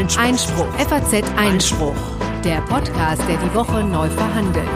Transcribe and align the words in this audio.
Einspruch. 0.00 0.24
Einspruch. 0.24 0.72
FAZ 0.78 1.36
Einspruch. 1.36 1.94
Der 2.42 2.62
Podcast, 2.62 3.20
der 3.28 3.36
die 3.36 3.54
Woche 3.54 3.84
neu 3.84 4.08
verhandelt. 4.08 4.66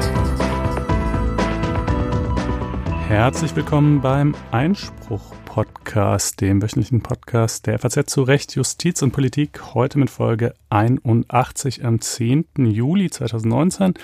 Herzlich 3.09 3.57
willkommen 3.57 4.03
beim 4.03 4.35
Einspruch-Podcast, 4.53 6.43
dem 6.43 6.61
wöchentlichen 6.61 7.03
Podcast 7.03 7.67
der 7.67 7.79
FAZ 7.79 8.05
zu 8.05 8.23
Recht, 8.23 8.55
Justiz 8.55 9.01
und 9.01 9.13
Politik. 9.13 9.75
Heute 9.75 9.99
mit 9.99 10.11
Folge 10.11 10.53
81 10.69 11.87
am 11.87 12.03
10. 12.03 12.45
Juli 12.59 13.09
2019 13.09 13.95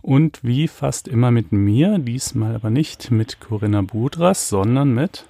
und 0.00 0.42
wie 0.42 0.66
fast 0.66 1.08
immer 1.08 1.30
mit 1.30 1.52
mir, 1.52 1.98
diesmal 1.98 2.54
aber 2.54 2.70
nicht 2.70 3.10
mit 3.10 3.38
Corinna 3.38 3.82
Budras, 3.82 4.48
sondern 4.48 4.94
mit 4.94 5.26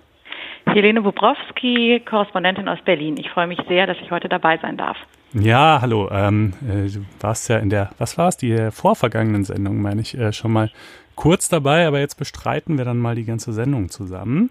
Helene 0.67 1.03
Bobrowski, 1.03 2.01
Korrespondentin 2.09 2.69
aus 2.69 2.79
Berlin. 2.85 3.17
Ich 3.17 3.29
freue 3.31 3.49
mich 3.49 3.59
sehr, 3.67 3.89
dass 3.89 3.97
ich 4.01 4.13
heute 4.13 4.29
dabei 4.29 4.57
sein 4.59 4.77
darf. 4.77 4.97
Ja, 5.33 5.79
hallo. 5.81 6.09
Ähm, 6.11 6.55
äh, 6.69 6.89
du 6.91 7.05
warst 7.21 7.49
ja 7.49 7.59
in 7.59 7.71
der, 7.71 7.91
was 7.99 8.19
war 8.19 8.29
es, 8.29 8.37
die 8.37 8.71
vorvergangenen 8.73 9.45
Sendung, 9.45 9.81
meine 9.81 10.01
ich, 10.01 10.19
äh, 10.19 10.33
schon 10.33 10.53
mal 10.53 10.73
kurz 11.15 11.49
dabei, 11.49 11.87
aber 11.87 12.01
jetzt 12.01 12.17
bestreiten 12.17 12.79
wir 12.79 12.85
dann 12.85 12.99
mal 12.99 13.15
die 13.15 13.25
ganze 13.25 13.53
Sendung 13.53 13.91
zusammen. 13.91 14.51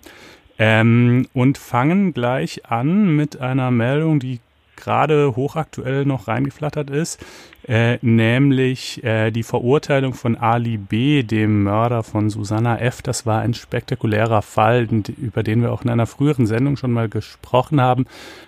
Ähm, 0.57 1.27
und 1.33 1.57
fangen 1.57 2.13
gleich 2.13 2.65
an 2.65 3.13
mit 3.13 3.41
einer 3.41 3.71
Meldung, 3.71 4.21
die 4.21 4.39
gerade 4.77 5.35
hochaktuell 5.35 6.05
noch 6.05 6.29
reingeflattert 6.29 6.89
ist, 6.89 7.25
äh, 7.69 7.99
nämlich 8.01 9.03
äh, 9.03 9.29
die 9.29 9.43
Verurteilung 9.43 10.15
von 10.15 10.35
Ali 10.35 10.77
B., 10.77 11.21
dem 11.21 11.63
Mörder 11.63 12.01
von 12.01 12.31
Susanna 12.31 12.79
F. 12.79 13.03
Das 13.03 13.27
war 13.27 13.41
ein 13.41 13.53
spektakulärer 13.53 14.41
Fall, 14.41 14.87
über 15.17 15.43
den 15.43 15.61
wir 15.61 15.71
auch 15.71 15.83
in 15.83 15.91
einer 15.91 16.07
früheren 16.07 16.47
Sendung 16.47 16.77
schon 16.77 16.91
mal 16.91 17.09
gesprochen 17.09 17.79
haben, 17.79 18.07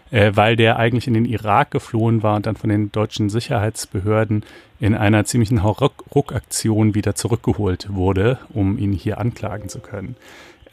äh, 0.09 0.31
weil 0.33 0.55
der 0.55 0.77
eigentlich 0.77 1.05
in 1.05 1.13
den 1.13 1.25
Irak 1.25 1.69
geflohen 1.69 2.23
war 2.23 2.35
und 2.35 2.47
dann 2.47 2.55
von 2.55 2.71
den 2.71 2.91
deutschen 2.91 3.29
Sicherheitsbehörden 3.29 4.43
in 4.79 4.95
einer 4.95 5.23
ziemlichen 5.23 5.59
Ruckaktion 5.59 6.95
wieder 6.95 7.13
zurückgeholt 7.13 7.89
wurde, 7.91 8.39
um 8.49 8.79
ihn 8.79 8.91
hier 8.91 9.19
anklagen 9.19 9.69
zu 9.69 9.81
können. 9.81 10.15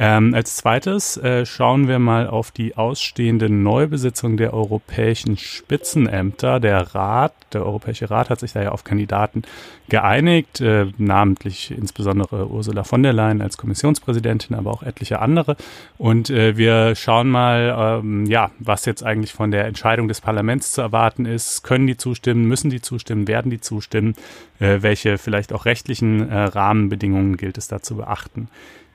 Ähm, 0.00 0.32
als 0.32 0.54
zweites 0.54 1.16
äh, 1.16 1.44
schauen 1.44 1.88
wir 1.88 1.98
mal 1.98 2.28
auf 2.28 2.52
die 2.52 2.76
ausstehende 2.76 3.50
Neubesitzung 3.50 4.36
der 4.36 4.54
europäischen 4.54 5.36
Spitzenämter. 5.36 6.60
Der 6.60 6.94
Rat, 6.94 7.32
der 7.52 7.66
Europäische 7.66 8.08
Rat 8.08 8.30
hat 8.30 8.38
sich 8.38 8.52
da 8.52 8.62
ja 8.62 8.70
auf 8.70 8.84
Kandidaten 8.84 9.42
geeinigt, 9.88 10.60
äh, 10.60 10.86
namentlich 10.98 11.72
insbesondere 11.72 12.48
Ursula 12.48 12.84
von 12.84 13.02
der 13.02 13.12
Leyen 13.12 13.42
als 13.42 13.56
Kommissionspräsidentin, 13.56 14.54
aber 14.54 14.70
auch 14.70 14.84
etliche 14.84 15.18
andere. 15.18 15.56
Und 15.96 16.30
äh, 16.30 16.56
wir 16.56 16.94
schauen 16.94 17.28
mal, 17.28 18.00
ähm, 18.00 18.24
ja, 18.26 18.52
was 18.60 18.84
jetzt 18.84 19.02
eigentlich 19.02 19.32
von 19.32 19.50
der 19.50 19.64
Entscheidung 19.64 20.06
des 20.06 20.20
Parlaments 20.20 20.70
zu 20.70 20.80
erwarten 20.80 21.26
ist. 21.26 21.64
Können 21.64 21.88
die 21.88 21.96
zustimmen? 21.96 22.44
Müssen 22.44 22.70
die 22.70 22.80
zustimmen? 22.80 23.26
Werden 23.26 23.50
die 23.50 23.60
zustimmen? 23.60 24.14
Äh, 24.60 24.78
welche 24.82 25.18
vielleicht 25.18 25.52
auch 25.52 25.64
rechtlichen 25.64 26.30
äh, 26.30 26.38
Rahmenbedingungen 26.38 27.36
gilt 27.36 27.58
es 27.58 27.66
da 27.66 27.82
zu 27.82 27.96
beachten? 27.96 28.48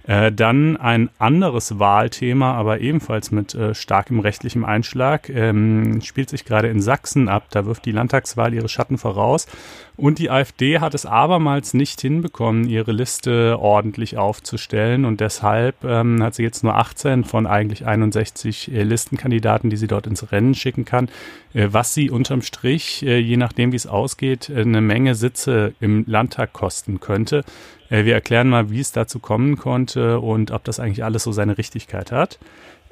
Äh, 0.05 0.33
dann 0.33 0.75
ein 0.75 1.09
anderes 1.17 1.79
Wahlthema, 1.79 2.53
aber 2.53 2.81
ebenfalls 2.81 3.31
mit 3.31 3.55
äh, 3.55 3.73
starkem 3.73 4.19
rechtlichem 4.19 4.65
Einschlag, 4.65 5.29
ähm, 5.29 6.01
spielt 6.01 6.29
sich 6.29 6.43
gerade 6.43 6.67
in 6.67 6.81
Sachsen 6.81 7.29
ab. 7.29 7.47
Da 7.51 7.65
wirft 7.65 7.85
die 7.85 7.93
Landtagswahl 7.93 8.53
ihre 8.53 8.67
Schatten 8.67 8.97
voraus. 8.97 9.47
Und 9.95 10.19
die 10.19 10.29
AfD 10.29 10.79
hat 10.79 10.93
es 10.93 11.05
abermals 11.05 11.73
nicht 11.73 12.01
hinbekommen, 12.01 12.67
ihre 12.67 12.91
Liste 12.91 13.57
ordentlich 13.59 14.17
aufzustellen. 14.17 15.05
Und 15.05 15.21
deshalb 15.21 15.83
ähm, 15.85 16.21
hat 16.21 16.35
sie 16.35 16.43
jetzt 16.43 16.63
nur 16.63 16.75
18 16.75 17.23
von 17.23 17.47
eigentlich 17.47 17.85
61 17.85 18.73
äh, 18.73 18.83
Listenkandidaten, 18.83 19.69
die 19.69 19.77
sie 19.77 19.87
dort 19.87 20.07
ins 20.07 20.33
Rennen 20.33 20.53
schicken 20.53 20.83
kann. 20.83 21.09
Äh, 21.53 21.67
was 21.71 21.93
sie 21.93 22.09
unterm 22.09 22.41
Strich, 22.41 23.05
äh, 23.05 23.19
je 23.19 23.37
nachdem 23.37 23.71
wie 23.71 23.77
es 23.77 23.87
ausgeht, 23.87 24.49
äh, 24.49 24.61
eine 24.61 24.81
Menge 24.81 25.15
Sitze 25.15 25.75
im 25.79 26.03
Landtag 26.07 26.51
kosten 26.51 26.99
könnte. 26.99 27.45
Äh, 27.93 28.05
wir 28.05 28.15
erklären 28.15 28.49
mal, 28.49 28.71
wie 28.71 28.79
es 28.79 28.91
dazu 28.91 29.19
kommen 29.19 29.55
konnte 29.55 30.19
und 30.19 30.49
ob 30.51 30.63
das 30.63 30.79
eigentlich 30.79 31.03
alles 31.03 31.23
so 31.23 31.31
seine 31.31 31.57
Richtigkeit 31.57 32.11
hat. 32.11 32.39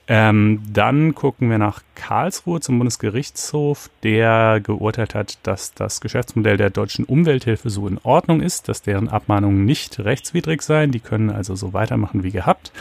Ähm, 0.07 0.61
dann 0.71 1.15
gucken 1.15 1.49
wir 1.49 1.57
nach 1.57 1.81
Karlsruhe 1.95 2.59
zum 2.59 2.77
Bundesgerichtshof, 2.77 3.89
der 4.03 4.59
geurteilt 4.61 5.15
hat, 5.15 5.39
dass 5.43 5.73
das 5.73 6.01
Geschäftsmodell 6.01 6.57
der 6.57 6.69
deutschen 6.69 7.05
Umwelthilfe 7.05 7.69
so 7.69 7.87
in 7.87 7.97
Ordnung 8.03 8.41
ist, 8.41 8.67
dass 8.67 8.81
deren 8.81 9.09
Abmahnungen 9.09 9.65
nicht 9.65 9.99
rechtswidrig 9.99 10.61
seien. 10.61 10.91
Die 10.91 10.99
können 10.99 11.29
also 11.29 11.55
so 11.55 11.73
weitermachen 11.73 12.23
wie 12.23 12.31
gehabt. 12.31 12.71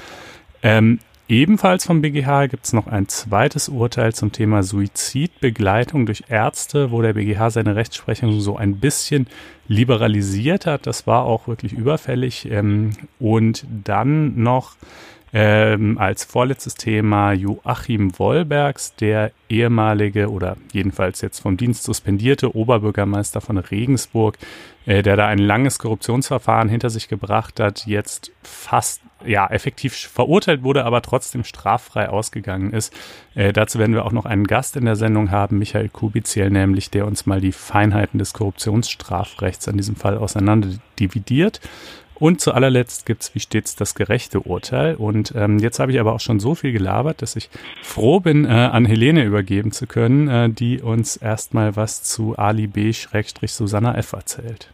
Ähm, 0.62 0.98
Ebenfalls 1.30 1.84
vom 1.84 2.02
BGH 2.02 2.48
gibt 2.48 2.64
es 2.64 2.72
noch 2.72 2.88
ein 2.88 3.06
zweites 3.06 3.68
Urteil 3.68 4.12
zum 4.12 4.32
Thema 4.32 4.64
Suizidbegleitung 4.64 6.04
durch 6.04 6.24
Ärzte, 6.28 6.90
wo 6.90 7.02
der 7.02 7.12
BGH 7.12 7.50
seine 7.50 7.76
Rechtsprechung 7.76 8.40
so 8.40 8.56
ein 8.56 8.80
bisschen 8.80 9.28
liberalisiert 9.68 10.66
hat. 10.66 10.88
Das 10.88 11.06
war 11.06 11.22
auch 11.22 11.46
wirklich 11.46 11.72
überfällig. 11.72 12.50
Ähm, 12.50 12.90
und 13.20 13.64
dann 13.84 14.42
noch 14.42 14.74
ähm, 15.32 15.96
als 15.98 16.24
vorletztes 16.24 16.74
Thema 16.74 17.32
Joachim 17.32 18.18
Wollbergs, 18.18 18.94
der 18.96 19.30
ehemalige 19.48 20.30
oder 20.30 20.56
jedenfalls 20.72 21.20
jetzt 21.20 21.40
vom 21.40 21.56
Dienst 21.56 21.84
suspendierte 21.84 22.54
Oberbürgermeister 22.56 23.40
von 23.40 23.58
Regensburg, 23.58 24.38
äh, 24.86 25.02
der 25.02 25.16
da 25.16 25.26
ein 25.26 25.38
langes 25.38 25.78
Korruptionsverfahren 25.78 26.68
hinter 26.68 26.90
sich 26.90 27.08
gebracht 27.08 27.60
hat, 27.60 27.86
jetzt 27.86 28.32
fast 28.42 29.02
ja 29.24 29.46
effektiv 29.48 29.94
verurteilt 29.94 30.62
wurde, 30.62 30.84
aber 30.84 31.02
trotzdem 31.02 31.44
straffrei 31.44 32.08
ausgegangen 32.08 32.72
ist. 32.72 32.92
Äh, 33.34 33.52
dazu 33.52 33.78
werden 33.78 33.94
wir 33.94 34.04
auch 34.04 34.12
noch 34.12 34.24
einen 34.24 34.46
Gast 34.46 34.76
in 34.76 34.84
der 34.84 34.96
Sendung 34.96 35.30
haben, 35.30 35.58
Michael 35.58 35.90
Kubiziel 35.90 36.50
nämlich, 36.50 36.90
der 36.90 37.06
uns 37.06 37.26
mal 37.26 37.40
die 37.40 37.52
Feinheiten 37.52 38.18
des 38.18 38.32
Korruptionsstrafrechts 38.32 39.66
in 39.66 39.76
diesem 39.76 39.96
Fall 39.96 40.16
auseinander 40.16 40.70
dividiert. 40.98 41.60
Und 42.20 42.40
zu 42.40 42.52
allerletzt 42.52 43.06
gibt's 43.06 43.34
wie 43.34 43.40
stets 43.40 43.74
das 43.74 43.94
gerechte 43.94 44.40
Urteil. 44.40 44.94
Und 44.94 45.34
ähm, 45.34 45.58
jetzt 45.58 45.80
habe 45.80 45.90
ich 45.90 45.98
aber 45.98 46.12
auch 46.12 46.20
schon 46.20 46.38
so 46.38 46.54
viel 46.54 46.72
gelabert, 46.72 47.22
dass 47.22 47.34
ich 47.34 47.48
froh 47.82 48.20
bin, 48.20 48.44
äh, 48.44 48.48
an 48.48 48.84
Helene 48.84 49.24
übergeben 49.24 49.72
zu 49.72 49.86
können, 49.86 50.28
äh, 50.28 50.50
die 50.50 50.80
uns 50.80 51.16
erstmal 51.16 51.74
was 51.76 52.02
zu 52.02 52.36
Ali 52.36 52.66
B-Susanna 52.66 53.96
F. 53.96 54.12
erzählt. 54.12 54.70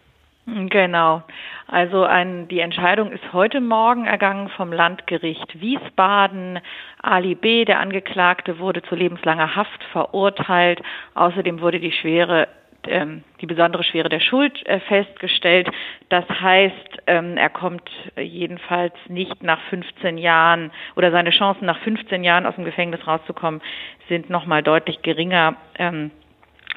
Genau. 0.47 1.23
Also 1.67 2.05
ein, 2.05 2.47
die 2.47 2.61
Entscheidung 2.61 3.11
ist 3.11 3.33
heute 3.33 3.61
Morgen 3.61 4.07
ergangen 4.07 4.49
vom 4.51 4.73
Landgericht 4.73 5.61
Wiesbaden. 5.61 6.61
Ali 7.03 7.35
B., 7.35 7.65
der 7.65 7.81
Angeklagte, 7.81 8.61
wurde 8.61 8.83
zu 8.83 8.95
lebenslanger 8.95 9.57
Haft 9.57 9.83
verurteilt. 9.91 10.81
Außerdem 11.15 11.61
wurde 11.61 11.81
die 11.81 11.91
schwere 11.91 12.47
ähm, 12.89 13.25
die 13.41 13.47
besondere 13.47 13.85
Schwere 13.85 14.09
der 14.09 14.21
Schuld 14.21 14.65
äh, 14.67 14.81
festgestellt. 14.81 15.69
Das 16.09 16.25
heißt, 16.29 17.03
ähm, 17.07 17.37
er 17.37 17.51
kommt 17.51 17.89
jedenfalls 18.17 18.95
nicht 19.09 19.43
nach 19.43 19.61
15 19.71 20.19
Jahren 20.19 20.71
oder 20.97 21.11
seine 21.11 21.31
Chancen 21.31 21.67
nach 21.67 21.79
15 21.81 22.25
Jahren 22.25 22.47
aus 22.47 22.55
dem 22.55 22.65
Gefängnis 22.65 23.07
rauszukommen 23.07 23.61
sind 24.09 24.31
nochmal 24.31 24.63
deutlich 24.63 25.03
geringer 25.03 25.57
ähm, 25.79 26.11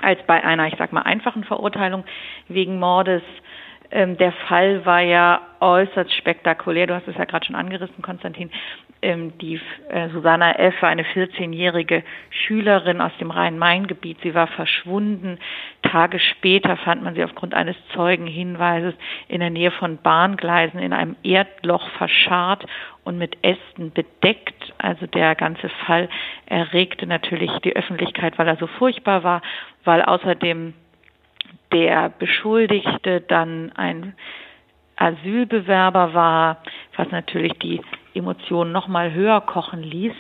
als 0.01 0.19
bei 0.25 0.43
einer, 0.43 0.67
ich 0.67 0.75
sag 0.77 0.93
mal, 0.93 1.01
einfachen 1.01 1.43
Verurteilung 1.43 2.05
wegen 2.47 2.79
Mordes. 2.79 3.23
Ähm, 3.91 4.17
der 4.17 4.31
Fall 4.31 4.85
war 4.85 5.01
ja 5.01 5.41
äußerst 5.59 6.13
spektakulär. 6.13 6.87
Du 6.87 6.93
hast 6.95 7.07
es 7.07 7.17
ja 7.17 7.25
gerade 7.25 7.45
schon 7.45 7.55
angerissen, 7.55 8.01
Konstantin. 8.01 8.51
Ähm, 9.01 9.37
die 9.39 9.59
äh, 9.89 10.09
Susanna 10.09 10.53
F. 10.59 10.81
war 10.81 10.89
eine 10.89 11.03
14-jährige 11.03 12.03
Schülerin 12.29 13.01
aus 13.01 13.11
dem 13.19 13.31
Rhein-Main-Gebiet. 13.31 14.17
Sie 14.21 14.35
war 14.35 14.47
verschwunden. 14.47 15.39
Tage 15.81 16.19
später 16.19 16.77
fand 16.77 17.03
man 17.03 17.15
sie 17.15 17.23
aufgrund 17.23 17.53
eines 17.53 17.75
Zeugenhinweises 17.93 18.93
in 19.27 19.39
der 19.39 19.49
Nähe 19.49 19.71
von 19.71 19.97
Bahngleisen 19.97 20.79
in 20.79 20.93
einem 20.93 21.15
Erdloch 21.23 21.89
verscharrt 21.91 22.65
und 23.03 23.17
mit 23.17 23.37
Ästen 23.41 23.91
bedeckt. 23.91 24.73
Also 24.77 25.07
der 25.07 25.33
ganze 25.35 25.69
Fall 25.69 26.09
erregte 26.45 27.07
natürlich 27.07 27.51
die 27.63 27.75
Öffentlichkeit, 27.75 28.37
weil 28.37 28.47
er 28.47 28.57
so 28.57 28.67
furchtbar 28.67 29.23
war, 29.23 29.41
weil 29.83 30.01
außerdem 30.01 30.73
der 31.71 32.09
Beschuldigte 32.09 33.21
dann 33.21 33.71
ein 33.73 34.15
Asylbewerber 34.95 36.13
war, 36.13 36.57
was 36.95 37.09
natürlich 37.11 37.53
die 37.59 37.81
Emotionen 38.13 38.71
noch 38.71 38.87
mal 38.87 39.13
höher 39.13 39.41
kochen 39.41 39.81
ließ. 39.81 40.13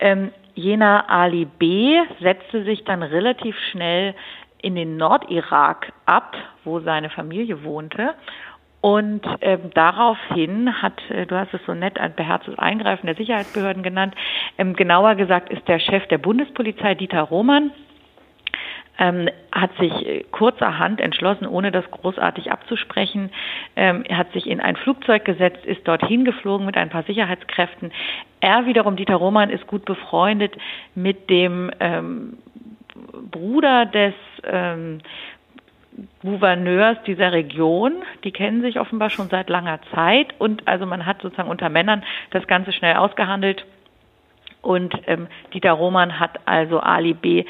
Ähm, 0.00 0.30
jener 0.54 1.08
Ali 1.08 1.46
B. 1.46 1.98
setzte 2.20 2.64
sich 2.64 2.84
dann 2.84 3.02
relativ 3.02 3.56
schnell 3.70 4.14
in 4.60 4.74
den 4.74 4.96
Nordirak 4.96 5.92
ab, 6.04 6.36
wo 6.64 6.80
seine 6.80 7.10
Familie 7.10 7.62
wohnte. 7.64 8.14
Und 8.80 9.22
ähm, 9.40 9.70
daraufhin 9.74 10.82
hat, 10.82 11.00
äh, 11.10 11.26
du 11.26 11.36
hast 11.36 11.52
es 11.52 11.60
so 11.66 11.74
nett 11.74 11.98
ein 11.98 12.14
beherztes 12.14 12.58
Eingreifen 12.58 13.06
der 13.06 13.16
Sicherheitsbehörden 13.16 13.82
genannt, 13.82 14.14
ähm, 14.56 14.74
genauer 14.74 15.16
gesagt 15.16 15.50
ist 15.50 15.66
der 15.66 15.80
Chef 15.80 16.06
der 16.08 16.18
Bundespolizei, 16.18 16.94
Dieter 16.94 17.22
Roman, 17.22 17.72
ähm, 18.98 19.28
hat 19.52 19.70
sich 19.78 19.92
äh, 20.06 20.24
kurzerhand 20.30 21.00
entschlossen, 21.00 21.46
ohne 21.46 21.70
das 21.70 21.88
großartig 21.90 22.50
abzusprechen, 22.50 23.30
ähm, 23.76 24.04
hat 24.10 24.32
sich 24.32 24.46
in 24.46 24.60
ein 24.60 24.76
Flugzeug 24.76 25.24
gesetzt, 25.24 25.64
ist 25.64 25.86
dorthin 25.86 26.24
geflogen 26.24 26.66
mit 26.66 26.76
ein 26.76 26.90
paar 26.90 27.04
Sicherheitskräften. 27.04 27.92
Er 28.40 28.66
wiederum, 28.66 28.96
Dieter 28.96 29.16
Roman, 29.16 29.50
ist 29.50 29.66
gut 29.66 29.84
befreundet 29.84 30.56
mit 30.94 31.30
dem 31.30 31.70
ähm, 31.80 32.38
Bruder 33.30 33.86
des 33.86 34.14
ähm, 34.44 35.00
Gouverneurs 36.22 36.98
dieser 37.06 37.32
Region, 37.32 38.02
die 38.22 38.30
kennen 38.30 38.62
sich 38.62 38.78
offenbar 38.78 39.10
schon 39.10 39.28
seit 39.28 39.48
langer 39.48 39.80
Zeit 39.94 40.28
und 40.38 40.66
also 40.68 40.86
man 40.86 41.06
hat 41.06 41.22
sozusagen 41.22 41.50
unter 41.50 41.68
Männern 41.68 42.04
das 42.30 42.46
Ganze 42.46 42.72
schnell 42.72 42.96
ausgehandelt 42.96 43.64
und 44.62 44.94
ähm, 45.06 45.28
Dieter 45.52 45.72
Roman 45.72 46.20
hat 46.20 46.38
also 46.44 46.80
Ali 46.80 47.14
B. 47.14 47.44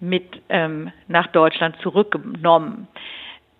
mit 0.00 0.42
ähm, 0.48 0.92
nach 1.08 1.28
Deutschland 1.28 1.76
zurückgenommen. 1.82 2.88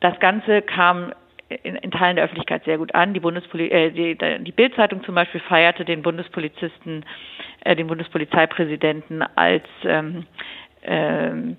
Das 0.00 0.18
Ganze 0.20 0.62
kam 0.62 1.12
in, 1.48 1.76
in, 1.76 1.90
Teilen 1.90 2.16
der 2.16 2.24
Öffentlichkeit 2.24 2.64
sehr 2.64 2.78
gut 2.78 2.94
an. 2.94 3.12
Die, 3.12 3.20
Bundespoli 3.20 3.68
äh, 3.68 3.90
die, 3.90 4.16
die 4.44 4.52
Bildzeitung 4.52 5.04
zum 5.04 5.14
Beispiel 5.14 5.40
feierte 5.40 5.84
den 5.84 6.02
Bundespolizisten, 6.02 7.04
äh, 7.64 7.74
den 7.74 7.88
Bundespolizeipräsidenten 7.88 9.22
als 9.34 9.64
ähm, 9.84 10.26
ähm, 10.82 11.56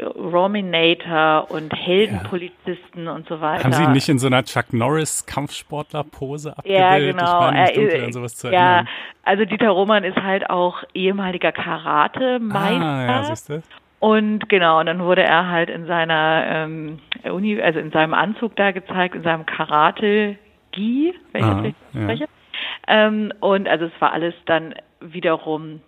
Rominator 0.00 1.50
und 1.50 1.72
Heldenpolizisten 1.74 3.04
ja. 3.04 3.12
und 3.12 3.28
so 3.28 3.40
weiter. 3.40 3.64
Haben 3.64 3.72
Sie 3.72 3.86
nicht 3.88 4.08
in 4.08 4.18
so 4.18 4.26
einer 4.26 4.42
Chuck 4.42 4.72
Norris 4.72 5.26
Kampfsportler-Pose 5.26 6.56
abgebildet? 6.56 6.80
Ja, 6.80 6.98
genau. 6.98 7.50
Ich 7.50 7.56
er, 7.56 7.72
dunkel, 7.74 8.04
an 8.04 8.12
sowas 8.12 8.34
zu 8.34 8.50
ja, 8.50 8.76
erinnern. 8.76 8.88
also 9.24 9.44
Dieter 9.44 9.68
Roman 9.68 10.04
ist 10.04 10.16
halt 10.16 10.48
auch 10.48 10.82
ehemaliger 10.94 11.52
Karate-Meister. 11.52 12.82
Ah, 12.82 13.06
ja, 13.06 13.24
siehst 13.24 13.50
du? 13.50 13.62
Und 14.04 14.50
genau, 14.50 14.80
und 14.80 14.84
dann 14.84 15.02
wurde 15.02 15.22
er 15.22 15.48
halt 15.48 15.70
in 15.70 15.86
seiner 15.86 16.44
ähm, 16.46 16.98
Uni, 17.22 17.58
also 17.58 17.78
in 17.78 17.90
seinem 17.90 18.12
Anzug 18.12 18.54
da 18.54 18.70
gezeigt, 18.70 19.14
in 19.14 19.22
seinem 19.22 19.46
Karate-Gi, 19.46 21.14
wenn 21.32 21.40
ich 21.40 21.46
ah, 21.46 21.54
das 21.54 21.64
richtig 21.64 21.82
ja. 21.94 22.02
spreche. 22.02 22.24
Ähm, 22.86 23.32
und 23.40 23.66
also 23.66 23.86
es 23.86 23.92
war 24.00 24.12
alles 24.12 24.34
dann 24.44 24.74
wiederum 25.00 25.80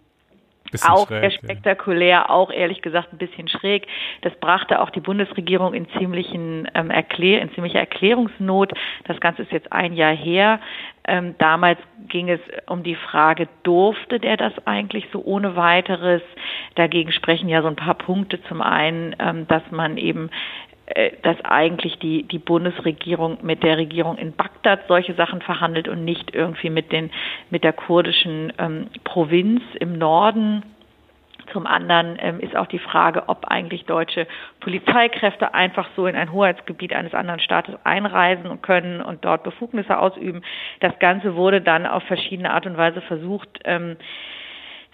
Bisschen 0.71 0.91
auch 0.91 1.09
schräg, 1.09 1.21
sehr 1.21 1.31
spektakulär, 1.31 2.09
ja. 2.09 2.31
auch 2.31 2.51
ehrlich 2.51 2.81
gesagt 2.81 3.13
ein 3.13 3.19
bisschen 3.19 3.49
schräg. 3.49 3.87
Das 4.23 4.35
brachte 4.41 4.81
auch 4.81 4.89
die 4.89 5.01
Bundesregierung 5.01 5.75
in 5.75 5.87
ziemlichen 5.99 6.69
ähm, 6.75 6.91
Erklär 6.91 7.43
in 7.43 7.53
ziemliche 7.53 7.79
Erklärungsnot. 7.79 8.73
Das 9.05 9.21
Ganze 9.21 9.43
ist 9.43 9.53
jetzt 9.53 9.71
ein 9.73 9.93
Jahr 9.93 10.17
her. 10.17 10.61
Ähm, 11.06 11.35
damals 11.38 11.79
ging 12.08 12.29
es 12.29 12.41
um 12.67 12.82
die 12.82 12.97
Frage, 12.97 13.49
durfte 13.62 14.19
der 14.19 14.37
das 14.37 14.53
eigentlich 14.67 15.06
so 15.12 15.23
ohne 15.25 15.56
weiteres? 15.56 16.23
Dagegen 16.75 17.12
sprechen 17.12 17.49
ja 17.49 17.62
so 17.62 17.69
ein 17.69 17.76
paar 17.76 17.94
Punkte. 17.94 18.43
Zum 18.44 18.62
einen, 18.62 19.14
ähm, 19.19 19.47
dass 19.49 19.62
man 19.70 19.97
eben 19.97 20.31
äh, 20.87 21.12
dass 21.23 21.41
eigentlich 21.44 21.99
die, 21.99 22.23
die 22.23 22.38
Bundesregierung 22.38 23.38
mit 23.43 23.64
der 23.64 23.76
Regierung 23.76 24.19
in 24.19 24.32
Bagdad 24.32 24.87
solche 24.87 25.14
Sachen 25.14 25.43
verhandelt 25.43 25.88
und 25.88 26.05
nicht 26.05 26.35
irgendwie 26.35 26.70
mit 26.70 26.93
den, 26.93 27.11
mit 27.50 27.64
der 27.64 27.73
kurdischen 27.73 28.53
ähm, 28.58 28.87
Provinz 29.03 29.62
im 29.81 29.99
Norden. 29.99 30.62
Zum 31.52 31.66
anderen 31.66 32.16
ähm, 32.20 32.40
ist 32.40 32.56
auch 32.56 32.66
die 32.66 32.78
Frage, 32.78 33.28
ob 33.28 33.46
eigentlich 33.46 33.84
deutsche 33.84 34.26
Polizeikräfte 34.60 35.54
einfach 35.54 35.88
so 35.96 36.06
in 36.06 36.16
ein 36.16 36.32
Hoheitsgebiet 36.32 36.93
eines 36.93 37.14
anderen 37.14 37.40
Staates 37.40 37.75
einreisen 37.84 38.62
können 38.62 39.00
und 39.00 39.25
dort 39.25 39.43
Befugnisse 39.43 39.98
ausüben. 39.98 40.43
Das 40.81 40.98
Ganze 40.98 41.37
wurde 41.37 41.60
dann 41.60 41.87
auf 41.87 42.02
verschiedene 42.04 42.52
Art 42.52 42.66
und 42.66 42.76
Weise 42.76 43.00
versucht, 43.02 43.48
ähm, 43.64 43.96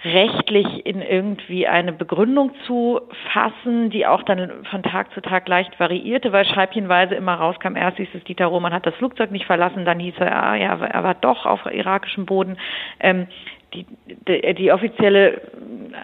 rechtlich 0.05 0.85
in 0.85 1.01
irgendwie 1.01 1.67
eine 1.69 1.93
Begründung 1.93 2.53
zu 2.67 3.01
fassen, 3.33 3.91
die 3.91 4.07
auch 4.07 4.23
dann 4.25 4.65
von 4.69 4.83
Tag 4.83 5.13
zu 5.13 5.21
Tag 5.21 5.47
leicht 5.49 5.79
variierte, 5.79 6.33
weil 6.33 6.45
scheibchenweise 6.45 7.15
immer 7.15 7.35
rauskam, 7.35 7.77
erst 7.77 7.99
hieß 7.99 8.09
es, 8.15 8.25
Dieter 8.25 8.47
Roman 8.47 8.73
hat 8.73 8.87
das 8.87 8.95
Flugzeug 8.97 9.31
nicht 9.31 9.47
verlassen, 9.47 9.85
dann 9.85 10.01
hieß 10.01 10.15
er, 10.19 10.43
ah, 10.43 10.57
ja, 10.57 10.77
er 10.77 11.05
war 11.05 11.15
doch 11.15 11.47
auf 11.47 11.67
irakischem 11.67 12.27
Boden. 12.27 12.57
Ähm, 12.99 13.29
die, 13.75 13.87
die, 14.29 14.55
die 14.55 14.73
offizielle 14.73 15.41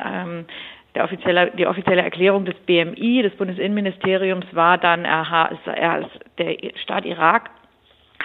ähm, 0.05 0.45
der 0.95 1.05
offizielle, 1.05 1.53
die 1.57 1.67
offizielle 1.67 2.03
Erklärung 2.03 2.45
des 2.45 2.57
BMI, 2.67 3.23
des 3.23 3.35
Bundesinnenministeriums, 3.37 4.47
war 4.53 4.79
dann, 4.79 5.05
er, 5.05 5.51
er, 5.67 6.09
der 6.39 6.57
Staat 6.83 7.05
Irak 7.05 7.51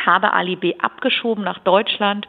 habe 0.05 0.33
Ali 0.33 0.55
B. 0.55 0.73
abgeschoben 0.79 1.43
nach 1.43 1.59
Deutschland 1.59 2.27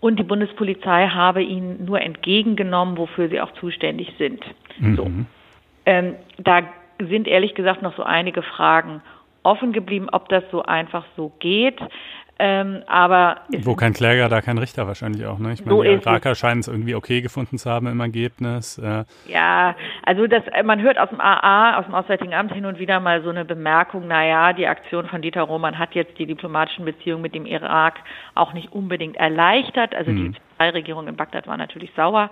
und 0.00 0.18
die 0.18 0.24
Bundespolizei 0.24 1.08
habe 1.08 1.42
ihn 1.42 1.84
nur 1.84 2.00
entgegengenommen, 2.00 2.96
wofür 2.96 3.28
sie 3.28 3.40
auch 3.40 3.52
zuständig 3.54 4.12
sind. 4.18 4.44
Mhm. 4.78 4.96
So. 4.96 5.10
Ähm, 5.86 6.14
da 6.38 6.62
sind 6.98 7.28
ehrlich 7.28 7.54
gesagt 7.54 7.82
noch 7.82 7.96
so 7.96 8.02
einige 8.02 8.42
Fragen 8.42 9.02
offen 9.42 9.72
geblieben, 9.72 10.08
ob 10.10 10.28
das 10.28 10.42
so 10.50 10.62
einfach 10.62 11.04
so 11.16 11.32
geht. 11.38 11.78
Ähm, 12.38 12.82
aber 12.86 13.38
Wo 13.62 13.74
kein 13.74 13.94
Kläger, 13.94 14.28
da 14.28 14.42
kein 14.42 14.58
Richter 14.58 14.86
wahrscheinlich 14.86 15.24
auch, 15.24 15.38
ne? 15.38 15.54
Ich 15.54 15.64
meine, 15.64 15.76
so 15.76 15.82
die 15.82 15.88
Iraker 15.88 16.34
scheinen 16.34 16.60
es 16.60 16.68
irgendwie 16.68 16.94
okay 16.94 17.22
gefunden 17.22 17.56
zu 17.56 17.70
haben 17.70 17.86
im 17.86 17.98
Ergebnis. 17.98 18.76
Äh. 18.76 19.04
Ja, 19.26 19.74
also 20.04 20.26
das, 20.26 20.42
man 20.64 20.82
hört 20.82 20.98
aus 20.98 21.08
dem 21.08 21.20
AA, 21.20 21.78
aus 21.78 21.86
dem 21.86 21.94
Auswärtigen 21.94 22.34
Amt 22.34 22.52
hin 22.52 22.66
und 22.66 22.78
wieder 22.78 23.00
mal 23.00 23.22
so 23.22 23.30
eine 23.30 23.46
Bemerkung, 23.46 24.06
naja, 24.06 24.52
die 24.52 24.66
Aktion 24.66 25.06
von 25.06 25.22
Dieter 25.22 25.42
Roman 25.42 25.78
hat 25.78 25.94
jetzt 25.94 26.18
die 26.18 26.26
diplomatischen 26.26 26.84
Beziehungen 26.84 27.22
mit 27.22 27.34
dem 27.34 27.46
Irak 27.46 28.00
auch 28.34 28.52
nicht 28.52 28.70
unbedingt 28.72 29.16
erleichtert. 29.16 29.94
Also 29.94 30.10
mhm. 30.10 30.34
die 30.34 30.62
Regierung 30.62 31.08
in 31.08 31.16
Bagdad 31.16 31.46
war 31.46 31.56
natürlich 31.56 31.90
sauer. 31.96 32.30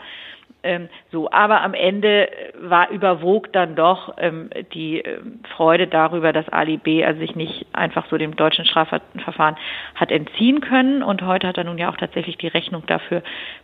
Ähm, 0.65 0.89
so, 1.13 1.31
aber 1.31 1.61
am 1.61 1.75
Ende 1.75 2.29
war 2.59 2.91
überwog 2.91 3.53
dann 3.53 3.77
doch 3.77 4.15
ähm, 4.19 4.49
die 4.73 4.99
ähm, 4.99 5.41
Freude 5.55 5.87
darüber, 5.87 6.33
dass 6.33 6.49
Ali 6.49 6.79
B. 6.79 7.05
also 7.05 7.21
sich 7.21 7.37
nicht 7.37 7.67
einfach 7.73 8.07
so 8.09 8.17
dem 8.17 8.35
deutschen 8.35 8.65
Strafverfahren 8.65 9.57
hat 9.95 10.11
entziehen 10.11 10.63
können 10.63 11.03
und 11.03 11.23
heute 11.23 11.47
hat 11.47 11.59
er 11.59 11.65
nun 11.65 11.77
ja 11.77 11.91
auch 11.91 11.99
tatsächlich 11.99 12.39
die 12.39 12.49
Rechnung 12.49 12.85
dafür 12.87 13.23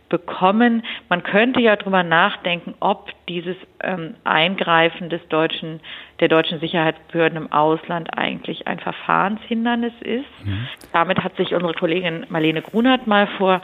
bekommen. 0.09 0.83
Man 1.09 1.23
könnte 1.23 1.59
ja 1.59 1.75
drüber 1.75 2.03
nachdenken, 2.03 2.75
ob 2.79 3.09
dieses 3.27 3.57
ähm, 3.81 4.15
Eingreifen 4.23 5.09
des 5.09 5.27
deutschen 5.27 5.79
der 6.19 6.27
deutschen 6.27 6.59
Sicherheitsbehörden 6.59 7.35
im 7.35 7.51
Ausland 7.51 8.15
eigentlich 8.15 8.67
ein 8.67 8.79
Verfahrenshindernis 8.79 9.93
ist. 10.01 10.45
Mhm. 10.45 10.67
Damit 10.93 11.23
hat 11.23 11.35
sich 11.35 11.55
unsere 11.55 11.73
Kollegin 11.73 12.27
Marlene 12.29 12.61
Grunert 12.61 13.07
mal 13.07 13.25
vor 13.39 13.61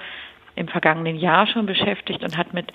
im 0.58 0.68
vergangenen 0.68 1.16
Jahr 1.16 1.48
schon 1.48 1.68
beschäftigt 1.68 2.24
und 2.24 2.36
hat 2.36 2.54
mit 2.54 2.74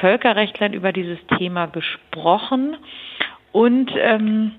Völkerrechtlern 0.00 0.72
über 0.72 0.92
dieses 0.92 1.18
Thema 1.38 1.66
gesprochen 1.66 2.76
und 3.52 3.90
ähm, 3.96 4.52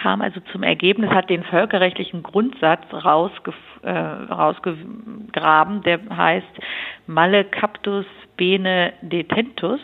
kam 0.00 0.22
also 0.22 0.40
zum 0.52 0.62
Ergebnis, 0.62 1.10
hat 1.10 1.28
den 1.30 1.42
völkerrechtlichen 1.44 2.22
Grundsatz 2.22 2.82
rausge, 2.92 3.52
äh, 3.82 3.90
rausgegraben, 3.90 5.82
der 5.82 6.00
heißt 6.16 6.46
Male 7.06 7.44
captus 7.44 8.06
bene 8.36 8.92
detentus, 9.02 9.80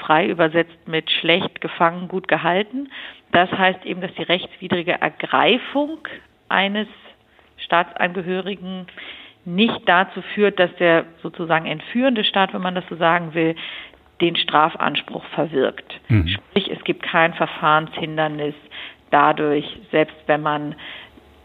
frei 0.00 0.26
übersetzt 0.28 0.86
mit 0.86 1.10
schlecht 1.10 1.60
gefangen, 1.60 2.08
gut 2.08 2.28
gehalten. 2.28 2.88
Das 3.32 3.50
heißt 3.50 3.84
eben, 3.84 4.00
dass 4.00 4.14
die 4.14 4.22
rechtswidrige 4.22 5.00
Ergreifung 5.00 5.98
eines 6.48 6.88
Staatsangehörigen 7.58 8.86
nicht 9.46 9.80
dazu 9.86 10.22
führt, 10.34 10.58
dass 10.58 10.74
der 10.76 11.04
sozusagen 11.22 11.66
entführende 11.66 12.24
Staat, 12.24 12.52
wenn 12.52 12.62
man 12.62 12.74
das 12.74 12.84
so 12.90 12.96
sagen 12.96 13.32
will, 13.32 13.54
den 14.20 14.36
Strafanspruch 14.36 15.24
verwirkt. 15.34 16.00
Mhm. 16.08 16.28
Sprich, 16.28 16.70
es 16.70 16.82
gibt 16.84 17.02
kein 17.02 17.32
Verfahrenshindernis 17.34 18.54
dadurch, 19.10 19.64
selbst 19.92 20.16
wenn 20.26 20.42
man 20.42 20.74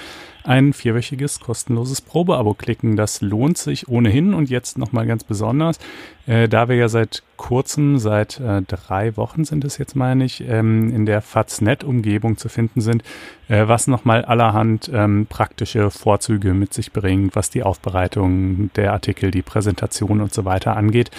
ein 0.49 0.73
vierwöchiges 0.73 1.39
kostenloses 1.39 2.01
Probeabo 2.01 2.55
klicken. 2.55 2.95
Das 2.95 3.21
lohnt 3.21 3.59
sich 3.59 3.87
ohnehin 3.87 4.33
und 4.33 4.49
jetzt 4.49 4.79
nochmal 4.79 5.05
ganz 5.05 5.23
besonders, 5.23 5.77
äh, 6.25 6.49
da 6.49 6.67
wir 6.67 6.75
ja 6.75 6.89
seit 6.89 7.21
kurzem, 7.39 7.97
seit 7.97 8.39
äh, 8.39 8.61
drei 8.61 9.17
Wochen 9.17 9.45
sind 9.45 9.63
es 9.63 9.79
jetzt, 9.79 9.95
meine 9.95 10.25
ich, 10.25 10.47
ähm, 10.47 10.93
in 10.93 11.07
der 11.07 11.21
Faznet-Umgebung 11.21 12.37
zu 12.37 12.49
finden 12.49 12.81
sind, 12.81 13.01
äh, 13.47 13.67
was 13.67 13.87
nochmal 13.87 14.25
allerhand 14.25 14.91
ähm, 14.93 15.25
praktische 15.27 15.89
Vorzüge 15.89 16.53
mit 16.53 16.73
sich 16.73 16.91
bringt, 16.91 17.37
was 17.37 17.49
die 17.49 17.63
Aufbereitung 17.63 18.71
der 18.75 18.91
Artikel, 18.91 19.31
die 19.31 19.41
Präsentation 19.41 20.19
und 20.21 20.33
so 20.33 20.43
weiter 20.43 20.75
angeht. 20.75 21.11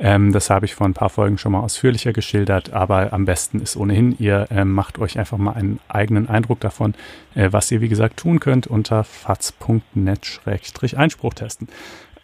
Ähm, 0.00 0.32
das 0.32 0.50
habe 0.50 0.66
ich 0.66 0.74
vor 0.74 0.86
ein 0.86 0.94
paar 0.94 1.10
Folgen 1.10 1.38
schon 1.38 1.52
mal 1.52 1.60
ausführlicher 1.60 2.12
geschildert, 2.12 2.72
aber 2.72 3.12
am 3.12 3.24
besten 3.24 3.60
ist 3.60 3.76
ohnehin, 3.76 4.16
ihr 4.18 4.48
äh, 4.50 4.64
macht 4.64 4.98
euch 4.98 5.16
einfach 5.18 5.38
mal 5.38 5.52
einen 5.52 5.78
eigenen 5.88 6.28
Eindruck 6.28 6.58
davon, 6.58 6.94
äh, 7.36 7.52
was 7.52 7.70
ihr, 7.70 7.80
wie 7.80 7.88
gesagt, 7.88 8.16
tun 8.18 8.40
könnt 8.40 8.66
unter 8.66 9.04
faz.net-einspruch 9.04 11.34
testen. 11.34 11.68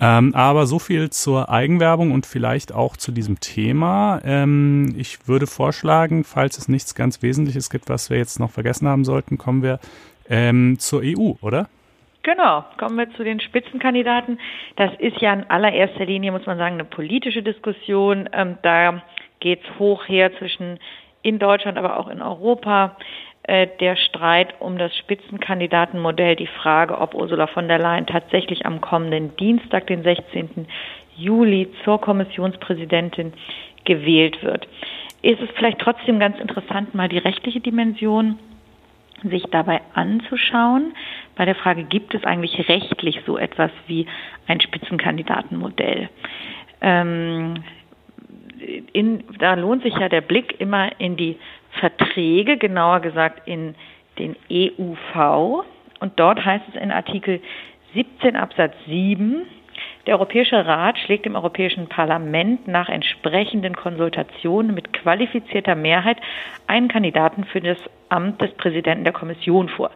Ähm, 0.00 0.34
aber 0.34 0.66
so 0.66 0.78
viel 0.78 1.10
zur 1.10 1.48
Eigenwerbung 1.50 2.12
und 2.12 2.26
vielleicht 2.26 2.72
auch 2.72 2.96
zu 2.96 3.12
diesem 3.12 3.40
Thema. 3.40 4.20
Ähm, 4.24 4.94
ich 4.98 5.28
würde 5.28 5.46
vorschlagen, 5.46 6.24
falls 6.24 6.58
es 6.58 6.68
nichts 6.68 6.94
ganz 6.94 7.22
Wesentliches 7.22 7.70
gibt, 7.70 7.88
was 7.88 8.10
wir 8.10 8.18
jetzt 8.18 8.40
noch 8.40 8.50
vergessen 8.50 8.88
haben 8.88 9.04
sollten, 9.04 9.38
kommen 9.38 9.62
wir 9.62 9.78
ähm, 10.28 10.78
zur 10.78 11.02
EU, 11.04 11.34
oder? 11.40 11.68
Genau, 12.22 12.64
kommen 12.78 12.96
wir 12.96 13.10
zu 13.12 13.22
den 13.22 13.38
Spitzenkandidaten. 13.38 14.40
Das 14.76 14.90
ist 14.98 15.20
ja 15.20 15.32
in 15.34 15.44
allererster 15.50 16.06
Linie, 16.06 16.32
muss 16.32 16.46
man 16.46 16.56
sagen, 16.56 16.74
eine 16.74 16.84
politische 16.84 17.42
Diskussion. 17.42 18.28
Ähm, 18.32 18.56
da 18.62 19.02
geht 19.40 19.60
es 19.62 19.78
hoch 19.78 20.08
her 20.08 20.36
zwischen 20.38 20.78
in 21.20 21.38
Deutschland, 21.38 21.76
aber 21.76 21.98
auch 21.98 22.08
in 22.08 22.22
Europa. 22.22 22.96
Äh, 23.46 23.68
der 23.78 23.96
Streit 23.96 24.54
um 24.58 24.78
das 24.78 24.96
Spitzenkandidatenmodell, 24.96 26.34
die 26.34 26.46
Frage, 26.46 26.98
ob 26.98 27.14
Ursula 27.14 27.46
von 27.46 27.68
der 27.68 27.78
Leyen 27.78 28.06
tatsächlich 28.06 28.64
am 28.64 28.80
kommenden 28.80 29.36
Dienstag, 29.36 29.86
den 29.86 30.02
16. 30.02 30.66
Juli, 31.16 31.68
zur 31.84 32.00
Kommissionspräsidentin 32.00 33.34
gewählt 33.84 34.42
wird. 34.42 34.66
Ist 35.20 35.42
es 35.42 35.50
vielleicht 35.56 35.78
trotzdem 35.78 36.18
ganz 36.18 36.38
interessant, 36.40 36.94
mal 36.94 37.08
die 37.08 37.18
rechtliche 37.18 37.60
Dimension 37.60 38.38
sich 39.22 39.44
dabei 39.50 39.80
anzuschauen. 39.92 40.94
Bei 41.36 41.44
der 41.44 41.54
Frage, 41.54 41.84
gibt 41.84 42.14
es 42.14 42.24
eigentlich 42.24 42.68
rechtlich 42.68 43.20
so 43.26 43.36
etwas 43.36 43.70
wie 43.86 44.06
ein 44.46 44.60
Spitzenkandidatenmodell? 44.60 46.08
Ähm, 46.80 47.62
in, 48.92 49.24
da 49.38 49.54
lohnt 49.54 49.82
sich 49.82 49.94
ja 49.96 50.08
der 50.08 50.22
Blick 50.22 50.60
immer 50.60 50.98
in 50.98 51.16
die 51.16 51.36
Verträge, 51.80 52.56
genauer 52.56 53.00
gesagt 53.00 53.46
in 53.46 53.74
den 54.18 54.36
EUV. 54.50 55.64
Und 56.00 56.12
dort 56.16 56.44
heißt 56.44 56.64
es 56.72 56.80
in 56.80 56.90
Artikel 56.90 57.40
17 57.94 58.36
Absatz 58.36 58.74
7, 58.86 59.46
der 60.06 60.16
Europäische 60.16 60.66
Rat 60.66 60.98
schlägt 60.98 61.24
dem 61.24 61.34
Europäischen 61.34 61.88
Parlament 61.88 62.68
nach 62.68 62.88
entsprechenden 62.88 63.74
Konsultationen 63.74 64.74
mit 64.74 64.92
qualifizierter 64.92 65.74
Mehrheit 65.74 66.18
einen 66.66 66.88
Kandidaten 66.88 67.44
für 67.44 67.60
das 67.60 67.78
Amt 68.10 68.40
des 68.42 68.52
Präsidenten 68.52 69.04
der 69.04 69.14
Kommission 69.14 69.68
vor. 69.70 69.90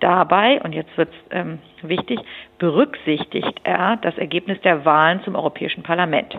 Dabei, 0.00 0.62
und 0.62 0.74
jetzt 0.74 0.96
wird 0.96 1.08
es 1.12 1.18
ähm, 1.32 1.58
wichtig, 1.82 2.20
berücksichtigt 2.58 3.60
er 3.64 3.96
das 3.96 4.16
Ergebnis 4.16 4.60
der 4.60 4.84
Wahlen 4.84 5.22
zum 5.24 5.34
Europäischen 5.34 5.82
Parlament. 5.82 6.38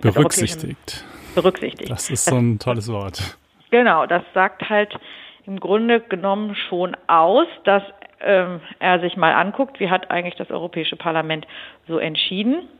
Berücksichtigt. 0.00 1.04
Berücksichtigt. 1.36 1.88
Das 1.88 2.10
ist 2.10 2.24
so 2.24 2.34
ein 2.34 2.58
tolles 2.58 2.90
Wort. 2.90 3.38
Genau, 3.76 4.06
das 4.06 4.22
sagt 4.32 4.70
halt 4.70 4.98
im 5.44 5.60
Grunde 5.60 6.00
genommen 6.00 6.54
schon 6.54 6.96
aus, 7.08 7.46
dass 7.64 7.82
ähm, 8.22 8.60
er 8.78 9.00
sich 9.00 9.18
mal 9.18 9.34
anguckt, 9.34 9.80
wie 9.80 9.90
hat 9.90 10.10
eigentlich 10.10 10.34
das 10.36 10.50
Europäische 10.50 10.96
Parlament 10.96 11.46
so 11.86 11.98
entschieden. 11.98 12.70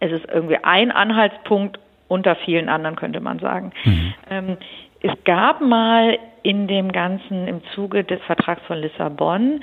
Es 0.00 0.10
ist 0.12 0.24
irgendwie 0.26 0.56
ein 0.64 0.90
Anhaltspunkt 0.90 1.78
unter 2.08 2.34
vielen 2.34 2.70
anderen, 2.70 2.96
könnte 2.96 3.20
man 3.20 3.40
sagen. 3.40 3.72
Mhm. 3.84 4.14
Ähm, 4.30 4.56
es 5.02 5.12
gab 5.24 5.60
mal 5.60 6.18
in 6.42 6.66
dem 6.66 6.92
Ganzen, 6.92 7.46
im 7.46 7.62
Zuge 7.74 8.02
des 8.02 8.22
Vertrags 8.22 8.62
von 8.66 8.78
Lissabon, 8.78 9.62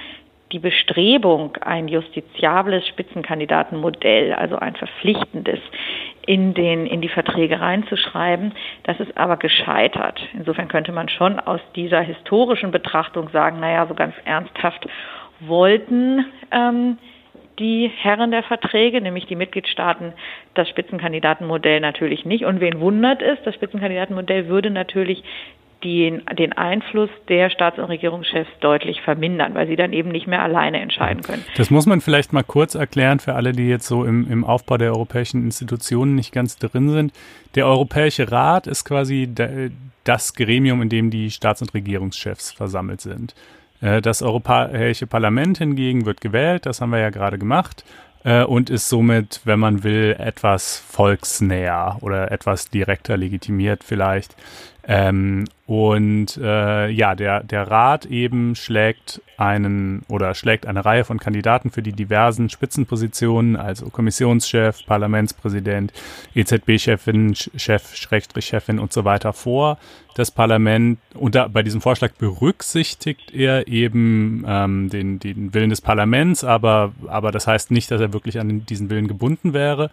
die 0.54 0.60
Bestrebung, 0.60 1.58
ein 1.58 1.88
justiziables 1.88 2.88
Spitzenkandidatenmodell, 2.88 4.34
also 4.34 4.56
ein 4.56 4.76
verpflichtendes, 4.76 5.60
in, 6.26 6.54
den, 6.54 6.86
in 6.86 7.02
die 7.02 7.10
Verträge 7.10 7.60
reinzuschreiben. 7.60 8.54
Das 8.84 9.00
ist 9.00 9.18
aber 9.18 9.38
gescheitert. 9.38 10.22
Insofern 10.34 10.70
könnte 10.70 10.92
man 10.92 11.10
schon 11.10 11.40
aus 11.40 11.60
dieser 11.76 12.02
historischen 12.02 12.72
Betrachtung 12.72 13.30
sagen, 13.30 13.60
naja, 13.60 13.86
so 13.88 13.94
ganz 13.94 14.14
ernsthaft 14.24 14.88
wollten 15.42 16.26
ähm, 16.52 16.98
die 17.60 17.92
Herren 17.96 18.32
der 18.32 18.44
Verträge, 18.44 19.02
nämlich 19.02 19.26
die 19.26 19.36
Mitgliedstaaten, 19.36 20.14
das 20.54 20.70
Spitzenkandidatenmodell 20.70 21.80
natürlich 21.82 22.26
nicht. 22.26 22.46
Und 22.46 22.62
wen 22.62 22.80
wundert 22.80 23.22
es, 23.22 23.38
das 23.44 23.56
Spitzenkandidatenmodell 23.56 24.48
würde 24.48 24.70
natürlich 24.70 25.24
den, 25.84 26.22
den 26.38 26.54
Einfluss 26.54 27.10
der 27.28 27.50
Staats- 27.50 27.78
und 27.78 27.86
Regierungschefs 27.86 28.50
deutlich 28.62 29.02
vermindern, 29.02 29.54
weil 29.54 29.68
sie 29.68 29.76
dann 29.76 29.94
eben 29.94 30.10
nicht 30.10 30.28
mehr 30.28 30.42
alleine 30.42 30.80
entscheiden 30.80 31.24
können. 31.24 31.44
Das 31.58 31.70
muss 31.70 31.86
man 31.86 32.02
vielleicht 32.02 32.34
mal 32.34 32.44
kurz 32.44 32.76
erklären 32.76 33.20
für 33.20 33.36
alle, 33.36 33.52
die 33.52 33.68
jetzt 33.68 33.88
so 33.88 34.04
im, 34.06 34.30
im 34.30 34.44
Aufbau 34.46 34.78
der 34.78 34.92
europäischen 34.92 35.44
Institutionen 35.44 36.16
nicht 36.16 36.32
ganz 36.32 36.58
drin 36.58 36.90
sind. 36.90 37.14
Der 37.56 37.68
Europäische 37.68 38.32
Rat 38.32 38.68
ist 38.68 38.86
quasi 38.86 39.30
das 40.04 40.34
Gremium, 40.34 40.82
in 40.82 40.90
dem 40.90 41.10
die 41.10 41.32
Staats- 41.32 41.62
und 41.62 41.74
Regierungschefs 41.74 42.52
versammelt 42.52 43.02
sind. 43.02 43.36
Äh, 43.82 44.02
das 44.02 44.22
Europäische 44.22 45.08
Parlament 45.08 45.58
hingegen 45.58 46.06
wird 46.06 46.22
gewählt, 46.22 46.66
das 46.66 46.82
haben 46.82 46.92
wir 46.92 47.00
ja 47.00 47.10
gerade 47.10 47.38
gemacht 47.38 47.84
äh, 48.24 48.44
und 48.44 48.70
ist 48.70 48.90
somit, 48.90 49.42
wenn 49.44 49.60
man 49.60 49.84
will, 49.84 50.16
etwas 50.18 50.78
volksnäher 50.80 51.98
oder 52.02 52.32
etwas 52.32 52.70
direkter 52.70 53.18
legitimiert 53.18 53.84
vielleicht. 53.84 54.36
Ähm, 54.86 55.46
und 55.66 56.36
äh, 56.38 56.90
ja, 56.90 57.16
der, 57.16 57.42
der 57.42 57.72
Rat 57.72 58.06
eben 58.06 58.54
schlägt 58.56 59.22
einen 59.38 60.04
oder 60.10 60.34
schlägt 60.34 60.66
eine 60.66 60.84
Reihe 60.84 61.06
von 61.06 61.20
Kandidaten 61.20 61.72
für 61.72 61.82
die 61.82 61.94
diversen 61.94 62.50
Spitzenpositionen, 62.50 63.56
also 63.56 63.90
Kommissionschef, 63.90 64.86
Parlamentspräsident, 64.86 65.94
EZB-Chefin, 66.36 67.34
Chef, 67.56 67.96
Schrägstrich 67.96 68.46
Chefin 68.46 68.78
und 68.78 68.92
so 68.92 69.06
weiter 69.06 69.32
vor. 69.32 69.78
Das 70.16 70.32
Parlament, 70.32 71.00
und 71.14 71.36
da, 71.36 71.48
bei 71.48 71.64
diesem 71.64 71.80
Vorschlag 71.80 72.12
berücksichtigt 72.14 73.34
er 73.34 73.70
eben 73.70 74.44
ähm, 74.46 74.90
den, 74.90 75.20
den 75.20 75.54
Willen 75.54 75.70
des 75.70 75.80
Parlaments, 75.80 76.44
aber, 76.44 76.92
aber 77.08 77.32
das 77.32 77.48
heißt 77.48 77.72
nicht, 77.72 77.90
dass 77.90 78.02
er 78.02 78.12
wirklich 78.12 78.38
an 78.38 78.66
diesen 78.66 78.90
Willen 78.90 79.08
gebunden 79.08 79.54
wäre. 79.54 79.90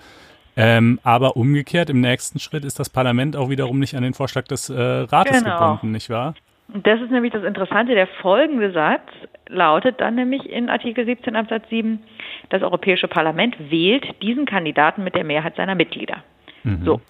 Ähm, 0.60 1.00
aber 1.02 1.36
umgekehrt, 1.36 1.90
im 1.90 2.00
nächsten 2.00 2.38
Schritt 2.38 2.64
ist 2.64 2.78
das 2.78 2.90
Parlament 2.90 3.36
auch 3.36 3.48
wiederum 3.48 3.78
nicht 3.78 3.94
an 3.94 4.02
den 4.02 4.14
Vorschlag 4.14 4.44
des 4.44 4.68
äh, 4.68 4.74
Rates 4.80 5.42
genau. 5.42 5.58
gebunden, 5.58 5.92
nicht 5.92 6.10
wahr? 6.10 6.34
Das 6.68 7.00
ist 7.00 7.10
nämlich 7.10 7.32
das 7.32 7.44
Interessante. 7.44 7.94
Der 7.94 8.06
folgende 8.06 8.70
Satz 8.72 9.08
lautet 9.48 10.00
dann 10.00 10.14
nämlich 10.14 10.48
in 10.48 10.70
Artikel 10.70 11.04
17 11.04 11.34
Absatz 11.34 11.68
7, 11.68 12.00
das 12.50 12.62
Europäische 12.62 13.08
Parlament 13.08 13.56
wählt 13.70 14.22
diesen 14.22 14.46
Kandidaten 14.46 15.02
mit 15.02 15.14
der 15.14 15.24
Mehrheit 15.24 15.56
seiner 15.56 15.74
Mitglieder. 15.74 16.22
Mhm. 16.62 16.84
So. 16.84 17.00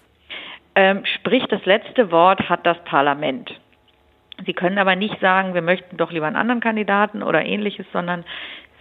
Ähm, 0.73 1.03
sprich, 1.05 1.43
das 1.49 1.63
letzte 1.65 2.11
Wort 2.11 2.49
hat 2.49 2.65
das 2.65 2.77
Parlament. 2.85 3.51
Sie 4.45 4.53
können 4.53 4.77
aber 4.77 4.95
nicht 4.95 5.19
sagen, 5.19 5.53
wir 5.53 5.61
möchten 5.61 5.97
doch 5.97 6.11
lieber 6.11 6.25
einen 6.25 6.35
anderen 6.35 6.61
Kandidaten 6.61 7.21
oder 7.21 7.45
ähnliches, 7.45 7.85
sondern 7.91 8.23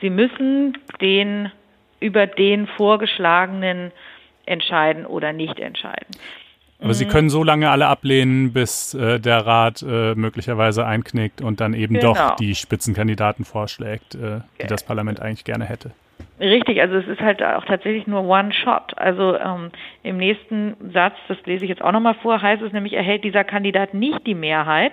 Sie 0.00 0.08
müssen 0.08 0.78
den 1.00 1.50
über 2.00 2.26
den 2.26 2.66
vorgeschlagenen 2.66 3.92
entscheiden 4.46 5.06
oder 5.06 5.32
nicht 5.32 5.58
entscheiden. 5.58 6.06
Aber 6.82 6.94
Sie 6.94 7.04
mhm. 7.04 7.10
können 7.10 7.30
so 7.30 7.44
lange 7.44 7.70
alle 7.70 7.86
ablehnen, 7.88 8.52
bis 8.52 8.94
äh, 8.94 9.20
der 9.20 9.46
Rat 9.46 9.82
äh, 9.82 10.14
möglicherweise 10.14 10.86
einknickt 10.86 11.42
und 11.42 11.60
dann 11.60 11.74
eben 11.74 11.94
genau. 11.94 12.14
doch 12.14 12.36
die 12.36 12.54
Spitzenkandidaten 12.54 13.44
vorschlägt, 13.44 14.14
äh, 14.14 14.40
die 14.60 14.66
das 14.66 14.82
Parlament 14.82 15.20
eigentlich 15.20 15.44
gerne 15.44 15.66
hätte. 15.66 15.90
Richtig, 16.38 16.80
also 16.80 16.96
es 16.96 17.06
ist 17.06 17.20
halt 17.20 17.42
auch 17.42 17.66
tatsächlich 17.66 18.06
nur 18.06 18.24
One 18.24 18.52
Shot. 18.52 18.96
Also 18.96 19.36
ähm, 19.36 19.70
im 20.02 20.16
nächsten 20.16 20.74
Satz, 20.92 21.14
das 21.28 21.36
lese 21.44 21.64
ich 21.64 21.68
jetzt 21.68 21.82
auch 21.82 21.92
nochmal 21.92 22.14
vor, 22.14 22.40
heißt 22.40 22.62
es 22.62 22.72
nämlich, 22.72 22.94
erhält 22.94 23.24
dieser 23.24 23.44
Kandidat 23.44 23.92
nicht 23.92 24.26
die 24.26 24.34
Mehrheit, 24.34 24.92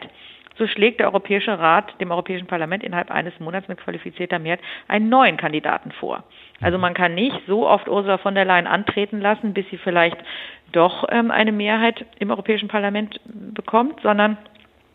so 0.58 0.68
schlägt 0.68 1.00
der 1.00 1.08
Europäische 1.08 1.58
Rat 1.58 2.00
dem 2.00 2.12
Europäischen 2.12 2.48
Parlament 2.48 2.84
innerhalb 2.84 3.12
eines 3.12 3.40
Monats 3.40 3.68
mit 3.68 3.80
qualifizierter 3.80 4.40
Mehrheit 4.40 4.62
einen 4.88 5.10
neuen 5.10 5.38
Kandidaten 5.38 5.92
vor. 5.92 6.24
Also 6.62 6.78
man 6.78 6.94
kann 6.94 7.14
nicht 7.16 7.40
so 7.48 7.68
oft 7.68 7.88
Ursula 7.88 8.18
von 8.18 8.36
der 8.36 8.46
Leyen 8.46 8.68
antreten 8.68 9.22
lassen, 9.22 9.54
bis 9.54 9.70
sie 9.70 9.78
vielleicht 9.78 10.18
doch 10.72 11.06
ähm, 11.10 11.32
eine 11.32 11.52
Mehrheit 11.52 12.06
im 12.20 12.32
Europäischen 12.32 12.68
Parlament 12.68 13.20
bekommt, 13.26 14.02
sondern 14.02 14.38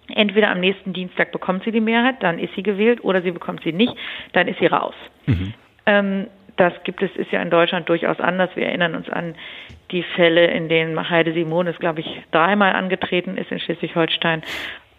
entweder 0.09 0.50
am 0.50 0.61
nächsten 0.61 0.92
Dienstag 0.92 1.33
bekommt 1.33 1.64
sie 1.64 1.73
die 1.73 1.81
Mehrheit, 1.81 2.23
dann 2.23 2.38
ist 2.38 2.54
sie 2.54 2.62
gewählt, 2.62 3.04
oder 3.04 3.23
sie 3.23 3.31
bekommt 3.31 3.62
sie 3.62 3.73
nicht, 3.73 3.95
dann 4.33 4.49
ist 4.49 4.59
sie 4.59 4.66
raus. 4.66 4.95
Mhm. 5.26 5.54
Ähm, 5.87 6.26
das 6.57 6.73
gibt 6.85 7.02
es, 7.02 7.11
ist 7.16 7.33
ja 7.33 7.40
in 7.40 7.50
Deutschland 7.50 7.88
durchaus 7.88 8.21
anders. 8.21 8.50
Wir 8.54 8.66
erinnern 8.66 8.95
uns 8.95 9.09
an 9.09 9.35
die 9.90 10.02
Fälle, 10.02 10.47
in 10.47 10.69
denen 10.69 11.09
Heide 11.09 11.33
Simonis, 11.33 11.78
glaube 11.78 12.00
ich, 12.00 12.23
dreimal 12.31 12.75
angetreten 12.75 13.37
ist 13.37 13.50
in 13.50 13.59
Schleswig-Holstein 13.59 14.42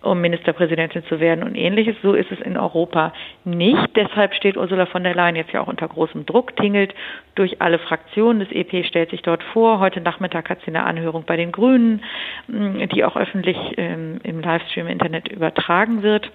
um 0.04 0.20
Ministerpräsidentin 0.20 1.04
zu 1.06 1.20
werden 1.20 1.44
und 1.44 1.56
ähnliches. 1.56 1.96
So 2.04 2.14
ist 2.14 2.32
es 2.32 2.40
in 2.42 2.58
Europa 2.58 3.14
nicht. 3.46 3.96
Deshalb 3.96 4.34
steht 4.36 4.58
Ursula 4.58 4.86
von 4.86 5.04
der 5.04 5.16
Leyen 5.16 5.36
jetzt 5.36 5.54
ja 5.54 5.62
auch 5.62 5.68
unter 5.68 5.88
großem 5.88 6.26
Druck, 6.26 6.56
tingelt 6.58 6.94
durch 7.36 7.62
alle 7.62 7.80
Fraktionen. 7.80 8.40
Das 8.42 8.52
EP 8.52 8.86
stellt 8.86 9.12
sich 9.12 9.22
dort 9.22 9.42
vor. 9.44 9.80
Heute 9.80 10.02
Nachmittag 10.02 10.50
hat 10.50 10.60
sie 10.62 10.68
eine 10.68 10.84
Anhörung 10.84 11.24
bei 11.26 11.38
den 11.38 11.52
Grünen, 11.52 12.04
die 12.48 13.04
auch 13.06 13.16
öffentlich 13.16 13.58
ähm, 13.78 14.20
im 14.24 14.42
Livestream 14.42 14.88
Internet 14.88 15.30
übertragen 15.30 16.04
wird. 16.04 16.30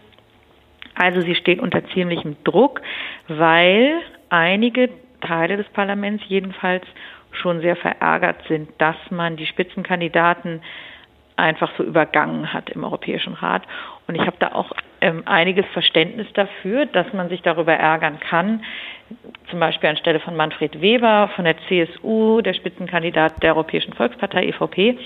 Also 0.95 1.21
sie 1.21 1.35
steht 1.35 1.61
unter 1.61 1.87
ziemlichem 1.89 2.37
Druck, 2.45 2.81
weil 3.29 4.01
einige 4.31 4.89
Teile 5.21 5.57
des 5.57 5.69
Parlaments 5.69 6.25
jedenfalls 6.27 6.85
schon 7.31 7.61
sehr 7.61 7.77
verärgert 7.77 8.43
sind, 8.49 8.71
dass 8.79 8.97
man 9.11 9.37
die 9.37 9.47
Spitzenkandidaten 9.47 10.63
einfach 11.39 11.71
so 11.77 11.85
übergangen 11.85 12.53
hat 12.53 12.71
im 12.71 12.85
Europäischen 12.85 13.35
Rat. 13.35 13.63
Und 14.07 14.15
ich 14.15 14.23
habe 14.23 14.37
da 14.39 14.53
auch 14.53 14.73
ähm, 15.01 15.23
einiges 15.27 15.67
Verständnis 15.73 16.27
dafür, 16.35 16.87
dass 16.87 17.13
man 17.13 17.29
sich 17.29 17.43
darüber 17.43 17.73
ärgern 17.73 18.19
kann. 18.21 18.65
Zum 19.51 19.61
Beispiel 19.61 19.89
anstelle 19.89 20.21
von 20.21 20.37
Manfred 20.37 20.81
Weber 20.81 21.31
von 21.37 21.45
der 21.45 21.57
CSU, 21.69 22.41
der 22.41 22.55
Spitzenkandidat 22.55 23.43
der 23.43 23.55
Europäischen 23.55 23.93
Volkspartei 23.95 24.49
EVP, 24.49 24.99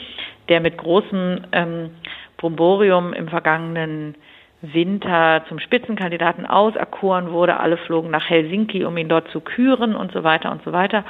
der 0.48 0.60
mit 0.60 0.78
großem 0.78 1.42
ähm, 1.52 1.90
Bromborium 2.38 3.12
im 3.12 3.28
vergangenen 3.28 4.16
Winter 4.62 5.44
zum 5.48 5.58
Spitzenkandidaten 5.58 6.46
auserkoren 6.46 7.32
wurde. 7.32 7.58
Alle 7.58 7.76
flogen 7.76 8.10
nach 8.10 8.28
Helsinki, 8.28 8.84
um 8.84 8.96
ihn 8.96 9.08
dort 9.08 9.28
zu 9.28 9.40
küren 9.40 9.94
und 9.94 10.12
so 10.12 10.24
weiter 10.24 10.50
und 10.50 10.62
so 10.64 10.72
weiter. 10.72 11.04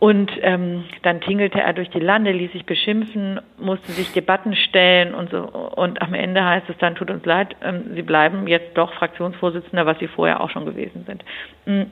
Und 0.00 0.32
ähm, 0.42 0.84
dann 1.02 1.20
tingelte 1.20 1.60
er 1.60 1.72
durch 1.72 1.88
die 1.90 2.00
Lande, 2.00 2.32
ließ 2.32 2.52
sich 2.52 2.66
beschimpfen, 2.66 3.40
musste 3.58 3.92
sich 3.92 4.12
Debatten 4.12 4.56
stellen 4.56 5.14
und 5.14 5.30
so. 5.30 5.38
Und 5.38 6.02
am 6.02 6.14
Ende 6.14 6.44
heißt 6.44 6.68
es 6.68 6.76
dann, 6.78 6.96
tut 6.96 7.10
uns 7.10 7.24
leid, 7.24 7.56
ähm, 7.62 7.94
Sie 7.94 8.02
bleiben 8.02 8.46
jetzt 8.48 8.76
doch 8.76 8.92
Fraktionsvorsitzender, 8.94 9.86
was 9.86 9.98
Sie 10.00 10.08
vorher 10.08 10.40
auch 10.40 10.50
schon 10.50 10.66
gewesen 10.66 11.04
sind. 11.06 11.24
Mm, 11.66 11.90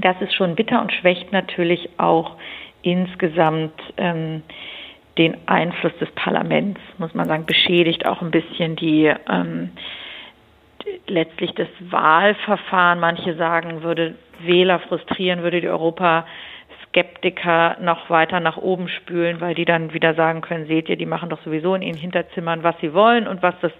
das 0.00 0.20
ist 0.20 0.34
schon 0.34 0.54
bitter 0.54 0.80
und 0.80 0.92
schwächt 0.92 1.32
natürlich 1.32 1.88
auch 1.98 2.36
insgesamt 2.82 3.74
ähm, 3.96 4.42
den 5.18 5.36
Einfluss 5.46 5.96
des 5.98 6.10
Parlaments, 6.12 6.80
muss 6.98 7.14
man 7.14 7.26
sagen, 7.26 7.46
beschädigt 7.46 8.06
auch 8.06 8.22
ein 8.22 8.30
bisschen 8.30 8.76
die 8.76 9.12
ähm, 9.28 9.70
letztlich 11.06 11.52
das 11.54 11.68
Wahlverfahren. 11.80 13.00
Manche 13.00 13.34
sagen, 13.34 13.82
würde 13.82 14.14
Wähler 14.40 14.78
frustrieren, 14.78 15.42
würde 15.42 15.60
die 15.60 15.68
Europa 15.68 16.26
Skeptiker 16.90 17.76
noch 17.80 18.10
weiter 18.10 18.40
nach 18.40 18.56
oben 18.56 18.88
spülen, 18.88 19.40
weil 19.40 19.54
die 19.54 19.64
dann 19.64 19.92
wieder 19.94 20.14
sagen 20.14 20.40
können, 20.40 20.66
seht 20.66 20.88
ihr, 20.88 20.96
die 20.96 21.06
machen 21.06 21.30
doch 21.30 21.40
sowieso 21.42 21.74
in 21.74 21.82
ihren 21.82 21.96
Hinterzimmern, 21.96 22.62
was 22.62 22.74
sie 22.80 22.92
wollen 22.92 23.26
und 23.26 23.42
was 23.42 23.54
das, 23.62 23.72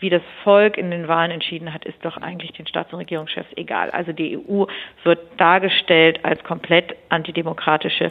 wie 0.00 0.10
das 0.10 0.22
Volk 0.42 0.76
in 0.76 0.90
den 0.90 1.06
Wahlen 1.06 1.30
entschieden 1.30 1.72
hat, 1.72 1.84
ist 1.84 2.02
doch 2.02 2.16
eigentlich 2.16 2.52
den 2.52 2.66
Staats- 2.66 2.92
und 2.92 2.98
Regierungschefs 2.98 3.50
egal. 3.56 3.90
Also 3.90 4.12
die 4.12 4.38
EU 4.38 4.64
wird 5.04 5.20
dargestellt 5.36 6.20
als 6.24 6.42
komplett 6.44 6.96
antidemokratische 7.10 8.10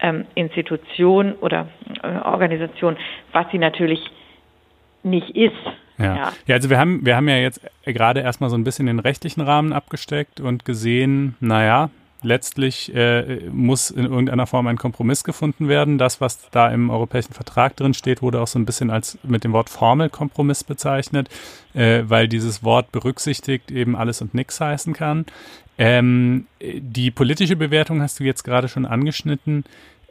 ähm, 0.00 0.26
Institution 0.34 1.32
oder 1.34 1.68
äh, 2.02 2.08
Organisation, 2.24 2.96
was 3.32 3.46
sie 3.50 3.58
natürlich 3.58 4.00
nicht 5.02 5.30
ist. 5.30 5.54
Ja. 5.98 6.16
ja. 6.16 6.32
ja, 6.46 6.54
also 6.54 6.70
wir 6.70 6.78
haben, 6.78 7.04
wir 7.04 7.16
haben 7.16 7.28
ja 7.28 7.36
jetzt 7.36 7.60
gerade 7.84 8.20
erstmal 8.20 8.50
so 8.50 8.56
ein 8.56 8.64
bisschen 8.64 8.86
den 8.86 8.98
rechtlichen 8.98 9.40
Rahmen 9.40 9.72
abgesteckt 9.72 10.40
und 10.40 10.64
gesehen, 10.64 11.36
naja, 11.40 11.90
letztlich 12.22 12.94
äh, 12.94 13.48
muss 13.50 13.90
in 13.90 14.04
irgendeiner 14.04 14.46
Form 14.46 14.66
ein 14.66 14.78
Kompromiss 14.78 15.24
gefunden 15.24 15.68
werden. 15.68 15.98
Das, 15.98 16.20
was 16.20 16.50
da 16.50 16.70
im 16.70 16.90
europäischen 16.90 17.32
Vertrag 17.32 17.76
drin 17.76 17.94
steht, 17.94 18.22
wurde 18.22 18.40
auch 18.40 18.46
so 18.46 18.58
ein 18.58 18.66
bisschen 18.66 18.90
als 18.90 19.18
mit 19.22 19.44
dem 19.44 19.52
Wort 19.52 19.68
Formelkompromiss 19.68 20.64
bezeichnet, 20.64 21.28
äh, 21.74 22.02
weil 22.06 22.28
dieses 22.28 22.62
Wort 22.62 22.92
berücksichtigt 22.92 23.70
eben 23.70 23.96
alles 23.96 24.22
und 24.22 24.34
nichts 24.34 24.60
heißen 24.60 24.92
kann. 24.92 25.26
Ähm, 25.78 26.46
die 26.60 27.10
politische 27.10 27.56
Bewertung 27.56 28.02
hast 28.02 28.20
du 28.20 28.24
jetzt 28.24 28.44
gerade 28.44 28.68
schon 28.68 28.86
angeschnitten. 28.86 29.64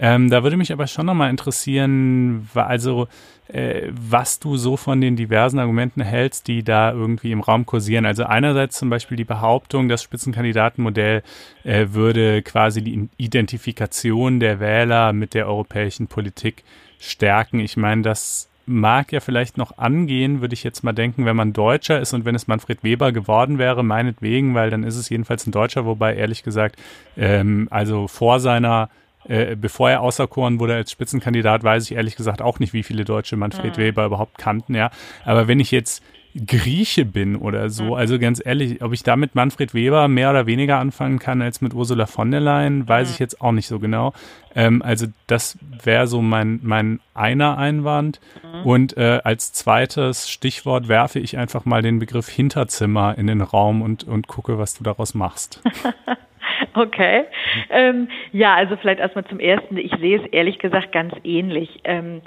Ähm, 0.03 0.31
da 0.31 0.41
würde 0.41 0.58
mich 0.58 0.74
aber 0.74 0.88
schon 0.88 1.05
nochmal 1.05 1.29
interessieren, 1.29 2.50
also 2.55 3.08
äh, 3.50 3.89
was 3.91 4.39
du 4.39 4.58
so 4.58 4.75
von 4.75 5.00
den 5.00 5.15
diversen 5.15 5.60
Argumenten 5.60 6.01
hältst, 6.01 6.48
die 6.48 6.63
da 6.63 6.91
irgendwie 6.91 7.31
im 7.31 7.39
Raum 7.39 7.67
kursieren. 7.67 8.08
Also 8.08 8.24
einerseits 8.24 8.79
zum 8.79 8.89
Beispiel 8.89 9.15
die 9.15 9.25
Behauptung, 9.25 9.89
das 9.89 10.01
Spitzenkandidatenmodell 10.01 11.22
äh, 11.63 11.88
würde 11.91 12.41
quasi 12.41 12.81
die 12.81 13.10
Identifikation 13.17 14.39
der 14.39 14.60
Wähler 14.60 15.13
mit 15.13 15.36
der 15.36 15.48
europäischen 15.48 16.08
Politik 16.08 16.63
stärken. 17.00 17.60
Ich 17.60 17.77
meine, 17.77 18.01
das 18.01 18.50
mag 18.65 19.12
ja 19.12 19.20
vielleicht 19.20 19.58
noch 19.58 19.77
angehen, 19.77 20.41
würde 20.41 20.53
ich 20.53 20.63
jetzt 20.63 20.84
mal 20.84 20.93
denken, 20.93 21.25
wenn 21.25 21.36
man 21.36 21.53
Deutscher 21.53 22.00
ist 22.00 22.13
und 22.13 22.25
wenn 22.25 22.34
es 22.34 22.48
Manfred 22.48 22.84
Weber 22.84 23.12
geworden 23.12 23.60
wäre, 23.60 23.84
meinetwegen, 23.84 24.55
weil 24.55 24.72
dann 24.72 24.84
ist 24.84 24.96
es 24.96 25.10
jedenfalls 25.10 25.46
ein 25.46 25.51
Deutscher, 25.51 25.86
wobei 25.86 26.15
ehrlich 26.15 26.41
gesagt, 26.41 26.77
ähm, 27.17 27.67
also 27.70 28.08
vor 28.08 28.39
seiner 28.39 28.89
äh, 29.28 29.56
bevor 29.56 29.90
er 29.90 30.01
auserkoren 30.01 30.60
wurde 30.60 30.75
als 30.75 30.92
Spitzenkandidat, 30.92 31.63
weiß 31.63 31.86
ich 31.86 31.96
ehrlich 31.96 32.16
gesagt 32.16 32.42
auch 32.42 32.60
nicht, 32.60 32.74
wie 32.74 32.84
viele 32.84 33.05
Deutsche 33.05 33.38
Manfred 33.38 33.77
mhm. 33.77 33.81
Weber 33.81 34.05
überhaupt 34.05 34.38
kannten, 34.38 34.75
ja. 34.75 34.92
Aber 35.25 35.48
wenn 35.48 35.60
ich 35.60 35.72
jetzt 35.72 36.03
Grieche 36.34 37.03
bin 37.03 37.36
oder 37.36 37.70
so, 37.70 37.84
mhm. 37.84 37.94
also 37.94 38.18
ganz 38.18 38.42
ehrlich, 38.44 38.81
ob 38.81 38.94
ich 38.94 39.03
da 39.03 39.16
mit 39.16 39.36
Manfred 39.36 39.74
Weber 39.74 40.07
mehr 40.07 40.29
oder 40.29 40.46
weniger 40.46 40.77
anfangen 40.77 41.20
kann 41.20 41.42
als 41.42 41.62
mit 41.62 41.74
Ursula 41.74 42.05
von 42.05 42.31
der 42.31 42.40
Leyen, 42.40 42.88
weiß 42.88 43.10
mhm. 43.10 43.14
ich 43.14 43.20
jetzt 43.20 43.42
auch 43.42 43.51
nicht 43.51 43.68
so 43.68 43.79
genau. 43.79 44.14
Ähm, 44.55 44.81
also 44.81 45.07
das 45.27 45.57
wäre 45.84 46.07
so 46.07 46.22
mein, 46.22 46.60
mein 46.64 47.00
einer 47.14 47.57
Einwand. 47.57 48.22
Mhm. 48.44 48.66
Und 48.66 48.98
äh, 48.98 49.20
als 49.24 49.51
zweites 49.51 50.29
Stichwort 50.29 50.88
werfe 50.88 51.20
ich 51.20 51.38
einfach 51.38 51.66
mal 51.66 51.81
den 51.81 52.00
Begriff 52.00 52.29
Hinterzimmer 52.29 53.18
in 53.18 53.27
den 53.27 53.42
Raum 53.42 53.81
und, 53.81 54.05
und 54.05 54.27
gucke, 54.27 54.57
was 54.57 54.74
du 54.74 54.84
daraus 54.84 55.14
machst. 55.14 55.62
Okay. 56.74 57.26
Ähm, 57.70 58.08
ja, 58.32 58.56
also 58.56 58.76
vielleicht 58.78 59.00
erstmal 59.00 59.26
zum 59.26 59.40
Ersten. 59.40 59.78
Ich 59.78 59.92
sehe 60.00 60.22
es 60.22 60.26
ehrlich 60.32 60.60
gesagt 60.60 60.92
ganz 60.92 61.14
ähnlich. 61.24 61.80
Ähm, 61.84 62.22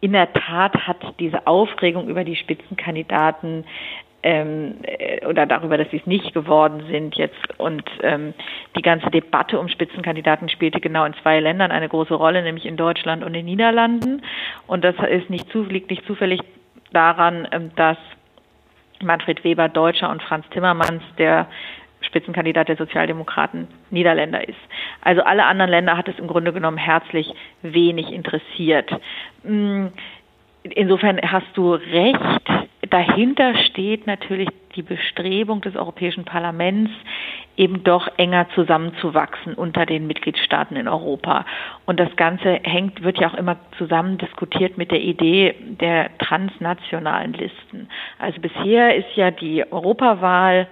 in 0.00 0.12
der 0.12 0.32
Tat 0.32 0.86
hat 0.86 0.98
diese 1.18 1.46
Aufregung 1.46 2.08
über 2.08 2.24
die 2.24 2.36
Spitzenkandidaten 2.36 3.64
ähm, 4.22 4.76
äh, 4.82 5.24
oder 5.26 5.46
darüber, 5.46 5.76
dass 5.76 5.90
sie 5.90 5.98
es 5.98 6.06
nicht 6.06 6.34
geworden 6.34 6.84
sind 6.90 7.16
jetzt 7.16 7.58
und 7.58 7.84
ähm, 8.02 8.34
die 8.76 8.82
ganze 8.82 9.10
Debatte 9.10 9.58
um 9.58 9.68
Spitzenkandidaten 9.68 10.48
spielte 10.48 10.80
genau 10.80 11.04
in 11.04 11.14
zwei 11.22 11.40
Ländern 11.40 11.70
eine 11.70 11.88
große 11.88 12.14
Rolle, 12.14 12.42
nämlich 12.42 12.66
in 12.66 12.76
Deutschland 12.76 13.24
und 13.24 13.32
den 13.32 13.46
Niederlanden. 13.46 14.22
Und 14.66 14.84
das 14.84 14.96
ist 15.08 15.30
nicht, 15.30 15.50
zu, 15.50 15.62
liegt 15.62 15.90
nicht 15.90 16.04
zufällig 16.06 16.40
daran, 16.92 17.48
ähm, 17.52 17.70
dass 17.76 17.98
Manfred 19.02 19.44
Weber 19.44 19.68
Deutscher 19.68 20.10
und 20.10 20.22
Franz 20.22 20.48
Timmermans, 20.50 21.02
der 21.18 21.46
Spitzenkandidat 22.00 22.68
der 22.68 22.76
Sozialdemokraten 22.76 23.68
Niederländer 23.90 24.46
ist. 24.48 24.58
Also 25.02 25.22
alle 25.22 25.44
anderen 25.44 25.70
Länder 25.70 25.96
hat 25.96 26.08
es 26.08 26.18
im 26.18 26.26
Grunde 26.26 26.52
genommen 26.52 26.78
herzlich 26.78 27.32
wenig 27.62 28.10
interessiert. 28.12 28.90
Mm, 29.42 29.86
insofern 30.62 31.20
hast 31.20 31.48
du 31.54 31.74
recht. 31.74 32.18
Dahinter 32.90 33.54
steht 33.66 34.06
natürlich 34.06 34.48
die 34.76 34.82
Bestrebung 34.82 35.60
des 35.60 35.76
Europäischen 35.76 36.24
Parlaments, 36.24 36.90
eben 37.56 37.82
doch 37.82 38.08
enger 38.16 38.48
zusammenzuwachsen 38.54 39.54
unter 39.54 39.84
den 39.84 40.06
Mitgliedstaaten 40.06 40.76
in 40.76 40.86
Europa. 40.86 41.44
Und 41.84 41.98
das 41.98 42.14
Ganze 42.16 42.60
hängt, 42.62 43.02
wird 43.02 43.18
ja 43.18 43.28
auch 43.28 43.34
immer 43.34 43.56
zusammen 43.76 44.16
diskutiert 44.18 44.78
mit 44.78 44.92
der 44.92 45.00
Idee 45.00 45.54
der 45.80 46.16
transnationalen 46.18 47.32
Listen. 47.32 47.88
Also 48.18 48.40
bisher 48.40 48.94
ist 48.94 49.16
ja 49.16 49.32
die 49.32 49.70
Europawahl 49.70 50.68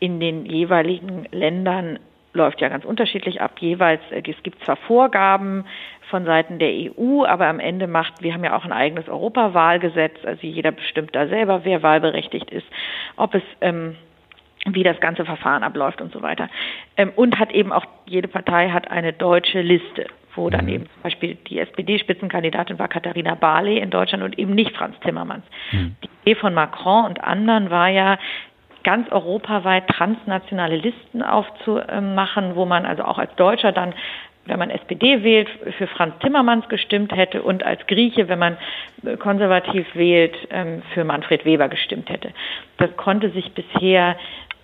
in 0.00 0.20
den 0.20 0.46
jeweiligen 0.46 1.26
Ländern 1.30 1.98
läuft 2.32 2.60
ja 2.60 2.68
ganz 2.68 2.84
unterschiedlich 2.84 3.40
ab. 3.40 3.52
Jeweils, 3.60 4.00
äh, 4.10 4.22
es 4.26 4.42
gibt 4.42 4.64
zwar 4.64 4.76
Vorgaben 4.76 5.64
von 6.10 6.24
Seiten 6.24 6.58
der 6.58 6.70
EU, 6.70 7.24
aber 7.24 7.46
am 7.46 7.60
Ende 7.60 7.86
macht, 7.86 8.22
wir 8.22 8.32
haben 8.32 8.44
ja 8.44 8.56
auch 8.56 8.64
ein 8.64 8.72
eigenes 8.72 9.08
Europawahlgesetz, 9.08 10.24
also 10.24 10.46
jeder 10.46 10.72
bestimmt 10.72 11.14
da 11.14 11.26
selber, 11.28 11.64
wer 11.64 11.82
wahlberechtigt 11.82 12.50
ist, 12.50 12.66
ob 13.16 13.34
es 13.34 13.42
ähm, 13.60 13.96
wie 14.66 14.82
das 14.82 15.00
ganze 15.00 15.24
Verfahren 15.24 15.62
abläuft 15.62 16.00
und 16.00 16.12
so 16.12 16.22
weiter. 16.22 16.48
Ähm, 16.96 17.12
und 17.16 17.38
hat 17.38 17.52
eben 17.52 17.72
auch, 17.72 17.84
jede 18.06 18.28
Partei 18.28 18.70
hat 18.70 18.90
eine 18.90 19.12
deutsche 19.12 19.60
Liste, 19.60 20.06
wo 20.34 20.50
dann 20.50 20.66
mhm. 20.66 20.72
eben 20.72 20.84
zum 20.86 21.02
Beispiel 21.02 21.34
die 21.48 21.58
SPD-Spitzenkandidatin 21.58 22.78
war 22.78 22.88
Katharina 22.88 23.34
Barley 23.34 23.78
in 23.78 23.90
Deutschland 23.90 24.24
und 24.24 24.38
eben 24.38 24.54
nicht 24.54 24.76
Franz 24.76 24.98
Timmermans. 25.00 25.44
Mhm. 25.72 25.96
Die 26.02 26.30
Idee 26.30 26.40
von 26.40 26.54
Macron 26.54 27.06
und 27.06 27.22
anderen 27.22 27.70
war 27.70 27.88
ja, 27.88 28.18
ganz 28.88 29.12
europaweit 29.12 29.86
transnationale 29.86 30.76
Listen 30.76 31.22
aufzumachen, 31.22 32.56
wo 32.56 32.64
man 32.64 32.86
also 32.86 33.04
auch 33.04 33.18
als 33.18 33.34
Deutscher 33.36 33.70
dann 33.70 33.92
wenn 34.46 34.58
man 34.58 34.70
SPD 34.70 35.22
wählt, 35.22 35.46
für 35.76 35.86
Franz 35.88 36.14
Timmermans 36.20 36.66
gestimmt 36.70 37.14
hätte 37.14 37.42
und 37.42 37.62
als 37.64 37.86
Grieche, 37.86 38.28
wenn 38.28 38.38
man 38.38 38.56
konservativ 39.18 39.86
wählt, 39.94 40.34
ähm, 40.48 40.80
für 40.94 41.04
Manfred 41.04 41.44
Weber 41.44 41.68
gestimmt 41.68 42.08
hätte. 42.08 42.30
Das 42.78 42.96
konnte 42.96 43.28
sich 43.28 43.52
bisher 43.52 44.16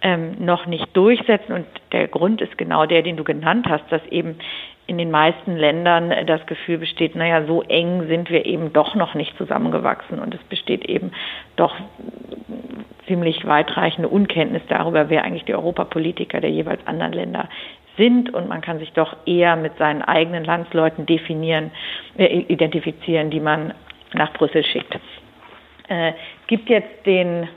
ähm, 0.04 0.36
noch 0.38 0.66
nicht 0.66 0.96
durchsetzen. 0.96 1.52
Und 1.52 1.66
der 1.90 2.06
Grund 2.06 2.40
ist 2.40 2.56
genau 2.56 2.86
der, 2.86 3.02
den 3.02 3.16
du 3.16 3.24
genannt 3.24 3.66
hast, 3.68 3.90
dass 3.90 4.04
eben 4.06 4.38
in 4.86 4.98
den 4.98 5.10
meisten 5.10 5.56
Ländern 5.56 6.12
das 6.26 6.44
Gefühl 6.46 6.78
besteht, 6.78 7.16
naja, 7.16 7.46
so 7.46 7.62
eng 7.62 8.06
sind 8.06 8.30
wir 8.30 8.44
eben 8.44 8.72
doch 8.72 8.94
noch 8.94 9.14
nicht 9.14 9.36
zusammengewachsen 9.38 10.18
und 10.18 10.34
es 10.34 10.42
besteht 10.44 10.84
eben 10.84 11.10
doch 11.56 11.74
ziemlich 13.06 13.46
weitreichende 13.46 14.08
Unkenntnis 14.08 14.62
darüber, 14.68 15.08
wer 15.08 15.24
eigentlich 15.24 15.44
die 15.44 15.54
Europapolitiker 15.54 16.40
der 16.40 16.50
jeweils 16.50 16.86
anderen 16.86 17.14
Länder 17.14 17.48
sind 17.96 18.34
und 18.34 18.48
man 18.48 18.60
kann 18.60 18.78
sich 18.78 18.92
doch 18.92 19.16
eher 19.24 19.56
mit 19.56 19.78
seinen 19.78 20.02
eigenen 20.02 20.44
Landsleuten 20.44 21.06
definieren, 21.06 21.70
äh, 22.18 22.26
identifizieren, 22.26 23.30
die 23.30 23.40
man 23.40 23.72
nach 24.12 24.34
Brüssel 24.34 24.64
schickt. 24.64 24.98
Äh, 25.88 26.12
gibt 26.46 26.68
jetzt 26.68 27.06
den 27.06 27.48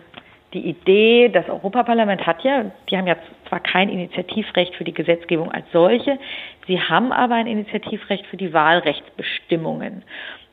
die 0.53 0.69
Idee, 0.69 1.29
das 1.29 1.49
Europaparlament 1.49 2.25
hat 2.25 2.43
ja, 2.43 2.71
die 2.89 2.97
haben 2.97 3.07
ja 3.07 3.17
zwar 3.47 3.59
kein 3.59 3.89
Initiativrecht 3.89 4.75
für 4.75 4.83
die 4.83 4.93
Gesetzgebung 4.93 5.51
als 5.51 5.65
solche, 5.73 6.17
sie 6.67 6.79
haben 6.79 7.11
aber 7.11 7.35
ein 7.35 7.47
Initiativrecht 7.47 8.25
für 8.27 8.37
die 8.37 8.53
Wahlrechtsbestimmungen. 8.53 10.03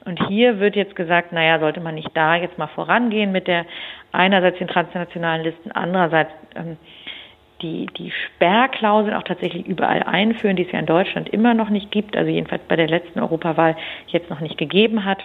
Und 0.05 0.27
hier 0.29 0.61
wird 0.61 0.77
jetzt 0.77 0.97
gesagt, 0.97 1.33
naja, 1.33 1.59
sollte 1.59 1.81
man 1.81 1.95
nicht 1.95 2.11
da 2.15 2.37
jetzt 2.37 2.59
mal 2.59 2.67
vorangehen 2.67 3.33
mit 3.33 3.47
der 3.47 3.65
einerseits 4.13 4.59
den 4.59 4.69
transnationalen 4.69 5.45
Listen, 5.45 5.73
andererseits 5.73 6.31
ähm, 6.57 6.77
die, 7.63 7.87
die 7.97 8.11
Sperrklauseln 8.11 9.15
auch 9.15 9.23
tatsächlich 9.23 9.67
überall 9.67 10.03
einführen, 10.03 10.57
die 10.57 10.67
es 10.67 10.73
ja 10.73 10.79
in 10.79 10.87
Deutschland 10.87 11.31
immer 11.31 11.55
noch 11.55 11.71
nicht 11.71 11.91
gibt, 11.91 12.17
also 12.17 12.31
jedenfalls 12.31 12.63
bei 12.69 12.77
der 12.77 12.89
letzten 12.89 13.21
Europawahl 13.21 13.77
jetzt 14.09 14.29
noch 14.29 14.41
nicht 14.41 14.59
gegeben 14.59 15.05
hat. 15.05 15.23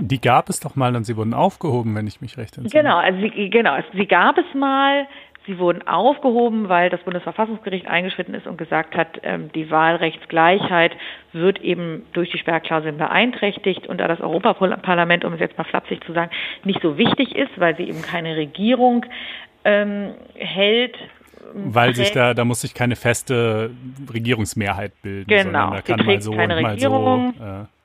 Die 0.00 0.20
gab 0.20 0.48
es 0.48 0.60
doch 0.60 0.76
mal 0.76 0.94
und 0.96 1.04
sie 1.04 1.16
wurden 1.16 1.34
aufgehoben, 1.34 1.94
wenn 1.94 2.06
ich 2.06 2.20
mich 2.20 2.38
recht 2.38 2.56
entsinne. 2.56 2.82
Genau, 2.82 2.98
also 2.98 3.20
sie, 3.20 3.50
genau, 3.50 3.76
sie 3.92 4.06
gab 4.06 4.38
es 4.38 4.54
mal. 4.54 5.06
Sie 5.46 5.58
wurden 5.58 5.88
aufgehoben, 5.88 6.68
weil 6.68 6.90
das 6.90 7.00
Bundesverfassungsgericht 7.00 7.86
eingeschritten 7.86 8.34
ist 8.34 8.46
und 8.46 8.58
gesagt 8.58 8.94
hat, 8.94 9.18
ähm, 9.22 9.50
die 9.54 9.70
Wahlrechtsgleichheit 9.70 10.92
wird 11.32 11.58
eben 11.62 12.04
durch 12.12 12.30
die 12.30 12.36
Sperrklauseln 12.36 12.98
beeinträchtigt 12.98 13.86
und 13.86 13.96
da 13.96 14.08
das 14.08 14.20
Europaparlament, 14.20 15.24
um 15.24 15.32
es 15.32 15.40
jetzt 15.40 15.56
mal 15.56 15.64
flapsig 15.64 16.04
zu 16.04 16.12
sagen, 16.12 16.30
nicht 16.64 16.82
so 16.82 16.98
wichtig 16.98 17.34
ist, 17.34 17.58
weil 17.58 17.74
sie 17.78 17.84
eben 17.84 18.02
keine 18.02 18.36
Regierung 18.36 19.06
ähm, 19.64 20.10
hält, 20.34 20.98
weil 21.54 21.94
sich 21.94 22.12
da, 22.12 22.34
da 22.34 22.44
muss 22.44 22.60
sich 22.60 22.74
keine 22.74 22.96
feste 22.96 23.70
Regierungsmehrheit 24.12 24.92
bilden, 25.02 25.28
genau, 25.28 25.44
sondern 25.44 25.72
da 25.72 25.80
kann 25.80 26.06
mal 26.06 26.20
so 26.20 26.32
und 26.32 26.62
mal 26.62 26.78
so. 26.78 27.32
Äh, 27.40 27.77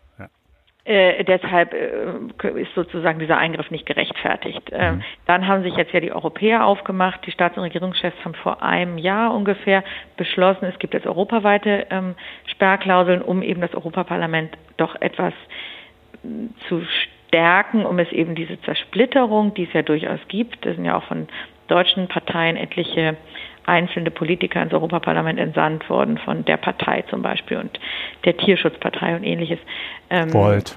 äh, 0.86 1.24
deshalb 1.24 1.74
äh, 1.74 2.62
ist 2.62 2.74
sozusagen 2.76 3.18
dieser 3.20 3.38
Eingriff 3.38 3.72
nicht 3.72 3.86
gerechtfertigt. 3.86 4.70
Äh. 4.72 4.96
Dann 5.26 5.48
haben 5.48 5.64
sich 5.64 5.76
jetzt 5.78 5.94
ja 5.94 6.02
die 6.02 6.12
Europäer 6.12 6.66
aufgemacht. 6.66 7.26
Die 7.26 7.32
Staats- 7.32 7.56
und 7.56 7.64
Regierungschefs 7.64 8.18
haben 8.26 8.34
vor 8.34 8.62
einem 8.62 8.98
Jahr 8.98 9.34
ungefähr 9.34 9.84
beschlossen, 10.18 10.66
es 10.66 10.78
gibt 10.80 10.94
jetzt 10.94 11.08
europaweite 11.08 11.88
ähm, 11.90 12.16
Sperrklauseln, 12.48 13.22
um 13.22 13.42
eben 13.42 13.62
das 13.62 13.74
Europaparlament 13.74 14.58
doch 14.76 15.00
etwas 15.00 15.34
äh, 16.24 16.28
zu 16.68 16.82
stärken, 17.30 17.86
um 17.86 17.98
es 18.00 18.12
eben 18.12 18.36
diese 18.36 18.62
Zersplitterung, 18.62 19.54
die 19.54 19.64
es 19.64 19.74
ja 19.74 19.84
durchaus 19.84 20.20
gibt, 20.28 20.66
das 20.66 20.76
sind 20.76 20.84
ja 20.84 20.98
auch 20.98 21.04
von 21.04 21.28
deutschen 21.68 22.10
Parteien 22.10 22.58
etliche 22.58 23.16
einzelne 23.66 24.12
Politiker 24.12 24.62
ins 24.62 24.74
Europaparlament 24.74 25.40
entsandt 25.40 25.90
worden, 25.90 26.18
von 26.18 26.46
der 26.46 26.58
Partei 26.58 27.04
zum 27.10 27.22
Beispiel 27.22 27.58
und 27.58 27.80
der 28.26 28.38
Tierschutzpartei 28.38 29.16
und 29.16 29.24
ähnliches. 29.24 29.60
Ähm, 30.10 30.34
Volt 30.34 30.76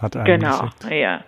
hat 0.00 0.16
einen 0.16 0.24
Genau, 0.24 0.60
geschickt. 0.60 0.90
ja. 0.90 1.20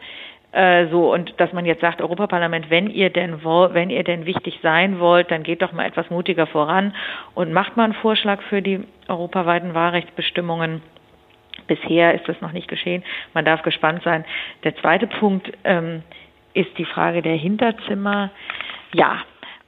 Äh, 0.53 0.89
so, 0.89 1.13
und 1.13 1.35
dass 1.39 1.53
man 1.53 1.67
jetzt 1.67 1.83
sagt, 1.83 2.01
Europaparlament, 2.01 2.71
wenn 2.71 2.89
ihr 2.89 3.11
denn 3.11 3.45
wenn 3.45 3.91
ihr 3.91 4.05
denn 4.05 4.25
wichtig 4.25 4.59
sein 4.63 4.99
wollt, 4.99 5.31
dann 5.31 5.43
geht 5.43 5.61
doch 5.61 5.73
mal 5.73 5.85
etwas 5.85 6.09
mutiger 6.09 6.47
voran 6.47 6.95
und 7.35 7.53
macht 7.53 7.77
mal 7.77 7.85
einen 7.85 7.93
Vorschlag 7.93 8.41
für 8.43 8.63
die 8.63 8.81
europaweiten 9.07 9.75
Wahlrechtsbestimmungen. 9.75 10.81
Bisher 11.67 12.15
ist 12.15 12.27
das 12.29 12.41
noch 12.41 12.53
nicht 12.53 12.69
geschehen. 12.69 13.03
Man 13.35 13.45
darf 13.45 13.63
gespannt 13.63 14.03
sein. 14.03 14.25
Der 14.65 14.75
zweite 14.77 15.07
Punkt 15.07 15.53
ähm, 15.65 16.03
ist 16.55 16.71
die 16.79 16.85
Frage 16.87 17.21
der 17.21 17.37
Hinterzimmer. 17.37 18.31
Ja, 18.95 19.19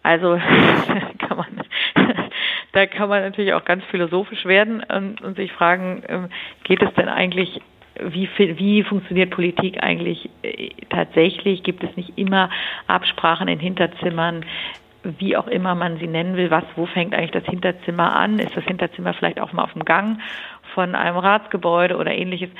also 0.09 0.38
kann 1.18 1.37
man, 1.37 1.62
da 2.73 2.87
kann 2.87 3.11
man 3.11 3.23
natürlich 3.23 3.53
auch 3.53 3.66
ganz 3.66 3.85
philosophisch 3.90 4.47
werden 4.47 4.83
und, 4.83 5.21
und 5.21 5.37
sich 5.37 5.53
fragen, 5.53 6.03
ähm, 6.09 6.29
geht 6.64 6.83
es 6.83 6.94
denn 6.94 7.11
eigentlich 7.11 7.61
wie, 8.01 8.27
wie 8.38 8.85
funktioniert 8.85 9.31
Politik 9.31 9.83
eigentlich 9.83 10.31
äh, 10.42 10.71
tatsächlich? 10.88 11.62
Gibt 11.62 11.85
es 11.85 11.94
nicht 11.97 12.16
immer 12.16 12.49
Absprachen 12.87 13.49
in 13.49 13.59
Hinterzimmern? 13.59 14.47
Wie 15.03 15.37
auch 15.37 15.47
immer 15.47 15.75
man 15.75 15.99
sie 15.99 16.07
nennen 16.07 16.37
will, 16.37 16.51
was, 16.51 16.64
wo 16.77 16.87
fängt 16.87 17.14
eigentlich 17.14 17.33
das 17.33 17.44
Hinterzimmer 17.44 18.16
an? 18.16 18.38
Ist 18.38 18.57
das 18.57 18.64
Hinterzimmer 18.64 19.12
vielleicht 19.12 19.40
auch 19.40 19.53
mal 19.53 19.64
auf 19.64 19.75
dem 19.75 19.85
Gang 19.85 20.21
von 20.73 20.94
einem 20.94 21.18
Ratsgebäude 21.18 21.99
oder 21.99 22.12
ähnliches? 22.12 22.51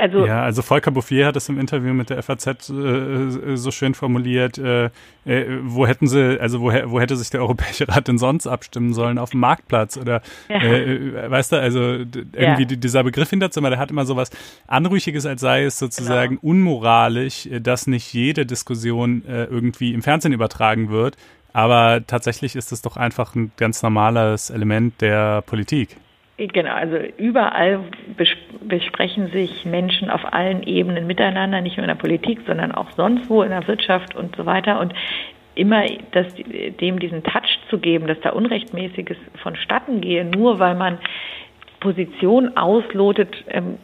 Also 0.00 0.24
ja, 0.24 0.42
also 0.42 0.62
Volker 0.62 0.90
Bouffier 0.90 1.26
hat 1.26 1.36
es 1.36 1.48
im 1.50 1.60
Interview 1.60 1.92
mit 1.92 2.08
der 2.08 2.22
FAZ 2.22 2.70
äh, 2.70 3.56
so 3.56 3.70
schön 3.70 3.92
formuliert, 3.94 4.56
äh, 4.56 4.86
äh, 5.26 5.58
wo 5.62 5.86
hätten 5.86 6.06
sie, 6.06 6.40
also 6.40 6.62
wo, 6.62 6.72
wo 6.72 7.00
hätte 7.00 7.16
sich 7.16 7.28
der 7.28 7.40
Europäische 7.42 7.86
Rat 7.86 8.08
denn 8.08 8.16
sonst 8.16 8.46
abstimmen 8.46 8.94
sollen? 8.94 9.18
Auf 9.18 9.30
dem 9.30 9.40
Marktplatz 9.40 9.98
oder 9.98 10.22
ja. 10.48 10.56
Äh, 10.56 10.94
äh, 10.94 11.30
weißt 11.30 11.52
du, 11.52 11.60
also 11.60 11.80
irgendwie 11.80 12.34
ja. 12.62 12.76
dieser 12.76 13.04
Begriff 13.04 13.28
Hinterzimmer, 13.28 13.68
der 13.68 13.78
hat 13.78 13.90
immer 13.90 14.06
so 14.06 14.16
was 14.16 14.30
Anrüchiges, 14.66 15.26
als 15.26 15.42
sei 15.42 15.64
es 15.64 15.78
sozusagen 15.78 16.36
genau. 16.36 16.50
unmoralisch, 16.50 17.44
äh, 17.46 17.60
dass 17.60 17.86
nicht 17.86 18.12
jede 18.14 18.46
Diskussion 18.46 19.22
irgendwie 19.26 19.92
im 19.92 20.02
Fernsehen 20.02 20.32
übertragen 20.32 20.90
wird. 20.90 21.16
Aber 21.52 22.06
tatsächlich 22.06 22.56
ist 22.56 22.72
es 22.72 22.80
doch 22.80 22.96
einfach 22.96 23.34
ein 23.34 23.52
ganz 23.56 23.82
normales 23.82 24.50
Element 24.50 25.00
der 25.00 25.42
Politik. 25.42 25.96
Genau, 26.48 26.72
also 26.72 26.96
überall 27.18 27.80
besprechen 28.62 29.30
sich 29.30 29.66
Menschen 29.66 30.08
auf 30.08 30.32
allen 30.32 30.62
Ebenen 30.62 31.06
miteinander, 31.06 31.60
nicht 31.60 31.76
nur 31.76 31.84
in 31.84 31.88
der 31.88 32.00
Politik, 32.00 32.40
sondern 32.46 32.72
auch 32.72 32.90
sonst 32.92 33.28
wo 33.28 33.42
in 33.42 33.50
der 33.50 33.68
Wirtschaft 33.68 34.16
und 34.16 34.34
so 34.36 34.46
weiter. 34.46 34.80
Und 34.80 34.94
immer 35.54 35.84
das, 36.12 36.28
dem 36.80 36.98
diesen 36.98 37.22
Touch 37.24 37.58
zu 37.68 37.78
geben, 37.78 38.06
dass 38.06 38.18
da 38.20 38.30
Unrechtmäßiges 38.30 39.18
vonstatten 39.42 40.00
gehe, 40.00 40.24
nur 40.24 40.58
weil 40.58 40.74
man 40.76 40.98
Position 41.78 42.56
auslotet, 42.56 43.44
ähm, 43.48 43.76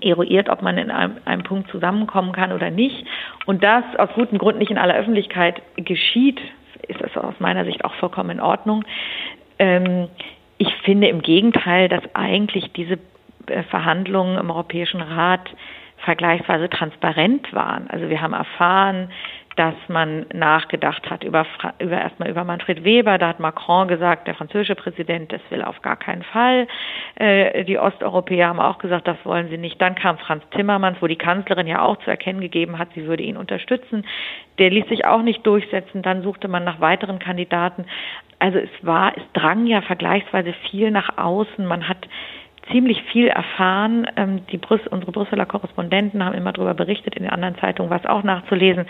eruiert, 0.00 0.48
ob 0.48 0.62
man 0.62 0.78
in 0.78 0.90
einem, 0.90 1.18
einem 1.26 1.44
Punkt 1.44 1.70
zusammenkommen 1.70 2.32
kann 2.32 2.52
oder 2.52 2.70
nicht. 2.70 3.06
Und 3.46 3.62
das 3.62 3.84
aus 3.98 4.08
gutem 4.16 4.38
Grund 4.38 4.58
nicht 4.58 4.72
in 4.72 4.78
aller 4.78 4.96
Öffentlichkeit 4.96 5.62
geschieht, 5.76 6.40
ist 6.88 7.00
das 7.00 7.16
aus 7.16 7.34
meiner 7.38 7.64
Sicht 7.64 7.84
auch 7.84 7.94
vollkommen 7.94 8.30
in 8.30 8.40
Ordnung. 8.40 8.84
Ähm, 9.60 10.08
ich 10.58 10.74
finde 10.84 11.08
im 11.08 11.22
Gegenteil, 11.22 11.88
dass 11.88 12.02
eigentlich 12.14 12.72
diese 12.72 12.98
äh, 13.46 13.62
Verhandlungen 13.64 14.38
im 14.38 14.50
Europäischen 14.50 15.00
Rat 15.00 15.48
vergleichsweise 15.98 16.68
transparent 16.68 17.52
waren. 17.52 17.88
Also 17.88 18.08
wir 18.08 18.20
haben 18.20 18.32
erfahren, 18.32 19.10
dass 19.58 19.74
man 19.88 20.26
nachgedacht 20.32 21.10
hat 21.10 21.24
über, 21.24 21.44
über 21.80 21.98
erstmal 22.00 22.30
über 22.30 22.44
Manfred 22.44 22.84
Weber. 22.84 23.18
Da 23.18 23.26
hat 23.26 23.40
Macron 23.40 23.88
gesagt, 23.88 24.28
der 24.28 24.36
französische 24.36 24.76
Präsident, 24.76 25.32
das 25.32 25.40
will 25.50 25.62
auf 25.62 25.82
gar 25.82 25.96
keinen 25.96 26.22
Fall. 26.22 26.68
Äh, 27.16 27.64
die 27.64 27.76
Osteuropäer 27.76 28.46
haben 28.46 28.60
auch 28.60 28.78
gesagt, 28.78 29.08
das 29.08 29.16
wollen 29.24 29.48
sie 29.48 29.58
nicht. 29.58 29.82
Dann 29.82 29.96
kam 29.96 30.16
Franz 30.18 30.44
Timmermans, 30.52 30.98
wo 31.00 31.08
die 31.08 31.16
Kanzlerin 31.16 31.66
ja 31.66 31.82
auch 31.82 31.96
zu 32.04 32.10
erkennen 32.10 32.40
gegeben 32.40 32.78
hat, 32.78 32.90
sie 32.94 33.06
würde 33.06 33.24
ihn 33.24 33.36
unterstützen. 33.36 34.06
Der 34.60 34.70
ließ 34.70 34.86
sich 34.86 35.06
auch 35.06 35.22
nicht 35.22 35.44
durchsetzen. 35.44 36.02
Dann 36.02 36.22
suchte 36.22 36.46
man 36.46 36.62
nach 36.62 36.78
weiteren 36.80 37.18
Kandidaten. 37.18 37.84
Also 38.38 38.58
es 38.58 38.70
war, 38.82 39.16
es 39.16 39.24
drang 39.32 39.66
ja 39.66 39.82
vergleichsweise 39.82 40.52
viel 40.70 40.92
nach 40.92 41.18
außen. 41.18 41.66
Man 41.66 41.88
hat 41.88 42.06
ziemlich 42.70 43.02
viel 43.10 43.26
erfahren. 43.26 44.06
Ähm, 44.14 44.46
die 44.52 44.58
Brüss, 44.58 44.86
unsere 44.86 45.10
Brüsseler 45.10 45.46
Korrespondenten 45.46 46.24
haben 46.24 46.34
immer 46.34 46.52
darüber 46.52 46.74
berichtet, 46.74 47.16
in 47.16 47.24
den 47.24 47.32
anderen 47.32 47.56
Zeitungen 47.56 47.90
war 47.90 47.98
es 47.98 48.06
auch 48.06 48.22
nachzulesen 48.22 48.86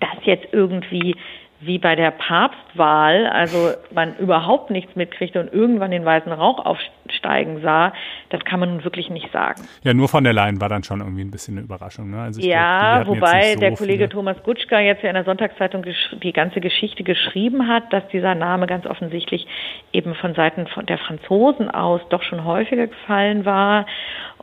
dass 0.00 0.24
jetzt 0.24 0.52
irgendwie 0.52 1.14
wie 1.60 1.78
bei 1.78 1.96
der 1.96 2.12
Papstwahl, 2.12 3.26
also 3.26 3.72
man 3.92 4.16
überhaupt 4.18 4.70
nichts 4.70 4.94
mitkriegte 4.94 5.40
und 5.40 5.52
irgendwann 5.52 5.90
den 5.90 6.04
weißen 6.04 6.30
Rauch 6.30 6.64
aufsteigen 6.64 7.62
sah, 7.62 7.92
das 8.28 8.44
kann 8.44 8.60
man 8.60 8.70
nun 8.70 8.84
wirklich 8.84 9.10
nicht 9.10 9.32
sagen. 9.32 9.62
Ja, 9.82 9.92
nur 9.92 10.08
von 10.08 10.22
der 10.22 10.32
Leyen 10.32 10.60
war 10.60 10.68
dann 10.68 10.84
schon 10.84 11.00
irgendwie 11.00 11.22
ein 11.22 11.32
bisschen 11.32 11.56
eine 11.56 11.64
Überraschung. 11.64 12.10
Ne? 12.10 12.20
Also 12.20 12.40
ja, 12.40 13.02
glaub, 13.02 13.16
wobei 13.16 13.54
so 13.54 13.60
der 13.60 13.74
Kollege 13.74 14.04
viele. 14.04 14.08
Thomas 14.08 14.36
Gutschka 14.44 14.78
jetzt 14.78 15.02
ja 15.02 15.08
in 15.08 15.14
der 15.14 15.24
Sonntagszeitung 15.24 15.84
die 16.22 16.32
ganze 16.32 16.60
Geschichte 16.60 17.02
geschrieben 17.02 17.66
hat, 17.66 17.92
dass 17.92 18.06
dieser 18.08 18.36
Name 18.36 18.68
ganz 18.68 18.86
offensichtlich 18.86 19.48
eben 19.92 20.14
von 20.14 20.34
Seiten 20.34 20.68
von 20.68 20.86
der 20.86 20.98
Franzosen 20.98 21.70
aus 21.70 22.00
doch 22.10 22.22
schon 22.22 22.44
häufiger 22.44 22.86
gefallen 22.86 23.44
war 23.44 23.86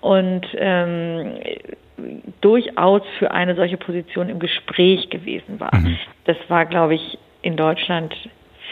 und 0.02 0.46
ähm, 0.58 1.36
durchaus 2.42 3.02
für 3.20 3.32
eine 3.32 3.56
solche 3.56 3.78
Position 3.78 4.30
im 4.30 4.40
Gespräch 4.40 5.10
gewesen 5.10 5.60
war. 5.60 5.76
Mhm. 5.76 5.98
Das 6.26 6.38
war, 6.48 6.66
glaube 6.66 6.96
ich, 6.96 7.18
in 7.42 7.56
Deutschland 7.56 8.14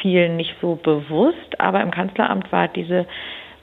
vielen 0.01 0.35
nicht 0.35 0.55
so 0.61 0.75
bewusst, 0.75 1.59
aber 1.59 1.81
im 1.81 1.91
Kanzleramt 1.91 2.51
war 2.51 2.67
diese 2.67 3.05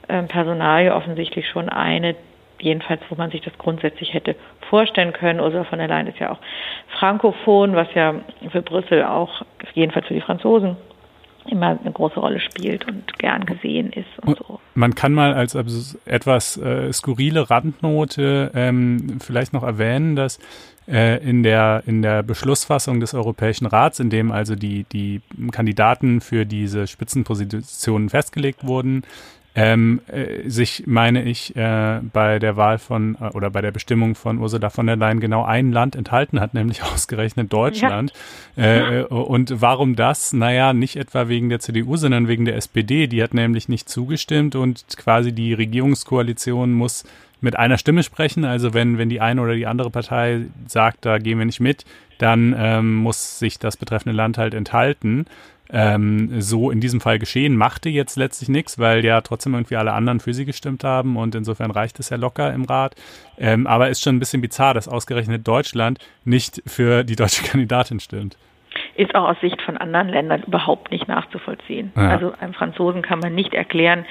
äh, 0.07 0.23
Personalie 0.23 0.93
offensichtlich 0.93 1.47
schon 1.49 1.69
eine, 1.69 2.15
jedenfalls, 2.59 3.01
wo 3.09 3.15
man 3.15 3.31
sich 3.31 3.41
das 3.41 3.57
grundsätzlich 3.57 4.13
hätte 4.13 4.35
vorstellen 4.69 5.13
können. 5.13 5.39
Ursula 5.39 5.63
von 5.65 5.79
der 5.79 5.87
Leyen 5.87 6.07
ist 6.07 6.19
ja 6.19 6.31
auch 6.31 6.39
frankophon, 6.99 7.75
was 7.75 7.93
ja 7.93 8.15
für 8.51 8.61
Brüssel 8.61 9.03
auch, 9.03 9.43
jedenfalls 9.73 10.07
für 10.07 10.13
die 10.13 10.21
Franzosen, 10.21 10.77
immer 11.47 11.79
eine 11.79 11.91
große 11.91 12.19
Rolle 12.19 12.39
spielt 12.39 12.87
und 12.87 13.17
gern 13.17 13.45
gesehen 13.45 13.91
ist 13.93 14.07
und 14.25 14.37
so. 14.37 14.59
Man 14.75 14.95
kann 14.95 15.13
mal 15.13 15.33
als 15.33 15.55
etwas 16.05 16.57
äh, 16.57 16.91
skurrile 16.93 17.49
Randnote 17.49 18.51
ähm, 18.53 19.19
vielleicht 19.19 19.53
noch 19.53 19.63
erwähnen, 19.63 20.15
dass 20.15 20.39
äh, 20.87 21.23
in 21.23 21.43
der 21.43 21.83
in 21.85 22.01
der 22.01 22.23
Beschlussfassung 22.23 22.99
des 22.99 23.13
Europäischen 23.13 23.65
Rats, 23.65 23.99
in 23.99 24.09
dem 24.09 24.31
also 24.31 24.55
die 24.55 24.85
die 24.91 25.21
Kandidaten 25.51 26.21
für 26.21 26.45
diese 26.45 26.87
Spitzenpositionen 26.87 28.09
festgelegt 28.09 28.65
wurden, 28.65 29.03
ähm, 29.53 29.99
äh, 30.07 30.49
sich, 30.49 30.83
meine 30.87 31.23
ich, 31.23 31.55
äh, 31.55 31.99
bei 32.13 32.39
der 32.39 32.55
Wahl 32.55 32.77
von 32.77 33.17
äh, 33.19 33.25
oder 33.35 33.49
bei 33.49 33.61
der 33.61 33.71
Bestimmung 33.71 34.15
von 34.15 34.37
Ursula 34.39 34.69
von 34.69 34.87
der 34.87 34.95
Leyen 34.95 35.19
genau 35.19 35.43
ein 35.43 35.71
Land 35.71 35.95
enthalten 35.95 36.39
hat, 36.39 36.53
nämlich 36.55 36.83
ausgerechnet 36.83 37.51
Deutschland. 37.51 38.13
Ja. 38.55 38.63
Äh, 38.63 38.99
äh, 39.01 39.03
und 39.05 39.61
warum 39.61 39.95
das? 39.95 40.31
Naja, 40.31 40.73
nicht 40.73 40.95
etwa 40.95 41.27
wegen 41.27 41.49
der 41.49 41.59
CDU, 41.59 41.97
sondern 41.97 42.27
wegen 42.29 42.45
der 42.45 42.55
SPD. 42.55 43.07
Die 43.07 43.21
hat 43.21 43.33
nämlich 43.33 43.67
nicht 43.67 43.89
zugestimmt 43.89 44.55
und 44.55 44.85
quasi 44.97 45.33
die 45.33 45.53
Regierungskoalition 45.53 46.71
muss 46.71 47.03
mit 47.41 47.57
einer 47.57 47.77
Stimme 47.77 48.03
sprechen. 48.03 48.45
Also 48.45 48.73
wenn, 48.73 48.97
wenn 48.97 49.09
die 49.09 49.19
eine 49.19 49.41
oder 49.41 49.55
die 49.55 49.67
andere 49.67 49.89
Partei 49.89 50.45
sagt, 50.67 51.05
da 51.05 51.17
gehen 51.17 51.39
wir 51.39 51.45
nicht 51.45 51.59
mit, 51.59 51.83
dann 52.19 52.55
ähm, 52.57 52.95
muss 52.95 53.39
sich 53.39 53.59
das 53.59 53.75
betreffende 53.75 54.15
Land 54.15 54.37
halt 54.37 54.53
enthalten 54.53 55.25
ähm, 55.71 56.41
so 56.41 56.69
in 56.69 56.81
diesem 56.81 56.99
Fall 56.99 57.19
geschehen, 57.19 57.55
machte 57.55 57.89
jetzt 57.89 58.17
letztlich 58.17 58.49
nichts, 58.49 58.77
weil 58.77 59.05
ja 59.05 59.21
trotzdem 59.21 59.53
irgendwie 59.53 59.77
alle 59.77 59.93
anderen 59.93 60.19
für 60.19 60.33
sie 60.33 60.45
gestimmt 60.45 60.83
haben 60.83 61.15
und 61.15 61.33
insofern 61.33 61.71
reicht 61.71 61.99
es 61.99 62.09
ja 62.09 62.17
locker 62.17 62.53
im 62.53 62.65
Rat. 62.65 62.95
Ähm, 63.37 63.67
aber 63.67 63.89
ist 63.89 64.03
schon 64.03 64.15
ein 64.15 64.19
bisschen 64.19 64.41
bizarr, 64.41 64.73
dass 64.73 64.87
ausgerechnet 64.87 65.47
Deutschland 65.47 65.99
nicht 66.25 66.61
für 66.67 67.03
die 67.03 67.15
deutsche 67.15 67.43
Kandidatin 67.49 67.99
stimmt. 67.99 68.37
Ist 68.95 69.15
auch 69.15 69.29
aus 69.29 69.39
Sicht 69.41 69.61
von 69.61 69.77
anderen 69.77 70.09
Ländern 70.09 70.43
überhaupt 70.43 70.91
nicht 70.91 71.07
nachzuvollziehen. 71.07 71.91
Ja. 71.95 72.09
Also 72.09 72.33
einem 72.39 72.53
Franzosen 72.53 73.01
kann 73.01 73.19
man 73.19 73.33
nicht 73.33 73.53
erklären, 73.53 74.05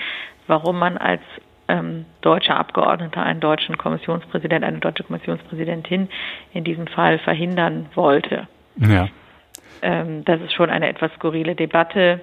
warum 0.46 0.78
man 0.78 0.96
als 0.98 1.22
ähm, 1.68 2.06
deutscher 2.22 2.56
Abgeordneter 2.56 3.22
einen 3.22 3.40
deutschen 3.40 3.76
Kommissionspräsident, 3.78 4.64
eine 4.64 4.78
deutsche 4.78 5.04
Kommissionspräsidentin 5.04 6.08
in 6.52 6.64
diesem 6.64 6.86
Fall 6.86 7.18
verhindern 7.18 7.86
wollte. 7.94 8.48
Ja 8.76 9.08
ähm, 9.82 10.24
das 10.24 10.40
ist 10.40 10.52
schon 10.52 10.70
eine 10.70 10.88
etwas 10.88 11.12
skurrile 11.14 11.54
Debatte. 11.54 12.20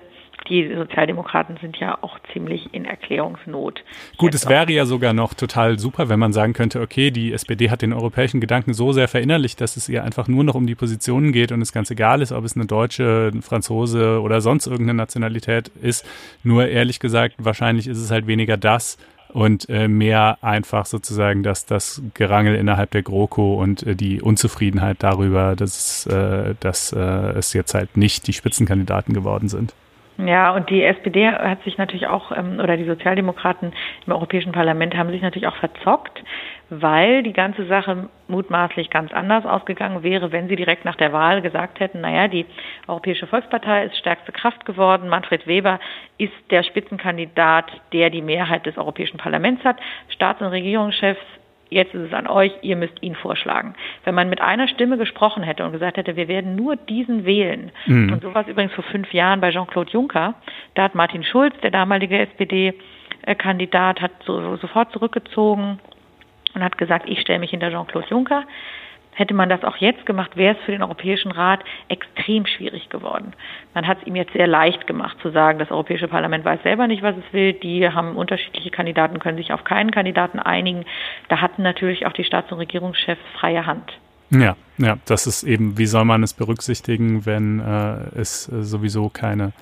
Die 0.50 0.74
Sozialdemokraten 0.74 1.58
sind 1.58 1.78
ja 1.78 1.98
auch 2.02 2.20
ziemlich 2.32 2.74
in 2.74 2.86
Erklärungsnot. 2.86 3.84
Gut, 4.18 4.34
es 4.34 4.48
wäre 4.48 4.72
ja 4.72 4.86
sogar 4.86 5.12
noch 5.12 5.34
total 5.34 5.78
super, 5.78 6.08
wenn 6.08 6.20
man 6.20 6.32
sagen 6.32 6.54
könnte, 6.54 6.80
okay, 6.80 7.12
die 7.12 7.34
SPD 7.34 7.70
hat 7.70 7.82
den 7.82 7.92
europäischen 7.92 8.40
Gedanken 8.40 8.74
so 8.74 8.94
sehr 8.94 9.08
verinnerlicht, 9.10 9.60
dass 9.60 9.76
es 9.76 9.90
ihr 9.90 10.04
einfach 10.04 10.28
nur 10.28 10.44
noch 10.44 10.56
um 10.56 10.66
die 10.66 10.76
Positionen 10.76 11.34
geht 11.34 11.52
und 11.52 11.62
es 11.62 11.74
ganz 11.74 11.92
egal 11.92 12.22
ist, 12.22 12.32
ob 12.32 12.46
es 12.46 12.56
eine 12.56 12.66
deutsche, 12.66 13.32
ein 13.34 13.42
Franzose 13.42 14.22
oder 14.22 14.40
sonst 14.40 14.68
irgendeine 14.68 14.98
Nationalität 14.98 15.70
ist. 15.82 16.06
Nur 16.44 16.68
ehrlich 16.68 17.00
gesagt, 17.00 17.36
wahrscheinlich 17.40 17.88
ist 17.88 17.98
es 17.98 18.12
halt 18.12 18.28
weniger 18.28 18.56
das, 18.56 18.98
und 19.34 19.70
äh, 19.70 19.88
mehr 19.88 20.38
einfach 20.42 20.86
sozusagen 20.86 21.44
dass 21.44 21.66
das 21.66 22.02
Gerangel 22.14 22.56
innerhalb 22.56 22.92
der 22.92 23.04
GroKo 23.04 23.56
und 23.56 23.84
äh, 23.84 23.96
die 23.96 24.22
Unzufriedenheit 24.22 24.98
darüber, 25.00 25.56
dass, 25.56 26.06
äh, 26.08 26.56
dass 26.60 26.92
äh, 26.94 27.00
es 27.00 27.54
jetzt 27.54 27.74
halt 27.74 27.98
nicht 27.98 28.28
die 28.28 28.34
Spitzenkandidaten 28.34 29.14
geworden 29.14 29.50
sind. 29.50 29.74
Ja, 30.18 30.56
und 30.56 30.70
die 30.70 30.84
SPD 30.84 31.28
hat 31.28 31.64
sich 31.64 31.78
natürlich 31.78 32.08
auch, 32.08 32.32
ähm, 32.36 32.60
oder 32.60 32.76
die 32.76 32.86
Sozialdemokraten 32.86 33.74
im 34.06 34.14
Europäischen 34.14 34.52
Parlament 34.52 34.96
haben 34.96 35.12
sich 35.12 35.22
natürlich 35.22 35.48
auch 35.48 35.58
verzockt, 35.58 36.24
weil 36.70 37.24
die 37.24 37.34
ganze 37.34 37.66
Sache 37.66 38.10
mutmaßlich 38.28 38.90
ganz 38.90 39.14
anders 39.14 39.46
ausgegangen 39.46 40.04
wäre, 40.04 40.32
wenn 40.32 40.50
sie 40.50 40.56
direkt 40.56 40.86
nach 40.86 40.96
der 40.96 41.14
Wahl 41.14 41.42
gesagt 41.42 41.80
hätten, 41.80 42.02
naja, 42.02 42.28
die 42.28 42.46
Europäische 42.88 43.28
Volkspartei 43.28 43.86
ist 43.86 43.98
stärkste 43.98 44.32
Kraft 44.32 44.66
geworden, 44.66 45.08
Manfred 45.08 45.48
Weber 45.48 45.80
ist 46.18 46.34
der 46.50 46.64
Spitzenkandidat, 46.64 47.66
der 47.94 48.10
die 48.10 48.22
Mehrheit 48.22 48.66
des 48.66 48.78
Europäischen 48.78 49.18
Parlaments 49.18 49.64
hat, 49.64 49.78
Staats- 50.10 50.42
und 50.42 50.48
Regierungschefs 50.48 51.22
jetzt 51.70 51.94
ist 51.94 52.08
es 52.08 52.14
an 52.14 52.28
euch, 52.28 52.54
ihr 52.62 52.78
müsst 52.78 53.02
ihn 53.02 53.16
vorschlagen. 53.16 53.76
Wenn 54.06 54.16
man 54.16 54.30
mit 54.30 54.40
einer 54.40 54.70
Stimme 54.70 54.98
gesprochen 54.98 55.44
hätte 55.44 55.66
und 55.66 55.74
gesagt 55.74 55.98
hätte, 55.98 56.16
wir 56.16 56.30
werden 56.30 56.56
nur 56.56 56.78
diesen 56.78 57.26
wählen, 57.26 57.72
mhm. 57.86 58.14
und 58.14 58.22
sowas 58.22 58.48
übrigens 58.48 58.74
vor 58.74 58.86
fünf 58.86 59.14
Jahren 59.14 59.42
bei 59.42 59.52
Jean-Claude 59.52 59.92
Juncker, 59.92 60.36
da 60.76 60.84
hat 60.84 60.96
Martin 60.96 61.26
Schulz, 61.26 61.56
der 61.62 61.72
damalige 61.72 62.20
SPD-Kandidat, 62.20 64.00
hat 64.02 64.12
so, 64.26 64.56
sofort 64.56 64.94
zurückgezogen 64.94 65.80
und 66.58 66.64
hat 66.64 66.78
gesagt, 66.78 67.08
ich 67.08 67.22
stelle 67.22 67.40
mich 67.40 67.52
hinter 67.52 67.70
Jean-Claude 67.70 68.08
Juncker. 68.10 68.44
Hätte 69.14 69.34
man 69.34 69.50
das 69.50 69.64
auch 69.64 69.78
jetzt 69.78 70.06
gemacht, 70.06 70.38
wäre 70.38 70.56
es 70.56 70.64
für 70.64 70.72
den 70.72 70.84
Europäischen 70.84 71.32
Rat 71.32 71.62
extrem 71.88 72.46
schwierig 72.46 72.90
geworden. 72.90 73.34
Man 73.74 73.88
hat 73.88 73.98
es 74.02 74.08
ihm 74.08 74.16
jetzt 74.16 74.34
sehr 74.34 74.46
leicht 74.46 74.86
gemacht 74.86 75.18
zu 75.24 75.32
sagen, 75.32 75.58
das 75.58 75.72
Europäische 75.72 76.08
Parlament 76.08 76.46
weiß 76.46 76.62
selber 76.62 76.86
nicht, 76.86 77.02
was 77.02 77.16
es 77.18 77.34
will. 77.34 77.54
Die 77.54 77.90
haben 77.90 78.16
unterschiedliche 78.16 78.70
Kandidaten, 78.70 79.18
können 79.18 79.38
sich 79.38 79.54
auf 79.54 79.64
keinen 79.64 79.90
Kandidaten 79.90 80.38
einigen. 80.40 80.86
Da 81.30 81.42
hatten 81.42 81.64
natürlich 81.64 82.06
auch 82.06 82.14
die 82.14 82.26
Staats- 82.26 82.52
und 82.52 82.60
Regierungschefs 82.60 83.22
freie 83.40 83.66
Hand. 83.66 83.92
Ja, 84.30 84.56
ja, 84.78 84.98
das 85.06 85.26
ist 85.26 85.44
eben, 85.44 85.78
wie 85.78 85.86
soll 85.86 86.06
man 86.06 86.22
es 86.22 86.34
berücksichtigen, 86.34 87.26
wenn 87.26 87.60
äh, 87.60 88.20
es 88.20 88.52
äh, 88.52 88.62
sowieso 88.62 89.10
keine 89.10 89.54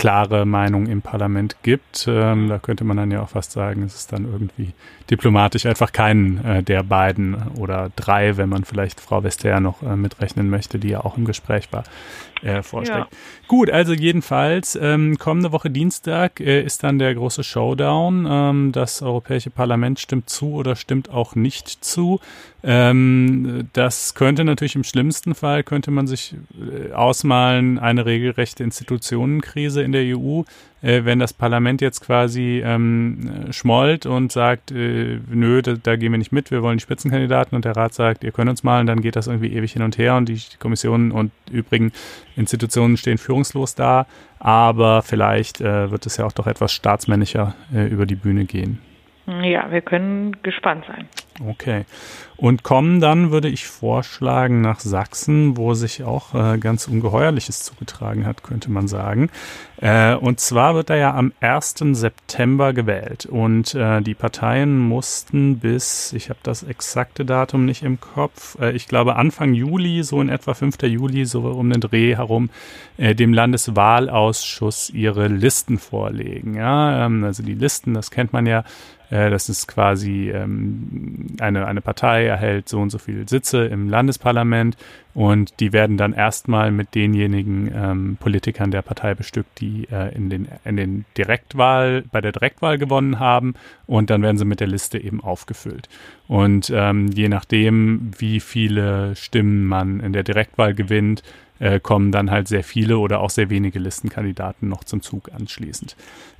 klare 0.00 0.46
Meinung 0.46 0.86
im 0.86 1.02
Parlament 1.02 1.56
gibt. 1.62 2.06
Ähm, 2.08 2.48
da 2.48 2.58
könnte 2.58 2.84
man 2.84 2.96
dann 2.96 3.10
ja 3.10 3.20
auch 3.20 3.28
fast 3.28 3.52
sagen, 3.52 3.82
es 3.82 3.94
ist 3.94 4.12
dann 4.14 4.24
irgendwie 4.24 4.72
diplomatisch 5.10 5.66
einfach 5.66 5.92
keinen 5.92 6.42
äh, 6.42 6.62
der 6.62 6.82
beiden 6.82 7.36
oder 7.58 7.90
drei, 7.96 8.38
wenn 8.38 8.48
man 8.48 8.64
vielleicht 8.64 8.98
Frau 8.98 9.22
Vestager 9.22 9.60
noch 9.60 9.82
äh, 9.82 9.96
mitrechnen 9.96 10.48
möchte, 10.48 10.78
die 10.78 10.88
ja 10.88 11.04
auch 11.04 11.18
im 11.18 11.26
Gespräch 11.26 11.68
war, 11.72 11.84
äh. 12.42 12.62
Ja. 12.88 13.08
Gut, 13.48 13.70
also 13.70 13.92
jedenfalls, 13.92 14.78
ähm, 14.80 15.18
kommende 15.18 15.52
Woche 15.52 15.70
Dienstag 15.70 16.40
äh, 16.40 16.62
ist 16.62 16.82
dann 16.82 16.98
der 16.98 17.14
große 17.14 17.44
Showdown. 17.44 18.26
Ähm, 18.28 18.72
das 18.72 19.02
Europäische 19.02 19.50
Parlament 19.50 20.00
stimmt 20.00 20.30
zu 20.30 20.52
oder 20.52 20.76
stimmt 20.76 21.10
auch 21.10 21.34
nicht 21.34 21.84
zu. 21.84 22.20
Ähm, 22.62 23.68
das 23.72 24.14
könnte 24.14 24.44
natürlich 24.44 24.74
im 24.74 24.84
schlimmsten 24.84 25.34
Fall, 25.34 25.62
könnte 25.62 25.90
man 25.90 26.06
sich 26.06 26.34
äh, 26.58 26.92
ausmalen, 26.92 27.78
eine 27.78 28.06
regelrechte 28.06 28.62
Institutionenkrise 28.62 29.82
in 29.82 29.92
der 29.92 30.16
EU, 30.16 30.42
äh, 30.82 31.04
wenn 31.04 31.18
das 31.18 31.32
Parlament 31.32 31.80
jetzt 31.80 32.00
quasi 32.00 32.62
ähm, 32.64 33.48
schmollt 33.50 34.06
und 34.06 34.32
sagt, 34.32 34.70
äh, 34.70 35.18
nö, 35.28 35.62
da, 35.62 35.74
da, 35.74 35.96
gehen 35.96 36.12
wir 36.12 36.18
nicht 36.18 36.32
mit, 36.32 36.50
wir 36.50 36.62
wollen 36.62 36.78
die 36.78 36.82
Spitzenkandidaten 36.82 37.54
und 37.56 37.64
der 37.64 37.76
Rat 37.76 37.94
sagt, 37.94 38.24
ihr 38.24 38.32
könnt 38.32 38.50
uns 38.50 38.62
mal, 38.62 38.80
und 38.80 38.86
dann 38.86 39.00
geht 39.00 39.16
das 39.16 39.26
irgendwie 39.26 39.52
ewig 39.52 39.72
hin 39.72 39.82
und 39.82 39.98
her 39.98 40.16
und 40.16 40.28
die 40.28 40.40
Kommissionen 40.58 41.12
und 41.12 41.32
übrigen 41.50 41.92
Institutionen 42.36 42.96
stehen 42.96 43.18
führungslos 43.18 43.74
da, 43.74 44.06
aber 44.38 45.02
vielleicht 45.02 45.60
äh, 45.60 45.90
wird 45.90 46.06
es 46.06 46.16
ja 46.16 46.24
auch 46.24 46.32
doch 46.32 46.46
etwas 46.46 46.72
staatsmännischer 46.72 47.54
äh, 47.74 47.86
über 47.86 48.06
die 48.06 48.16
Bühne 48.16 48.44
gehen. 48.44 48.80
Ja, 49.26 49.70
wir 49.70 49.80
können 49.80 50.36
gespannt 50.42 50.84
sein. 50.88 51.06
Okay. 51.46 51.84
Und 52.36 52.62
kommen 52.62 53.00
dann, 53.00 53.30
würde 53.30 53.48
ich 53.48 53.66
vorschlagen, 53.66 54.62
nach 54.62 54.80
Sachsen, 54.80 55.58
wo 55.58 55.74
sich 55.74 56.04
auch 56.04 56.34
äh, 56.34 56.58
ganz 56.58 56.88
Ungeheuerliches 56.88 57.64
zugetragen 57.64 58.24
hat, 58.24 58.42
könnte 58.42 58.70
man 58.70 58.88
sagen. 58.88 59.30
Äh, 59.76 60.14
und 60.14 60.40
zwar 60.40 60.74
wird 60.74 60.90
er 60.90 60.96
ja 60.96 61.14
am 61.14 61.32
1. 61.40 61.74
September 61.92 62.72
gewählt. 62.72 63.26
Und 63.26 63.74
äh, 63.74 64.00
die 64.00 64.14
Parteien 64.14 64.78
mussten 64.78 65.58
bis, 65.58 66.14
ich 66.14 66.30
habe 66.30 66.40
das 66.42 66.62
exakte 66.62 67.24
Datum 67.24 67.66
nicht 67.66 67.82
im 67.82 68.00
Kopf, 68.00 68.58
äh, 68.58 68.72
ich 68.72 68.88
glaube 68.88 69.16
Anfang 69.16 69.52
Juli, 69.52 70.02
so 70.02 70.20
in 70.20 70.30
etwa 70.30 70.54
5. 70.54 70.82
Juli, 70.82 71.26
so 71.26 71.42
um 71.42 71.70
den 71.70 71.80
Dreh 71.80 72.16
herum, 72.16 72.48
äh, 72.96 73.14
dem 73.14 73.34
Landeswahlausschuss 73.34 74.90
ihre 74.90 75.28
Listen 75.28 75.78
vorlegen. 75.78 76.54
Ja, 76.54 77.04
ähm, 77.04 77.24
also 77.24 77.42
die 77.42 77.54
Listen, 77.54 77.94
das 77.94 78.10
kennt 78.10 78.32
man 78.32 78.46
ja 78.46 78.64
äh, 79.10 79.30
das 79.30 79.48
ist 79.48 79.66
quasi 79.66 80.30
ähm, 80.30 81.26
eine, 81.40 81.66
eine 81.66 81.80
Partei 81.80 82.26
erhält 82.26 82.68
so 82.68 82.80
und 82.80 82.90
so 82.90 82.98
viele 82.98 83.28
Sitze 83.28 83.66
im 83.66 83.88
Landesparlament 83.88 84.76
und 85.12 85.58
die 85.58 85.72
werden 85.72 85.96
dann 85.96 86.12
erstmal 86.12 86.70
mit 86.70 86.94
denjenigen 86.94 87.70
ähm, 87.74 88.16
Politikern 88.20 88.70
der 88.70 88.82
Partei 88.82 89.14
bestückt, 89.14 89.60
die 89.60 89.88
äh, 89.90 90.14
in, 90.14 90.30
den, 90.30 90.48
in 90.64 90.76
den 90.76 91.04
Direktwahl, 91.18 92.04
bei 92.12 92.20
der 92.20 92.32
Direktwahl 92.32 92.78
gewonnen 92.78 93.18
haben 93.18 93.54
und 93.86 94.10
dann 94.10 94.22
werden 94.22 94.38
sie 94.38 94.44
mit 94.44 94.60
der 94.60 94.68
Liste 94.68 94.98
eben 94.98 95.20
aufgefüllt. 95.20 95.88
Und 96.28 96.72
ähm, 96.74 97.08
je 97.08 97.28
nachdem, 97.28 98.12
wie 98.16 98.38
viele 98.38 99.16
Stimmen 99.16 99.66
man 99.66 99.98
in 99.98 100.12
der 100.12 100.22
Direktwahl 100.22 100.74
gewinnt, 100.74 101.24
äh, 101.60 101.78
kommen 101.78 102.10
dann 102.10 102.30
halt 102.30 102.48
sehr 102.48 102.64
viele 102.64 102.98
oder 102.98 103.20
auch 103.20 103.30
sehr 103.30 103.50
wenige 103.50 103.78
Listenkandidaten 103.78 104.68
noch 104.68 104.82
zum 104.82 105.02
Zug 105.02 105.30
anschließend. 105.32 105.94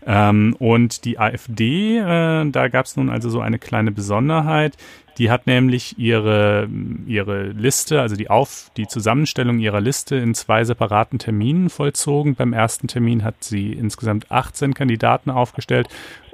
Ähm, 0.06 0.56
und 0.59 1.04
die 1.04 1.18
AfD, 1.18 1.98
äh, 1.98 2.50
da 2.50 2.68
gab 2.68 2.87
es 2.87 2.96
nun 2.96 3.11
also 3.11 3.30
so 3.30 3.40
eine 3.40 3.59
kleine 3.59 3.92
Besonderheit. 3.92 4.76
Die 5.20 5.30
hat 5.30 5.46
nämlich 5.46 5.98
ihre, 5.98 6.66
ihre 7.06 7.48
Liste, 7.48 8.00
also 8.00 8.16
die 8.16 8.30
Auf, 8.30 8.70
die 8.78 8.87
Zusammenstellung 8.87 9.59
ihrer 9.59 9.83
Liste 9.83 10.16
in 10.16 10.35
zwei 10.35 10.64
separaten 10.64 11.18
Terminen 11.18 11.68
vollzogen. 11.68 12.37
Beim 12.37 12.54
ersten 12.54 12.88
Termin 12.88 13.22
hat 13.22 13.35
sie 13.44 13.74
insgesamt 13.74 14.33
18 14.33 14.72
Kandidaten 14.72 15.28
aufgestellt 15.28 15.88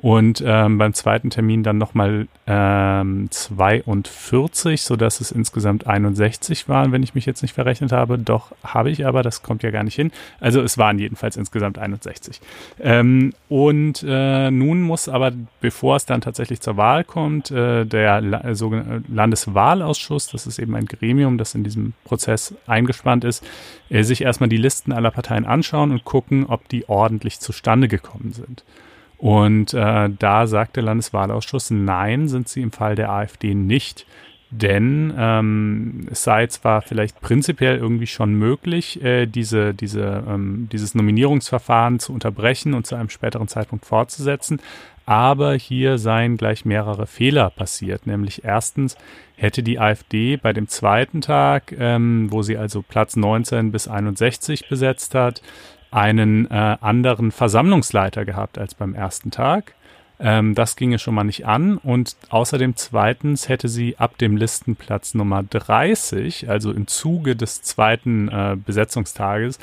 und 0.06 0.42
ähm, 0.46 0.78
beim 0.78 0.92
zweiten 0.94 1.30
Termin 1.30 1.62
dann 1.62 1.78
nochmal 1.78 2.28
ähm, 2.46 3.28
42, 3.30 4.82
sodass 4.82 5.20
es 5.20 5.32
insgesamt 5.32 5.86
61 5.86 6.68
waren, 6.68 6.92
wenn 6.92 7.02
ich 7.02 7.14
mich 7.14 7.26
jetzt 7.26 7.42
nicht 7.42 7.54
verrechnet 7.54 7.92
habe. 7.92 8.18
Doch 8.18 8.52
habe 8.62 8.90
ich 8.90 9.06
aber, 9.06 9.22
das 9.22 9.42
kommt 9.42 9.62
ja 9.62 9.70
gar 9.70 9.82
nicht 9.82 9.94
hin. 9.94 10.12
Also 10.38 10.62
es 10.62 10.78
waren 10.78 10.98
jedenfalls 10.98 11.36
insgesamt 11.36 11.78
61. 11.78 12.40
Ähm, 12.78 13.32
und 13.48 14.04
äh, 14.06 14.50
nun 14.50 14.82
muss 14.82 15.08
aber, 15.08 15.32
bevor 15.60 15.96
es 15.96 16.06
dann 16.06 16.20
tatsächlich 16.20 16.60
zur 16.60 16.76
Wahl 16.76 17.02
kommt, 17.02 17.50
äh, 17.50 17.84
der 17.84 18.54
sogenannte 18.54 18.75
Landeswahlausschuss, 19.08 20.28
das 20.28 20.46
ist 20.46 20.58
eben 20.58 20.74
ein 20.74 20.86
Gremium, 20.86 21.38
das 21.38 21.54
in 21.54 21.64
diesem 21.64 21.92
Prozess 22.04 22.54
eingespannt 22.66 23.24
ist, 23.24 23.44
äh, 23.88 24.02
sich 24.02 24.22
erstmal 24.22 24.48
die 24.48 24.56
Listen 24.56 24.92
aller 24.92 25.10
Parteien 25.10 25.44
anschauen 25.44 25.90
und 25.90 26.04
gucken, 26.04 26.46
ob 26.46 26.68
die 26.68 26.88
ordentlich 26.88 27.40
zustande 27.40 27.88
gekommen 27.88 28.32
sind. 28.32 28.64
Und 29.18 29.72
äh, 29.72 30.10
da 30.18 30.46
sagt 30.46 30.76
der 30.76 30.82
Landeswahlausschuss, 30.82 31.70
nein, 31.70 32.28
sind 32.28 32.48
sie 32.48 32.62
im 32.62 32.72
Fall 32.72 32.94
der 32.94 33.10
AfD 33.10 33.54
nicht. 33.54 34.06
Denn 34.50 35.12
ähm, 35.18 36.06
es 36.10 36.22
sei 36.22 36.46
zwar 36.46 36.80
vielleicht 36.80 37.20
prinzipiell 37.20 37.76
irgendwie 37.78 38.06
schon 38.06 38.34
möglich, 38.34 39.02
äh, 39.02 39.26
diese, 39.26 39.74
diese, 39.74 40.22
ähm, 40.28 40.68
dieses 40.70 40.94
Nominierungsverfahren 40.94 41.98
zu 41.98 42.12
unterbrechen 42.12 42.72
und 42.74 42.86
zu 42.86 42.94
einem 42.94 43.08
späteren 43.08 43.48
Zeitpunkt 43.48 43.84
fortzusetzen, 43.86 44.60
aber 45.06 45.54
hier 45.54 45.98
seien 45.98 46.36
gleich 46.36 46.64
mehrere 46.64 47.06
Fehler 47.06 47.50
passiert. 47.50 48.06
Nämlich 48.06 48.44
erstens 48.44 48.96
hätte 49.36 49.62
die 49.62 49.78
AfD 49.78 50.36
bei 50.36 50.52
dem 50.52 50.68
zweiten 50.68 51.20
Tag, 51.20 51.72
ähm, 51.78 52.26
wo 52.30 52.42
sie 52.42 52.58
also 52.58 52.82
Platz 52.82 53.16
19 53.16 53.70
bis 53.70 53.86
61 53.88 54.68
besetzt 54.68 55.14
hat, 55.14 55.42
einen 55.92 56.50
äh, 56.50 56.76
anderen 56.80 57.30
Versammlungsleiter 57.30 58.24
gehabt 58.24 58.58
als 58.58 58.74
beim 58.74 58.94
ersten 58.94 59.30
Tag. 59.30 59.74
Ähm, 60.18 60.54
das 60.54 60.76
ginge 60.76 60.98
schon 60.98 61.14
mal 61.14 61.24
nicht 61.24 61.46
an. 61.46 61.76
Und 61.78 62.16
außerdem 62.30 62.74
zweitens 62.76 63.48
hätte 63.48 63.68
sie 63.68 63.98
ab 63.98 64.18
dem 64.18 64.36
Listenplatz 64.36 65.14
Nummer 65.14 65.42
30, 65.42 66.48
also 66.48 66.72
im 66.72 66.86
Zuge 66.86 67.36
des 67.36 67.62
zweiten 67.62 68.28
äh, 68.28 68.56
Besetzungstages, 68.56 69.58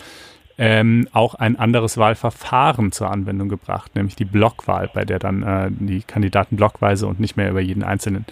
ähm, 0.58 1.08
auch 1.14 1.36
ein 1.36 1.58
anderes 1.58 1.98
Wahlverfahren 1.98 2.92
zur 2.92 3.10
Anwendung 3.10 3.50
gebracht, 3.50 3.96
nämlich 3.96 4.16
die 4.16 4.26
Blockwahl, 4.26 4.90
bei 4.94 5.04
der 5.04 5.20
dann 5.20 5.44
äh, 5.44 5.70
die 5.72 6.02
Kandidaten 6.02 6.58
blockweise 6.58 7.08
und 7.08 7.20
nicht 7.20 7.38
mehr 7.38 7.50
über 7.50 7.62
jeden 7.62 7.84
einzelnen 7.84 8.26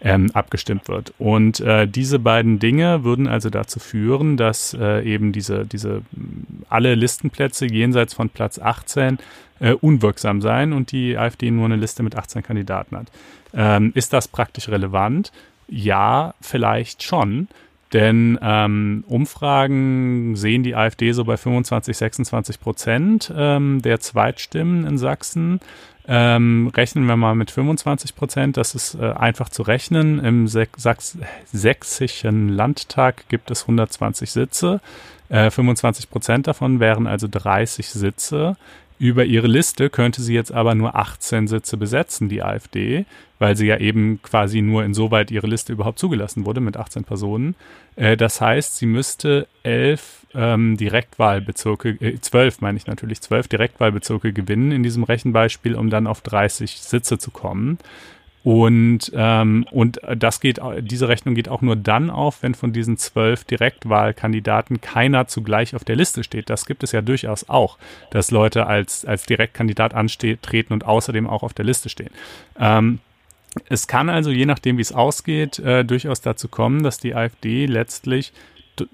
ähm, 0.00 0.30
abgestimmt 0.34 0.88
wird. 0.88 1.12
Und 1.18 1.60
äh, 1.60 1.86
diese 1.86 2.18
beiden 2.18 2.58
Dinge 2.58 3.04
würden 3.04 3.28
also 3.28 3.50
dazu 3.50 3.78
führen, 3.78 4.36
dass 4.36 4.76
äh, 4.78 5.02
eben 5.02 5.32
diese, 5.32 5.66
diese 5.66 6.02
alle 6.68 6.94
Listenplätze 6.94 7.66
jenseits 7.66 8.14
von 8.14 8.28
Platz 8.28 8.58
18 8.58 9.18
äh, 9.60 9.72
unwirksam 9.72 10.40
seien 10.40 10.72
und 10.72 10.92
die 10.92 11.16
AfD 11.16 11.50
nur 11.50 11.66
eine 11.66 11.76
Liste 11.76 12.02
mit 12.02 12.16
18 12.16 12.42
Kandidaten 12.42 12.96
hat. 12.96 13.06
Ähm, 13.54 13.92
ist 13.94 14.12
das 14.12 14.28
praktisch 14.28 14.68
relevant? 14.68 15.32
Ja, 15.68 16.34
vielleicht 16.40 17.02
schon. 17.02 17.48
Denn 17.92 18.38
ähm, 18.42 19.04
Umfragen 19.06 20.36
sehen 20.36 20.62
die 20.62 20.74
AfD 20.74 21.12
so 21.12 21.24
bei 21.24 21.36
25, 21.36 21.96
26 21.96 22.60
Prozent 22.60 23.32
ähm, 23.34 23.80
der 23.80 24.00
Zweitstimmen 24.00 24.86
in 24.86 24.98
Sachsen. 24.98 25.60
Ähm, 26.10 26.70
rechnen 26.74 27.04
wir 27.04 27.16
mal 27.16 27.34
mit 27.34 27.50
25 27.50 28.16
Prozent, 28.16 28.56
das 28.56 28.74
ist 28.74 28.94
äh, 28.94 29.12
einfach 29.12 29.50
zu 29.50 29.62
rechnen. 29.62 30.18
Im 30.24 30.48
Sachs 30.48 31.18
sächsischen 31.52 32.48
Landtag 32.48 33.28
gibt 33.28 33.50
es 33.50 33.62
120 33.62 34.30
Sitze. 34.30 34.80
Äh, 35.28 35.50
25 35.50 36.08
Prozent 36.08 36.46
davon 36.46 36.80
wären 36.80 37.06
also 37.06 37.28
30 37.30 37.88
Sitze. 37.90 38.56
Über 38.98 39.24
ihre 39.24 39.46
Liste 39.46 39.90
könnte 39.90 40.22
sie 40.22 40.34
jetzt 40.34 40.52
aber 40.52 40.74
nur 40.74 40.96
18 40.96 41.46
Sitze 41.46 41.76
besetzen, 41.76 42.28
die 42.28 42.42
AfD, 42.42 43.06
weil 43.38 43.56
sie 43.56 43.66
ja 43.66 43.78
eben 43.78 44.20
quasi 44.22 44.60
nur 44.60 44.84
insoweit 44.84 45.30
ihre 45.30 45.46
Liste 45.46 45.72
überhaupt 45.72 46.00
zugelassen 46.00 46.44
wurde 46.44 46.60
mit 46.60 46.76
18 46.76 47.04
Personen. 47.04 47.54
Äh, 47.94 48.16
das 48.16 48.40
heißt, 48.40 48.76
sie 48.76 48.86
müsste 48.86 49.46
elf 49.62 50.26
ähm, 50.34 50.76
Direktwahlbezirke, 50.76 51.90
äh, 52.00 52.20
zwölf 52.20 52.60
meine 52.60 52.76
ich 52.76 52.86
natürlich, 52.86 53.20
zwölf 53.20 53.46
Direktwahlbezirke 53.46 54.32
gewinnen 54.32 54.72
in 54.72 54.82
diesem 54.82 55.04
Rechenbeispiel, 55.04 55.76
um 55.76 55.90
dann 55.90 56.08
auf 56.08 56.20
30 56.20 56.80
Sitze 56.80 57.18
zu 57.18 57.30
kommen. 57.30 57.78
Und, 58.48 59.12
ähm, 59.14 59.66
und 59.70 60.00
das 60.16 60.40
geht, 60.40 60.58
diese 60.80 61.06
Rechnung 61.08 61.34
geht 61.34 61.50
auch 61.50 61.60
nur 61.60 61.76
dann 61.76 62.08
auf, 62.08 62.42
wenn 62.42 62.54
von 62.54 62.72
diesen 62.72 62.96
zwölf 62.96 63.44
Direktwahlkandidaten 63.44 64.80
keiner 64.80 65.28
zugleich 65.28 65.76
auf 65.76 65.84
der 65.84 65.96
Liste 65.96 66.24
steht. 66.24 66.48
Das 66.48 66.64
gibt 66.64 66.82
es 66.82 66.92
ja 66.92 67.02
durchaus 67.02 67.50
auch, 67.50 67.76
dass 68.10 68.30
Leute 68.30 68.66
als, 68.66 69.04
als 69.04 69.26
Direktkandidat 69.26 69.92
antreten 69.92 70.72
und 70.72 70.86
außerdem 70.86 71.26
auch 71.26 71.42
auf 71.42 71.52
der 71.52 71.66
Liste 71.66 71.90
stehen. 71.90 72.08
Ähm, 72.58 73.00
es 73.68 73.86
kann 73.86 74.08
also, 74.08 74.30
je 74.30 74.46
nachdem, 74.46 74.78
wie 74.78 74.82
es 74.82 74.92
ausgeht, 74.92 75.58
äh, 75.58 75.84
durchaus 75.84 76.22
dazu 76.22 76.48
kommen, 76.48 76.82
dass 76.82 76.96
die 76.96 77.14
AfD 77.14 77.66
letztlich 77.66 78.32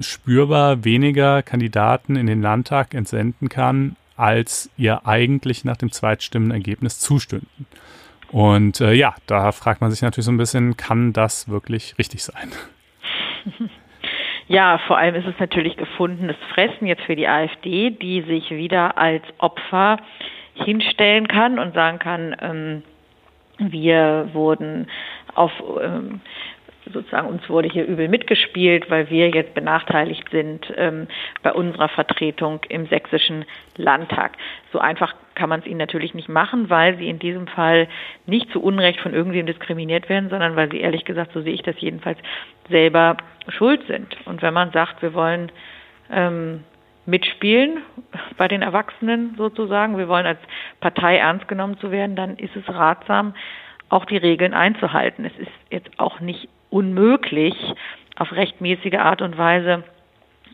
spürbar 0.01 0.85
weniger 0.85 1.45
Kandidaten 1.45 2.17
in 2.17 2.27
den 2.27 2.43
Landtag 2.43 2.93
entsenden 2.93 3.49
kann, 3.49 3.95
als 4.17 4.69
ihr 4.77 5.07
eigentlich 5.07 5.65
nach 5.65 5.77
dem 5.77 5.93
Zweitstimmenergebnis 5.93 6.99
zustünden. 6.99 7.67
Und 8.35 8.81
äh, 8.81 8.95
ja, 8.95 9.15
da 9.29 9.53
fragt 9.53 9.81
man 9.81 9.93
sich 9.93 10.03
natürlich 10.03 10.25
so 10.25 10.33
ein 10.33 10.39
bisschen, 10.39 10.77
kann 10.77 11.13
das 11.13 11.49
wirklich 11.49 11.97
richtig 11.99 12.25
sein? 12.25 12.51
Ja, 14.47 14.77
vor 14.87 14.99
allem 14.99 15.15
ist 15.15 15.27
es 15.27 15.41
natürlich 15.41 15.79
gefundenes 15.79 16.37
Fressen 16.53 16.87
jetzt 16.87 17.03
für 17.05 17.17
die 17.17 17.27
AfD, 17.27 17.89
die 17.89 18.21
sich 18.21 18.51
wieder 18.51 18.99
als 18.99 19.23
Opfer 19.39 19.97
hinstellen 20.53 21.29
kann 21.29 21.59
und 21.59 21.73
sagen 21.73 21.99
kann, 21.99 22.37
ähm, 22.43 22.83
wir 23.57 24.29
wurden 24.35 24.89
auf 25.35 25.51
ähm, 25.81 26.21
sozusagen 26.93 27.29
uns 27.29 27.49
wurde 27.49 27.71
hier 27.71 27.87
übel 27.87 28.09
mitgespielt, 28.09 28.91
weil 28.91 29.09
wir 29.09 29.31
jetzt 29.31 29.55
benachteiligt 29.55 30.29
sind 30.31 30.71
ähm, 30.77 31.09
bei 31.43 31.51
unserer 31.51 31.89
Vertretung 31.89 32.61
im 32.69 32.87
sächsischen 32.89 33.47
Landtag. 33.77 34.33
So 34.73 34.79
einfach 34.79 35.15
kann 35.35 35.49
man 35.49 35.61
es 35.61 35.67
ihnen 35.67 35.79
natürlich 35.79 36.15
nicht 36.15 36.29
machen, 36.29 36.71
weil 36.71 36.97
sie 36.97 37.09
in 37.09 37.19
diesem 37.19 37.47
Fall 37.47 37.89
nicht 38.27 38.51
zu 38.51 38.63
Unrecht 38.63 39.01
von 39.01 39.15
irgendwem 39.15 39.47
diskriminiert 39.47 40.09
werden, 40.09 40.31
sondern 40.31 40.57
weil 40.57 40.71
sie 40.71 40.81
ehrlich 40.81 41.05
gesagt, 41.05 41.33
so 41.33 41.43
sehe 41.43 41.55
ich 41.55 41.63
das 41.63 41.81
jedenfalls, 41.81 42.19
selber 42.69 43.17
schuld 43.49 43.87
sind. 43.87 44.17
Und 44.27 44.43
wenn 44.43 44.55
man 44.55 44.71
sagt, 44.73 45.03
wir 45.03 45.15
wollen 45.15 45.51
ähm, 46.11 46.65
mitspielen 47.07 47.79
bei 48.37 48.49
den 48.49 48.63
Erwachsenen 48.63 49.35
sozusagen, 49.37 49.99
wir 49.99 50.09
wollen 50.09 50.27
als 50.27 50.41
Partei 50.81 51.19
ernst 51.19 51.49
genommen 51.49 51.79
zu 51.79 51.91
werden, 51.91 52.17
dann 52.17 52.37
ist 52.37 52.57
es 52.57 52.69
ratsam, 52.69 53.35
auch 53.89 54.05
die 54.07 54.17
Regeln 54.17 54.55
einzuhalten. 54.55 55.25
Es 55.25 55.37
ist 55.39 55.53
jetzt 55.71 55.91
auch 55.99 56.21
nicht 56.21 56.49
unmöglich, 56.71 57.55
auf 58.17 58.33
rechtmäßige 58.33 58.95
Art 58.95 59.23
und 59.23 59.37
Weise 59.37 59.85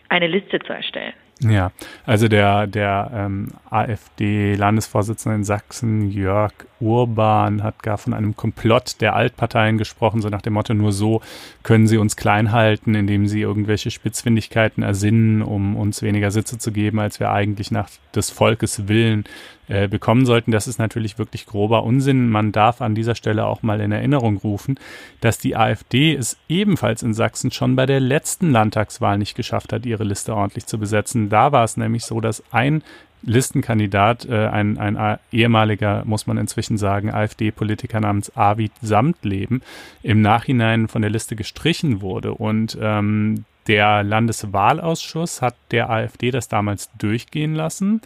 eine 0.09 0.27
Liste 0.27 0.59
zu 0.61 0.73
erstellen. 0.73 1.13
Ja, 1.43 1.73
also 2.05 2.29
der, 2.29 2.67
der 2.67 3.11
ähm, 3.15 3.49
AfD-Landesvorsitzende 3.71 5.37
in 5.37 5.45
Sachsen, 5.45 6.11
Jörg 6.11 6.53
Urban, 6.81 7.63
hat 7.63 7.83
gar 7.83 7.97
von 7.97 8.13
einem 8.13 8.37
Komplott 8.37 9.01
der 9.01 9.17
Altparteien 9.17 9.79
gesprochen, 9.79 10.21
so 10.21 10.29
nach 10.29 10.43
dem 10.43 10.53
Motto, 10.53 10.75
nur 10.75 10.93
so 10.93 11.23
können 11.63 11.87
sie 11.87 11.97
uns 11.97 12.17
klein 12.17 12.53
halten, 12.53 12.95
indem 12.95 13.27
sie 13.27 13.41
irgendwelche 13.41 13.91
Spitzfindigkeiten 13.91 14.83
ersinnen, 14.83 15.41
um 15.41 15.77
uns 15.77 16.03
weniger 16.03 16.31
Sitze 16.31 16.59
zu 16.59 16.73
geben, 16.73 17.01
als 17.01 17.21
wir 17.21 17.31
eigentlich 17.31 17.71
nach 17.71 17.89
des 18.15 18.29
Volkes 18.29 18.89
Willen 18.89 19.25
äh, 19.71 19.87
bekommen 19.87 20.27
sollten. 20.27 20.51
Das 20.51 20.67
ist 20.67 20.81
natürlich 20.81 21.17
wirklich 21.17 21.47
grober 21.47 21.85
Unsinn. 21.85 22.29
Man 22.29 22.51
darf 22.51 22.83
an 22.83 22.97
dieser 22.97 23.15
Stelle 23.15 23.47
auch 23.47 23.63
mal 23.63 23.81
in 23.81 23.93
Erinnerung 23.93 24.37
rufen, 24.39 24.81
dass 25.21 25.39
die 25.39 25.55
AfD 25.55 26.13
es 26.13 26.37
ebenfalls 26.49 27.05
in 27.05 27.15
Sachsen 27.15 27.53
schon 27.53 27.77
bei 27.77 27.87
der 27.87 28.01
letzten 28.01 28.51
Landtagswahl 28.51 29.17
nicht 29.17 29.37
geschafft 29.37 29.73
hat, 29.73 29.87
ihre 29.87 30.03
Liste 30.03 30.35
ordentlich 30.35 30.67
zu 30.67 30.77
besetzen. 30.79 31.29
Da 31.29 31.53
war 31.53 31.63
es 31.63 31.77
nämlich 31.77 32.05
so, 32.05 32.21
dass 32.21 32.43
ein 32.51 32.83
Listenkandidat, 33.23 34.27
äh, 34.29 34.49
ein, 34.49 34.77
ein 34.77 35.19
ehemaliger, 35.31 36.03
muss 36.05 36.27
man 36.27 36.37
inzwischen 36.37 36.77
sagen, 36.77 37.09
AfD-Politiker 37.13 38.01
namens 38.01 38.37
Arvid 38.37 38.73
Samtleben, 38.83 39.63
im 40.03 40.21
Nachhinein 40.21 40.89
von 40.89 41.03
der 41.03 41.13
Liste 41.13 41.37
gestrichen 41.37 42.01
wurde. 42.01 42.35
Und 42.35 42.77
ähm, 42.83 43.45
der 43.69 44.03
Landeswahlausschuss 44.03 45.43
hat 45.43 45.55
der 45.71 45.91
AfD 45.91 46.33
das 46.33 46.49
damals 46.49 46.91
durchgehen 46.99 47.55
lassen 47.55 48.01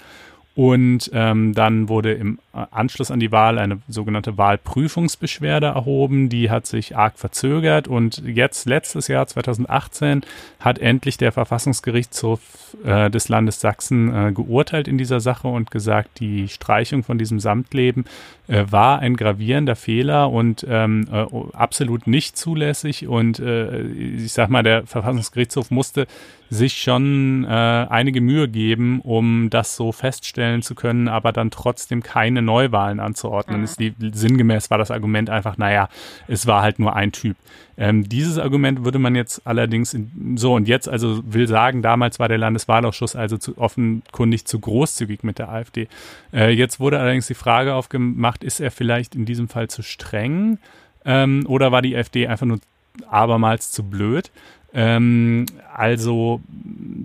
und 0.55 1.11
ähm, 1.13 1.55
dann 1.55 1.89
wurde 1.89 2.13
im 2.13 2.39
Anschluss 2.55 3.11
an 3.11 3.21
die 3.21 3.33
Wahl 3.33 3.59
eine 3.59 3.81
sogenannte 3.89 4.39
Wahlprüfungsbeschwerde 4.39 5.67
erhoben. 5.67 6.29
Die 6.29 6.51
hat 6.51 6.67
sich 6.67 6.97
arg 6.97 7.19
verzögert 7.19 7.89
und 7.89 8.23
jetzt 8.25 8.67
letztes 8.67 9.09
Jahr 9.09 9.27
2018 9.27 10.23
hat 10.61 10.79
endlich 10.79 11.17
der 11.17 11.33
Verfassungsgerichtshof 11.33 12.41
äh, 12.85 13.11
des 13.11 13.29
Landes 13.29 13.61
Sachsen 13.61 14.15
äh, 14.15 14.33
geurteilt 14.33 14.89
in 14.89 14.99
dieser 14.99 15.21
Sache 15.21 15.49
und 15.49 15.71
gesagt, 15.71 16.21
die 16.21 16.49
Streichung 16.49 17.03
von 17.03 17.19
diesem 17.19 17.41
Samtleben 17.41 18.05
äh, 18.47 18.65
war 18.71 19.01
ein 19.01 19.17
gravierender 19.17 19.77
Fehler 19.77 20.31
und 20.31 20.65
ähm, 20.69 21.09
äh, 21.11 21.27
absolut 21.53 22.07
nicht 22.07 22.37
zulässig. 22.37 23.07
Und 23.07 23.39
äh, 23.41 23.83
ich 23.83 24.33
sag 24.33 24.49
mal, 24.51 24.63
der 24.63 24.87
Verfassungsgerichtshof 24.87 25.71
musste 25.71 26.07
sich 26.51 26.81
schon 26.81 27.45
äh, 27.45 27.49
einige 27.49 28.21
Mühe 28.21 28.49
geben, 28.49 29.01
um 29.01 29.51
das 29.51 29.77
so 29.77 29.93
feststellen 29.93 30.63
zu 30.63 30.75
können, 30.75 31.09
aber 31.09 31.33
dann 31.33 31.51
trotzdem 31.51 32.03
keine 32.03 32.43
Neuwahlen 32.45 33.01
anzuordnen. 33.01 33.59
Mhm. 33.59 33.65
Ist 33.65 33.81
die, 33.81 33.95
sinngemäß 33.99 34.71
war 34.71 34.79
das 34.79 34.91
Argument 34.91 35.31
einfach, 35.31 35.57
naja, 35.59 35.89
es 36.29 36.47
war 36.47 36.63
halt 36.63 36.79
nur 36.79 36.95
ein 36.95 37.13
Typ. 37.13 37.37
Ähm, 37.77 38.09
dieses 38.09 38.39
Argument 38.39 38.85
würde 38.85 38.99
man 38.99 39.17
jetzt 39.17 39.47
allerdings 39.47 39.95
in, 39.95 40.37
so 40.37 40.55
und 40.55 40.69
jetzt 40.69 40.89
also 40.89 41.21
will 41.25 41.49
sagen, 41.49 41.83
damals 41.83 42.19
war 42.19 42.29
der 42.29 42.39
Landeswahlausschuss 42.39 43.17
also 43.17 43.37
zu, 43.37 43.59
offenkundig 43.59 44.45
zu 44.45 44.61
großzügig 44.61 45.25
mit 45.25 45.39
der 45.39 45.49
AfD. 45.49 45.89
Äh, 46.33 46.51
jetzt 46.51 46.79
wurde 46.79 47.01
allerdings 47.01 47.27
die 47.27 47.35
Frage 47.35 47.75
aufgemacht, 47.75 48.45
ist 48.45 48.61
er 48.61 48.71
vielleicht 48.71 49.15
in 49.15 49.25
diesem 49.25 49.49
Fall 49.49 49.69
zu 49.69 49.83
streng 49.83 50.59
ähm, 51.05 51.45
oder 51.49 51.73
war 51.73 51.83
die 51.83 51.97
AfD 51.97 52.29
einfach 52.29 52.47
nur 52.47 52.61
abermals 53.09 53.73
zu 53.73 53.83
blöd? 53.83 54.31
Ähm, 54.75 55.47
also 55.73 56.41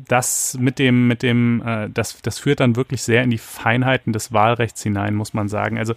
das 0.08 0.58
mit 0.60 0.80
dem, 0.80 1.08
mit 1.08 1.22
dem, 1.22 1.62
äh, 1.66 1.90
das, 1.94 2.20
das 2.22 2.40
führt 2.40 2.60
dann 2.60 2.76
wirklich 2.76 3.04
sehr 3.04 3.24
in 3.24 3.30
die 3.30 3.38
Feinheiten 3.38 4.12
des 4.12 4.34
Wahlrechts 4.34 4.82
hinein, 4.82 5.16
muss 5.16 5.34
man 5.34 5.50
sagen. 5.50 5.78
Also 5.78 5.94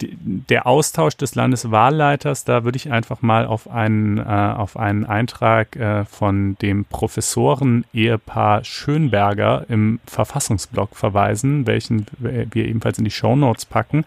die, 0.00 0.16
der 0.20 0.66
Austausch 0.66 1.16
des 1.16 1.34
Landeswahlleiters, 1.34 2.44
da 2.44 2.64
würde 2.64 2.76
ich 2.76 2.92
einfach 2.92 3.22
mal 3.22 3.46
auf 3.46 3.70
einen, 3.70 4.18
äh, 4.18 4.22
auf 4.22 4.76
einen 4.76 5.06
Eintrag 5.06 5.76
äh, 5.76 6.04
von 6.04 6.56
dem 6.60 6.84
Professoren-Ehepaar 6.84 8.64
Schönberger 8.64 9.64
im 9.68 10.00
Verfassungsblog 10.06 10.94
verweisen, 10.94 11.66
welchen 11.66 12.06
wir 12.18 12.66
ebenfalls 12.66 12.98
in 12.98 13.04
die 13.04 13.10
Shownotes 13.10 13.64
packen. 13.64 14.04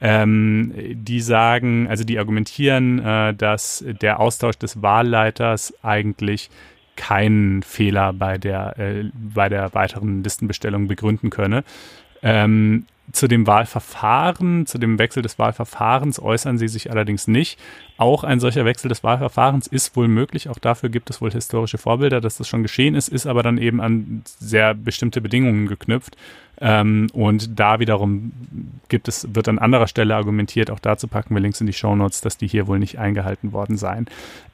Ähm, 0.00 0.72
die 0.92 1.20
sagen, 1.20 1.86
also 1.88 2.04
die 2.04 2.18
argumentieren, 2.18 2.98
äh, 3.00 3.34
dass 3.34 3.84
der 3.86 4.18
Austausch 4.18 4.56
des 4.56 4.80
Wahlleiters 4.82 5.74
eigentlich 5.82 6.48
keinen 6.96 7.62
Fehler 7.62 8.12
bei 8.12 8.38
der, 8.38 8.78
äh, 8.78 9.04
bei 9.14 9.48
der 9.48 9.74
weiteren 9.74 10.22
Listenbestellung 10.22 10.88
begründen 10.88 11.30
könne. 11.30 11.64
Ähm, 12.22 12.86
zu 13.12 13.28
dem 13.28 13.46
Wahlverfahren, 13.46 14.66
zu 14.66 14.78
dem 14.78 14.98
Wechsel 14.98 15.22
des 15.22 15.38
Wahlverfahrens 15.38 16.20
äußern 16.20 16.58
sie 16.58 16.68
sich 16.68 16.90
allerdings 16.90 17.26
nicht. 17.28 17.58
Auch 17.96 18.24
ein 18.24 18.40
solcher 18.40 18.64
Wechsel 18.64 18.88
des 18.88 19.02
Wahlverfahrens 19.02 19.66
ist 19.66 19.96
wohl 19.96 20.08
möglich. 20.08 20.48
Auch 20.48 20.58
dafür 20.58 20.88
gibt 20.88 21.10
es 21.10 21.20
wohl 21.20 21.30
historische 21.30 21.78
Vorbilder, 21.78 22.20
dass 22.20 22.36
das 22.36 22.48
schon 22.48 22.62
geschehen 22.62 22.94
ist, 22.94 23.08
ist 23.08 23.26
aber 23.26 23.42
dann 23.42 23.58
eben 23.58 23.80
an 23.80 24.22
sehr 24.24 24.74
bestimmte 24.74 25.20
Bedingungen 25.20 25.66
geknüpft. 25.66 26.16
Ähm, 26.60 27.08
und 27.12 27.58
da 27.58 27.80
wiederum 27.80 28.32
gibt 28.88 29.08
es, 29.08 29.34
wird 29.34 29.48
an 29.48 29.58
anderer 29.58 29.86
Stelle 29.86 30.14
argumentiert, 30.14 30.70
auch 30.70 30.78
dazu 30.78 31.08
packen 31.08 31.34
wir 31.34 31.40
Links 31.40 31.60
in 31.60 31.66
die 31.66 31.72
Shownotes, 31.72 32.20
dass 32.20 32.36
die 32.36 32.46
hier 32.48 32.66
wohl 32.66 32.78
nicht 32.78 32.98
eingehalten 32.98 33.52
worden 33.52 33.76
seien. 33.76 34.06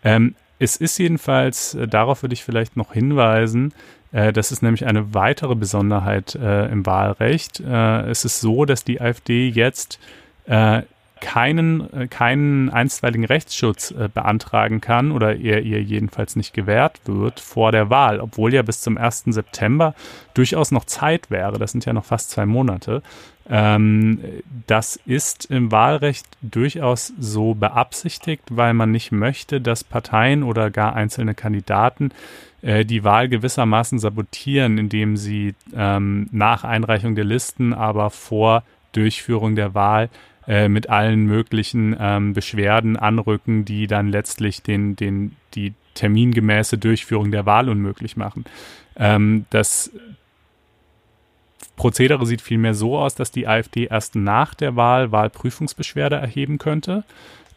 Ähm, 0.04 0.34
es 0.59 0.76
ist 0.76 0.98
jedenfalls, 0.98 1.74
äh, 1.74 1.86
darauf 1.86 2.22
würde 2.22 2.32
ich 2.32 2.44
vielleicht 2.44 2.76
noch 2.76 2.92
hinweisen, 2.92 3.72
das 4.12 4.52
ist 4.52 4.62
nämlich 4.62 4.86
eine 4.86 5.14
weitere 5.14 5.54
Besonderheit 5.54 6.34
äh, 6.34 6.66
im 6.66 6.86
Wahlrecht. 6.86 7.61
Äh, 7.61 8.09
es 8.09 8.24
ist 8.24 8.40
so, 8.40 8.64
dass 8.64 8.84
die 8.84 9.00
AfD 9.00 9.48
jetzt 9.48 9.98
äh, 10.46 10.82
keinen, 11.20 11.92
äh, 11.92 12.09
keinen 12.09 12.70
einstweiligen 12.70 13.24
Rechtsschutz 13.24 13.90
äh, 13.90 14.09
beantragen 14.12 14.80
kann 14.80 15.12
oder 15.12 15.36
er 15.36 15.62
ihr 15.62 15.82
jedenfalls 15.82 16.36
nicht 16.36 16.52
gewährt 16.52 17.00
wird 17.07 17.40
vor 17.40 17.72
der 17.72 17.88
Wahl, 17.90 18.20
obwohl 18.20 18.52
ja 18.52 18.62
bis 18.62 18.80
zum 18.80 18.98
1. 18.98 19.24
September 19.26 19.94
durchaus 20.34 20.72
noch 20.72 20.84
Zeit 20.84 21.30
wäre. 21.30 21.59
Das 21.59 21.72
sind 21.72 21.84
ja 21.86 21.92
noch 21.92 22.04
fast 22.04 22.30
zwei 22.30 22.44
Monate. 22.44 23.02
Ähm, 23.48 24.20
das 24.66 24.96
ist 25.07 25.46
im 25.46 25.72
Wahlrecht 25.72 26.26
durchaus 26.42 27.12
so 27.18 27.54
beabsichtigt, 27.54 28.44
weil 28.50 28.74
man 28.74 28.90
nicht 28.90 29.12
möchte, 29.12 29.61
dass 29.61 29.84
Parteien 29.84 30.42
oder 30.42 30.70
gar 30.70 30.94
einzelne 30.94 31.34
Kandidaten 31.34 32.11
äh, 32.66 32.84
die 32.84 33.04
Wahl 33.04 33.28
gewissermaßen 33.28 34.00
sabotieren, 34.00 34.76
indem 34.76 35.16
sie 35.16 35.54
ähm, 35.72 36.28
nach 36.32 36.64
Einreichung 36.64 37.14
der 37.14 37.24
Listen, 37.24 37.72
aber 37.72 38.10
vor 38.10 38.64
Durchführung 38.90 39.54
der 39.54 39.74
Wahl 39.74 40.10
äh, 40.48 40.68
mit 40.68 40.90
allen 40.90 41.26
möglichen 41.26 41.94
ähm, 41.98 42.32
Beschwerden 42.32 42.96
anrücken, 42.96 43.64
die 43.64 43.86
dann 43.86 44.08
letztlich 44.08 44.62
den, 44.62 44.96
den, 44.96 45.36
die 45.54 45.74
termingemäße 45.94 46.76
Durchführung 46.76 47.30
der 47.30 47.46
Wahl 47.46 47.68
unmöglich 47.68 48.16
machen. 48.16 48.44
Ähm, 48.96 49.44
das 49.50 49.92
Prozedere 51.76 52.26
sieht 52.26 52.42
vielmehr 52.42 52.74
so 52.74 52.98
aus, 52.98 53.14
dass 53.14 53.30
die 53.30 53.46
AfD 53.46 53.84
erst 53.84 54.16
nach 54.16 54.54
der 54.54 54.74
Wahl 54.74 55.12
Wahlprüfungsbeschwerde 55.12 56.16
erheben 56.16 56.58
könnte. 56.58 57.04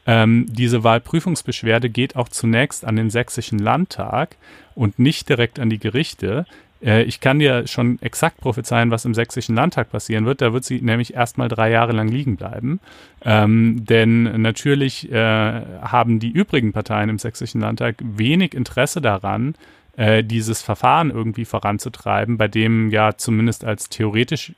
Ähm, 0.06 0.46
diese 0.50 0.84
Wahlprüfungsbeschwerde 0.84 1.90
geht 1.90 2.16
auch 2.16 2.30
zunächst 2.30 2.86
an 2.86 2.96
den 2.96 3.10
sächsischen 3.10 3.60
Landtag 3.60 4.38
und 4.76 4.98
nicht 5.00 5.30
direkt 5.30 5.60
an 5.60 5.70
die 5.70 5.80
Gerichte. 5.80 6.46
Äh, 6.82 7.04
ich 7.04 7.20
kann 7.20 7.40
dir 7.40 7.68
schon 7.68 8.02
exakt 8.02 8.38
prophezeien, 8.38 8.92
was 8.92 9.06
im 9.06 9.14
sächsischen 9.14 9.56
Landtag 9.56 9.92
passieren 9.92 10.26
wird. 10.26 10.42
Da 10.42 10.54
wird 10.54 10.66
sie 10.66 10.82
nämlich 10.82 11.14
erstmal 11.14 11.50
drei 11.50 11.72
Jahre 11.72 11.92
lang 11.92 12.08
liegen 12.08 12.38
bleiben. 12.38 12.80
Ähm, 13.24 13.86
denn 13.86 14.42
natürlich 14.42 15.12
äh, 15.12 15.62
haben 15.82 16.20
die 16.20 16.32
übrigen 16.32 16.74
Parteien 16.74 17.10
im 17.10 17.20
sächsischen 17.20 17.62
Landtag 17.62 17.96
wenig 18.02 18.54
Interesse 18.54 19.02
daran, 19.02 19.56
äh, 19.98 20.24
dieses 20.24 20.62
Verfahren 20.62 21.12
irgendwie 21.12 21.46
voranzutreiben, 21.46 22.38
bei 22.38 22.48
dem 22.48 22.90
ja 22.90 23.18
zumindest 23.18 23.66
als 23.66 23.90
theoretisch 23.90 24.54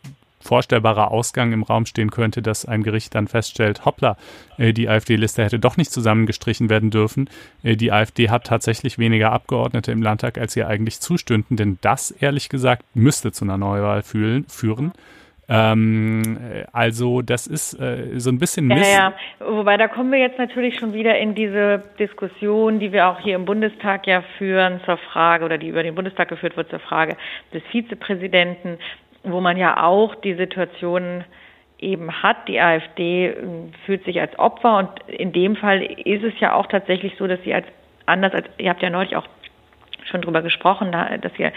vorstellbarer 0.52 1.12
Ausgang 1.12 1.54
im 1.54 1.64
Raum 1.64 1.86
stehen 1.86 2.12
könnte, 2.12 2.41
dass 2.41 2.66
ein 2.66 2.84
Gericht 2.84 3.16
dann 3.16 3.30
feststellt, 3.30 3.86
hoppla, 3.86 4.18
äh, 4.58 4.74
die 4.74 4.89
AfD-Liste 4.89 5.45
hätte 5.45 5.60
doch 5.60 5.78
nicht 5.78 5.93
zusammengestrichen 5.93 6.70
werden 6.70 6.89
dürfen. 6.89 7.30
Äh, 7.64 7.78
die 7.78 7.93
AfD 7.93 8.30
hat 8.30 8.47
tatsächlich 8.47 8.97
weniger 8.97 9.32
Abgeordnete 9.32 9.93
im 9.93 10.02
Landtag, 10.02 10.38
als 10.38 10.54
ihr 10.58 10.68
eigentlich 10.68 10.99
zustünden, 10.99 11.56
denn 11.56 11.78
das, 11.80 12.12
ehrlich 12.12 12.49
gesagt, 12.49 12.84
müsste 12.93 13.32
zu 13.32 13.45
einer 13.45 13.58
Neuwahl 13.58 14.04
fühlen, 14.04 14.43
führen. 14.49 14.91
Ähm, 15.47 16.66
also 16.74 17.22
das 17.22 17.47
ist 17.47 17.80
äh, 17.80 18.20
so 18.20 18.30
ein 18.30 18.38
bisschen 18.38 18.68
Mist. 18.68 18.91
Ja, 18.91 19.14
ja, 19.39 19.49
wobei 19.49 19.78
da 19.78 19.88
kommen 19.88 20.12
wir 20.12 20.20
jetzt 20.20 20.38
natürlich 20.38 20.78
schon 20.78 20.91
wieder 20.91 21.18
in 21.18 21.34
diese 21.34 21.82
Diskussion, 21.97 22.80
die 22.80 22.91
wir 22.91 23.08
auch 23.08 23.20
hier 23.22 23.36
im 23.36 23.45
Bundestag 23.45 24.06
ja 24.06 24.22
führen 24.38 24.82
zur 24.84 24.97
Frage 24.97 25.45
oder 25.45 25.58
die 25.58 25.70
über 25.70 25.84
den 25.84 25.95
Bundestag 25.95 26.28
geführt 26.28 26.58
wird 26.58 26.70
zur 26.70 26.80
Frage 26.80 27.16
des 27.54 27.64
Vizepräsidenten 27.72 28.80
wo 29.24 29.42
man 29.42 29.58
ja 29.58 29.84
auch 29.84 30.16
die 30.16 30.34
Situation 30.34 31.24
eben 31.80 32.24
hat. 32.24 32.48
Die 32.48 32.60
AfD 32.60 33.28
äh, 33.28 33.36
fühlt 33.86 34.06
sich 34.06 34.20
als 34.20 34.38
Opfer 34.40 34.78
und 34.78 34.90
in 35.08 35.34
dem 35.34 35.56
Fall 35.56 35.82
ist 35.82 36.24
es 36.24 36.40
ja 36.40 36.54
auch 36.54 36.68
tatsächlich 36.68 37.16
so, 37.18 37.28
dass 37.28 37.42
sie 37.44 37.54
als 37.54 37.66
anders 38.06 38.34
als 38.34 38.48
ihr 38.58 38.70
habt 38.70 38.82
ja 38.82 38.90
neulich 38.90 39.16
auch 39.16 39.28
schon 40.06 40.22
drüber 40.22 40.42
gesprochen, 40.42 40.92
dass 40.92 41.32
ihr, 41.38 41.54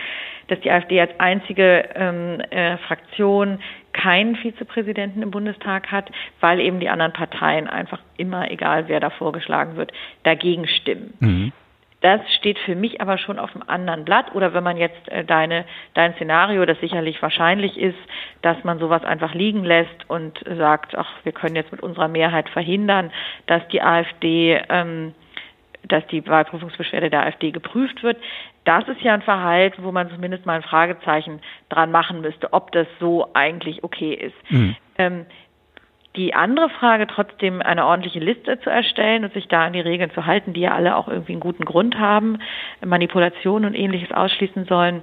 dass 0.48 0.60
die 0.60 0.70
AfD 0.70 1.00
als 1.00 1.18
einzige 1.18 1.88
ähm, 1.94 2.40
äh, 2.50 2.76
Fraktion 2.78 3.58
keinen 3.92 4.36
Vizepräsidenten 4.36 5.22
im 5.22 5.30
Bundestag 5.30 5.90
hat, 5.90 6.10
weil 6.40 6.60
eben 6.60 6.80
die 6.80 6.88
anderen 6.88 7.12
Parteien 7.12 7.68
einfach 7.68 8.00
immer, 8.16 8.50
egal 8.50 8.88
wer 8.88 9.00
da 9.00 9.10
vorgeschlagen 9.10 9.76
wird, 9.76 9.92
dagegen 10.24 10.66
stimmen. 10.66 11.14
Mhm. 11.20 11.52
Das 12.04 12.20
steht 12.34 12.58
für 12.58 12.74
mich 12.74 13.00
aber 13.00 13.16
schon 13.16 13.38
auf 13.38 13.54
einem 13.54 13.64
anderen 13.66 14.04
Blatt. 14.04 14.34
Oder 14.34 14.52
wenn 14.52 14.62
man 14.62 14.76
jetzt 14.76 15.08
äh, 15.08 15.24
deine, 15.24 15.64
dein 15.94 16.12
Szenario, 16.16 16.66
das 16.66 16.78
sicherlich 16.80 17.22
wahrscheinlich 17.22 17.78
ist, 17.78 17.96
dass 18.42 18.62
man 18.62 18.78
sowas 18.78 19.02
einfach 19.04 19.32
liegen 19.32 19.64
lässt 19.64 20.10
und 20.10 20.38
sagt, 20.58 20.94
ach, 20.98 21.10
wir 21.22 21.32
können 21.32 21.56
jetzt 21.56 21.72
mit 21.72 21.82
unserer 21.82 22.08
Mehrheit 22.08 22.50
verhindern, 22.50 23.10
dass 23.46 23.66
die 23.68 23.80
AfD, 23.80 24.60
ähm, 24.68 25.14
dass 25.88 26.06
die 26.08 26.26
Wahlprüfungsbeschwerde 26.26 27.08
der 27.08 27.24
AfD 27.24 27.52
geprüft 27.52 28.02
wird. 28.02 28.18
Das 28.64 28.86
ist 28.86 29.00
ja 29.00 29.14
ein 29.14 29.22
Verhalten, 29.22 29.82
wo 29.82 29.90
man 29.90 30.10
zumindest 30.10 30.44
mal 30.44 30.56
ein 30.56 30.62
Fragezeichen 30.62 31.40
dran 31.70 31.90
machen 31.90 32.20
müsste, 32.20 32.52
ob 32.52 32.70
das 32.72 32.86
so 33.00 33.30
eigentlich 33.32 33.82
okay 33.82 34.12
ist. 34.12 34.50
Mhm. 34.50 34.76
Ähm, 34.98 35.26
die 36.16 36.34
andere 36.34 36.68
Frage, 36.68 37.06
trotzdem 37.06 37.60
eine 37.60 37.86
ordentliche 37.86 38.20
Liste 38.20 38.60
zu 38.60 38.70
erstellen 38.70 39.24
und 39.24 39.32
sich 39.32 39.48
da 39.48 39.64
an 39.64 39.72
die 39.72 39.80
Regeln 39.80 40.12
zu 40.12 40.26
halten, 40.26 40.52
die 40.52 40.60
ja 40.60 40.72
alle 40.72 40.96
auch 40.96 41.08
irgendwie 41.08 41.32
einen 41.32 41.40
guten 41.40 41.64
Grund 41.64 41.98
haben, 41.98 42.38
Manipulation 42.84 43.64
und 43.64 43.74
ähnliches 43.74 44.12
ausschließen 44.12 44.66
sollen, 44.66 45.02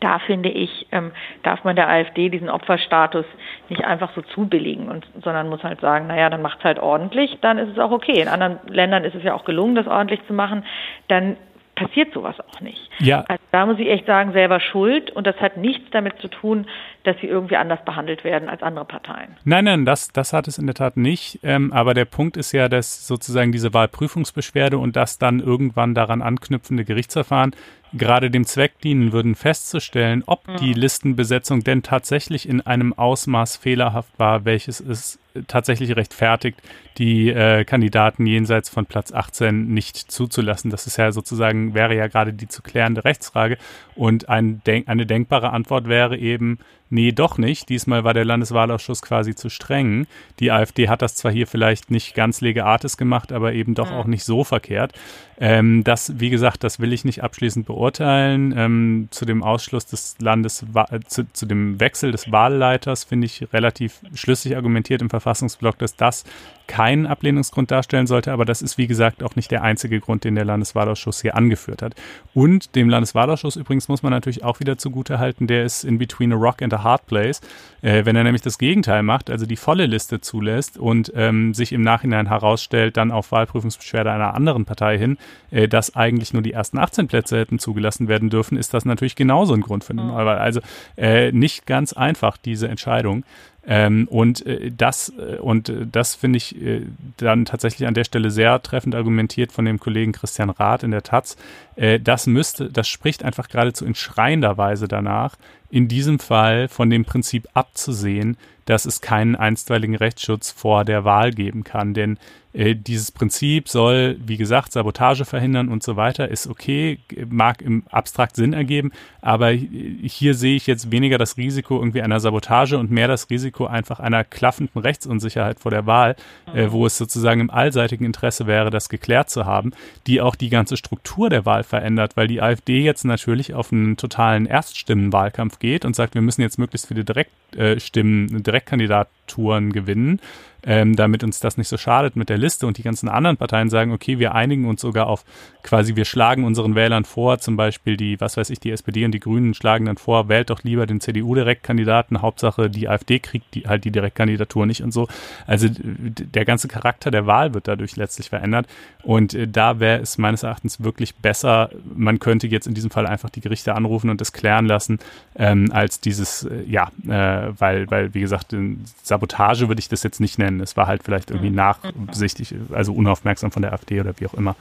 da 0.00 0.18
finde 0.18 0.50
ich, 0.50 0.86
ähm, 0.92 1.12
darf 1.42 1.64
man 1.64 1.76
der 1.76 1.88
AfD 1.88 2.28
diesen 2.28 2.50
Opferstatus 2.50 3.24
nicht 3.68 3.84
einfach 3.84 4.12
so 4.14 4.22
zubilligen, 4.22 4.88
und, 4.88 5.06
sondern 5.22 5.48
muss 5.48 5.62
halt 5.62 5.80
sagen, 5.80 6.06
naja, 6.06 6.28
dann 6.30 6.42
macht 6.42 6.58
es 6.58 6.64
halt 6.64 6.78
ordentlich, 6.78 7.38
dann 7.40 7.58
ist 7.58 7.70
es 7.70 7.78
auch 7.78 7.90
okay. 7.90 8.20
In 8.20 8.28
anderen 8.28 8.58
Ländern 8.66 9.04
ist 9.04 9.14
es 9.14 9.22
ja 9.22 9.34
auch 9.34 9.44
gelungen, 9.44 9.74
das 9.74 9.86
ordentlich 9.86 10.20
zu 10.26 10.32
machen. 10.32 10.64
Dann 11.08 11.36
passiert 11.74 12.12
sowas 12.12 12.36
auch 12.40 12.60
nicht. 12.60 12.90
Ja. 13.00 13.24
Also 13.28 13.42
da 13.50 13.66
muss 13.66 13.78
ich 13.78 13.88
echt 13.88 14.06
sagen, 14.06 14.32
selber 14.32 14.60
schuld 14.60 15.10
und 15.10 15.26
das 15.26 15.36
hat 15.36 15.56
nichts 15.56 15.84
damit 15.90 16.18
zu 16.20 16.28
tun, 16.28 16.66
dass 17.02 17.16
sie 17.20 17.26
irgendwie 17.26 17.56
anders 17.56 17.84
behandelt 17.84 18.24
werden 18.24 18.48
als 18.48 18.62
andere 18.62 18.84
Parteien. 18.84 19.36
Nein, 19.44 19.64
nein, 19.64 19.84
das, 19.84 20.08
das 20.12 20.32
hat 20.32 20.48
es 20.48 20.58
in 20.58 20.66
der 20.66 20.74
Tat 20.74 20.96
nicht. 20.96 21.40
Ähm, 21.42 21.72
aber 21.72 21.94
der 21.94 22.04
Punkt 22.04 22.36
ist 22.36 22.52
ja, 22.52 22.68
dass 22.68 23.06
sozusagen 23.06 23.52
diese 23.52 23.74
Wahlprüfungsbeschwerde 23.74 24.78
und 24.78 24.96
das 24.96 25.18
dann 25.18 25.40
irgendwann 25.40 25.94
daran 25.94 26.22
anknüpfende 26.22 26.84
Gerichtsverfahren 26.84 27.54
gerade 27.96 28.30
dem 28.30 28.44
Zweck 28.44 28.80
dienen 28.80 29.12
würden, 29.12 29.34
festzustellen, 29.34 30.24
ob 30.26 30.42
die 30.58 30.72
Listenbesetzung 30.72 31.62
denn 31.62 31.82
tatsächlich 31.82 32.48
in 32.48 32.60
einem 32.60 32.92
Ausmaß 32.92 33.56
fehlerhaft 33.56 34.18
war, 34.18 34.44
welches 34.44 34.80
es 34.80 35.20
tatsächlich 35.48 35.96
rechtfertigt, 35.96 36.60
die 36.98 37.28
äh, 37.30 37.64
Kandidaten 37.64 38.26
jenseits 38.26 38.68
von 38.68 38.86
Platz 38.86 39.12
18 39.12 39.66
nicht 39.68 39.96
zuzulassen. 39.96 40.70
Das 40.70 40.86
ist 40.86 40.96
ja 40.96 41.12
sozusagen, 41.12 41.74
wäre 41.74 41.96
ja 41.96 42.06
gerade 42.06 42.32
die 42.32 42.48
zu 42.48 42.62
klärende 42.62 43.04
Rechtsfrage. 43.04 43.58
Und 43.94 44.28
ein 44.28 44.62
Denk 44.64 44.88
eine 44.88 45.06
denkbare 45.06 45.50
Antwort 45.50 45.88
wäre 45.88 46.16
eben, 46.16 46.58
nee, 46.94 47.12
doch 47.12 47.36
nicht. 47.36 47.68
Diesmal 47.68 48.04
war 48.04 48.14
der 48.14 48.24
Landeswahlausschuss 48.24 49.02
quasi 49.02 49.34
zu 49.34 49.50
streng. 49.50 50.06
Die 50.38 50.50
AfD 50.50 50.88
hat 50.88 51.02
das 51.02 51.16
zwar 51.16 51.32
hier 51.32 51.46
vielleicht 51.46 51.90
nicht 51.90 52.14
ganz 52.14 52.40
lege 52.40 52.64
artis 52.64 52.96
gemacht, 52.96 53.32
aber 53.32 53.52
eben 53.52 53.74
doch 53.74 53.90
auch 53.90 54.06
nicht 54.06 54.24
so 54.24 54.44
verkehrt. 54.44 54.92
Ähm, 55.38 55.82
das, 55.84 56.20
wie 56.20 56.30
gesagt, 56.30 56.62
das 56.62 56.78
will 56.78 56.92
ich 56.92 57.04
nicht 57.04 57.22
abschließend 57.22 57.66
beurteilen. 57.66 58.54
Ähm, 58.56 59.08
zu 59.10 59.24
dem 59.24 59.42
Ausschluss 59.42 59.86
des 59.86 60.16
Landes, 60.20 60.64
zu, 61.08 61.30
zu 61.32 61.46
dem 61.46 61.80
Wechsel 61.80 62.12
des 62.12 62.30
Wahlleiters 62.30 63.04
finde 63.04 63.26
ich 63.26 63.52
relativ 63.52 64.00
schlüssig 64.14 64.56
argumentiert 64.56 65.02
im 65.02 65.10
Verfassungsblock, 65.10 65.76
dass 65.78 65.96
das 65.96 66.24
keinen 66.66 67.06
Ablehnungsgrund 67.06 67.70
darstellen 67.70 68.06
sollte, 68.06 68.32
aber 68.32 68.44
das 68.44 68.62
ist 68.62 68.78
wie 68.78 68.86
gesagt 68.86 69.22
auch 69.22 69.36
nicht 69.36 69.50
der 69.50 69.62
einzige 69.62 70.00
Grund, 70.00 70.24
den 70.24 70.34
der 70.34 70.44
Landeswahlausschuss 70.44 71.22
hier 71.22 71.36
angeführt 71.36 71.82
hat. 71.82 71.94
Und 72.32 72.74
dem 72.74 72.88
Landeswahlausschuss 72.88 73.56
übrigens 73.56 73.88
muss 73.88 74.02
man 74.02 74.12
natürlich 74.12 74.44
auch 74.44 74.60
wieder 74.60 74.78
zugutehalten, 74.78 75.46
der 75.46 75.64
ist 75.64 75.84
in 75.84 75.98
between 75.98 76.32
a 76.32 76.36
rock 76.36 76.62
and 76.62 76.72
a 76.72 76.82
hard 76.82 77.06
place. 77.06 77.40
Äh, 77.82 78.04
wenn 78.04 78.16
er 78.16 78.24
nämlich 78.24 78.42
das 78.42 78.58
Gegenteil 78.58 79.02
macht, 79.02 79.30
also 79.30 79.46
die 79.46 79.56
volle 79.56 79.86
Liste 79.86 80.20
zulässt 80.20 80.78
und 80.78 81.12
ähm, 81.14 81.54
sich 81.54 81.72
im 81.72 81.82
Nachhinein 81.82 82.28
herausstellt, 82.28 82.96
dann 82.96 83.10
auf 83.10 83.32
Wahlprüfungsbeschwerde 83.32 84.10
einer 84.10 84.34
anderen 84.34 84.64
Partei 84.64 84.98
hin, 84.98 85.18
äh, 85.50 85.68
dass 85.68 85.94
eigentlich 85.94 86.32
nur 86.32 86.42
die 86.42 86.52
ersten 86.52 86.78
18 86.78 87.08
Plätze 87.08 87.38
hätten 87.38 87.58
zugelassen 87.58 88.08
werden 88.08 88.30
dürfen, 88.30 88.56
ist 88.56 88.74
das 88.74 88.84
natürlich 88.84 89.16
genauso 89.16 89.54
ein 89.54 89.60
Grund 89.60 89.84
für 89.84 89.92
eine 89.92 90.04
Neuwahl. 90.04 90.38
Also 90.38 90.60
äh, 90.96 91.32
nicht 91.32 91.66
ganz 91.66 91.92
einfach, 91.92 92.36
diese 92.36 92.68
Entscheidung. 92.68 93.24
Ähm, 93.66 94.06
und 94.10 94.44
äh, 94.46 94.70
das 94.70 95.12
äh, 95.18 95.38
und 95.38 95.70
äh, 95.70 95.86
das 95.90 96.14
finde 96.14 96.36
ich 96.36 96.60
äh, 96.60 96.82
dann 97.16 97.46
tatsächlich 97.46 97.88
an 97.88 97.94
der 97.94 98.04
Stelle 98.04 98.30
sehr 98.30 98.60
treffend 98.62 98.94
argumentiert 98.94 99.52
von 99.52 99.64
dem 99.64 99.80
Kollegen 99.80 100.12
Christian 100.12 100.50
Rath 100.50 100.82
in 100.82 100.90
der 100.90 101.02
Taz. 101.02 101.36
Äh, 101.76 101.98
das 101.98 102.26
müsste, 102.26 102.70
das 102.70 102.88
spricht 102.88 103.22
einfach 103.22 103.48
geradezu 103.48 103.86
in 103.86 103.94
schreiender 103.94 104.58
Weise 104.58 104.86
danach, 104.86 105.36
in 105.70 105.88
diesem 105.88 106.18
Fall 106.18 106.68
von 106.68 106.90
dem 106.90 107.06
Prinzip 107.06 107.48
abzusehen, 107.54 108.36
dass 108.66 108.84
es 108.84 109.00
keinen 109.00 109.34
einstweiligen 109.34 109.96
Rechtsschutz 109.96 110.50
vor 110.50 110.84
der 110.84 111.04
Wahl 111.04 111.30
geben 111.30 111.64
kann. 111.64 111.94
Denn 111.94 112.18
dieses 112.54 113.10
Prinzip 113.10 113.68
soll, 113.68 114.16
wie 114.24 114.36
gesagt, 114.36 114.70
Sabotage 114.70 115.24
verhindern 115.24 115.68
und 115.68 115.82
so 115.82 115.96
weiter, 115.96 116.28
ist 116.28 116.46
okay, 116.46 117.00
mag 117.28 117.60
im 117.60 117.82
Abstrakt 117.90 118.36
Sinn 118.36 118.52
ergeben, 118.52 118.92
aber 119.20 119.50
hier 119.50 120.34
sehe 120.34 120.54
ich 120.54 120.68
jetzt 120.68 120.92
weniger 120.92 121.18
das 121.18 121.36
Risiko 121.36 121.78
irgendwie 121.78 122.02
einer 122.02 122.20
Sabotage 122.20 122.78
und 122.78 122.92
mehr 122.92 123.08
das 123.08 123.28
Risiko 123.28 123.66
einfach 123.66 123.98
einer 123.98 124.22
klaffenden 124.22 124.80
Rechtsunsicherheit 124.80 125.58
vor 125.58 125.72
der 125.72 125.86
Wahl, 125.86 126.14
äh, 126.54 126.68
wo 126.70 126.86
es 126.86 126.96
sozusagen 126.96 127.40
im 127.40 127.50
allseitigen 127.50 128.04
Interesse 128.04 128.46
wäre, 128.46 128.70
das 128.70 128.88
geklärt 128.88 129.30
zu 129.30 129.46
haben, 129.46 129.72
die 130.06 130.20
auch 130.20 130.36
die 130.36 130.48
ganze 130.48 130.76
Struktur 130.76 131.30
der 131.30 131.44
Wahl 131.44 131.64
verändert, 131.64 132.16
weil 132.16 132.28
die 132.28 132.40
AfD 132.40 132.82
jetzt 132.82 133.04
natürlich 133.04 133.54
auf 133.54 133.72
einen 133.72 133.96
totalen 133.96 134.46
Erststimmenwahlkampf 134.46 135.58
geht 135.58 135.84
und 135.84 135.96
sagt, 135.96 136.14
wir 136.14 136.22
müssen 136.22 136.42
jetzt 136.42 136.60
möglichst 136.60 136.86
viele 136.86 137.04
Direktstimmen, 137.04 138.44
Direktkandidaturen 138.44 139.72
gewinnen 139.72 140.20
ähm, 140.66 140.96
damit 140.96 141.22
uns 141.24 141.40
das 141.40 141.56
nicht 141.56 141.68
so 141.68 141.76
schadet 141.76 142.16
mit 142.16 142.28
der 142.28 142.38
Liste. 142.38 142.66
Und 142.66 142.78
die 142.78 142.82
ganzen 142.82 143.08
anderen 143.08 143.36
Parteien 143.36 143.70
sagen, 143.70 143.92
okay, 143.92 144.18
wir 144.18 144.34
einigen 144.34 144.66
uns 144.66 144.80
sogar 144.80 145.06
auf 145.06 145.24
quasi, 145.62 145.96
wir 145.96 146.04
schlagen 146.04 146.44
unseren 146.44 146.74
Wählern 146.74 147.04
vor, 147.04 147.38
zum 147.38 147.56
Beispiel 147.56 147.96
die, 147.96 148.20
was 148.20 148.36
weiß 148.36 148.50
ich, 148.50 148.60
die 148.60 148.70
SPD 148.70 149.04
und 149.04 149.12
die 149.12 149.20
Grünen 149.20 149.54
schlagen 149.54 149.86
dann 149.86 149.96
vor, 149.96 150.28
wählt 150.28 150.50
doch 150.50 150.62
lieber 150.62 150.86
den 150.86 151.00
CDU-Direktkandidaten, 151.00 152.22
Hauptsache 152.22 152.70
die 152.70 152.88
AfD 152.88 153.18
kriegt 153.18 153.54
die, 153.54 153.66
halt 153.66 153.84
die 153.84 153.90
Direktkandidatur 153.90 154.66
nicht 154.66 154.82
und 154.82 154.92
so. 154.92 155.08
Also 155.46 155.68
der 155.70 156.44
ganze 156.44 156.68
Charakter 156.68 157.10
der 157.10 157.26
Wahl 157.26 157.54
wird 157.54 157.68
dadurch 157.68 157.96
letztlich 157.96 158.28
verändert. 158.28 158.66
Und 159.02 159.34
äh, 159.34 159.46
da 159.46 159.80
wäre 159.80 160.00
es 160.00 160.18
meines 160.18 160.42
Erachtens 160.42 160.82
wirklich 160.82 161.14
besser, 161.16 161.70
man 161.94 162.18
könnte 162.18 162.46
jetzt 162.46 162.66
in 162.66 162.74
diesem 162.74 162.90
Fall 162.90 163.06
einfach 163.06 163.30
die 163.30 163.40
Gerichte 163.40 163.74
anrufen 163.74 164.10
und 164.10 164.20
das 164.20 164.32
klären 164.32 164.66
lassen, 164.66 164.98
ähm, 165.36 165.70
als 165.72 166.00
dieses, 166.00 166.44
äh, 166.44 166.64
ja, 166.66 166.90
äh, 167.06 167.52
weil, 167.58 167.90
weil, 167.90 168.14
wie 168.14 168.20
gesagt, 168.20 168.54
Sabotage 169.02 169.68
würde 169.68 169.78
ich 169.78 169.88
das 169.88 170.02
jetzt 170.02 170.20
nicht 170.20 170.38
nennen 170.38 170.53
nennen. 170.54 170.64
Es 170.64 170.76
war 170.76 170.86
halt 170.86 171.02
vielleicht 171.02 171.30
irgendwie 171.30 171.50
mhm. 171.50 171.56
nachsichtig, 171.56 172.54
also 172.72 172.92
unaufmerksam 172.92 173.50
von 173.50 173.62
der 173.62 173.72
AfD 173.72 174.00
oder 174.00 174.12
wie 174.18 174.26
auch 174.26 174.34
immer. 174.34 174.56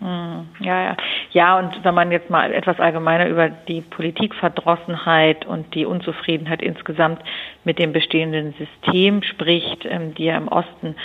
Mhm. 0.00 0.48
Ja, 0.60 0.82
ja. 0.82 0.96
Ja, 1.30 1.58
und 1.58 1.84
wenn 1.84 1.94
man 1.94 2.12
jetzt 2.12 2.28
mal 2.28 2.52
etwas 2.52 2.78
allgemeiner 2.78 3.28
über 3.28 3.48
die 3.48 3.80
Politikverdrossenheit 3.80 5.46
und 5.46 5.74
die 5.74 5.86
Unzufriedenheit 5.86 6.60
insgesamt 6.60 7.20
mit 7.64 7.78
dem 7.78 7.92
bestehenden 7.92 8.54
System 8.58 9.22
spricht, 9.22 9.86
ähm, 9.86 10.14
die 10.14 10.24
ja 10.24 10.36
im 10.36 10.48
Osten 10.48 10.96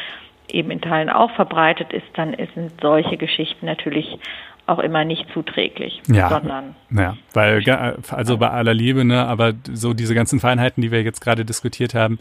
eben 0.50 0.72
in 0.72 0.82
Teilen 0.82 1.10
auch 1.10 1.32
verbreitet 1.32 1.94
ist, 1.94 2.08
dann 2.16 2.36
sind 2.56 2.72
solche 2.82 3.18
Geschichten 3.18 3.66
natürlich 3.66 4.20
auch 4.66 4.80
immer 4.80 5.06
nicht 5.06 5.26
zuträglich, 5.34 6.02
ja, 6.08 6.28
sondern 6.30 6.76
ja, 6.92 7.16
weil 7.34 7.64
also 8.10 8.38
bei 8.38 8.50
aller 8.50 8.74
Liebe, 8.74 9.06
ne, 9.06 9.26
aber 9.26 9.54
so 9.72 9.94
diese 9.94 10.14
ganzen 10.14 10.42
Feinheiten, 10.42 10.82
die 10.82 10.92
wir 10.92 11.02
jetzt 11.04 11.22
gerade 11.22 11.46
diskutiert 11.46 11.96
haben, 11.96 12.20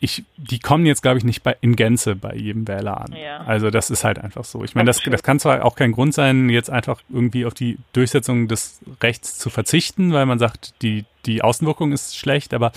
ich, 0.00 0.24
die 0.36 0.58
kommen 0.58 0.86
jetzt, 0.86 1.02
glaube 1.02 1.18
ich, 1.18 1.24
nicht 1.24 1.42
bei, 1.42 1.56
in 1.60 1.76
Gänze 1.76 2.16
bei 2.16 2.34
jedem 2.34 2.66
Wähler 2.66 3.02
an. 3.02 3.12
Ja. 3.12 3.42
Also 3.46 3.70
das 3.70 3.90
ist 3.90 4.02
halt 4.02 4.18
einfach 4.18 4.44
so. 4.44 4.64
Ich 4.64 4.74
meine, 4.74 4.86
das, 4.86 5.00
das 5.02 5.22
kann 5.22 5.38
zwar 5.38 5.64
auch 5.64 5.76
kein 5.76 5.92
Grund 5.92 6.14
sein, 6.14 6.48
jetzt 6.48 6.70
einfach 6.70 7.02
irgendwie 7.10 7.44
auf 7.44 7.52
die 7.52 7.76
Durchsetzung 7.92 8.48
des 8.48 8.80
Rechts 9.02 9.38
zu 9.38 9.50
verzichten, 9.50 10.12
weil 10.12 10.24
man 10.24 10.38
sagt, 10.38 10.80
die, 10.80 11.04
die 11.26 11.42
Außenwirkung 11.42 11.92
ist 11.92 12.16
schlecht, 12.16 12.54
aber 12.54 12.72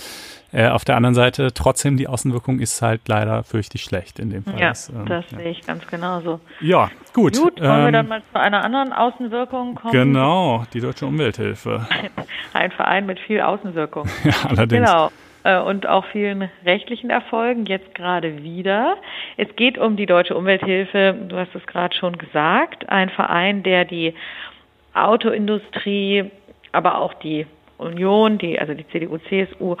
äh, 0.52 0.68
auf 0.68 0.84
der 0.84 0.96
anderen 0.96 1.14
Seite 1.14 1.54
trotzdem 1.54 1.96
die 1.96 2.08
Außenwirkung 2.08 2.60
ist 2.60 2.82
halt 2.82 3.08
leider 3.08 3.42
fürchtig 3.42 3.82
schlecht 3.82 4.18
in 4.18 4.28
dem 4.28 4.44
Fall. 4.44 4.60
Ja, 4.60 4.68
das, 4.68 4.90
ähm, 4.90 5.06
das 5.06 5.24
ja. 5.30 5.38
sehe 5.38 5.50
ich 5.50 5.66
ganz 5.66 5.86
genauso. 5.86 6.40
Ja, 6.60 6.90
gut. 7.14 7.38
Gut, 7.38 7.58
wollen 7.58 7.78
ähm, 7.78 7.84
wir 7.86 7.92
dann 7.92 8.08
mal 8.08 8.22
zu 8.32 8.38
einer 8.38 8.62
anderen 8.62 8.92
Außenwirkung 8.92 9.76
kommen? 9.76 9.92
Genau, 9.92 10.64
die 10.74 10.80
Deutsche 10.80 11.06
Umwelthilfe. 11.06 11.86
Ein, 11.88 12.10
ein 12.52 12.70
Verein 12.70 13.06
mit 13.06 13.18
viel 13.18 13.40
Außenwirkung. 13.40 14.06
ja, 14.24 14.32
allerdings. 14.44 14.86
Genau. 14.86 15.10
Äh, 15.44 15.60
und 15.60 15.86
auch 15.86 16.04
vielen 16.06 16.50
rechtlichen 16.64 17.10
Erfolgen, 17.10 17.66
jetzt 17.66 17.94
gerade 17.94 18.42
wieder. 18.42 18.96
Es 19.36 19.54
geht 19.54 19.78
um 19.78 19.96
die 19.96 20.06
Deutsche 20.06 20.36
Umwelthilfe, 20.36 21.14
du 21.28 21.36
hast 21.36 21.54
es 21.54 21.66
gerade 21.66 21.94
schon 21.94 22.18
gesagt, 22.18 22.88
ein 22.88 23.10
Verein, 23.10 23.62
der 23.62 23.84
die 23.84 24.14
Autoindustrie, 24.94 26.30
aber 26.72 27.00
auch 27.00 27.14
die 27.14 27.46
Union, 27.78 28.38
die, 28.38 28.58
also 28.58 28.74
die 28.74 28.86
CDU, 28.88 29.18
CSU, 29.18 29.76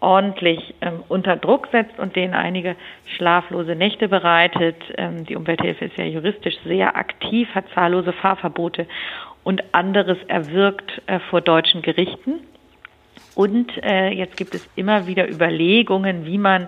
ordentlich 0.00 0.74
ähm, 0.80 1.02
unter 1.08 1.36
Druck 1.36 1.68
setzt 1.72 1.98
und 1.98 2.14
denen 2.14 2.34
einige 2.34 2.76
schlaflose 3.16 3.74
Nächte 3.74 4.08
bereitet. 4.08 4.76
Ähm, 4.96 5.24
die 5.24 5.34
Umwelthilfe 5.34 5.86
ist 5.86 5.96
ja 5.96 6.04
juristisch 6.04 6.56
sehr 6.64 6.96
aktiv, 6.96 7.48
hat 7.54 7.64
zahllose 7.74 8.12
Fahrverbote 8.12 8.86
und 9.42 9.74
anderes 9.74 10.18
erwirkt 10.28 11.02
äh, 11.06 11.18
vor 11.30 11.40
deutschen 11.40 11.82
Gerichten. 11.82 12.40
Und 13.38 13.70
äh, 13.84 14.08
jetzt 14.08 14.36
gibt 14.36 14.56
es 14.56 14.68
immer 14.74 15.06
wieder 15.06 15.30
Überlegungen, 15.30 16.26
wie 16.26 16.38
man 16.38 16.66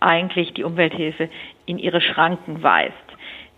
eigentlich 0.00 0.52
die 0.52 0.64
Umwelthilfe 0.64 1.30
in 1.64 1.78
ihre 1.78 2.02
Schranken 2.02 2.62
weist. 2.62 2.92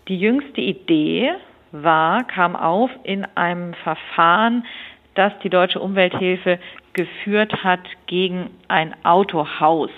Die 0.07 0.17
jüngste 0.17 0.61
Idee 0.61 1.33
war, 1.73 2.23
kam 2.23 2.55
auf 2.55 2.89
in 3.03 3.27
einem 3.35 3.73
Verfahren, 3.73 4.65
das 5.13 5.33
die 5.43 5.49
Deutsche 5.49 5.81
Umwelthilfe 5.81 6.57
geführt 6.93 7.65
hat 7.65 7.81
gegen 8.07 8.49
ein 8.69 8.95
Autohaus, 9.03 9.91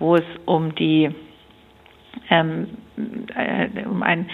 wo 0.00 0.16
es 0.16 0.24
um 0.44 0.74
die 0.74 1.08
ähm, 2.30 2.78
äh, 3.36 3.84
um 3.84 4.02
ein 4.02 4.28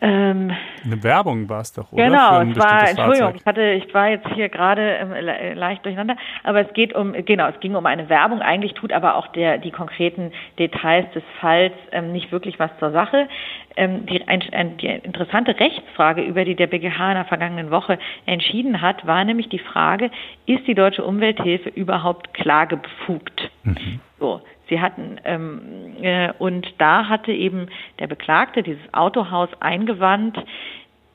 ähm, 0.00 0.52
Eine 0.84 1.02
Werbung 1.02 1.48
war 1.48 1.60
es 1.60 1.72
doch, 1.72 1.92
oder? 1.92 2.04
Genau, 2.04 2.40
es 2.42 2.58
war, 2.58 2.88
Entschuldigung, 2.88 3.34
ich 3.36 3.46
hatte, 3.46 3.62
ich 3.72 3.94
war 3.94 4.08
jetzt 4.08 4.26
hier 4.34 4.48
gerade 4.48 4.82
ähm, 4.82 5.12
leicht 5.56 5.84
durcheinander, 5.84 6.16
aber 6.42 6.66
es 6.66 6.72
geht 6.74 6.94
um, 6.94 7.12
genau, 7.12 7.48
es 7.48 7.60
ging 7.60 7.74
um 7.76 7.86
eine 7.86 8.08
Werbung. 8.08 8.40
Eigentlich 8.40 8.74
tut 8.74 8.92
aber 8.92 9.14
auch 9.14 9.28
der, 9.28 9.58
die 9.58 9.70
konkreten 9.70 10.32
Details 10.58 11.10
des 11.12 11.22
Falls 11.40 11.74
ähm, 11.92 12.12
nicht 12.12 12.32
wirklich 12.32 12.58
was 12.58 12.70
zur 12.80 12.90
Sache. 12.90 13.28
Ähm, 13.76 14.06
die, 14.06 14.26
ein, 14.26 14.42
ein, 14.52 14.76
die 14.78 14.86
interessante 14.86 15.58
Rechtsfrage, 15.58 16.22
über 16.22 16.44
die 16.44 16.56
der 16.56 16.66
BGH 16.66 17.10
in 17.10 17.16
der 17.16 17.24
vergangenen 17.24 17.70
Woche 17.70 17.98
entschieden 18.26 18.80
hat, 18.80 19.06
war 19.06 19.24
nämlich 19.24 19.48
die 19.48 19.58
Frage, 19.58 20.10
ist 20.46 20.66
die 20.66 20.74
deutsche 20.74 21.04
Umwelthilfe 21.04 21.68
überhaupt 21.68 22.34
klagebefugt? 22.34 23.50
Mhm. 23.62 24.00
So. 24.18 24.40
Sie 24.68 24.80
hatten 24.80 25.20
ähm, 25.24 25.96
äh, 26.02 26.32
und 26.38 26.74
da 26.78 27.08
hatte 27.08 27.32
eben 27.32 27.68
der 27.98 28.06
Beklagte 28.06 28.62
dieses 28.62 28.82
Autohaus 28.92 29.50
eingewandt, 29.60 30.38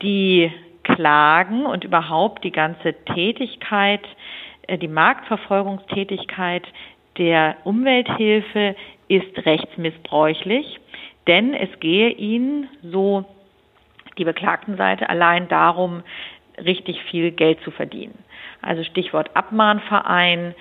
die 0.02 0.52
Klagen 0.82 1.66
und 1.66 1.84
überhaupt 1.84 2.44
die 2.44 2.52
ganze 2.52 2.94
Tätigkeit, 3.04 4.02
äh, 4.66 4.78
die 4.78 4.88
Marktverfolgungstätigkeit 4.88 6.66
der 7.18 7.56
Umwelthilfe 7.64 8.76
ist 9.08 9.44
rechtsmissbräuchlich, 9.44 10.78
denn 11.26 11.54
es 11.54 11.68
gehe 11.80 12.10
ihnen, 12.10 12.68
so 12.82 13.24
die 14.16 14.24
Beklagtenseite, 14.24 15.08
allein 15.08 15.48
darum, 15.48 16.02
richtig 16.64 17.02
viel 17.10 17.30
Geld 17.32 17.60
zu 17.62 17.70
verdienen. 17.70 18.18
Also 18.62 18.84
Stichwort 18.84 19.34
Abmahnverein, 19.34 20.54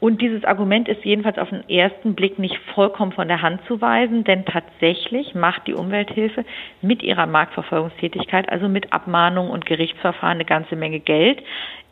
und 0.00 0.20
dieses 0.20 0.44
Argument 0.44 0.88
ist 0.88 1.04
jedenfalls 1.04 1.38
auf 1.38 1.48
den 1.48 1.68
ersten 1.68 2.14
Blick 2.14 2.38
nicht 2.38 2.58
vollkommen 2.74 3.12
von 3.12 3.26
der 3.26 3.40
Hand 3.40 3.60
zu 3.66 3.80
weisen, 3.80 4.24
denn 4.24 4.44
tatsächlich 4.44 5.34
macht 5.34 5.66
die 5.66 5.74
Umwelthilfe 5.74 6.44
mit 6.82 7.02
ihrer 7.02 7.26
Marktverfolgungstätigkeit, 7.26 8.50
also 8.50 8.68
mit 8.68 8.92
Abmahnungen 8.92 9.50
und 9.50 9.64
Gerichtsverfahren, 9.64 10.36
eine 10.36 10.44
ganze 10.44 10.76
Menge 10.76 11.00
Geld. 11.00 11.42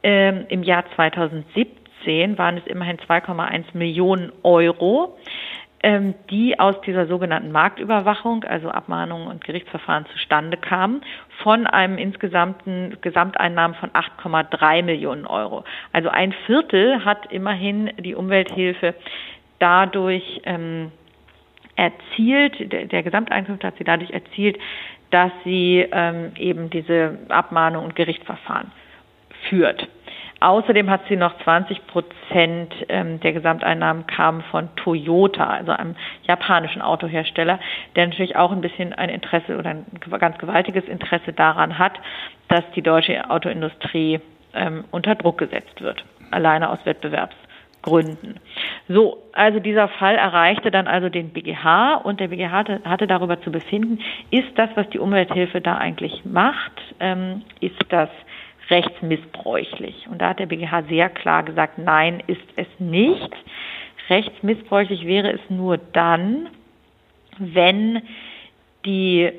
Ähm, 0.02 0.44
Im 0.48 0.62
Jahr 0.62 0.84
2017 0.94 2.36
waren 2.36 2.58
es 2.58 2.66
immerhin 2.66 2.98
2,1 2.98 3.64
Millionen 3.72 4.30
Euro 4.42 5.16
ähm, 5.16 5.57
die 5.82 6.58
aus 6.58 6.80
dieser 6.80 7.06
sogenannten 7.06 7.52
Marktüberwachung, 7.52 8.42
also 8.44 8.68
Abmahnungen 8.68 9.28
und 9.28 9.44
Gerichtsverfahren 9.44 10.06
zustande 10.12 10.56
kamen, 10.56 11.02
von 11.42 11.66
einem 11.66 11.98
insgesamten 11.98 12.96
Gesamteinnahmen 13.00 13.76
von 13.76 13.90
8,3 13.90 14.82
Millionen 14.82 15.26
Euro. 15.26 15.64
Also 15.92 16.08
ein 16.08 16.32
Viertel 16.46 17.04
hat 17.04 17.30
immerhin 17.30 17.92
die 17.98 18.16
Umwelthilfe 18.16 18.94
dadurch 19.60 20.40
ähm, 20.44 20.90
erzielt, 21.76 22.72
der, 22.72 22.86
der 22.86 23.02
Gesamteinkünfte 23.04 23.66
hat 23.66 23.78
sie 23.78 23.84
dadurch 23.84 24.10
erzielt, 24.10 24.58
dass 25.10 25.30
sie 25.44 25.86
ähm, 25.90 26.32
eben 26.36 26.70
diese 26.70 27.18
Abmahnung 27.28 27.84
und 27.84 27.94
Gerichtsverfahren 27.94 28.72
führt. 29.48 29.88
Außerdem 30.40 30.88
hat 30.88 31.00
sie 31.08 31.16
noch 31.16 31.36
20 31.42 31.86
Prozent 31.88 32.72
ähm, 32.88 33.18
der 33.20 33.32
Gesamteinnahmen 33.32 34.06
kamen 34.06 34.42
von 34.50 34.68
Toyota, 34.76 35.44
also 35.44 35.72
einem 35.72 35.96
japanischen 36.22 36.80
Autohersteller, 36.80 37.58
der 37.96 38.06
natürlich 38.06 38.36
auch 38.36 38.52
ein 38.52 38.60
bisschen 38.60 38.92
ein 38.92 39.08
Interesse 39.08 39.58
oder 39.58 39.70
ein 39.70 39.86
ganz 40.18 40.38
gewaltiges 40.38 40.84
Interesse 40.84 41.32
daran 41.32 41.78
hat, 41.78 41.94
dass 42.46 42.62
die 42.76 42.82
deutsche 42.82 43.28
Autoindustrie 43.28 44.20
ähm, 44.54 44.84
unter 44.92 45.16
Druck 45.16 45.38
gesetzt 45.38 45.80
wird, 45.80 46.04
alleine 46.30 46.70
aus 46.70 46.78
Wettbewerbsgründen. 46.84 48.38
So, 48.88 49.18
also 49.32 49.58
dieser 49.58 49.88
Fall 49.88 50.14
erreichte 50.14 50.70
dann 50.70 50.86
also 50.86 51.08
den 51.08 51.30
BGH 51.30 51.96
und 51.96 52.20
der 52.20 52.28
BGH 52.28 52.64
hatte, 52.84 53.06
darüber 53.08 53.40
zu 53.40 53.50
befinden, 53.50 53.98
ist 54.30 54.56
das, 54.56 54.70
was 54.76 54.88
die 54.90 55.00
Umwelthilfe 55.00 55.60
da 55.60 55.78
eigentlich 55.78 56.24
macht, 56.24 56.72
ähm, 57.00 57.42
ist 57.60 57.76
das 57.88 58.08
rechtsmissbräuchlich. 58.70 60.06
Und 60.10 60.20
da 60.20 60.30
hat 60.30 60.38
der 60.38 60.46
BGH 60.46 60.82
sehr 60.88 61.08
klar 61.08 61.42
gesagt, 61.42 61.78
nein, 61.78 62.22
ist 62.26 62.40
es 62.56 62.66
nicht. 62.78 63.30
Rechtsmissbräuchlich 64.08 65.06
wäre 65.06 65.32
es 65.32 65.40
nur 65.48 65.78
dann, 65.78 66.48
wenn 67.38 68.02
die, 68.84 69.30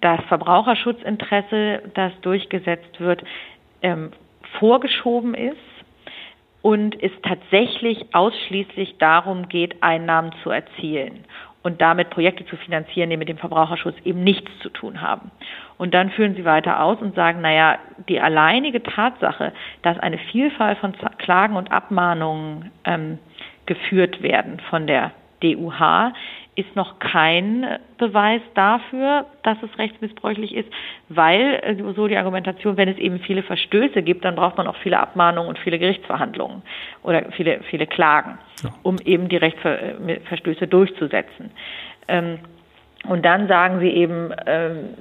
das 0.00 0.20
Verbraucherschutzinteresse, 0.26 1.82
das 1.94 2.12
durchgesetzt 2.22 3.00
wird, 3.00 3.22
ähm, 3.82 4.10
vorgeschoben 4.58 5.34
ist 5.34 5.56
und 6.62 7.00
es 7.02 7.12
tatsächlich 7.22 8.14
ausschließlich 8.14 8.96
darum 8.98 9.48
geht, 9.48 9.82
Einnahmen 9.82 10.32
zu 10.42 10.50
erzielen 10.50 11.24
und 11.68 11.82
damit 11.82 12.08
Projekte 12.08 12.46
zu 12.46 12.56
finanzieren, 12.56 13.10
die 13.10 13.18
mit 13.18 13.28
dem 13.28 13.36
Verbraucherschutz 13.36 13.94
eben 14.04 14.24
nichts 14.24 14.50
zu 14.60 14.70
tun 14.70 15.02
haben. 15.02 15.30
Und 15.76 15.92
dann 15.92 16.08
führen 16.10 16.34
sie 16.34 16.46
weiter 16.46 16.82
aus 16.82 16.98
und 17.02 17.14
sagen, 17.14 17.42
naja, 17.42 17.78
die 18.08 18.20
alleinige 18.20 18.82
Tatsache, 18.82 19.52
dass 19.82 19.98
eine 19.98 20.16
Vielfalt 20.16 20.78
von 20.78 20.94
Klagen 21.18 21.56
und 21.56 21.70
Abmahnungen 21.70 22.70
ähm, 22.84 23.18
geführt 23.66 24.22
werden 24.22 24.60
von 24.70 24.86
der 24.86 25.12
DUH, 25.42 26.12
ist 26.58 26.74
noch 26.74 26.98
kein 26.98 27.78
Beweis 27.98 28.40
dafür, 28.54 29.26
dass 29.44 29.56
es 29.62 29.78
rechtsmissbräuchlich 29.78 30.54
ist, 30.56 30.68
weil, 31.08 31.60
äh, 31.62 31.76
so 31.94 32.08
die 32.08 32.16
Argumentation, 32.16 32.76
wenn 32.76 32.88
es 32.88 32.98
eben 32.98 33.20
viele 33.20 33.44
Verstöße 33.44 34.02
gibt, 34.02 34.24
dann 34.24 34.34
braucht 34.34 34.56
man 34.56 34.66
auch 34.66 34.76
viele 34.76 34.98
Abmahnungen 34.98 35.48
und 35.48 35.58
viele 35.60 35.78
Gerichtsverhandlungen 35.78 36.62
oder 37.04 37.30
viele, 37.36 37.60
viele 37.70 37.86
Klagen, 37.86 38.38
ja. 38.64 38.70
um 38.82 38.96
eben 39.04 39.28
die 39.28 39.36
Rechtsverstöße 39.36 40.66
durchzusetzen. 40.66 41.52
Ähm, 42.08 42.40
und 43.06 43.24
dann 43.24 43.46
sagen 43.46 43.78
sie 43.78 43.90
eben, 43.90 44.32
ähm, 44.46 44.94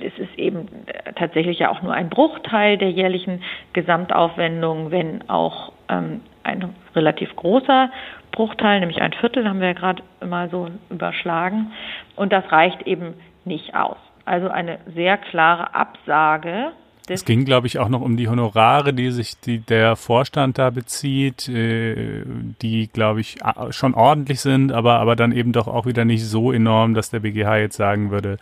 es 0.00 0.18
ist 0.18 0.38
eben 0.38 0.68
tatsächlich 1.16 1.58
ja 1.58 1.70
auch 1.70 1.82
nur 1.82 1.92
ein 1.92 2.08
Bruchteil 2.08 2.78
der 2.78 2.90
jährlichen 2.90 3.42
Gesamtaufwendung, 3.74 4.90
wenn 4.90 5.28
auch 5.28 5.72
ähm, 5.90 6.22
ein 6.44 6.74
relativ 6.96 7.36
großer 7.36 7.90
Bruchteil, 8.38 8.78
nämlich 8.78 9.02
ein 9.02 9.12
Viertel, 9.14 9.48
haben 9.48 9.58
wir 9.58 9.66
ja 9.66 9.72
gerade 9.72 10.00
mal 10.24 10.48
so 10.48 10.68
überschlagen. 10.90 11.72
Und 12.14 12.32
das 12.32 12.44
reicht 12.52 12.82
eben 12.82 13.14
nicht 13.44 13.74
aus. 13.74 13.96
Also 14.24 14.48
eine 14.48 14.78
sehr 14.94 15.16
klare 15.16 15.74
Absage. 15.74 16.70
Es 17.08 17.24
ging, 17.24 17.44
glaube 17.44 17.66
ich, 17.66 17.80
auch 17.80 17.88
noch 17.88 18.00
um 18.00 18.16
die 18.16 18.28
Honorare, 18.28 18.94
die 18.94 19.10
sich 19.10 19.40
die, 19.40 19.58
der 19.58 19.96
Vorstand 19.96 20.56
da 20.56 20.70
bezieht, 20.70 21.48
äh, 21.48 22.22
die, 22.62 22.86
glaube 22.86 23.22
ich, 23.22 23.38
schon 23.70 23.94
ordentlich 23.94 24.40
sind, 24.40 24.70
aber, 24.70 25.00
aber 25.00 25.16
dann 25.16 25.32
eben 25.32 25.50
doch 25.50 25.66
auch 25.66 25.86
wieder 25.86 26.04
nicht 26.04 26.24
so 26.24 26.52
enorm, 26.52 26.94
dass 26.94 27.10
der 27.10 27.20
BGH 27.20 27.56
jetzt 27.56 27.76
sagen 27.76 28.12
würde, 28.12 28.36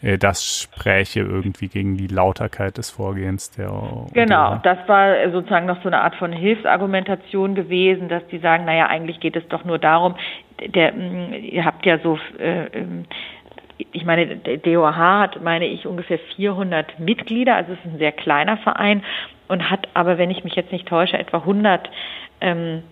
das 0.00 0.62
spräche 0.62 1.20
irgendwie 1.20 1.68
gegen 1.68 1.96
die 1.96 2.06
Lauterkeit 2.06 2.78
des 2.78 2.90
Vorgehens 2.90 3.50
der. 3.50 4.06
Genau, 4.12 4.56
der 4.56 4.74
das 4.74 4.88
war 4.88 5.30
sozusagen 5.32 5.66
noch 5.66 5.82
so 5.82 5.88
eine 5.88 6.00
Art 6.00 6.14
von 6.14 6.32
Hilfsargumentation 6.32 7.56
gewesen, 7.56 8.08
dass 8.08 8.24
die 8.28 8.38
sagen, 8.38 8.64
naja, 8.64 8.86
eigentlich 8.86 9.18
geht 9.18 9.34
es 9.34 9.46
doch 9.48 9.64
nur 9.64 9.78
darum, 9.78 10.14
der, 10.64 10.92
mm, 10.92 11.34
ihr 11.34 11.64
habt 11.64 11.84
ja 11.84 11.98
so, 11.98 12.18
äh, 12.38 12.66
ähm, 12.66 13.06
ich 13.92 14.04
meine, 14.04 14.36
der 14.36 14.58
DOH 14.58 14.96
hat, 14.96 15.42
meine 15.42 15.66
ich, 15.66 15.86
ungefähr 15.86 16.18
400 16.36 16.98
Mitglieder, 17.00 17.56
also 17.56 17.72
es 17.72 17.78
ist 17.78 17.94
ein 17.94 17.98
sehr 17.98 18.12
kleiner 18.12 18.56
Verein 18.58 19.02
und 19.48 19.70
hat 19.70 19.88
aber, 19.94 20.18
wenn 20.18 20.30
ich 20.30 20.44
mich 20.44 20.54
jetzt 20.54 20.72
nicht 20.72 20.86
täusche, 20.86 21.18
etwa 21.18 21.38
100 21.38 21.90
ähm, 22.40 22.82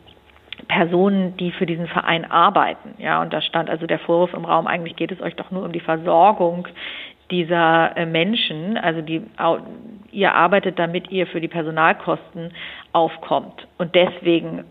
Personen, 0.68 1.36
die 1.36 1.52
für 1.52 1.66
diesen 1.66 1.86
Verein 1.86 2.30
arbeiten. 2.30 2.94
Ja, 2.98 3.20
und 3.22 3.32
da 3.32 3.40
stand 3.40 3.70
also 3.70 3.86
der 3.86 3.98
Vorwurf 3.98 4.34
im 4.34 4.44
Raum, 4.44 4.66
eigentlich 4.66 4.96
geht 4.96 5.12
es 5.12 5.20
euch 5.20 5.36
doch 5.36 5.50
nur 5.50 5.64
um 5.64 5.72
die 5.72 5.80
Versorgung 5.80 6.68
dieser 7.30 7.96
äh, 7.96 8.06
Menschen, 8.06 8.76
also 8.78 9.02
die, 9.02 9.22
ihr 10.12 10.34
arbeitet, 10.34 10.78
damit 10.78 11.10
ihr 11.10 11.26
für 11.26 11.40
die 11.40 11.48
Personalkosten 11.48 12.52
aufkommt. 12.92 13.66
Und 13.78 13.94
deswegen 13.94 14.64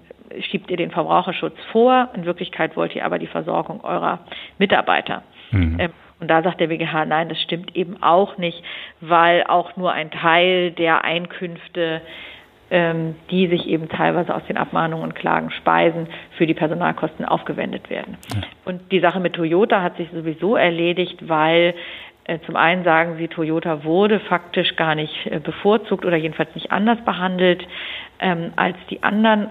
schiebt 0.49 0.71
ihr 0.71 0.77
den 0.77 0.91
Verbraucherschutz 0.91 1.57
vor. 1.71 2.09
In 2.15 2.25
Wirklichkeit 2.25 2.75
wollt 2.75 2.95
ihr 2.95 3.05
aber 3.05 3.19
die 3.19 3.27
Versorgung 3.27 3.83
eurer 3.83 4.19
Mitarbeiter. 4.57 5.23
Mhm. 5.51 5.79
Ähm, 5.79 5.93
und 6.19 6.29
da 6.29 6.41
sagt 6.41 6.61
der 6.61 6.67
BGH, 6.67 7.05
nein, 7.05 7.27
das 7.27 7.41
stimmt 7.41 7.75
eben 7.75 8.01
auch 8.01 8.37
nicht, 8.37 8.63
weil 9.01 9.43
auch 9.43 9.75
nur 9.75 9.91
ein 9.91 10.11
Teil 10.11 10.71
der 10.71 11.03
Einkünfte 11.03 12.01
die 12.71 13.47
sich 13.47 13.67
eben 13.67 13.89
teilweise 13.89 14.33
aus 14.33 14.41
den 14.47 14.57
Abmahnungen 14.57 15.03
und 15.03 15.13
Klagen 15.13 15.51
speisen, 15.51 16.07
für 16.35 16.47
die 16.47 16.55
Personalkosten 16.55 17.23
aufgewendet 17.23 17.91
werden. 17.91 18.17
Ja. 18.33 18.41
Und 18.65 18.91
die 18.91 18.99
Sache 18.99 19.19
mit 19.19 19.33
Toyota 19.33 19.83
hat 19.83 19.97
sich 19.97 20.09
sowieso 20.11 20.55
erledigt, 20.55 21.29
weil 21.29 21.75
äh, 22.23 22.39
zum 22.47 22.55
einen 22.55 22.83
sagen 22.83 23.17
sie, 23.17 23.27
Toyota 23.27 23.83
wurde 23.83 24.19
faktisch 24.19 24.75
gar 24.75 24.95
nicht 24.95 25.27
äh, 25.27 25.39
bevorzugt 25.39 26.05
oder 26.05 26.17
jedenfalls 26.17 26.53
nicht 26.55 26.71
anders 26.71 26.97
behandelt 27.05 27.65
ähm, 28.19 28.51
als 28.55 28.77
die 28.89 29.03
anderen 29.03 29.49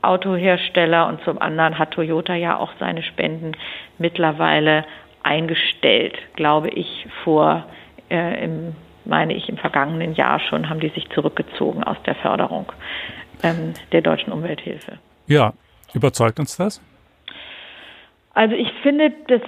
Autohersteller 0.00 1.06
und 1.08 1.22
zum 1.24 1.40
anderen 1.40 1.78
hat 1.78 1.92
Toyota 1.92 2.34
ja 2.34 2.58
auch 2.58 2.72
seine 2.78 3.02
Spenden 3.02 3.52
mittlerweile 3.98 4.84
eingestellt, 5.22 6.16
glaube 6.36 6.68
ich, 6.68 7.06
vor 7.24 7.64
äh, 8.10 8.44
im 8.44 8.74
meine 9.04 9.34
ich, 9.34 9.48
im 9.48 9.56
vergangenen 9.56 10.14
Jahr 10.14 10.40
schon, 10.40 10.68
haben 10.68 10.80
die 10.80 10.88
sich 10.90 11.08
zurückgezogen 11.10 11.84
aus 11.84 11.96
der 12.06 12.14
Förderung 12.16 12.72
ähm, 13.42 13.74
der 13.92 14.02
deutschen 14.02 14.32
Umwelthilfe. 14.32 14.98
Ja, 15.26 15.52
überzeugt 15.92 16.38
uns 16.38 16.56
das? 16.56 16.80
Also 18.34 18.56
ich 18.56 18.70
finde, 18.82 19.12
das, 19.28 19.40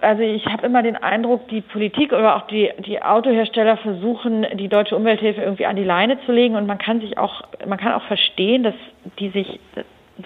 also 0.00 0.22
ich 0.22 0.44
habe 0.46 0.66
immer 0.66 0.82
den 0.82 0.96
Eindruck, 0.96 1.46
die 1.48 1.60
Politik 1.60 2.12
oder 2.12 2.36
auch 2.36 2.48
die, 2.48 2.70
die 2.84 3.00
Autohersteller 3.00 3.76
versuchen, 3.76 4.44
die 4.54 4.66
deutsche 4.68 4.96
Umwelthilfe 4.96 5.40
irgendwie 5.40 5.66
an 5.66 5.76
die 5.76 5.84
Leine 5.84 6.18
zu 6.26 6.32
legen 6.32 6.56
und 6.56 6.66
man 6.66 6.78
kann 6.78 7.00
sich 7.00 7.18
auch, 7.18 7.42
man 7.66 7.78
kann 7.78 7.92
auch 7.92 8.02
verstehen, 8.02 8.64
dass 8.64 8.74
die 9.20 9.28
sich 9.28 9.60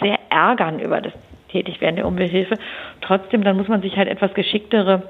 sehr 0.00 0.18
ärgern 0.30 0.80
über 0.80 1.02
das 1.02 1.12
Tätigwerden 1.50 1.96
der 1.96 2.06
Umwelthilfe. 2.06 2.54
Trotzdem, 3.02 3.44
dann 3.44 3.56
muss 3.56 3.68
man 3.68 3.82
sich 3.82 3.96
halt 3.98 4.08
etwas 4.08 4.32
geschicktere 4.32 5.02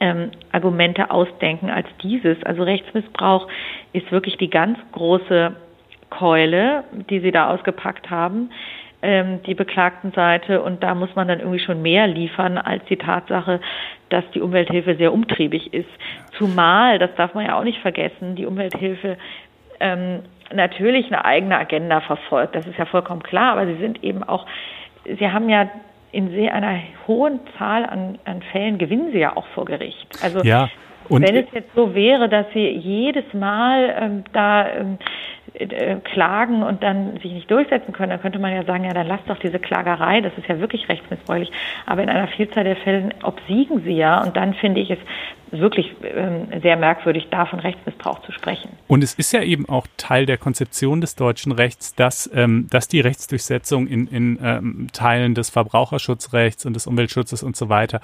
ähm, 0.00 0.30
Argumente 0.52 1.10
ausdenken 1.10 1.70
als 1.70 1.86
dieses. 2.02 2.42
Also 2.44 2.62
Rechtsmissbrauch 2.62 3.46
ist 3.92 4.10
wirklich 4.10 4.36
die 4.38 4.50
ganz 4.50 4.78
große 4.92 5.54
Keule, 6.08 6.84
die 7.08 7.20
Sie 7.20 7.30
da 7.30 7.50
ausgepackt 7.50 8.10
haben. 8.10 8.50
ähm, 9.02 9.42
die 9.44 9.54
beklagten 9.54 10.12
Seite. 10.12 10.62
Und 10.62 10.82
da 10.82 10.94
muss 10.94 11.14
man 11.14 11.28
dann 11.28 11.40
irgendwie 11.40 11.58
schon 11.58 11.82
mehr 11.82 12.06
liefern 12.06 12.58
als 12.58 12.84
die 12.86 12.96
Tatsache, 12.96 13.60
dass 14.08 14.24
die 14.34 14.40
Umwelthilfe 14.40 14.96
sehr 14.96 15.12
umtriebig 15.12 15.72
ist. 15.72 15.88
Zumal, 16.36 16.98
das 16.98 17.14
darf 17.16 17.34
man 17.34 17.46
ja 17.46 17.58
auch 17.58 17.64
nicht 17.64 17.80
vergessen, 17.80 18.36
die 18.36 18.46
Umwelthilfe 18.46 19.16
ähm, 19.78 20.20
natürlich 20.52 21.06
eine 21.06 21.24
eigene 21.24 21.56
Agenda 21.56 22.00
verfolgt. 22.00 22.54
Das 22.54 22.66
ist 22.66 22.78
ja 22.78 22.86
vollkommen 22.86 23.22
klar, 23.22 23.52
aber 23.52 23.66
sie 23.66 23.76
sind 23.76 24.02
eben 24.04 24.22
auch, 24.22 24.46
sie 25.04 25.30
haben 25.30 25.48
ja 25.48 25.68
in 26.12 26.30
sehr 26.30 26.54
einer 26.54 26.80
hohen 27.06 27.40
Zahl 27.58 27.84
an, 27.86 28.18
an 28.24 28.42
Fällen 28.52 28.78
gewinnen 28.78 29.12
sie 29.12 29.18
ja 29.18 29.36
auch 29.36 29.46
vor 29.48 29.64
Gericht. 29.64 30.08
Also 30.22 30.40
ja. 30.42 30.68
Und 31.10 31.22
Wenn 31.22 31.34
es 31.34 31.46
jetzt 31.52 31.74
so 31.74 31.92
wäre, 31.92 32.28
dass 32.28 32.46
Sie 32.54 32.68
jedes 32.68 33.24
Mal 33.34 33.96
ähm, 34.00 34.24
da 34.32 34.68
ähm, 34.68 34.96
äh, 35.00 35.39
klagen 36.04 36.62
und 36.62 36.82
dann 36.82 37.18
sich 37.20 37.32
nicht 37.32 37.50
durchsetzen 37.50 37.92
können, 37.92 38.10
dann 38.10 38.20
könnte 38.20 38.38
man 38.38 38.52
ja 38.52 38.64
sagen, 38.64 38.84
ja, 38.84 38.92
dann 38.92 39.06
lasst 39.06 39.28
doch 39.28 39.38
diese 39.38 39.58
Klagerei, 39.58 40.20
das 40.20 40.32
ist 40.36 40.48
ja 40.48 40.60
wirklich 40.60 40.88
rechtsmissbräuchlich. 40.88 41.50
Aber 41.86 42.02
in 42.02 42.08
einer 42.08 42.28
Vielzahl 42.28 42.64
der 42.64 42.76
Fälle 42.76 43.10
obsiegen 43.22 43.82
sie 43.84 43.92
ja 43.92 44.22
und 44.22 44.36
dann 44.36 44.54
finde 44.54 44.80
ich 44.80 44.90
es 44.90 44.98
wirklich 45.50 45.94
ähm, 46.04 46.48
sehr 46.62 46.76
merkwürdig, 46.76 47.28
da 47.30 47.46
von 47.46 47.58
Rechtsmissbrauch 47.58 48.22
zu 48.22 48.32
sprechen. 48.32 48.70
Und 48.86 49.02
es 49.02 49.14
ist 49.14 49.32
ja 49.32 49.42
eben 49.42 49.68
auch 49.68 49.86
Teil 49.96 50.26
der 50.26 50.38
Konzeption 50.38 51.00
des 51.00 51.16
deutschen 51.16 51.52
Rechts, 51.52 51.94
dass, 51.94 52.30
ähm, 52.34 52.68
dass 52.70 52.88
die 52.88 53.00
Rechtsdurchsetzung 53.00 53.86
in, 53.86 54.06
in 54.06 54.38
ähm, 54.42 54.86
Teilen 54.92 55.34
des 55.34 55.50
Verbraucherschutzrechts 55.50 56.66
und 56.66 56.74
des 56.74 56.86
Umweltschutzes 56.86 57.42
und 57.42 57.56
so 57.56 57.68
weiter 57.68 58.00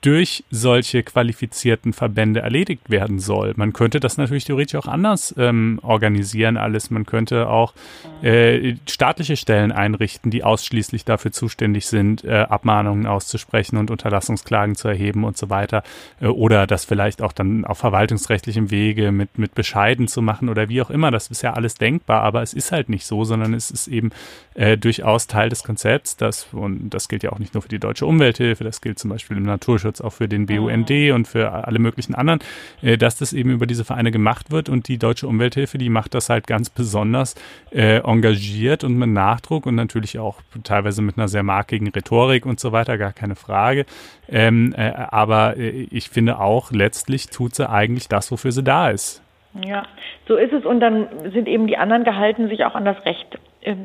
durch 0.00 0.44
solche 0.50 1.02
qualifizierten 1.02 1.92
Verbände 1.92 2.40
erledigt 2.40 2.88
werden 2.88 3.18
soll. 3.18 3.52
Man 3.56 3.74
könnte 3.74 4.00
das 4.00 4.16
natürlich 4.16 4.44
theoretisch 4.44 4.76
auch 4.76 4.86
anders 4.86 5.34
ähm, 5.36 5.78
organisieren, 5.82 6.56
alles. 6.56 6.90
Man 6.90 7.04
könnte 7.04 7.48
auch 7.48 7.74
äh, 8.22 8.76
staatliche 8.88 9.36
Stellen 9.36 9.72
einrichten, 9.72 10.30
die 10.30 10.42
ausschließlich 10.42 11.04
dafür 11.04 11.32
zuständig 11.32 11.86
sind, 11.86 12.24
äh, 12.24 12.46
Abmahnungen 12.48 13.06
auszusprechen 13.06 13.76
und 13.76 13.90
Unterlassungsklagen 13.90 14.74
zu 14.74 14.88
erheben 14.88 15.24
und 15.24 15.36
so 15.36 15.50
weiter. 15.50 15.82
Äh, 16.18 16.28
oder 16.28 16.66
das 16.66 16.86
vielleicht 16.86 17.20
auch 17.20 17.32
dann 17.32 17.66
auf 17.66 17.76
verwaltungsrechtlichem 17.76 18.70
Wege 18.70 19.12
mit, 19.12 19.36
mit 19.36 19.54
Bescheiden 19.54 20.08
zu 20.08 20.22
machen 20.22 20.48
oder 20.48 20.70
wie 20.70 20.80
auch 20.80 20.90
immer. 20.90 21.10
Das 21.10 21.28
ist 21.28 21.42
ja 21.42 21.52
alles 21.52 21.74
denkbar, 21.74 22.22
aber 22.22 22.40
es 22.40 22.54
ist 22.54 22.72
halt 22.72 22.88
nicht 22.88 23.04
so, 23.04 23.24
sondern 23.24 23.52
es 23.52 23.70
ist 23.70 23.86
eben 23.86 24.12
äh, 24.54 24.78
durchaus 24.78 25.26
Teil 25.26 25.50
des 25.50 25.62
Konzepts. 25.62 26.16
Das, 26.16 26.46
und 26.52 26.88
das 26.88 27.08
gilt 27.08 27.22
ja 27.22 27.32
auch 27.32 27.38
nicht 27.38 27.52
nur 27.52 27.62
für 27.62 27.68
die 27.68 27.78
deutsche 27.78 28.06
Umwelthilfe, 28.06 28.64
das 28.64 28.80
gilt 28.80 28.98
zum 28.98 29.10
Beispiel 29.10 29.36
im 29.36 29.42
Naturschutz 29.42 29.89
Datenschutz 29.90 30.00
auch 30.00 30.12
für 30.12 30.28
den 30.28 30.46
BUND 30.46 30.90
mhm. 30.90 31.14
und 31.14 31.28
für 31.28 31.50
alle 31.50 31.78
möglichen 31.78 32.14
anderen, 32.14 32.40
äh, 32.82 32.96
dass 32.96 33.18
das 33.18 33.32
eben 33.32 33.50
über 33.50 33.66
diese 33.66 33.84
Vereine 33.84 34.10
gemacht 34.10 34.50
wird 34.50 34.68
und 34.68 34.88
die 34.88 34.98
Deutsche 34.98 35.26
Umwelthilfe, 35.26 35.78
die 35.78 35.88
macht 35.88 36.14
das 36.14 36.28
halt 36.28 36.46
ganz 36.46 36.70
besonders 36.70 37.34
äh, 37.72 37.98
engagiert 37.98 38.84
und 38.84 38.96
mit 38.96 39.10
Nachdruck 39.10 39.66
und 39.66 39.74
natürlich 39.74 40.18
auch 40.18 40.40
teilweise 40.64 41.02
mit 41.02 41.18
einer 41.18 41.28
sehr 41.28 41.42
markigen 41.42 41.88
Rhetorik 41.88 42.46
und 42.46 42.60
so 42.60 42.72
weiter, 42.72 42.98
gar 42.98 43.12
keine 43.12 43.34
Frage. 43.34 43.86
Ähm, 44.28 44.74
äh, 44.76 44.92
aber 44.92 45.56
äh, 45.56 45.86
ich 45.90 46.08
finde 46.10 46.38
auch, 46.38 46.70
letztlich 46.70 47.28
tut 47.28 47.54
sie 47.54 47.68
eigentlich 47.68 48.08
das, 48.08 48.30
wofür 48.30 48.52
sie 48.52 48.62
da 48.62 48.90
ist. 48.90 49.22
Ja, 49.64 49.84
so 50.28 50.36
ist 50.36 50.52
es. 50.52 50.64
Und 50.64 50.78
dann 50.78 51.08
sind 51.32 51.48
eben 51.48 51.66
die 51.66 51.76
anderen 51.76 52.04
gehalten, 52.04 52.48
sich 52.48 52.64
auch 52.64 52.76
an 52.76 52.84
das 52.84 53.04
Recht 53.04 53.38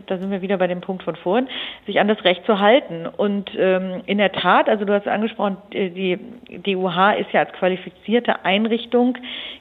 da 0.08 0.18
sind 0.18 0.32
wir 0.32 0.42
wieder 0.42 0.58
bei 0.58 0.68
dem 0.68 0.82
Punkt 0.82 1.04
von 1.04 1.16
vorhin, 1.16 1.48
sich 1.86 2.00
an 2.00 2.08
das 2.08 2.24
Recht 2.24 2.46
zu 2.46 2.60
halten. 2.60 3.06
Und 3.06 3.52
ähm, 3.58 4.02
in 4.06 4.18
der 4.18 4.32
Tat, 4.32 4.70
also 4.70 4.86
du 4.86 4.94
hast 4.94 5.08
angesprochen, 5.08 5.58
die 5.74 6.18
DUH 6.50 7.14
ist 7.20 7.32
ja 7.34 7.42
als 7.42 7.52
qualifizierte 7.54 8.46
Einrichtung 8.46 9.18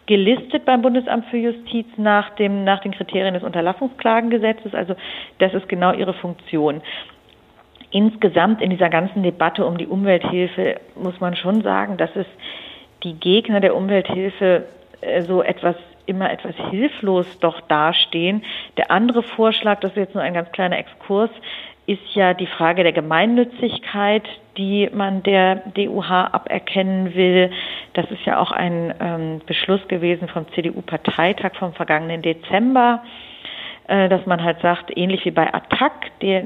gelistet 0.07 0.65
beim 0.65 0.83
Bundesamt 0.83 1.27
für 1.27 1.39
Justiz 1.39 1.87
nach, 1.97 2.31
dem, 2.37 2.65
nach 2.65 2.81
den 2.81 2.93
Kriterien 2.93 3.35
des 3.35 3.43
Unterlassungsklagengesetzes. 3.43 4.75
Also 4.75 4.95
das 5.39 5.53
ist 5.55 5.69
genau 5.69 5.93
ihre 5.93 6.15
Funktion. 6.15 6.81
Insgesamt 7.91 8.61
in 8.61 8.71
dieser 8.71 8.91
ganzen 8.91 9.23
Debatte 9.23 9.65
um 9.65 9.79
die 9.79 9.87
Umwelthilfe 9.87 10.81
muss 10.95 11.21
man 11.21 11.37
schon 11.37 11.63
sagen, 11.63 11.97
dass 11.97 12.11
es 12.15 12.27
die 13.03 13.15
Gegner 13.15 13.61
der 13.61 13.77
Umwelthilfe 13.77 14.65
äh, 15.01 15.23
so 15.23 15.43
etwas 15.43 15.77
immer 16.07 16.31
etwas 16.31 16.55
hilflos 16.71 17.27
doch 17.41 17.61
dastehen. 17.63 18.43
Der 18.77 18.91
andere 18.91 19.23
Vorschlag, 19.23 19.81
das 19.81 19.93
ist 19.93 19.99
jetzt 19.99 20.15
nur 20.15 20.23
ein 20.23 20.35
ganz 20.35 20.51
kleiner 20.53 20.79
Exkurs, 20.79 21.31
ist 21.87 22.15
ja 22.15 22.33
die 22.33 22.47
Frage 22.47 22.83
der 22.83 22.93
Gemeinnützigkeit, 22.93 24.25
die 24.57 24.89
man 24.93 25.23
der 25.23 25.57
DUH 25.75 26.11
aberkennen 26.11 27.15
will. 27.15 27.51
Das 27.93 28.11
ist 28.11 28.25
ja 28.25 28.39
auch 28.39 28.53
ein 28.53 28.95
ähm, 29.01 29.41
Beschluss 29.47 29.87
gewesen 29.89 30.29
vom 30.29 30.47
CDU-Parteitag 30.53 31.57
vom 31.59 31.75
vergangenen 31.75 32.23
Dezember, 32.23 33.03
äh, 33.89 34.09
dass 34.09 34.25
man 34.25 34.43
halt 34.43 34.61
sagt, 34.61 34.97
ähnlich 34.97 35.25
wie 35.27 35.31
bei 35.31 35.53
Attac, 35.53 36.19
der, 36.23 36.43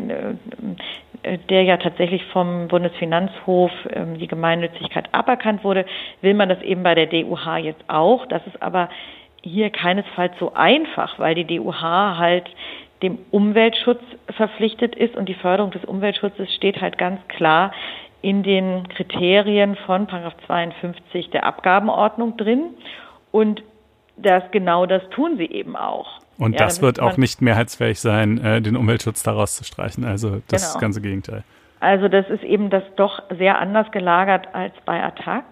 äh, 1.22 1.38
der 1.48 1.62
ja 1.62 1.76
tatsächlich 1.76 2.24
vom 2.26 2.66
Bundesfinanzhof 2.66 3.70
äh, 3.90 4.18
die 4.18 4.26
Gemeinnützigkeit 4.26 5.08
aberkannt 5.12 5.62
wurde, 5.62 5.84
will 6.20 6.34
man 6.34 6.48
das 6.48 6.60
eben 6.62 6.82
bei 6.82 6.96
der 6.96 7.06
DUH 7.06 7.58
jetzt 7.58 7.84
auch. 7.86 8.26
Das 8.26 8.44
ist 8.48 8.60
aber 8.60 8.88
hier 9.48 9.70
keinesfalls 9.70 10.32
so 10.38 10.52
einfach, 10.54 11.18
weil 11.18 11.34
die 11.34 11.44
DUH 11.44 11.82
halt 11.82 12.48
dem 13.02 13.18
Umweltschutz 13.30 14.00
verpflichtet 14.36 14.96
ist 14.96 15.16
und 15.16 15.28
die 15.28 15.34
Förderung 15.34 15.70
des 15.70 15.84
Umweltschutzes 15.84 16.52
steht 16.54 16.80
halt 16.80 16.98
ganz 16.98 17.20
klar 17.28 17.72
in 18.22 18.42
den 18.42 18.88
Kriterien 18.88 19.76
von 19.86 20.08
52 20.08 21.30
der 21.30 21.46
Abgabenordnung 21.46 22.36
drin 22.36 22.74
und 23.30 23.62
das 24.16 24.42
genau 24.50 24.86
das 24.86 25.02
tun 25.10 25.36
sie 25.38 25.46
eben 25.46 25.76
auch. 25.76 26.20
Und 26.38 26.52
ja, 26.52 26.58
das 26.58 26.82
wird 26.82 27.00
auch 27.00 27.16
nicht 27.16 27.40
mehrheitsfähig 27.40 28.00
sein, 28.00 28.38
äh, 28.44 28.60
den 28.60 28.76
Umweltschutz 28.76 29.22
daraus 29.22 29.56
zu 29.56 29.64
streichen. 29.64 30.04
Also 30.04 30.40
das 30.48 30.72
genau. 30.72 30.80
ganze 30.80 31.00
Gegenteil. 31.00 31.44
Also 31.80 32.08
das 32.08 32.28
ist 32.28 32.42
eben 32.42 32.70
das 32.70 32.82
doch 32.96 33.22
sehr 33.38 33.58
anders 33.58 33.90
gelagert 33.92 34.48
als 34.52 34.74
bei 34.84 35.02
Attac 35.02 35.44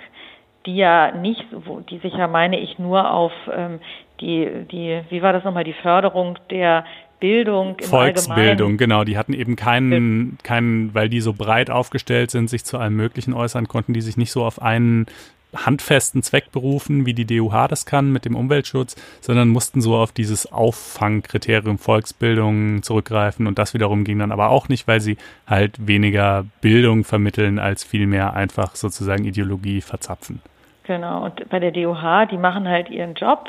die 0.66 0.76
ja 0.76 1.12
nicht, 1.12 1.44
die 1.90 1.98
sich 1.98 2.14
ja 2.14 2.28
meine 2.28 2.58
ich 2.58 2.78
nur 2.78 3.10
auf 3.10 3.32
ähm, 3.52 3.80
die, 4.20 4.48
die, 4.70 5.00
wie 5.10 5.22
war 5.22 5.32
das 5.32 5.44
nochmal, 5.44 5.64
die 5.64 5.74
Förderung 5.74 6.38
der 6.50 6.84
Bildung 7.20 7.76
im 7.78 7.86
Volksbildung, 7.86 8.72
Allgemeinen. 8.72 8.76
genau. 8.76 9.04
Die 9.04 9.16
hatten 9.16 9.32
eben 9.32 9.56
keinen, 9.56 10.38
keinen, 10.42 10.94
weil 10.94 11.08
die 11.08 11.20
so 11.20 11.32
breit 11.32 11.70
aufgestellt 11.70 12.30
sind, 12.30 12.50
sich 12.50 12.64
zu 12.64 12.78
allem 12.78 12.94
Möglichen 12.94 13.32
äußern 13.32 13.68
konnten, 13.68 13.94
die 13.94 14.02
sich 14.02 14.16
nicht 14.16 14.32
so 14.32 14.44
auf 14.44 14.60
einen 14.60 15.06
handfesten 15.54 16.22
Zweck 16.22 16.52
berufen, 16.52 17.06
wie 17.06 17.14
die 17.14 17.24
DUH 17.24 17.68
das 17.68 17.86
kann 17.86 18.12
mit 18.12 18.26
dem 18.26 18.34
Umweltschutz, 18.34 18.96
sondern 19.22 19.48
mussten 19.48 19.80
so 19.80 19.96
auf 19.96 20.12
dieses 20.12 20.52
Auffangkriterium 20.52 21.78
Volksbildung 21.78 22.82
zurückgreifen 22.82 23.46
und 23.46 23.58
das 23.58 23.72
wiederum 23.72 24.04
ging 24.04 24.18
dann 24.18 24.32
aber 24.32 24.50
auch 24.50 24.68
nicht, 24.68 24.86
weil 24.86 25.00
sie 25.00 25.16
halt 25.46 25.86
weniger 25.86 26.44
Bildung 26.60 27.04
vermitteln 27.04 27.58
als 27.58 27.84
vielmehr 27.84 28.34
einfach 28.34 28.76
sozusagen 28.76 29.24
Ideologie 29.24 29.80
verzapfen. 29.80 30.42
Genau, 30.86 31.24
und 31.24 31.48
bei 31.48 31.58
der 31.58 31.72
DOH, 31.72 32.26
die 32.30 32.38
machen 32.38 32.68
halt 32.68 32.90
ihren 32.90 33.14
Job 33.14 33.48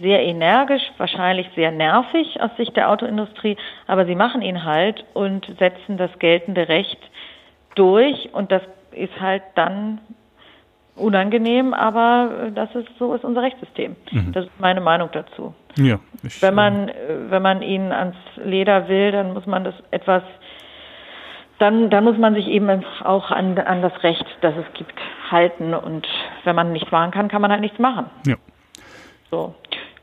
sehr 0.00 0.22
energisch, 0.22 0.82
wahrscheinlich 0.96 1.48
sehr 1.54 1.70
nervig 1.70 2.40
aus 2.40 2.50
Sicht 2.56 2.76
der 2.76 2.90
Autoindustrie, 2.90 3.56
aber 3.86 4.06
sie 4.06 4.14
machen 4.14 4.42
ihn 4.42 4.64
halt 4.64 5.04
und 5.12 5.46
setzen 5.58 5.96
das 5.96 6.10
geltende 6.18 6.68
Recht 6.68 6.98
durch 7.74 8.30
und 8.32 8.50
das 8.50 8.62
ist 8.92 9.20
halt 9.20 9.42
dann 9.54 10.00
unangenehm, 10.96 11.72
aber 11.72 12.50
das 12.54 12.74
ist 12.74 12.88
so 12.98 13.14
ist 13.14 13.24
unser 13.24 13.42
Rechtssystem. 13.42 13.96
Mhm. 14.10 14.32
Das 14.32 14.44
ist 14.46 14.60
meine 14.60 14.80
Meinung 14.80 15.08
dazu. 15.12 15.54
Ja, 15.76 15.98
ich, 16.22 16.42
wenn 16.42 16.54
man 16.54 16.90
wenn 17.28 17.42
man 17.42 17.62
ihnen 17.62 17.92
ans 17.92 18.16
Leder 18.36 18.88
will, 18.88 19.12
dann 19.12 19.32
muss 19.32 19.46
man 19.46 19.64
das 19.64 19.74
etwas 19.90 20.22
dann, 21.62 21.90
dann 21.90 22.02
muss 22.02 22.18
man 22.18 22.34
sich 22.34 22.48
eben 22.48 22.84
auch 23.04 23.30
an, 23.30 23.56
an 23.56 23.82
das 23.82 24.02
Recht, 24.02 24.26
das 24.40 24.52
es 24.56 24.74
gibt, 24.74 24.98
halten. 25.32 25.74
Und 25.74 26.06
wenn 26.44 26.54
man 26.54 26.72
nichts 26.72 26.90
machen 26.92 27.10
kann, 27.10 27.28
kann 27.28 27.42
man 27.42 27.50
halt 27.50 27.60
nichts 27.60 27.78
machen. 27.78 28.06
Ja. 28.26 28.36
So. 29.30 29.54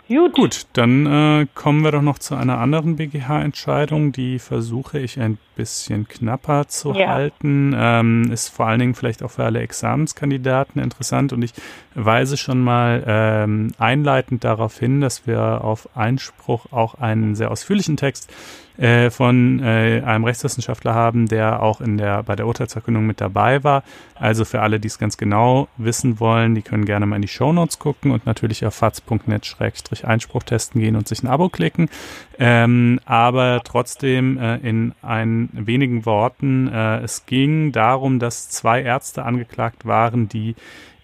Gut. 0.09 0.33
Gut, 0.33 0.65
dann 0.73 1.05
äh, 1.05 1.45
kommen 1.53 1.83
wir 1.83 1.91
doch 1.91 2.01
noch 2.01 2.17
zu 2.17 2.33
einer 2.33 2.57
anderen 2.57 2.95
BGH-Entscheidung. 2.95 4.11
Die 4.11 4.39
versuche 4.39 4.97
ich 4.97 5.19
ein 5.19 5.37
bisschen 5.55 6.07
knapper 6.07 6.67
zu 6.67 6.93
ja. 6.93 7.09
halten. 7.09 7.75
Ähm, 7.77 8.31
ist 8.31 8.49
vor 8.49 8.65
allen 8.65 8.79
Dingen 8.79 8.95
vielleicht 8.95 9.21
auch 9.21 9.29
für 9.29 9.43
alle 9.43 9.59
Examenskandidaten 9.59 10.81
interessant. 10.81 11.31
Und 11.31 11.43
ich 11.43 11.53
weise 11.93 12.37
schon 12.37 12.59
mal 12.59 13.03
ähm, 13.05 13.71
einleitend 13.77 14.43
darauf 14.43 14.79
hin, 14.79 14.99
dass 14.99 15.27
wir 15.27 15.63
auf 15.63 15.95
Einspruch 15.95 16.71
auch 16.71 16.95
einen 16.95 17.35
sehr 17.35 17.51
ausführlichen 17.51 17.95
Text 17.95 18.33
äh, 18.79 19.09
von 19.09 19.59
äh, 19.59 20.01
einem 20.05 20.23
Rechtswissenschaftler 20.23 20.93
haben, 20.93 21.27
der 21.27 21.61
auch 21.61 21.81
in 21.81 21.97
der, 21.97 22.23
bei 22.23 22.35
der 22.35 22.47
Urteilsverkündung 22.47 23.05
mit 23.05 23.19
dabei 23.19 23.63
war. 23.63 23.83
Also 24.15 24.45
für 24.45 24.61
alle, 24.61 24.79
die 24.79 24.87
es 24.87 24.97
ganz 24.97 25.17
genau 25.17 25.67
wissen 25.75 26.19
wollen, 26.19 26.55
die 26.55 26.61
können 26.61 26.85
gerne 26.85 27.05
mal 27.05 27.17
in 27.17 27.21
die 27.21 27.27
Shownotes 27.27 27.79
gucken 27.79 28.11
und 28.11 28.25
natürlich 28.25 28.65
auf 28.65 28.75
faz.net-einspruch 28.75 30.43
testen 30.43 30.79
gehen 30.79 30.95
und 30.95 31.07
sich 31.07 31.21
ein 31.23 31.27
Abo 31.27 31.49
klicken. 31.49 31.89
Ähm, 32.37 32.99
aber 33.05 33.61
trotzdem 33.65 34.37
äh, 34.37 34.57
in 34.57 34.93
ein 35.01 35.49
wenigen 35.51 36.05
Worten, 36.05 36.67
äh, 36.67 36.99
es 36.99 37.25
ging 37.25 37.73
darum, 37.73 38.19
dass 38.19 38.49
zwei 38.49 38.81
Ärzte 38.81 39.23
angeklagt 39.23 39.85
waren, 39.85 40.29
die 40.29 40.55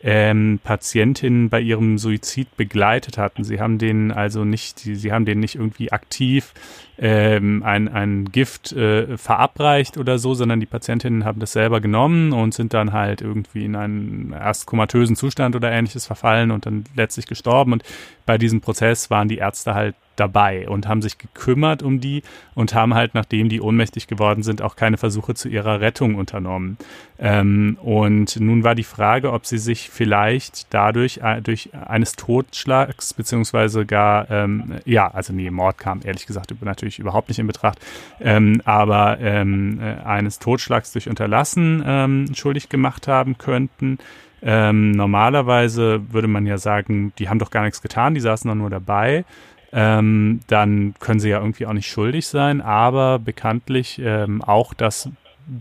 ähm, 0.05 0.59
Patientinnen 0.63 1.49
bei 1.49 1.59
ihrem 1.59 1.97
Suizid 1.97 2.55
begleitet 2.57 3.17
hatten. 3.17 3.43
Sie 3.43 3.59
haben 3.59 3.79
denen 3.79 4.11
also 4.11 4.45
nicht, 4.45 4.77
sie, 4.77 4.95
sie 4.95 5.11
haben 5.11 5.25
denen 5.25 5.41
nicht 5.41 5.55
irgendwie 5.55 5.91
aktiv 5.91 6.53
ähm, 6.97 7.63
ein, 7.63 7.87
ein 7.87 8.25
Gift 8.25 8.71
äh, 8.71 9.17
verabreicht 9.17 9.97
oder 9.97 10.17
so, 10.17 10.33
sondern 10.33 10.59
die 10.59 10.65
Patientinnen 10.65 11.25
haben 11.25 11.39
das 11.39 11.51
selber 11.51 11.81
genommen 11.81 12.31
und 12.31 12.53
sind 12.53 12.73
dann 12.73 12.93
halt 12.93 13.21
irgendwie 13.21 13.65
in 13.65 13.75
einen 13.75 14.33
erst 14.33 14.65
komatösen 14.65 15.15
Zustand 15.15 15.55
oder 15.55 15.71
ähnliches 15.71 16.05
verfallen 16.05 16.51
und 16.51 16.65
dann 16.65 16.85
letztlich 16.95 17.27
gestorben. 17.27 17.73
Und 17.73 17.83
bei 18.25 18.37
diesem 18.37 18.61
Prozess 18.61 19.09
waren 19.09 19.27
die 19.27 19.37
Ärzte 19.37 19.75
halt 19.75 19.95
dabei 20.15 20.67
und 20.67 20.87
haben 20.87 21.01
sich 21.01 21.17
gekümmert 21.17 21.83
um 21.83 21.99
die 21.99 22.23
und 22.53 22.73
haben 22.73 22.93
halt, 22.93 23.13
nachdem 23.13 23.49
die 23.49 23.61
ohnmächtig 23.61 24.07
geworden 24.07 24.43
sind, 24.43 24.61
auch 24.61 24.75
keine 24.75 24.97
Versuche 24.97 25.33
zu 25.35 25.49
ihrer 25.49 25.81
Rettung 25.81 26.15
unternommen. 26.15 26.77
Ähm, 27.17 27.77
und 27.81 28.39
nun 28.39 28.63
war 28.63 28.75
die 28.75 28.83
Frage, 28.83 29.31
ob 29.31 29.45
sie 29.45 29.57
sich 29.57 29.89
vielleicht 29.89 30.73
dadurch 30.73 31.19
äh, 31.23 31.41
durch 31.41 31.69
eines 31.73 32.13
Totschlags 32.13 33.13
beziehungsweise 33.13 33.85
gar, 33.85 34.29
ähm, 34.29 34.75
ja, 34.85 35.07
also 35.07 35.31
nee, 35.31 35.49
Mord 35.49 35.77
kam 35.77 36.01
ehrlich 36.03 36.25
gesagt 36.25 36.53
natürlich 36.61 36.99
überhaupt 36.99 37.29
nicht 37.29 37.39
in 37.39 37.47
Betracht, 37.47 37.79
ähm, 38.19 38.61
aber 38.65 39.19
ähm, 39.21 39.79
äh, 39.79 40.03
eines 40.03 40.39
Totschlags 40.39 40.91
durch 40.91 41.07
Unterlassen 41.07 41.83
ähm, 41.85 42.25
schuldig 42.33 42.69
gemacht 42.69 43.07
haben 43.07 43.37
könnten. 43.37 43.99
Ähm, 44.41 44.91
normalerweise 44.91 46.01
würde 46.11 46.27
man 46.27 46.45
ja 46.45 46.57
sagen, 46.57 47.13
die 47.17 47.29
haben 47.29 47.39
doch 47.39 47.49
gar 47.49 47.63
nichts 47.63 47.81
getan, 47.81 48.13
die 48.13 48.19
saßen 48.19 48.47
doch 48.47 48.55
nur 48.55 48.69
dabei 48.69 49.25
ähm, 49.71 50.41
dann 50.47 50.93
können 50.99 51.19
sie 51.19 51.29
ja 51.29 51.39
irgendwie 51.39 51.65
auch 51.65 51.73
nicht 51.73 51.89
schuldig 51.89 52.27
sein, 52.27 52.61
aber 52.61 53.19
bekanntlich 53.19 54.01
ähm, 54.03 54.41
auch 54.41 54.73
das 54.73 55.09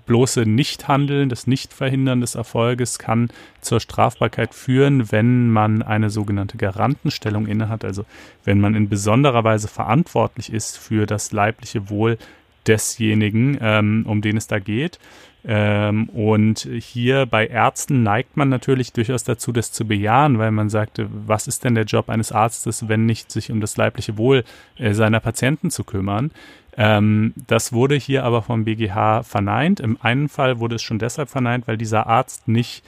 bloße 0.06 0.42
Nichthandeln, 0.42 1.28
das 1.28 1.46
Nichtverhindern 1.46 2.20
des 2.20 2.34
Erfolges 2.34 2.98
kann 2.98 3.28
zur 3.60 3.80
Strafbarkeit 3.80 4.54
führen, 4.54 5.12
wenn 5.12 5.50
man 5.50 5.82
eine 5.82 6.10
sogenannte 6.10 6.56
Garantenstellung 6.56 7.46
innehat, 7.46 7.84
also 7.84 8.04
wenn 8.44 8.60
man 8.60 8.74
in 8.74 8.88
besonderer 8.88 9.44
Weise 9.44 9.68
verantwortlich 9.68 10.52
ist 10.52 10.78
für 10.78 11.06
das 11.06 11.32
leibliche 11.32 11.90
Wohl 11.90 12.18
desjenigen, 12.66 13.58
ähm, 13.60 14.04
um 14.08 14.22
den 14.22 14.36
es 14.36 14.46
da 14.46 14.58
geht. 14.58 14.98
Ähm, 15.46 16.08
und 16.08 16.60
hier 16.80 17.26
bei 17.26 17.46
Ärzten 17.46 18.02
neigt 18.02 18.36
man 18.36 18.48
natürlich 18.48 18.92
durchaus 18.92 19.24
dazu, 19.24 19.52
das 19.52 19.72
zu 19.72 19.86
bejahen, 19.86 20.38
weil 20.38 20.50
man 20.50 20.70
sagte, 20.70 21.08
was 21.10 21.46
ist 21.46 21.64
denn 21.64 21.74
der 21.74 21.84
Job 21.84 22.08
eines 22.08 22.32
Arztes, 22.32 22.88
wenn 22.88 23.04
nicht 23.04 23.30
sich 23.30 23.50
um 23.50 23.60
das 23.60 23.76
leibliche 23.76 24.16
Wohl 24.16 24.44
äh, 24.78 24.94
seiner 24.94 25.20
Patienten 25.20 25.70
zu 25.70 25.84
kümmern? 25.84 26.30
Ähm, 26.76 27.34
das 27.46 27.72
wurde 27.72 27.94
hier 27.94 28.24
aber 28.24 28.42
vom 28.42 28.64
BGH 28.64 29.22
verneint. 29.22 29.80
Im 29.80 29.98
einen 30.00 30.28
Fall 30.28 30.60
wurde 30.60 30.76
es 30.76 30.82
schon 30.82 30.98
deshalb 30.98 31.28
verneint, 31.28 31.68
weil 31.68 31.76
dieser 31.76 32.06
Arzt 32.06 32.48
nicht 32.48 32.82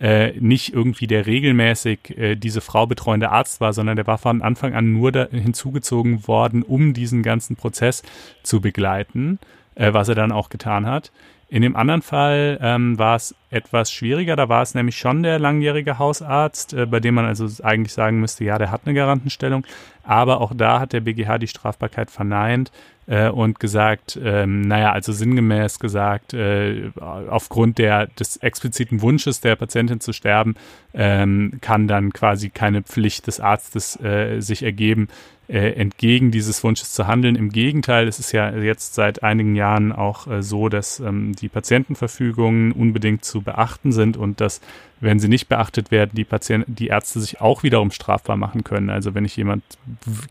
äh, 0.00 0.32
nicht 0.38 0.72
irgendwie 0.72 1.08
der 1.08 1.26
regelmäßig 1.26 2.16
äh, 2.16 2.36
diese 2.36 2.60
Frau 2.60 2.86
betreuende 2.86 3.30
Arzt 3.30 3.60
war, 3.60 3.72
sondern 3.72 3.96
der 3.96 4.06
war 4.06 4.18
von 4.18 4.42
Anfang 4.42 4.74
an 4.74 4.92
nur 4.92 5.10
hinzugezogen 5.32 6.28
worden, 6.28 6.62
um 6.62 6.94
diesen 6.94 7.24
ganzen 7.24 7.56
Prozess 7.56 8.04
zu 8.44 8.60
begleiten, 8.60 9.40
äh, 9.74 9.92
was 9.92 10.08
er 10.08 10.14
dann 10.14 10.30
auch 10.30 10.50
getan 10.50 10.86
hat. 10.86 11.10
In 11.48 11.62
dem 11.62 11.76
anderen 11.76 12.02
Fall 12.02 12.58
ähm, 12.60 12.98
war 12.98 13.16
es 13.16 13.34
etwas 13.50 13.90
schwieriger. 13.90 14.36
Da 14.36 14.48
war 14.48 14.62
es 14.62 14.74
nämlich 14.74 14.96
schon 14.96 15.22
der 15.22 15.38
langjährige 15.38 15.98
Hausarzt, 15.98 16.74
äh, 16.74 16.86
bei 16.86 17.00
dem 17.00 17.14
man 17.14 17.24
also 17.24 17.46
eigentlich 17.62 17.92
sagen 17.92 18.20
müsste, 18.20 18.44
ja, 18.44 18.58
der 18.58 18.70
hat 18.70 18.82
eine 18.84 18.94
Garantenstellung. 18.94 19.64
Aber 20.02 20.40
auch 20.40 20.52
da 20.54 20.80
hat 20.80 20.92
der 20.92 21.00
BGH 21.00 21.38
die 21.38 21.48
Strafbarkeit 21.48 22.10
verneint 22.10 22.72
äh, 23.06 23.28
und 23.28 23.60
gesagt, 23.60 24.18
ähm, 24.22 24.62
naja, 24.62 24.92
also 24.92 25.12
sinngemäß 25.12 25.78
gesagt, 25.78 26.34
äh, 26.34 26.90
aufgrund 26.96 27.78
der, 27.78 28.06
des 28.06 28.36
expliziten 28.36 29.02
Wunsches 29.02 29.40
der 29.40 29.56
Patientin 29.56 30.00
zu 30.00 30.12
sterben, 30.12 30.54
ähm, 30.94 31.58
kann 31.60 31.88
dann 31.88 32.12
quasi 32.12 32.50
keine 32.50 32.82
Pflicht 32.82 33.26
des 33.26 33.40
Arztes 33.40 33.98
äh, 34.00 34.40
sich 34.40 34.62
ergeben, 34.62 35.08
äh, 35.48 35.72
entgegen 35.72 36.30
dieses 36.30 36.62
Wunsches 36.62 36.92
zu 36.92 37.06
handeln. 37.06 37.34
Im 37.34 37.48
Gegenteil, 37.48 38.06
es 38.06 38.18
ist 38.18 38.32
ja 38.32 38.50
jetzt 38.50 38.94
seit 38.94 39.22
einigen 39.22 39.56
Jahren 39.56 39.92
auch 39.92 40.26
äh, 40.26 40.42
so, 40.42 40.68
dass 40.68 41.00
ähm, 41.00 41.34
die 41.34 41.48
Patientenverfügungen 41.48 42.72
unbedingt 42.72 43.24
zu 43.24 43.37
beachten 43.42 43.92
sind 43.92 44.16
und 44.16 44.40
dass, 44.40 44.60
wenn 45.00 45.18
sie 45.18 45.28
nicht 45.28 45.48
beachtet 45.48 45.90
werden, 45.90 46.12
die 46.14 46.24
Patienten, 46.24 46.74
die 46.74 46.88
Ärzte 46.88 47.20
sich 47.20 47.40
auch 47.40 47.62
wiederum 47.62 47.90
strafbar 47.90 48.36
machen 48.36 48.64
können. 48.64 48.90
Also 48.90 49.14
wenn 49.14 49.24
ich 49.24 49.36
jemand 49.36 49.62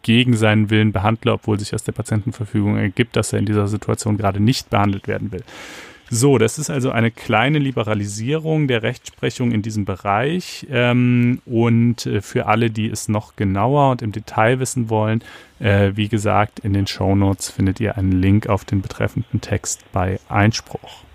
gegen 0.02 0.36
seinen 0.36 0.70
Willen 0.70 0.92
behandle, 0.92 1.34
obwohl 1.34 1.60
sich 1.60 1.74
aus 1.74 1.84
der 1.84 1.94
Patientenverfügung 1.94 2.78
ergibt, 2.78 3.16
dass 3.16 3.34
er 3.34 3.40
in 3.40 3.46
dieser 3.46 3.68
Situation 3.68 4.18
gerade 4.18 4.40
nicht 4.40 4.70
behandelt 4.70 5.08
werden 5.08 5.32
will. 5.32 5.44
So, 6.10 6.38
das 6.38 6.58
ist 6.58 6.70
also 6.70 6.92
eine 6.92 7.12
kleine 7.12 7.60
Liberalisierung 7.60 8.68
der 8.68 8.82
Rechtsprechung 8.82 9.52
in 9.52 9.62
diesem 9.62 9.84
Bereich. 9.84 10.66
Ähm, 10.72 11.42
und 11.46 12.06
äh, 12.06 12.22
für 12.22 12.46
alle, 12.46 12.70
die 12.70 12.90
es 12.90 13.10
noch 13.10 13.36
genauer 13.36 13.92
und 13.92 14.02
im 14.02 14.14
Detail 14.14 14.60
wissen 14.60 14.90
wollen, 14.90 15.22
äh, 15.60 15.92
wie 15.96 16.08
gesagt, 16.08 16.60
in 16.60 16.72
den 16.72 16.88
Show 16.88 17.16
Notes 17.16 17.50
findet 17.50 17.82
ihr 17.82 17.98
einen 17.98 18.14
Link 18.14 18.48
auf 18.48 18.64
den 18.64 18.82
betreffenden 18.82 19.42
Text 19.42 19.84
bei 19.92 20.20
Einspruch. 20.30 21.07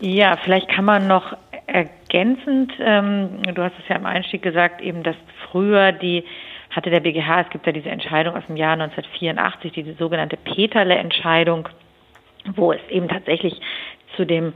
Ja, 0.00 0.36
vielleicht 0.36 0.68
kann 0.68 0.84
man 0.84 1.08
noch 1.08 1.36
ergänzend, 1.66 2.72
ähm, 2.80 3.42
du 3.42 3.62
hast 3.62 3.74
es 3.78 3.88
ja 3.88 3.96
im 3.96 4.06
Einstieg 4.06 4.42
gesagt, 4.42 4.80
eben, 4.80 5.02
dass 5.02 5.16
früher 5.50 5.92
die 5.92 6.24
hatte 6.70 6.90
der 6.90 7.00
BGH, 7.00 7.42
es 7.42 7.50
gibt 7.50 7.66
ja 7.66 7.72
diese 7.72 7.88
Entscheidung 7.88 8.36
aus 8.36 8.46
dem 8.46 8.56
Jahr 8.56 8.74
1984, 8.74 9.72
diese 9.72 9.94
sogenannte 9.94 10.36
Peterle-Entscheidung, 10.36 11.68
wo 12.54 12.72
es 12.72 12.80
eben 12.90 13.08
tatsächlich 13.08 13.54
zu 14.16 14.24
dem 14.24 14.52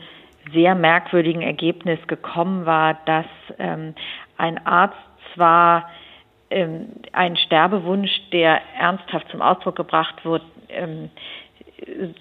sehr 0.52 0.74
merkwürdigen 0.74 1.42
Ergebnis 1.42 1.98
gekommen 2.06 2.66
war, 2.66 2.98
dass 3.06 3.26
ähm, 3.58 3.94
ein 4.36 4.64
Arzt 4.66 4.96
zwar 5.34 5.90
ähm, 6.50 6.88
einen 7.12 7.36
Sterbewunsch, 7.36 8.10
der 8.32 8.60
ernsthaft 8.78 9.28
zum 9.30 9.40
Ausdruck 9.40 9.76
gebracht 9.76 10.24
wird, 10.24 10.42
ähm, 10.68 11.10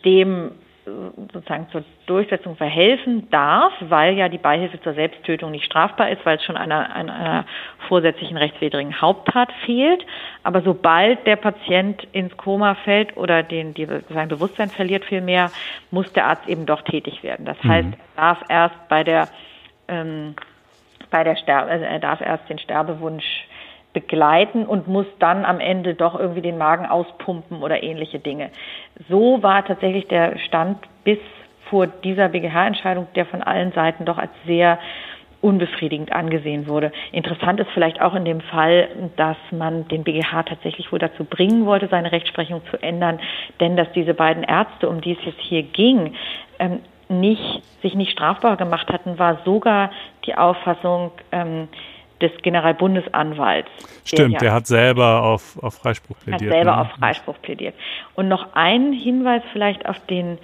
dem 0.05 0.51
sozusagen 0.85 1.67
zur 1.71 1.83
Durchsetzung 2.07 2.55
verhelfen 2.55 3.29
darf, 3.29 3.71
weil 3.81 4.15
ja 4.17 4.29
die 4.29 4.37
Beihilfe 4.37 4.81
zur 4.81 4.93
Selbsttötung 4.93 5.51
nicht 5.51 5.65
strafbar 5.65 6.09
ist, 6.09 6.25
weil 6.25 6.37
es 6.37 6.43
schon 6.43 6.57
einer, 6.57 6.95
einer, 6.95 7.45
vorsätzlichen 7.87 8.37
rechtswidrigen 8.37 8.99
Haupttat 8.99 9.51
fehlt. 9.65 10.05
Aber 10.43 10.61
sobald 10.61 11.25
der 11.27 11.35
Patient 11.35 12.07
ins 12.11 12.35
Koma 12.37 12.75
fällt 12.75 13.15
oder 13.17 13.43
den, 13.43 13.73
die, 13.73 13.87
sein 14.09 14.29
Bewusstsein 14.29 14.69
verliert 14.69 15.05
vielmehr, 15.05 15.51
muss 15.91 16.11
der 16.13 16.25
Arzt 16.25 16.47
eben 16.47 16.65
doch 16.65 16.81
tätig 16.81 17.21
werden. 17.23 17.45
Das 17.45 17.61
heißt, 17.63 17.89
mhm. 17.89 17.95
er 18.15 18.21
darf 18.21 18.43
erst 18.49 18.87
bei 18.89 19.03
der 19.03 19.27
ähm, 19.87 20.35
bei 21.11 21.23
der 21.23 21.35
Sterbe, 21.35 21.69
also 21.69 21.85
er 21.85 21.99
darf 21.99 22.21
erst 22.21 22.49
den 22.49 22.57
Sterbewunsch 22.57 23.45
begleiten 23.93 24.65
und 24.65 24.87
muss 24.87 25.05
dann 25.19 25.45
am 25.45 25.59
Ende 25.59 25.95
doch 25.95 26.17
irgendwie 26.17 26.41
den 26.41 26.57
Magen 26.57 26.85
auspumpen 26.85 27.61
oder 27.61 27.83
ähnliche 27.83 28.19
Dinge. 28.19 28.49
So 29.09 29.43
war 29.43 29.65
tatsächlich 29.65 30.07
der 30.07 30.37
Stand 30.39 30.77
bis 31.03 31.19
vor 31.69 31.87
dieser 31.87 32.29
BGH-Entscheidung, 32.29 33.07
der 33.15 33.25
von 33.25 33.41
allen 33.41 33.71
Seiten 33.71 34.05
doch 34.05 34.17
als 34.17 34.31
sehr 34.45 34.79
unbefriedigend 35.41 36.11
angesehen 36.11 36.67
wurde. 36.67 36.91
Interessant 37.11 37.59
ist 37.59 37.71
vielleicht 37.73 37.99
auch 37.99 38.13
in 38.13 38.25
dem 38.25 38.41
Fall, 38.41 38.89
dass 39.15 39.37
man 39.51 39.87
den 39.87 40.03
BGH 40.03 40.43
tatsächlich 40.43 40.91
wohl 40.91 40.99
dazu 40.99 41.23
bringen 41.25 41.65
wollte, 41.65 41.87
seine 41.87 42.11
Rechtsprechung 42.11 42.61
zu 42.69 42.77
ändern, 42.81 43.19
denn 43.59 43.75
dass 43.75 43.91
diese 43.93 44.13
beiden 44.13 44.43
Ärzte, 44.43 44.87
um 44.87 45.01
die 45.01 45.13
es 45.13 45.25
jetzt 45.25 45.41
hier 45.41 45.63
ging, 45.63 46.13
ähm, 46.59 46.81
nicht, 47.09 47.63
sich 47.81 47.95
nicht 47.95 48.11
strafbar 48.11 48.55
gemacht 48.55 48.87
hatten, 48.91 49.19
war 49.19 49.39
sogar 49.43 49.91
die 50.25 50.35
Auffassung, 50.35 51.11
ähm, 51.31 51.67
des 52.21 52.31
Generalbundesanwalts. 52.41 53.69
Stimmt, 54.05 54.33
der, 54.33 54.39
der 54.39 54.53
hat 54.53 54.67
selber 54.67 55.23
auf, 55.23 55.61
auf 55.61 55.75
Freispruch 55.75 56.17
plädiert. 56.19 56.51
Hat 56.51 56.57
selber 56.57 56.75
ne? 56.75 56.81
auf 56.81 56.91
Freispruch 56.99 57.41
plädiert. 57.41 57.75
Und 58.15 58.27
noch 58.27 58.53
ein 58.53 58.93
Hinweis 58.93 59.41
vielleicht 59.51 59.85
auf 59.87 59.99
den, 60.07 60.37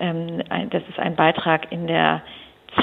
ähm, 0.00 0.42
das 0.70 0.82
ist 0.88 0.98
ein 0.98 1.16
Beitrag 1.16 1.70
in 1.70 1.86
der 1.86 2.22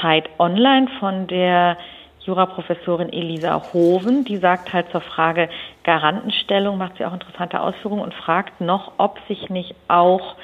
Zeit 0.00 0.28
Online 0.38 0.88
von 1.00 1.26
der 1.26 1.76
Juraprofessorin 2.20 3.12
Elisa 3.12 3.62
Hoven, 3.72 4.24
die 4.24 4.36
sagt 4.36 4.72
halt 4.72 4.90
zur 4.90 5.00
Frage 5.00 5.48
Garantenstellung, 5.84 6.76
macht 6.76 6.98
sie 6.98 7.04
auch 7.04 7.12
interessante 7.12 7.60
Ausführungen 7.60 8.02
und 8.02 8.14
fragt 8.14 8.60
noch, 8.60 8.92
ob 8.98 9.20
sich 9.28 9.48
nicht 9.48 9.74
auch 9.86 10.34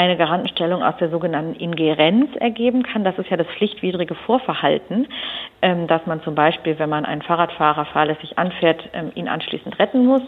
eine 0.00 0.16
Garantenstellung 0.16 0.82
aus 0.82 0.96
der 0.96 1.10
sogenannten 1.10 1.54
Ingerenz 1.60 2.34
ergeben 2.36 2.82
kann. 2.84 3.04
Das 3.04 3.18
ist 3.18 3.28
ja 3.28 3.36
das 3.36 3.46
pflichtwidrige 3.48 4.14
Vorverhalten, 4.14 5.06
ähm, 5.60 5.88
dass 5.88 6.06
man 6.06 6.22
zum 6.22 6.34
Beispiel, 6.34 6.78
wenn 6.78 6.88
man 6.88 7.04
einen 7.04 7.20
Fahrradfahrer 7.20 7.84
fahrlässig 7.84 8.38
anfährt, 8.38 8.82
ähm, 8.94 9.12
ihn 9.14 9.28
anschließend 9.28 9.78
retten 9.78 10.06
muss. 10.06 10.22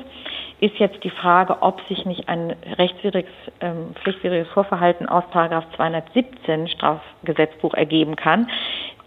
Ist 0.60 0.76
jetzt 0.76 1.02
die 1.04 1.10
Frage, 1.10 1.62
ob 1.62 1.80
sich 1.88 2.04
nicht 2.04 2.28
ein 2.28 2.54
rechtswidriges, 2.76 3.32
ähm, 3.62 3.94
pflichtwidriges 4.02 4.48
Vorverhalten 4.48 5.08
aus 5.08 5.24
Paragraph 5.30 5.64
217 5.76 6.68
Strafgesetzbuch 6.68 7.72
ergeben 7.72 8.14
kann, 8.14 8.50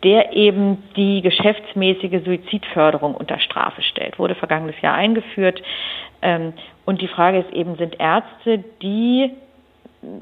der 0.03 0.34
eben 0.34 0.84
die 0.95 1.22
geschäftsmäßige 1.22 2.26
Suizidförderung 2.26 3.13
unter 3.13 3.38
Strafe 3.39 3.84
stellt. 3.84 4.18
Wurde 4.18 4.34
vergangenes 4.34 4.80
Jahr 4.82 4.93
eingeführt. 4.93 5.61
Und 6.86 7.01
die 7.01 7.07
Frage 7.07 7.39
ist 7.39 7.51
eben, 7.53 7.76
sind 7.76 7.99
Ärzte, 7.99 8.63
die 8.82 9.32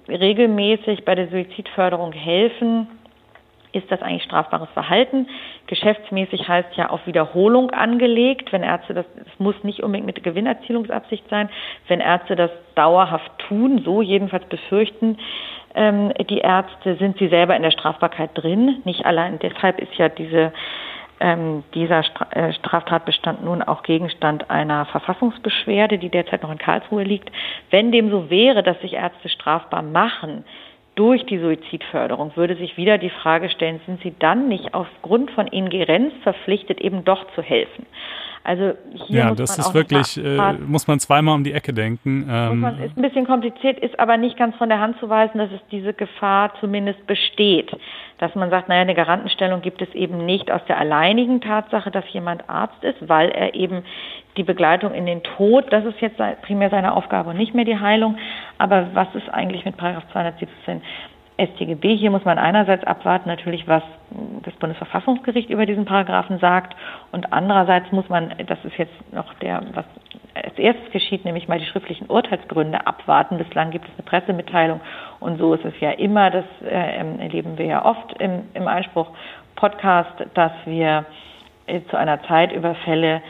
regelmäßig 0.07 1.05
bei 1.05 1.15
der 1.15 1.29
Suizidförderung 1.29 2.11
helfen, 2.11 2.87
ist 3.73 3.91
das 3.91 4.01
eigentlich 4.03 4.23
strafbares 4.23 4.69
Verhalten? 4.69 5.27
Geschäftsmäßig 5.65 6.47
heißt 6.47 6.75
ja 6.75 6.91
auf 6.91 7.05
Wiederholung 7.07 7.71
angelegt. 7.71 8.53
Wenn 8.53 8.61
Ärzte 8.61 8.93
das, 8.93 9.05
es 9.15 9.39
muss 9.39 9.55
nicht 9.63 9.81
unbedingt 9.81 10.05
mit 10.05 10.23
Gewinnerzielungsabsicht 10.23 11.27
sein. 11.29 11.49
Wenn 11.87 11.99
Ärzte 11.99 12.35
das 12.35 12.51
dauerhaft 12.75 13.31
tun, 13.47 13.81
so 13.83 14.03
jedenfalls 14.03 14.45
befürchten 14.45 15.17
ähm, 15.73 16.13
die 16.29 16.37
Ärzte, 16.37 16.97
sind 16.97 17.17
sie 17.17 17.29
selber 17.29 17.55
in 17.55 17.63
der 17.63 17.71
Strafbarkeit 17.71 18.29
drin. 18.35 18.81
Nicht 18.85 19.05
allein 19.05 19.39
deshalb 19.39 19.79
ist 19.79 19.95
ja 19.95 20.07
diese 20.07 20.53
ähm, 21.23 21.63
dieser 21.73 22.03
äh, 22.31 22.51
Straftatbestand 22.53 23.43
nun 23.43 23.63
auch 23.63 23.81
Gegenstand 23.83 24.49
einer 24.49 24.85
Verfassungsbeschwerde, 24.85 25.97
die 25.97 26.09
derzeit 26.09 26.43
noch 26.43 26.51
in 26.51 26.57
Karlsruhe 26.57 27.03
liegt. 27.03 27.31
Wenn 27.71 27.93
dem 27.93 28.11
so 28.11 28.29
wäre, 28.29 28.61
dass 28.61 28.79
sich 28.81 28.93
Ärzte 28.93 29.29
strafbar 29.29 29.81
machen, 29.81 30.43
durch 30.95 31.25
die 31.25 31.39
Suizidförderung 31.39 32.35
würde 32.35 32.55
sich 32.55 32.77
wieder 32.77 32.97
die 32.97 33.09
Frage 33.09 33.49
stellen, 33.49 33.79
sind 33.85 34.01
sie 34.03 34.13
dann 34.19 34.47
nicht 34.49 34.73
aufgrund 34.73 35.31
von 35.31 35.47
Ingerenz 35.47 36.13
verpflichtet, 36.21 36.81
eben 36.81 37.03
doch 37.03 37.25
zu 37.33 37.41
helfen? 37.41 37.87
Also 38.45 38.73
hier 39.07 39.19
ja, 39.19 39.29
muss 39.29 39.37
das 39.37 39.57
man 39.57 39.67
ist 39.67 39.73
wirklich, 39.73 40.17
äh, 40.17 40.53
muss 40.53 40.87
man 40.87 40.99
zweimal 40.99 41.35
um 41.35 41.45
die 41.45 41.53
Ecke 41.53 41.73
denken. 41.73 42.27
Ähm, 42.29 42.59
man, 42.59 42.77
ist 42.81 42.97
ein 42.97 43.01
bisschen 43.01 43.25
kompliziert, 43.25 43.79
ist 43.79 43.97
aber 43.99 44.17
nicht 44.17 44.37
ganz 44.37 44.55
von 44.57 44.67
der 44.67 44.81
Hand 44.81 44.99
zu 44.99 45.09
weisen, 45.09 45.37
dass 45.37 45.49
es 45.51 45.61
diese 45.71 45.93
Gefahr 45.93 46.51
zumindest 46.59 47.07
besteht. 47.07 47.71
Dass 48.17 48.35
man 48.35 48.49
sagt, 48.49 48.67
naja, 48.67 48.81
eine 48.81 48.95
Garantenstellung 48.95 49.61
gibt 49.61 49.81
es 49.81 49.93
eben 49.95 50.25
nicht 50.25 50.51
aus 50.51 50.61
der 50.67 50.77
alleinigen 50.77 51.39
Tatsache, 51.39 51.89
dass 51.89 52.03
jemand 52.11 52.49
Arzt 52.49 52.83
ist, 52.83 53.07
weil 53.07 53.29
er 53.29 53.55
eben 53.55 53.83
die 54.35 54.43
Begleitung 54.43 54.93
in 54.93 55.05
den 55.05 55.23
Tod, 55.23 55.71
das 55.71 55.85
ist 55.85 56.01
jetzt 56.01 56.17
primär 56.41 56.69
seine 56.69 56.95
Aufgabe 56.95 57.29
und 57.29 57.37
nicht 57.37 57.53
mehr 57.53 57.65
die 57.65 57.79
Heilung. 57.79 58.17
Aber 58.57 58.87
was 58.93 59.07
ist 59.15 59.29
eigentlich 59.29 59.63
mit 59.63 59.77
Paragraph 59.77 60.05
217 60.11 60.81
StGB. 61.37 61.95
Hier 61.95 62.11
muss 62.11 62.25
man 62.25 62.37
einerseits 62.37 62.83
abwarten, 62.83 63.29
natürlich, 63.29 63.67
was 63.67 63.83
das 64.43 64.53
Bundesverfassungsgericht 64.55 65.49
über 65.49 65.65
diesen 65.65 65.85
Paragraphen 65.85 66.39
sagt. 66.39 66.75
Und 67.11 67.33
andererseits 67.33 67.91
muss 67.91 68.07
man, 68.09 68.33
das 68.45 68.63
ist 68.63 68.77
jetzt 68.77 69.13
noch 69.13 69.33
der, 69.35 69.63
was 69.73 69.85
als 70.35 70.57
erstes 70.57 70.91
geschieht, 70.91 71.25
nämlich 71.25 71.47
mal 71.47 71.59
die 71.59 71.65
schriftlichen 71.65 72.07
Urteilsgründe 72.07 72.85
abwarten. 72.85 73.37
Bislang 73.37 73.71
gibt 73.71 73.85
es 73.85 73.93
eine 73.93 74.03
Pressemitteilung 74.03 74.81
und 75.19 75.37
so 75.37 75.53
ist 75.53 75.65
es 75.65 75.79
ja 75.79 75.91
immer, 75.91 76.31
das 76.31 76.45
äh, 76.63 76.97
erleben 77.19 77.57
wir 77.57 77.65
ja 77.65 77.85
oft 77.85 78.13
im, 78.19 78.43
im 78.53 78.67
Einspruch 78.67 79.09
Podcast, 79.55 80.25
dass 80.33 80.51
wir 80.65 81.05
äh, 81.67 81.81
zu 81.89 81.97
einer 81.97 82.21
Zeit 82.23 82.51
über 82.51 82.75
Fälle 82.75 83.21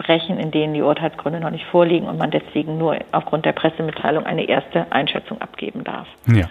sprechen, 0.00 0.38
in 0.38 0.50
denen 0.50 0.74
die 0.74 0.82
Urteilsgründe 0.82 1.40
noch 1.40 1.50
nicht 1.50 1.66
vorliegen 1.66 2.06
und 2.06 2.18
man 2.18 2.30
deswegen 2.30 2.78
nur 2.78 2.96
aufgrund 3.12 3.44
der 3.44 3.52
Pressemitteilung 3.52 4.24
eine 4.24 4.48
erste 4.48 4.90
Einschätzung 4.90 5.40
abgeben 5.40 5.84
darf. 5.84 6.06
Ja, 6.26 6.48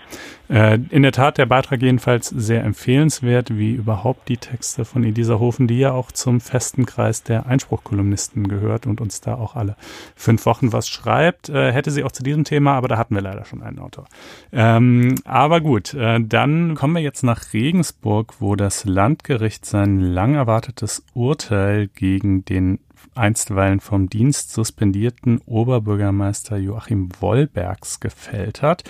äh, 0.50 0.80
in 0.90 1.04
der 1.04 1.12
Tat 1.12 1.38
der 1.38 1.46
Beitrag 1.46 1.82
jedenfalls 1.82 2.30
sehr 2.30 2.64
empfehlenswert, 2.64 3.56
wie 3.56 3.72
überhaupt 3.72 4.30
die 4.30 4.38
Texte 4.38 4.86
von 4.86 5.04
Elisa 5.04 5.40
Hofen, 5.40 5.68
die 5.68 5.80
ja 5.80 5.92
auch 5.92 6.12
zum 6.12 6.42
festen 6.42 6.86
Kreis 6.86 7.24
der 7.24 7.46
Einspruchkolumnisten 7.46 8.48
gehört 8.48 8.88
und 8.88 9.02
uns 9.02 9.22
da 9.22 9.36
auch 9.36 9.56
alle 9.56 9.76
fünf 10.16 10.46
Wochen 10.46 10.74
was 10.74 10.88
schreibt. 10.88 11.50
Äh, 11.50 11.72
hätte 11.72 11.92
sie 11.92 12.04
auch 12.04 12.12
zu 12.12 12.24
diesem 12.24 12.44
Thema, 12.44 12.74
aber 12.74 12.88
da 12.88 12.98
hatten 12.98 13.16
wir 13.16 13.22
leider 13.22 13.46
schon 13.46 13.62
einen 13.62 13.80
Autor. 13.80 14.06
Ähm, 14.52 15.16
aber 15.26 15.62
gut, 15.62 15.94
äh, 15.94 16.20
dann 16.20 16.76
kommen 16.76 16.96
wir 16.96 17.02
jetzt 17.02 17.24
nach 17.24 17.54
Regensburg, 17.54 18.36
wo 18.40 18.56
das 18.56 18.86
Landgericht 18.86 19.66
sein 19.66 20.00
lang 20.00 20.36
erwartetes 20.36 21.06
Urteil 21.14 21.88
gegen 21.88 22.46
den 22.46 22.80
einstweilen 23.16 23.80
vom 23.80 24.10
Dienst 24.10 24.52
suspendierten 24.52 25.40
Oberbürgermeister 25.46 26.58
Joachim 26.58 27.10
Wollbergs 27.20 28.00
gefällt 28.00 28.62
hat. 28.62 28.84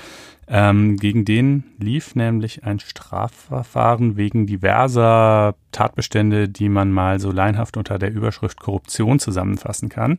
Ähm, 0.48 0.98
gegen 0.98 1.26
den 1.26 1.64
lief 1.78 2.16
nämlich 2.16 2.64
ein 2.64 2.80
Strafverfahren 2.80 4.18
wegen 4.18 4.48
diverser 4.48 5.56
Tatbestände, 5.72 6.50
die 6.50 6.70
man 6.70 6.92
mal 6.92 7.20
so 7.20 7.32
leinhaft 7.32 7.78
unter 7.78 8.00
der 8.00 8.12
Überschrift 8.12 8.60
Korruption 8.60 9.20
zusammenfassen 9.20 9.90
kann. 9.90 10.18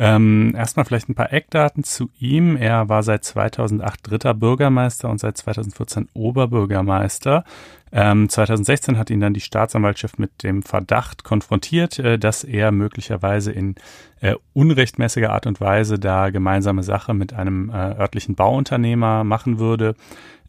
Ähm, 0.00 0.54
erstmal 0.56 0.86
vielleicht 0.86 1.08
ein 1.08 1.16
paar 1.16 1.32
Eckdaten 1.32 1.82
zu 1.82 2.08
ihm. 2.20 2.56
Er 2.56 2.88
war 2.88 3.02
seit 3.02 3.24
2008 3.24 4.08
dritter 4.08 4.32
Bürgermeister 4.32 5.10
und 5.10 5.18
seit 5.18 5.36
2014 5.36 6.08
Oberbürgermeister. 6.14 7.42
Ähm, 7.90 8.28
2016 8.28 8.96
hat 8.96 9.10
ihn 9.10 9.18
dann 9.18 9.34
die 9.34 9.40
Staatsanwaltschaft 9.40 10.20
mit 10.20 10.44
dem 10.44 10.62
Verdacht 10.62 11.24
konfrontiert, 11.24 11.98
äh, 11.98 12.16
dass 12.16 12.44
er 12.44 12.70
möglicherweise 12.70 13.50
in 13.50 13.74
äh, 14.20 14.36
unrechtmäßiger 14.52 15.32
Art 15.32 15.48
und 15.48 15.60
Weise 15.60 15.98
da 15.98 16.30
gemeinsame 16.30 16.84
Sache 16.84 17.12
mit 17.12 17.32
einem 17.32 17.70
äh, 17.70 17.98
örtlichen 17.98 18.36
Bauunternehmer 18.36 19.24
machen 19.24 19.58
würde. 19.58 19.96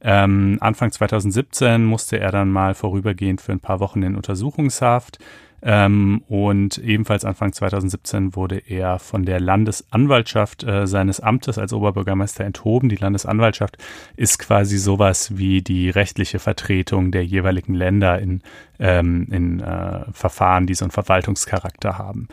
Ähm, 0.01 0.57
Anfang 0.61 0.91
2017 0.91 1.83
musste 1.83 2.19
er 2.19 2.31
dann 2.31 2.51
mal 2.51 2.75
vorübergehend 2.75 3.41
für 3.41 3.51
ein 3.51 3.59
paar 3.59 3.79
Wochen 3.79 4.03
in 4.03 4.15
Untersuchungshaft. 4.15 5.17
Ähm, 5.61 6.23
und 6.27 6.77
ebenfalls 6.77 7.25
Anfang 7.25 7.53
2017 7.53 8.35
wurde 8.35 8.57
er 8.57 8.99
von 8.99 9.25
der 9.25 9.39
Landesanwaltschaft 9.39 10.63
äh, 10.63 10.87
seines 10.87 11.19
Amtes 11.19 11.57
als 11.57 11.73
Oberbürgermeister 11.73 12.45
enthoben. 12.45 12.89
Die 12.89 12.95
Landesanwaltschaft 12.95 13.77
ist 14.15 14.39
quasi 14.39 14.77
sowas 14.77 15.37
wie 15.37 15.61
die 15.61 15.89
rechtliche 15.89 16.39
Vertretung 16.39 17.11
der 17.11 17.25
jeweiligen 17.25 17.73
Länder 17.73 18.19
in, 18.19 18.41
ähm, 18.79 19.27
in 19.31 19.59
äh, 19.59 20.05
Verfahren, 20.11 20.65
die 20.65 20.73
so 20.73 20.85
einen 20.85 20.91
Verwaltungscharakter 20.91 21.97
haben. 21.97 22.27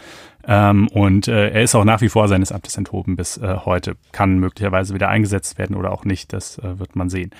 Ähm, 0.48 0.88
und 0.88 1.26
äh, 1.26 1.50
er 1.50 1.62
ist 1.62 1.74
auch 1.74 1.84
nach 1.84 2.00
wie 2.00 2.08
vor 2.08 2.28
seines 2.28 2.52
Amtes 2.52 2.76
enthoben 2.76 3.16
bis 3.16 3.36
äh, 3.36 3.56
heute. 3.64 3.96
Kann 4.12 4.38
möglicherweise 4.38 4.94
wieder 4.94 5.08
eingesetzt 5.08 5.58
werden 5.58 5.76
oder 5.76 5.92
auch 5.92 6.04
nicht, 6.04 6.32
das 6.32 6.58
äh, 6.58 6.78
wird 6.78 6.94
man 6.94 7.10
sehen. 7.10 7.30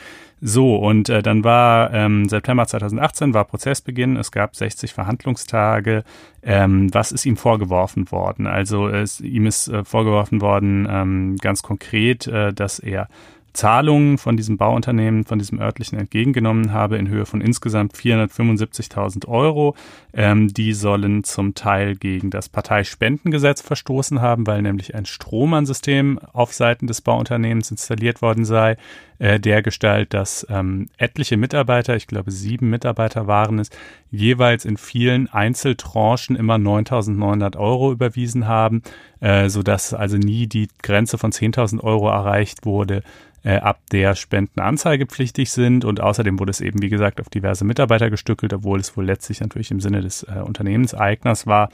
So, 0.41 0.77
und 0.77 1.09
äh, 1.09 1.23
dann 1.23 1.45
war 1.45 1.95
ähm, 1.95 2.29
September 2.29 2.67
2018 2.67 3.33
war 3.33 3.45
Prozessbeginn. 3.45 4.17
Es 4.17 4.31
gab 4.33 4.55
60 4.55 4.93
Verhandlungstage. 4.93 6.05
Ähm, 6.43 6.93
was 6.93 7.11
ist 7.11 7.25
ihm 7.25 7.37
vorgeworfen 7.37 8.11
worden? 8.11 8.47
Also 8.47 8.89
es, 8.89 9.21
ihm 9.21 9.47
ist 9.47 9.69
äh, 9.69 9.85
vorgeworfen 9.85 10.43
worden, 10.43 10.87
ähm, 10.91 11.37
ganz 11.41 11.63
konkret, 11.63 12.27
äh, 12.27 12.53
dass 12.53 12.81
er 12.81 13.09
Zahlungen 13.57 14.19
von 14.19 14.37
diesem 14.37 14.57
Bauunternehmen, 14.57 15.25
von 15.25 15.39
diesem 15.39 15.59
örtlichen 15.59 15.99
entgegengenommen 15.99 16.73
habe 16.73 16.97
in 16.97 17.09
Höhe 17.09 17.27
von 17.27 17.41
insgesamt 17.41 17.95
475.000 17.95 19.27
Euro. 19.27 19.75
Ähm, 20.13 20.49
die 20.49 20.73
sollen 20.73 21.25
zum 21.25 21.55
Teil 21.55 21.97
gegen 21.97 22.31
das 22.31 22.49
Parteispendengesetz 22.49 23.63
verstoßen 23.63 24.21
haben, 24.21 24.47
weil 24.47 24.63
nämlich 24.63 24.95
ein 24.95 25.07
Strohmann-System 25.07 26.21
auf 26.33 26.53
Seiten 26.53 26.87
des 26.87 27.01
Bauunternehmens 27.01 27.71
installiert 27.71 28.23
worden 28.23 28.45
sei, 28.45 28.77
äh, 29.19 29.41
der 29.41 29.63
Gestalt, 29.63 30.13
dass 30.13 30.47
ähm, 30.51 30.89
etliche 30.99 31.37
Mitarbeiter, 31.37 31.97
ich 31.97 32.07
glaube 32.07 32.31
sieben 32.31 32.69
Mitarbeiter 32.69 33.27
waren 33.27 33.59
es, 33.59 33.71
jeweils 34.11 34.65
in 34.65 34.77
vielen 34.77 35.29
Einzeltranchen 35.29 36.37
immer 36.37 36.57
9.900 36.57 37.57
Euro 37.57 37.93
überwiesen 37.93 38.47
haben, 38.47 38.83
äh, 39.21 39.49
sodass 39.49 39.95
also 39.95 40.19
nie 40.19 40.47
die 40.47 40.69
Grenze 40.83 41.17
von 41.19 41.33
10.000 41.33 41.83
Euro 41.83 42.09
erreicht 42.09 42.67
wurde, 42.67 43.03
äh, 43.47 43.59
ab 43.59 43.79
der 43.93 44.17
Spenden 44.17 44.59
anzeigepflichtig 44.59 45.53
sind. 45.53 45.85
Und 45.85 46.01
außerdem 46.01 46.41
wurde 46.41 46.51
es 46.51 46.61
eben, 46.61 46.83
wie 46.83 46.89
gesagt, 46.89 47.21
auf 47.21 47.29
diverse 47.29 47.65
Mitarbeiter 47.65 48.11
gestückelt, 48.11 48.53
obwohl 48.53 48.81
es 48.81 48.97
wohl 48.97 49.07
letztlich 49.07 49.41
natürlich 49.41 49.71
im 49.71 49.81
Sinne 49.81 50.01
des 50.01 50.25
äh, 50.25 50.41
Unternehmenseigners 50.45 51.47
war, 51.47 51.71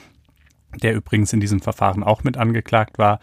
der 0.82 0.94
übrigens 0.94 1.32
in 1.32 1.40
diesem 1.40 1.60
Verfahren 1.60 2.02
auch 2.02 2.24
mit 2.24 2.36
angeklagt 2.36 2.98
war. 2.98 3.20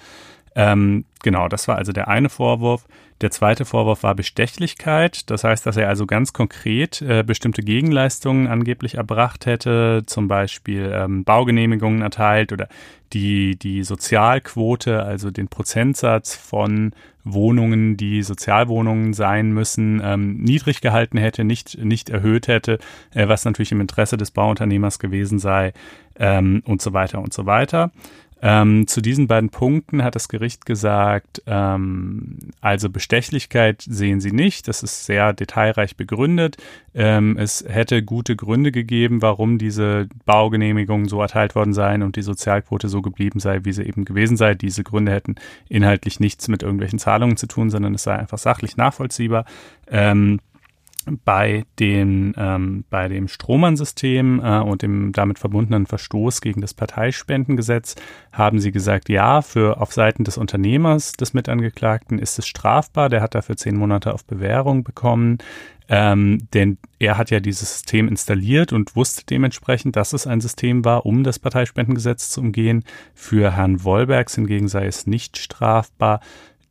Ähm, 0.60 1.06
genau, 1.24 1.48
das 1.48 1.70
war 1.70 1.78
also 1.78 1.94
der 1.94 2.10
eine 2.10 2.28
Vorwurf. 2.28 2.86
Der 3.22 3.32
zweite 3.32 3.64
Vorwurf 3.64 4.04
war 4.04 4.14
Bestechlichkeit. 4.14 5.30
Das 5.30 5.46
heißt, 5.46 5.66
dass 5.66 5.78
er 5.78 5.88
also 5.88 6.06
ganz 6.06 6.34
konkret 6.34 7.02
äh, 7.02 7.24
bestimmte 7.24 7.62
Gegenleistungen 7.62 8.48
angeblich 8.48 8.96
erbracht 8.96 9.46
hätte, 9.46 10.04
zum 10.06 10.28
Beispiel 10.28 10.92
ähm, 10.94 11.24
Baugenehmigungen 11.24 12.02
erteilt 12.02 12.52
oder 12.52 12.68
die, 13.14 13.56
die 13.56 13.84
Sozialquote, 13.84 15.02
also 15.02 15.32
den 15.32 15.48
Prozentsatz 15.48 16.36
von 16.36 16.92
Wohnungen, 17.24 17.96
die 17.96 18.22
Sozialwohnungen 18.22 19.14
sein 19.14 19.54
müssen, 19.54 20.02
ähm, 20.04 20.42
niedrig 20.42 20.82
gehalten 20.82 21.18
hätte, 21.18 21.46
nicht, 21.46 21.78
nicht 21.82 22.10
erhöht 22.10 22.50
hätte, 22.50 22.80
äh, 23.14 23.30
was 23.30 23.46
natürlich 23.46 23.72
im 23.72 23.80
Interesse 23.80 24.18
des 24.18 24.32
Bauunternehmers 24.32 25.00
gewesen 25.00 25.40
sei 25.40 25.72
ähm, 26.18 26.64
und 26.66 26.82
so 26.82 26.92
weiter 26.92 27.20
und 27.22 27.34
so 27.34 27.46
weiter. 27.46 27.92
Ähm, 28.42 28.88
zu 28.88 29.02
diesen 29.02 29.28
beiden 29.28 29.50
Punkten 29.50 30.04
hat 30.04 30.16
das 30.16 30.30
Gericht 30.30 30.66
gesagt, 30.66 31.42
ähm, 31.46 32.38
also 32.62 32.90
Bestechlichkeit 32.90 33.82
sehen 33.82 34.22
sie 34.22 34.32
nicht, 34.32 34.68
das 34.68 34.82
ist 34.82 35.06
sehr 35.06 35.34
detailreich 35.34 35.98
begründet. 35.98 36.58
Ähm, 36.94 37.38
es 37.38 37.66
hätte 37.68 38.02
gute 38.02 38.36
Gründe 38.36 38.72
gegeben, 38.72 39.22
warum 39.22 39.58
diese 39.58 40.08
Baugenehmigungen 40.26 41.10
so 41.10 41.22
erteilt 41.22 41.56
worden 41.56 41.74
seien 41.74 42.02
und 42.02 42.16
die 42.16 42.22
Sozialquote 42.22 42.88
so 42.88 43.02
geblieben 43.02 43.40
sei, 43.40 43.66
wie 43.66 43.74
sie 43.74 43.84
eben 43.84 44.06
gewesen 44.06 44.38
sei. 44.38 44.56
Diese 44.56 44.84
Gründe 44.84 45.12
hätten 45.12 45.36
inhaltlich 45.68 46.20
nichts 46.20 46.48
mit 46.48 46.64
irgendwelchen 46.64 47.00
Zahlungen 47.00 47.38
zu 47.38 47.48
tun, 47.48 47.70
sondern 47.70 47.94
es 47.96 48.04
sei 48.04 48.16
einfach 48.16 48.38
sachlich 48.38 48.78
nachvollziehbar. 48.78 49.46
Ähm, 49.88 50.40
bei, 51.26 51.66
den, 51.80 52.34
ähm, 52.38 52.86
bei 52.90 53.08
dem 53.08 53.28
Strohmann-System 53.28 54.42
äh, 54.44 54.60
und 54.60 54.82
dem 54.82 55.12
damit 55.12 55.40
verbundenen 55.40 55.86
Verstoß 55.86 56.42
gegen 56.42 56.62
das 56.62 56.74
Parteispendengesetz 56.74 57.96
haben 58.32 58.60
sie 58.60 58.72
gesagt, 58.72 59.10
ja, 59.10 59.42
für 59.42 59.82
auf 59.82 59.94
Seiten 59.94 60.24
des 60.24 60.38
Unternehmers 60.38 61.14
des 61.14 61.34
Mitangeklagten 61.34 62.20
ist 62.20 62.40
es 62.40 62.48
strafbar. 62.48 63.10
Der 63.10 63.22
hat 63.22 63.36
dafür 63.36 63.58
zehn 63.58 63.76
Monate 63.76 64.14
auf 64.14 64.26
Bewährung 64.26 64.84
bekommen. 64.84 65.40
Ähm, 65.92 66.48
denn 66.54 66.78
er 67.00 67.18
hat 67.18 67.32
ja 67.32 67.40
dieses 67.40 67.72
System 67.72 68.08
installiert 68.08 68.72
und 68.72 68.96
wusste 68.96 69.26
dementsprechend, 69.26 69.96
dass 69.96 70.14
es 70.14 70.28
ein 70.28 70.40
System 70.40 70.86
war, 70.86 71.08
um 71.08 71.24
das 71.24 71.40
Parteispendengesetz 71.40 72.30
zu 72.30 72.42
umgehen. 72.42 72.84
Für 73.16 73.56
Herrn 73.56 73.84
Wollbergs 73.84 74.36
hingegen 74.36 74.68
sei 74.68 74.86
es 74.86 75.08
nicht 75.08 75.38
strafbar, 75.38 76.20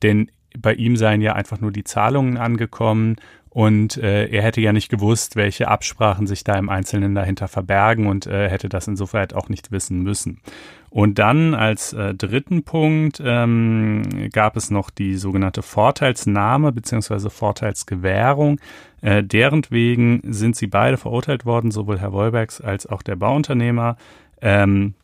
denn 0.02 0.30
bei 0.56 0.74
ihm 0.74 0.96
seien 0.96 1.20
ja 1.20 1.34
einfach 1.34 1.60
nur 1.60 1.72
die 1.72 1.84
Zahlungen 1.84 2.36
angekommen 2.36 3.16
und 3.50 3.96
äh, 3.96 4.26
er 4.26 4.42
hätte 4.42 4.60
ja 4.60 4.72
nicht 4.72 4.88
gewusst, 4.88 5.36
welche 5.36 5.68
Absprachen 5.68 6.26
sich 6.26 6.44
da 6.44 6.56
im 6.58 6.68
Einzelnen 6.68 7.14
dahinter 7.14 7.48
verbergen 7.48 8.06
und 8.06 8.26
äh, 8.26 8.48
hätte 8.48 8.68
das 8.68 8.86
insofern 8.88 9.32
auch 9.32 9.48
nicht 9.48 9.72
wissen 9.72 10.02
müssen. 10.02 10.40
Und 10.90 11.18
dann 11.18 11.54
als 11.54 11.92
äh, 11.92 12.14
dritten 12.14 12.62
Punkt 12.62 13.20
ähm, 13.24 14.30
gab 14.32 14.56
es 14.56 14.70
noch 14.70 14.90
die 14.90 15.16
sogenannte 15.16 15.62
Vorteilsnahme 15.62 16.72
bzw. 16.72 17.28
Vorteilsgewährung. 17.30 18.58
Äh, 19.02 19.22
deren 19.22 19.62
wegen 19.70 20.22
sind 20.24 20.56
sie 20.56 20.66
beide 20.66 20.96
verurteilt 20.96 21.44
worden, 21.44 21.70
sowohl 21.70 22.00
Herr 22.00 22.12
Wolbergs 22.12 22.60
als 22.60 22.86
auch 22.86 23.02
der 23.02 23.16
Bauunternehmer. 23.16 23.96
Ähm, 24.40 24.94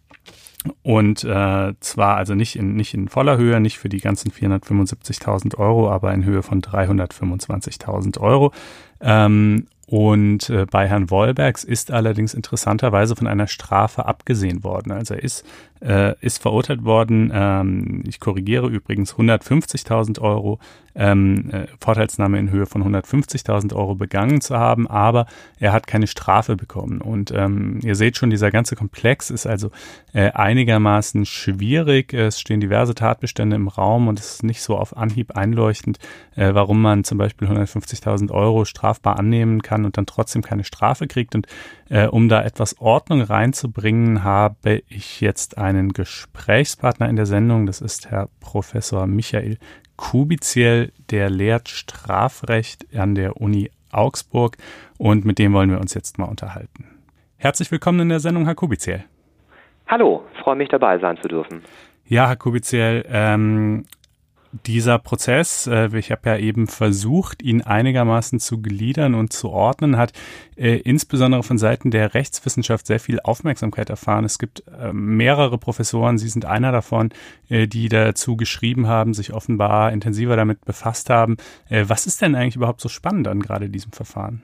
und 0.82 1.24
äh, 1.24 1.74
zwar 1.80 2.16
also 2.16 2.34
nicht 2.34 2.56
in, 2.56 2.74
nicht 2.74 2.94
in 2.94 3.08
voller 3.08 3.36
Höhe, 3.36 3.60
nicht 3.60 3.78
für 3.78 3.88
die 3.88 4.00
ganzen 4.00 4.30
475.000 4.30 5.58
Euro, 5.58 5.90
aber 5.90 6.12
in 6.14 6.24
Höhe 6.24 6.42
von 6.42 6.62
325.000 6.62 8.18
Euro. 8.20 8.52
Ähm, 9.00 9.66
und 9.86 10.48
äh, 10.48 10.66
bei 10.70 10.88
Herrn 10.88 11.10
Wollbergs 11.10 11.62
ist 11.62 11.90
allerdings 11.90 12.32
interessanterweise 12.32 13.16
von 13.16 13.26
einer 13.26 13.46
Strafe 13.46 14.06
abgesehen 14.06 14.64
worden. 14.64 14.92
Also 14.92 15.14
er 15.14 15.22
ist, 15.22 15.44
äh, 15.84 16.14
ist 16.20 16.40
verurteilt 16.40 16.84
worden, 16.84 17.30
ähm, 17.34 18.02
ich 18.06 18.18
korrigiere 18.20 18.68
übrigens, 18.68 19.14
150.000 19.14 20.20
Euro 20.20 20.58
ähm, 20.94 21.50
äh, 21.50 21.66
Vorteilsnahme 21.80 22.38
in 22.38 22.50
Höhe 22.50 22.66
von 22.66 22.82
150.000 22.82 23.74
Euro 23.74 23.94
begangen 23.94 24.40
zu 24.40 24.56
haben, 24.56 24.86
aber 24.88 25.26
er 25.58 25.72
hat 25.72 25.86
keine 25.86 26.06
Strafe 26.06 26.56
bekommen. 26.56 27.00
Und 27.00 27.32
ähm, 27.32 27.80
ihr 27.82 27.96
seht 27.96 28.16
schon, 28.16 28.30
dieser 28.30 28.50
ganze 28.50 28.76
Komplex 28.76 29.30
ist 29.30 29.46
also 29.46 29.70
äh, 30.12 30.30
einigermaßen 30.30 31.26
schwierig. 31.26 32.14
Es 32.14 32.40
stehen 32.40 32.60
diverse 32.60 32.94
Tatbestände 32.94 33.56
im 33.56 33.68
Raum 33.68 34.08
und 34.08 34.20
es 34.20 34.34
ist 34.34 34.42
nicht 34.44 34.62
so 34.62 34.76
auf 34.76 34.96
Anhieb 34.96 35.36
einleuchtend, 35.36 35.98
äh, 36.36 36.54
warum 36.54 36.80
man 36.80 37.04
zum 37.04 37.18
Beispiel 37.18 37.48
150.000 37.48 38.30
Euro 38.30 38.64
strafbar 38.64 39.18
annehmen 39.18 39.62
kann 39.62 39.84
und 39.84 39.96
dann 39.96 40.06
trotzdem 40.06 40.42
keine 40.42 40.64
Strafe 40.64 41.08
kriegt. 41.08 41.34
Und 41.34 41.48
äh, 41.88 42.06
um 42.06 42.28
da 42.28 42.42
etwas 42.42 42.80
Ordnung 42.80 43.20
reinzubringen, 43.20 44.22
habe 44.22 44.82
ich 44.88 45.20
jetzt 45.20 45.58
einen 45.74 45.92
Gesprächspartner 45.92 47.08
in 47.08 47.16
der 47.16 47.26
Sendung. 47.26 47.66
Das 47.66 47.80
ist 47.80 48.10
Herr 48.10 48.28
Professor 48.40 49.06
Michael 49.06 49.58
Kubiziel, 49.96 50.92
der 51.10 51.30
lehrt 51.30 51.68
Strafrecht 51.68 52.86
an 52.96 53.14
der 53.14 53.40
Uni 53.40 53.70
Augsburg 53.92 54.56
und 54.98 55.24
mit 55.24 55.38
dem 55.38 55.52
wollen 55.52 55.70
wir 55.70 55.80
uns 55.80 55.94
jetzt 55.94 56.18
mal 56.18 56.26
unterhalten. 56.26 56.86
Herzlich 57.36 57.70
willkommen 57.70 58.00
in 58.00 58.08
der 58.08 58.20
Sendung, 58.20 58.44
Herr 58.44 58.54
Kubiziel. 58.54 59.04
Hallo, 59.86 60.24
freue 60.42 60.56
mich 60.56 60.68
dabei 60.68 60.98
sein 60.98 61.16
zu 61.20 61.28
dürfen. 61.28 61.62
Ja, 62.06 62.28
Herr 62.28 62.36
Kubiziel, 62.36 63.04
ähm, 63.08 63.84
dieser 64.66 64.98
Prozess, 64.98 65.66
äh, 65.66 65.96
ich 65.98 66.10
habe 66.10 66.30
ja 66.30 66.36
eben 66.36 66.66
versucht, 66.66 67.42
ihn 67.42 67.62
einigermaßen 67.62 68.38
zu 68.38 68.62
gliedern 68.62 69.14
und 69.14 69.32
zu 69.32 69.50
ordnen, 69.50 69.96
hat 69.96 70.12
äh, 70.56 70.76
insbesondere 70.76 71.42
von 71.42 71.58
Seiten 71.58 71.90
der 71.90 72.14
Rechtswissenschaft 72.14 72.86
sehr 72.86 73.00
viel 73.00 73.20
Aufmerksamkeit 73.20 73.90
erfahren. 73.90 74.24
Es 74.24 74.38
gibt 74.38 74.62
äh, 74.68 74.92
mehrere 74.92 75.58
Professoren, 75.58 76.18
Sie 76.18 76.28
sind 76.28 76.44
einer 76.44 76.72
davon, 76.72 77.10
äh, 77.48 77.66
die 77.66 77.88
dazu 77.88 78.36
geschrieben 78.36 78.86
haben, 78.86 79.14
sich 79.14 79.32
offenbar 79.32 79.92
intensiver 79.92 80.36
damit 80.36 80.64
befasst 80.64 81.10
haben. 81.10 81.36
Äh, 81.68 81.84
was 81.88 82.06
ist 82.06 82.22
denn 82.22 82.34
eigentlich 82.34 82.56
überhaupt 82.56 82.80
so 82.80 82.88
spannend 82.88 83.26
an 83.26 83.40
gerade 83.40 83.68
diesem 83.68 83.92
Verfahren? 83.92 84.42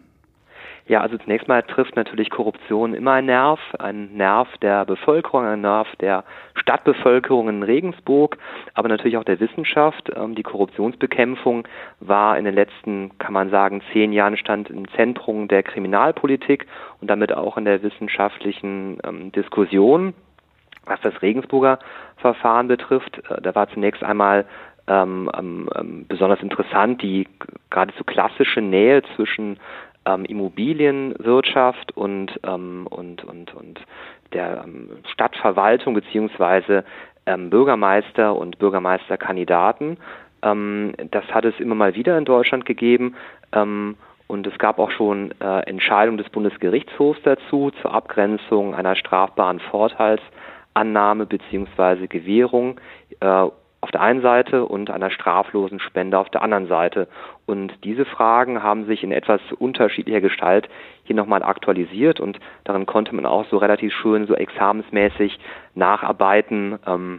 Ja, 0.90 1.02
also 1.02 1.16
zunächst 1.18 1.46
mal 1.46 1.62
trifft 1.62 1.94
natürlich 1.94 2.30
Korruption 2.30 2.94
immer 2.94 3.12
ein 3.12 3.26
Nerv, 3.26 3.60
ein 3.78 4.12
Nerv 4.16 4.48
der 4.58 4.84
Bevölkerung, 4.84 5.44
ein 5.44 5.60
Nerv 5.60 5.86
der 6.00 6.24
Stadtbevölkerung 6.54 7.48
in 7.48 7.62
Regensburg, 7.62 8.36
aber 8.74 8.88
natürlich 8.88 9.16
auch 9.16 9.22
der 9.22 9.38
Wissenschaft. 9.38 10.10
Ähm, 10.16 10.34
die 10.34 10.42
Korruptionsbekämpfung 10.42 11.68
war 12.00 12.36
in 12.36 12.44
den 12.44 12.56
letzten, 12.56 13.16
kann 13.18 13.32
man 13.32 13.50
sagen, 13.50 13.82
zehn 13.92 14.12
Jahren 14.12 14.36
stand 14.36 14.68
im 14.68 14.88
Zentrum 14.96 15.46
der 15.46 15.62
Kriminalpolitik 15.62 16.66
und 17.00 17.08
damit 17.08 17.32
auch 17.32 17.56
in 17.56 17.66
der 17.66 17.84
wissenschaftlichen 17.84 18.98
ähm, 19.04 19.30
Diskussion. 19.30 20.12
Was 20.86 21.00
das 21.02 21.22
Regensburger 21.22 21.78
Verfahren 22.16 22.66
betrifft, 22.66 23.22
äh, 23.30 23.40
da 23.40 23.54
war 23.54 23.68
zunächst 23.68 24.02
einmal 24.02 24.44
ähm, 24.88 25.30
ähm, 25.38 26.04
besonders 26.08 26.40
interessant 26.40 27.00
die 27.00 27.28
geradezu 27.70 28.02
klassische 28.02 28.60
Nähe 28.60 29.02
zwischen 29.14 29.58
ähm, 30.06 30.24
Immobilienwirtschaft 30.24 31.96
und, 31.96 32.38
ähm, 32.44 32.86
und, 32.88 33.24
und, 33.24 33.54
und 33.54 33.80
der 34.32 34.62
ähm, 34.64 34.90
Stadtverwaltung 35.12 35.94
beziehungsweise 35.94 36.84
ähm, 37.26 37.50
Bürgermeister 37.50 38.34
und 38.34 38.58
Bürgermeisterkandidaten. 38.58 39.98
Ähm, 40.42 40.94
das 41.10 41.24
hat 41.26 41.44
es 41.44 41.58
immer 41.60 41.74
mal 41.74 41.94
wieder 41.94 42.16
in 42.16 42.24
Deutschland 42.24 42.64
gegeben. 42.64 43.14
Ähm, 43.52 43.96
und 44.26 44.46
es 44.46 44.56
gab 44.58 44.78
auch 44.78 44.92
schon 44.92 45.34
äh, 45.40 45.60
Entscheidungen 45.66 46.18
des 46.18 46.28
Bundesgerichtshofs 46.30 47.20
dazu 47.24 47.72
zur 47.82 47.92
Abgrenzung 47.92 48.76
einer 48.76 48.94
strafbaren 48.94 49.58
Vorteilsannahme 49.58 51.26
beziehungsweise 51.26 52.06
Gewährung 52.06 52.80
äh, 53.18 53.26
auf 53.26 53.90
der 53.92 54.00
einen 54.00 54.22
Seite 54.22 54.66
und 54.66 54.90
einer 54.90 55.10
straflosen 55.10 55.80
Spende 55.80 56.18
auf 56.18 56.28
der 56.30 56.42
anderen 56.42 56.68
Seite. 56.68 57.08
Und 57.50 57.72
diese 57.82 58.04
Fragen 58.04 58.62
haben 58.62 58.86
sich 58.86 59.02
in 59.02 59.10
etwas 59.10 59.40
unterschiedlicher 59.58 60.20
Gestalt 60.20 60.68
hier 61.10 61.16
nochmal 61.16 61.42
aktualisiert 61.42 62.20
und 62.20 62.38
darin 62.62 62.86
konnte 62.86 63.12
man 63.12 63.26
auch 63.26 63.44
so 63.50 63.56
relativ 63.56 63.92
schön 63.92 64.28
so 64.28 64.34
examensmäßig 64.34 65.40
nacharbeiten, 65.74 66.78
ähm, 66.86 67.18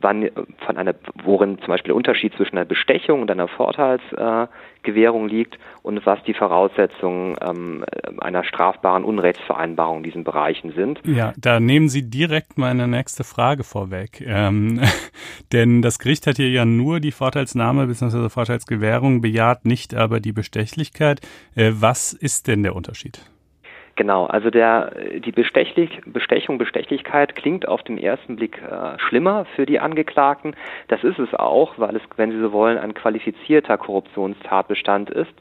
wann 0.00 0.22
äh, 0.22 0.30
von 0.64 0.78
einer, 0.78 0.94
worin 1.22 1.58
zum 1.58 1.68
Beispiel 1.68 1.90
der 1.90 1.96
Unterschied 1.96 2.34
zwischen 2.34 2.56
einer 2.56 2.64
Bestechung 2.64 3.20
und 3.20 3.30
einer 3.30 3.48
Vorteilsgewährung 3.48 5.28
äh, 5.28 5.30
liegt 5.30 5.58
und 5.82 6.06
was 6.06 6.22
die 6.24 6.32
Voraussetzungen 6.32 7.36
ähm, 7.42 7.84
einer 8.20 8.42
strafbaren 8.42 9.04
Unrechtsvereinbarung 9.04 9.98
in 9.98 10.04
diesen 10.04 10.24
Bereichen 10.24 10.72
sind. 10.72 11.02
Ja, 11.04 11.34
da 11.36 11.60
nehmen 11.60 11.90
Sie 11.90 12.08
direkt 12.08 12.56
meine 12.56 12.88
nächste 12.88 13.22
Frage 13.22 13.64
vorweg. 13.64 14.22
Ähm, 14.26 14.80
denn 15.52 15.82
das 15.82 15.98
Gericht 15.98 16.26
hat 16.26 16.36
hier 16.36 16.48
ja 16.48 16.64
nur 16.64 17.00
die 17.00 17.12
Vorteilsnahme 17.12 17.86
bzw. 17.86 18.30
Vorteilsgewährung 18.30 19.20
bejaht, 19.20 19.65
nicht 19.66 19.94
aber 19.94 20.20
die 20.20 20.32
Bestechlichkeit. 20.32 21.20
Äh, 21.54 21.72
was 21.74 22.12
ist 22.12 22.46
denn 22.46 22.62
der 22.62 22.74
Unterschied? 22.74 23.20
Genau, 23.96 24.26
also 24.26 24.50
der, 24.50 24.92
die 25.24 25.32
Bestechlich, 25.32 26.02
Bestechung, 26.04 26.58
Bestechlichkeit 26.58 27.34
klingt 27.34 27.66
auf 27.66 27.82
den 27.82 27.96
ersten 27.96 28.36
Blick 28.36 28.60
äh, 28.62 28.98
schlimmer 28.98 29.46
für 29.56 29.64
die 29.64 29.80
Angeklagten. 29.80 30.54
Das 30.88 31.02
ist 31.02 31.18
es 31.18 31.32
auch, 31.32 31.78
weil 31.78 31.96
es, 31.96 32.02
wenn 32.16 32.30
Sie 32.30 32.38
so 32.38 32.52
wollen, 32.52 32.76
ein 32.76 32.92
qualifizierter 32.92 33.78
Korruptionstatbestand 33.78 35.08
ist. 35.08 35.32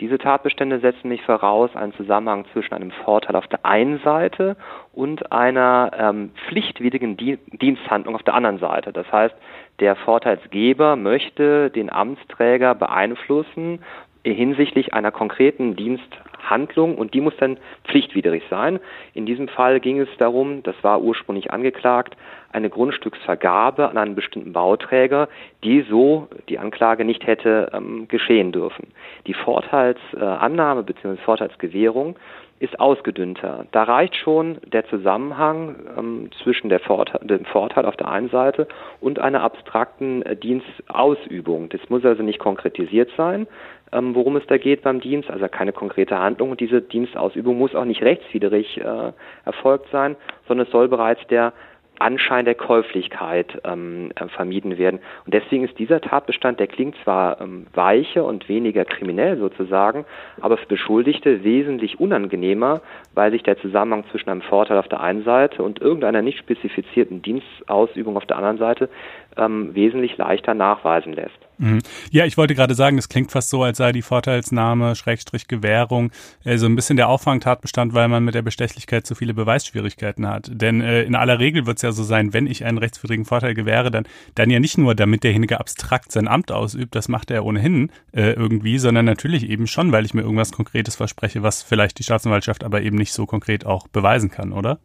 Diese 0.00 0.18
Tatbestände 0.18 0.80
setzen 0.80 1.08
nicht 1.08 1.24
voraus 1.24 1.76
einen 1.76 1.92
Zusammenhang 1.92 2.46
zwischen 2.52 2.74
einem 2.74 2.90
Vorteil 2.90 3.36
auf 3.36 3.46
der 3.46 3.64
einen 3.64 4.00
Seite 4.00 4.56
und 4.92 5.30
einer 5.30 5.92
ähm, 5.96 6.30
pflichtwidrigen 6.48 7.16
Diensthandlung 7.16 8.16
auf 8.16 8.22
der 8.24 8.34
anderen 8.34 8.58
Seite. 8.58 8.92
Das 8.92 9.10
heißt, 9.12 9.34
der 9.80 9.96
Vorteilsgeber 9.96 10.96
möchte 10.96 11.70
den 11.70 11.90
Amtsträger 11.90 12.74
beeinflussen 12.74 13.80
hinsichtlich 14.22 14.92
einer 14.92 15.10
konkreten 15.10 15.76
Diensthandlung 15.76 16.96
und 16.96 17.14
die 17.14 17.20
muss 17.20 17.36
dann 17.38 17.56
pflichtwidrig 17.84 18.42
sein. 18.50 18.78
In 19.14 19.24
diesem 19.24 19.48
Fall 19.48 19.80
ging 19.80 19.98
es 19.98 20.08
darum, 20.18 20.62
das 20.62 20.74
war 20.82 21.00
ursprünglich 21.00 21.50
angeklagt, 21.50 22.16
eine 22.52 22.68
Grundstücksvergabe 22.68 23.88
an 23.88 23.96
einen 23.96 24.14
bestimmten 24.14 24.52
Bauträger, 24.52 25.28
die 25.64 25.82
so 25.88 26.28
die 26.48 26.58
Anklage 26.58 27.04
nicht 27.04 27.26
hätte 27.26 27.70
ähm, 27.72 28.08
geschehen 28.08 28.52
dürfen. 28.52 28.88
Die 29.26 29.34
Vorteilsannahme 29.34 30.82
bzw. 30.82 31.16
Vorteilsgewährung 31.24 32.16
ist 32.60 32.78
ausgedünnter. 32.78 33.64
Da 33.72 33.84
reicht 33.84 34.14
schon 34.16 34.58
der 34.70 34.86
Zusammenhang 34.86 35.76
ähm, 35.98 36.30
zwischen 36.42 36.68
der 36.68 36.78
Vorteil, 36.78 37.26
dem 37.26 37.46
Vorteil 37.46 37.86
auf 37.86 37.96
der 37.96 38.08
einen 38.08 38.28
Seite 38.28 38.68
und 39.00 39.18
einer 39.18 39.42
abstrakten 39.42 40.22
äh, 40.22 40.36
Dienstausübung. 40.36 41.70
Das 41.70 41.80
muss 41.88 42.04
also 42.04 42.22
nicht 42.22 42.38
konkretisiert 42.38 43.10
sein, 43.16 43.46
ähm, 43.92 44.14
worum 44.14 44.36
es 44.36 44.46
da 44.46 44.58
geht 44.58 44.82
beim 44.82 45.00
Dienst, 45.00 45.30
also 45.30 45.48
keine 45.48 45.72
konkrete 45.72 46.18
Handlung. 46.18 46.50
Und 46.50 46.60
diese 46.60 46.82
Dienstausübung 46.82 47.56
muss 47.56 47.74
auch 47.74 47.86
nicht 47.86 48.02
rechtswidrig 48.02 48.78
äh, 48.78 49.12
erfolgt 49.46 49.88
sein, 49.90 50.16
sondern 50.46 50.66
es 50.66 50.72
soll 50.72 50.88
bereits 50.88 51.26
der 51.28 51.54
Anschein 52.00 52.44
der 52.44 52.54
Käuflichkeit 52.54 53.60
ähm, 53.64 54.10
äh, 54.14 54.28
vermieden 54.28 54.78
werden. 54.78 55.00
Und 55.24 55.34
deswegen 55.34 55.64
ist 55.64 55.78
dieser 55.78 56.00
Tatbestand, 56.00 56.60
der 56.60 56.66
klingt 56.66 56.96
zwar 57.04 57.40
ähm, 57.40 57.66
weicher 57.74 58.24
und 58.24 58.48
weniger 58.48 58.84
kriminell 58.84 59.36
sozusagen, 59.38 60.04
aber 60.40 60.56
für 60.56 60.66
Beschuldigte 60.66 61.44
wesentlich 61.44 62.00
unangenehmer, 62.00 62.80
weil 63.14 63.30
sich 63.30 63.42
der 63.42 63.58
Zusammenhang 63.58 64.04
zwischen 64.10 64.30
einem 64.30 64.42
Vorteil 64.42 64.78
auf 64.78 64.88
der 64.88 65.00
einen 65.00 65.24
Seite 65.24 65.62
und 65.62 65.80
irgendeiner 65.80 66.22
nicht 66.22 66.38
spezifizierten 66.38 67.22
Dienstausübung 67.22 68.16
auf 68.16 68.26
der 68.26 68.36
anderen 68.36 68.58
Seite 68.58 68.88
ähm, 69.36 69.74
wesentlich 69.74 70.16
leichter 70.16 70.54
nachweisen 70.54 71.12
lässt. 71.12 71.49
Mhm. 71.60 71.80
Ja, 72.10 72.24
ich 72.24 72.38
wollte 72.38 72.54
gerade 72.54 72.74
sagen, 72.74 72.96
das 72.96 73.10
klingt 73.10 73.30
fast 73.30 73.50
so, 73.50 73.62
als 73.62 73.76
sei 73.76 73.92
die 73.92 74.00
Vorteilsnahme, 74.00 74.96
Schrägstrich 74.96 75.46
Gewährung, 75.46 76.10
äh, 76.42 76.56
so 76.56 76.64
ein 76.64 76.74
bisschen 76.74 76.96
der 76.96 77.10
Auffangtatbestand, 77.10 77.92
weil 77.92 78.08
man 78.08 78.24
mit 78.24 78.34
der 78.34 78.40
Bestechlichkeit 78.40 79.06
so 79.06 79.14
viele 79.14 79.34
Beweisschwierigkeiten 79.34 80.26
hat. 80.26 80.50
Denn 80.50 80.80
äh, 80.80 81.02
in 81.02 81.14
aller 81.14 81.38
Regel 81.38 81.66
wird 81.66 81.76
es 81.76 81.82
ja 81.82 81.92
so 81.92 82.02
sein, 82.02 82.32
wenn 82.32 82.46
ich 82.46 82.64
einen 82.64 82.78
rechtswidrigen 82.78 83.26
Vorteil 83.26 83.52
gewähre, 83.52 83.90
dann, 83.90 84.04
dann 84.34 84.48
ja 84.48 84.58
nicht 84.58 84.78
nur, 84.78 84.94
damit 84.94 85.22
derjenige 85.22 85.60
abstrakt 85.60 86.12
sein 86.12 86.28
Amt 86.28 86.50
ausübt, 86.50 86.94
das 86.94 87.08
macht 87.08 87.30
er 87.30 87.44
ohnehin 87.44 87.90
äh, 88.12 88.32
irgendwie, 88.32 88.78
sondern 88.78 89.04
natürlich 89.04 89.48
eben 89.48 89.66
schon, 89.66 89.92
weil 89.92 90.06
ich 90.06 90.14
mir 90.14 90.22
irgendwas 90.22 90.52
Konkretes 90.52 90.96
verspreche, 90.96 91.42
was 91.42 91.62
vielleicht 91.62 91.98
die 91.98 92.04
Staatsanwaltschaft 92.04 92.64
aber 92.64 92.80
eben 92.80 92.96
nicht 92.96 93.12
so 93.12 93.26
konkret 93.26 93.66
auch 93.66 93.86
beweisen 93.86 94.30
kann, 94.30 94.52
oder? 94.52 94.78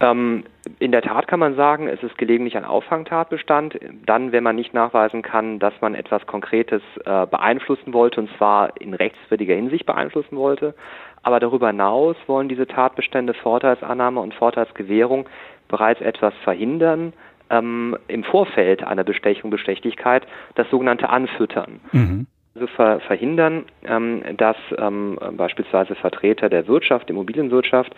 Ähm, 0.00 0.44
in 0.78 0.92
der 0.92 1.02
Tat 1.02 1.28
kann 1.28 1.40
man 1.40 1.54
sagen, 1.56 1.88
es 1.88 2.02
ist 2.02 2.18
gelegentlich 2.18 2.56
ein 2.56 2.64
Auffangtatbestand, 2.64 3.78
dann, 4.06 4.32
wenn 4.32 4.42
man 4.42 4.56
nicht 4.56 4.74
nachweisen 4.74 5.22
kann, 5.22 5.58
dass 5.58 5.74
man 5.80 5.94
etwas 5.94 6.26
Konkretes 6.26 6.82
äh, 7.04 7.26
beeinflussen 7.26 7.92
wollte, 7.92 8.20
und 8.20 8.30
zwar 8.36 8.80
in 8.80 8.94
rechtswidriger 8.94 9.54
Hinsicht 9.54 9.86
beeinflussen 9.86 10.36
wollte. 10.36 10.74
Aber 11.22 11.40
darüber 11.40 11.68
hinaus 11.68 12.16
wollen 12.26 12.48
diese 12.48 12.66
Tatbestände 12.66 13.34
Vorteilsannahme 13.34 14.20
und 14.20 14.34
Vorteilsgewährung 14.34 15.26
bereits 15.68 16.00
etwas 16.00 16.34
verhindern, 16.42 17.12
ähm, 17.50 17.96
im 18.08 18.24
Vorfeld 18.24 18.82
einer 18.82 19.04
Bestechung, 19.04 19.50
Bestechlichkeit, 19.50 20.26
das 20.54 20.68
sogenannte 20.70 21.08
Anfüttern. 21.08 21.80
Mhm 21.92 22.26
also 22.54 22.66
ver 22.68 23.00
verhindern, 23.00 23.64
ähm, 23.84 24.22
dass 24.36 24.56
ähm, 24.78 25.18
beispielsweise 25.36 25.94
Vertreter 25.94 26.48
der 26.48 26.68
Wirtschaft, 26.68 27.08
der 27.08 27.14
Immobilienwirtschaft, 27.14 27.92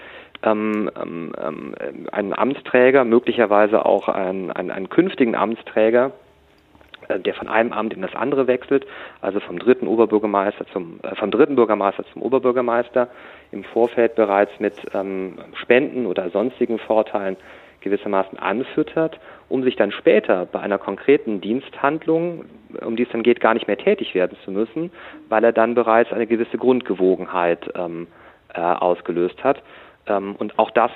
ähm, 0.47 0.91
ähm, 1.01 1.33
ähm, 1.39 1.75
einen 2.13 2.33
Amtsträger, 2.33 3.05
möglicherweise 3.05 3.85
auch 3.85 4.09
einen, 4.09 4.51
einen, 4.51 4.71
einen 4.71 4.89
künftigen 4.89 5.35
Amtsträger, 5.35 6.13
äh, 7.09 7.19
der 7.19 7.35
von 7.35 7.49
einem 7.49 7.73
Amt 7.73 7.95
in 7.95 8.03
das 8.03 8.15
andere 8.15 8.47
wechselt, 8.47 8.87
also 9.21 9.41
vom 9.41 9.59
dritten 9.59 9.87
Oberbürgermeister 9.87 10.67
zum 10.73 11.01
äh, 11.03 11.15
vom 11.17 11.31
dritten 11.31 11.57
Bürgermeister 11.57 12.05
zum 12.13 12.23
Oberbürgermeister, 12.23 13.09
im 13.53 13.65
Vorfeld 13.65 14.15
bereits 14.15 14.53
mit 14.61 14.75
ähm, 14.95 15.39
Spenden 15.55 16.07
oder 16.07 16.31
sonstigen 16.31 16.79
Vorteilen 16.79 17.37
gewissermaßen 17.81 18.39
anfüttert, 18.39 19.21
um 19.49 19.63
sich 19.63 19.77
dann 19.77 19.93
später 19.93 20.47
bei 20.47 20.59
einer 20.59 20.79
konkreten 20.79 21.41
Diensthandlung, 21.41 22.45
um 22.85 22.97
die 22.97 23.05
es 23.05 23.09
dann 23.11 23.23
geht, 23.23 23.41
gar 23.41 23.55
nicht 23.55 23.69
mehr 23.69 23.79
tätig 23.79 24.15
werden 24.15 24.37
zu 24.45 24.51
müssen, 24.51 24.91
weil 25.29 25.45
er 25.45 25.53
dann 25.53 25.75
bereits 25.75 26.13
eine 26.13 26.27
gewisse 26.27 26.59
Grundgewogenheit 26.59 27.71
ähm, 27.77 28.09
äh, 28.53 28.61
ausgelöst 28.61 29.43
hat. 29.45 29.63
Ähm, 30.07 30.37
und 30.37 30.59
auch 30.59 30.71
das 30.71 30.91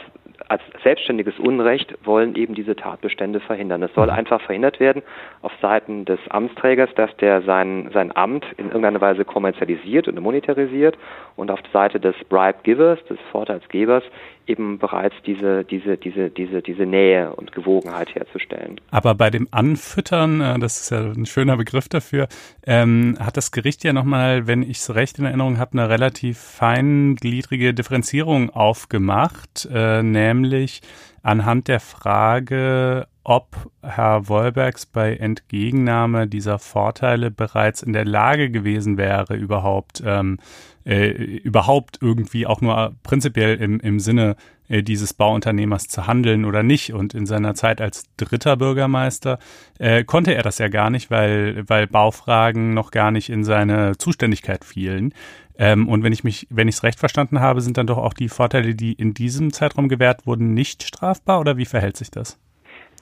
als 0.49 0.63
selbstständiges 0.83 1.39
Unrecht 1.39 1.95
wollen 2.05 2.35
eben 2.35 2.55
diese 2.55 2.75
Tatbestände 2.75 3.41
verhindern. 3.41 3.83
Es 3.83 3.95
soll 3.95 4.07
mhm. 4.07 4.15
einfach 4.15 4.41
verhindert 4.41 4.81
werden 4.81 5.03
auf 5.43 5.53
Seiten 5.61 6.05
des 6.05 6.19
Amtsträgers, 6.29 6.91
dass 6.97 7.15
der 7.19 7.43
sein, 7.43 7.91
sein 7.93 8.15
Amt 8.17 8.45
in 8.57 8.67
irgendeiner 8.67 9.01
Weise 9.01 9.25
kommerzialisiert 9.25 10.09
und 10.09 10.21
monetarisiert 10.21 10.97
und 11.37 11.51
auf 11.51 11.63
der 11.63 11.71
Seite 11.71 12.01
des 12.01 12.17
Bribe-Givers, 12.29 13.05
des 13.05 13.19
Vorteilsgebers, 13.31 14.03
eben 14.47 14.79
bereits 14.79 15.15
diese, 15.27 15.65
diese, 15.65 15.97
diese, 15.97 16.31
diese, 16.31 16.63
diese 16.63 16.87
Nähe 16.87 17.35
und 17.35 17.53
Gewogenheit 17.53 18.15
herzustellen. 18.15 18.81
Aber 18.91 19.15
bei 19.15 19.31
dem 19.31 19.49
Anfüttern, 19.51 20.41
äh, 20.41 20.59
das 20.59 20.81
ist 20.81 20.91
ja 20.91 21.01
ein 21.13 21.27
schöner 21.27 21.57
Begriff 21.57 21.89
dafür, 21.89 22.29
ähm, 22.67 23.17
hat 23.21 23.37
das 23.37 23.53
Gericht 23.53 23.85
ja 23.85 23.93
nochmal, 23.93 24.47
wenn 24.47 24.63
ich 24.63 24.79
es 24.79 24.95
recht 24.95 25.19
in 25.19 25.25
Erinnerung 25.25 25.59
habe, 25.59 25.73
eine 25.73 25.89
relativ 25.89 26.39
feingliedrige 26.39 27.75
Differenzierung 27.75 28.51
aufgemacht, 28.51 29.69
äh, 29.73 30.03
nämlich 30.03 30.81
anhand 31.23 31.69
der 31.69 31.81
Frage, 31.81 33.07
ob 33.25 33.71
Herr 33.83 34.29
Wolbergs 34.29 34.87
bei 34.87 35.17
Entgegennahme 35.17 36.27
dieser 36.27 36.59
Vorteile 36.59 37.31
bereits 37.31 37.83
in 37.83 37.93
der 37.93 38.05
Lage 38.05 38.51
gewesen 38.51 38.97
wäre, 38.97 39.37
überhaupt 39.37 40.03
ähm, 40.05 40.39
äh, 40.85 41.11
überhaupt 41.11 41.99
irgendwie 42.01 42.47
auch 42.47 42.61
nur 42.61 42.95
prinzipiell 43.03 43.57
im, 43.61 43.81
im 43.81 44.01
Sinne 44.01 44.37
äh, 44.69 44.83
dieses 44.83 45.13
Bauunternehmers 45.13 45.89
zu 45.89 46.07
handeln 46.07 46.45
oder 46.45 46.63
nicht. 46.63 46.93
Und 46.93 47.13
in 47.13 47.27
seiner 47.27 47.55
Zeit 47.55 47.81
als 47.81 48.05
dritter 48.17 48.57
Bürgermeister 48.57 49.39
äh, 49.79 50.05
konnte 50.05 50.35
er 50.35 50.43
das 50.43 50.59
ja 50.59 50.69
gar 50.69 50.91
nicht, 50.91 51.11
weil, 51.11 51.69
weil 51.69 51.87
Baufragen 51.87 52.73
noch 52.73 52.91
gar 52.91 53.11
nicht 53.11 53.29
in 53.29 53.45
seine 53.45 53.99
Zuständigkeit 53.99 54.65
fielen. 54.65 55.13
Ähm, 55.61 55.89
und 55.89 56.03
wenn 56.03 56.13
ich 56.13 56.25
mich, 56.25 56.47
wenn 56.49 56.69
ich 56.69 56.77
es 56.77 56.83
recht 56.83 56.99
verstanden 56.99 57.41
habe, 57.41 57.61
sind 57.61 57.77
dann 57.77 57.87
doch 57.87 57.99
auch 57.99 58.15
die 58.15 58.31
Vorteile, 58.31 58.75
die 58.75 58.95
in 58.95 59.13
diesem 59.13 59.53
Zeitraum 59.53 59.89
gewährt 59.89 60.27
wurden, 60.27 60.55
nicht 60.55 60.83
strafbar 60.83 61.39
oder 61.39 61.59
wie 61.59 61.67
verhält 61.67 61.99
sich 61.99 62.11
das? 62.11 62.41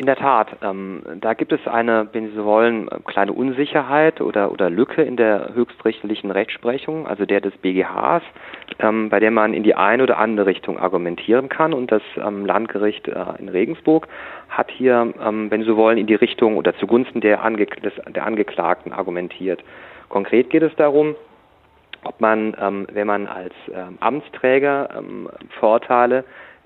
In 0.00 0.06
der 0.06 0.16
Tat, 0.16 0.56
ähm, 0.62 1.02
da 1.20 1.34
gibt 1.34 1.52
es 1.52 1.66
eine, 1.66 2.08
wenn 2.12 2.30
Sie 2.30 2.44
wollen, 2.44 2.88
kleine 3.04 3.32
Unsicherheit 3.32 4.20
oder, 4.20 4.52
oder 4.52 4.70
Lücke 4.70 5.02
in 5.02 5.16
der 5.16 5.54
höchstrichterlichen 5.54 6.30
Rechtsprechung, 6.30 7.06
also 7.06 7.26
der 7.26 7.40
des 7.40 7.56
BGHs, 7.56 8.22
ähm, 8.78 9.08
bei 9.08 9.18
der 9.18 9.32
man 9.32 9.54
in 9.54 9.64
die 9.64 9.74
eine 9.74 10.04
oder 10.04 10.18
andere 10.18 10.46
Richtung 10.46 10.78
argumentieren 10.78 11.48
kann. 11.48 11.72
Und 11.72 11.90
das 11.90 12.02
ähm, 12.16 12.46
Landgericht 12.46 13.08
äh, 13.08 13.24
in 13.38 13.48
Regensburg 13.48 14.06
hat 14.48 14.70
hier, 14.70 15.14
ähm, 15.20 15.50
wenn 15.50 15.64
Sie 15.64 15.76
wollen, 15.76 15.98
in 15.98 16.06
die 16.06 16.14
Richtung 16.14 16.56
oder 16.56 16.76
zugunsten 16.76 17.20
der, 17.20 17.42
Ange 17.44 17.66
des, 17.66 17.92
der 18.08 18.24
Angeklagten 18.24 18.92
argumentiert. 18.92 19.64
Konkret 20.08 20.50
geht 20.50 20.62
es 20.62 20.74
darum, 20.76 21.16
ob 22.04 22.20
man, 22.20 22.56
ähm, 22.60 22.86
wenn 22.92 23.06
man 23.06 23.26
als 23.26 23.54
ähm, 23.72 23.98
Amtsträger 24.00 25.02
Vorteile 25.58 26.24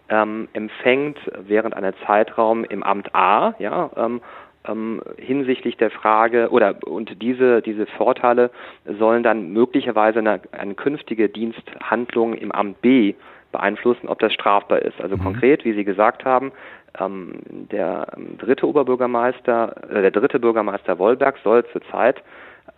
ähm, 0.08 0.48
empfängt 0.52 1.18
während 1.46 1.74
einer 1.74 1.94
Zeitraum 2.06 2.64
im 2.64 2.82
Amt 2.82 3.14
A, 3.14 3.54
ja, 3.58 3.90
ähm, 3.96 4.20
ähm, 4.68 5.02
hinsichtlich 5.16 5.76
der 5.76 5.90
Frage 5.90 6.50
oder 6.50 6.76
und 6.86 7.20
diese 7.20 7.62
diese 7.62 7.86
Vorteile 7.86 8.50
sollen 8.84 9.22
dann 9.22 9.52
möglicherweise 9.52 10.20
eine, 10.20 10.40
eine 10.52 10.74
künftige 10.74 11.28
Diensthandlung 11.28 12.34
im 12.34 12.52
Amt 12.52 12.80
B 12.80 13.14
beeinflussen, 13.50 14.08
ob 14.08 14.18
das 14.18 14.32
strafbar 14.32 14.80
ist. 14.80 15.00
Also 15.00 15.16
mhm. 15.16 15.22
konkret, 15.22 15.64
wie 15.64 15.74
Sie 15.74 15.84
gesagt 15.84 16.24
haben, 16.24 16.52
ähm, 16.98 17.34
der 17.70 18.06
ähm, 18.16 18.38
dritte 18.38 18.66
Oberbürgermeister, 18.66 19.76
äh, 19.90 20.02
der 20.02 20.10
dritte 20.10 20.40
Bürgermeister 20.40 20.98
Wollberg 20.98 21.38
soll 21.42 21.64
zurzeit, 21.72 22.22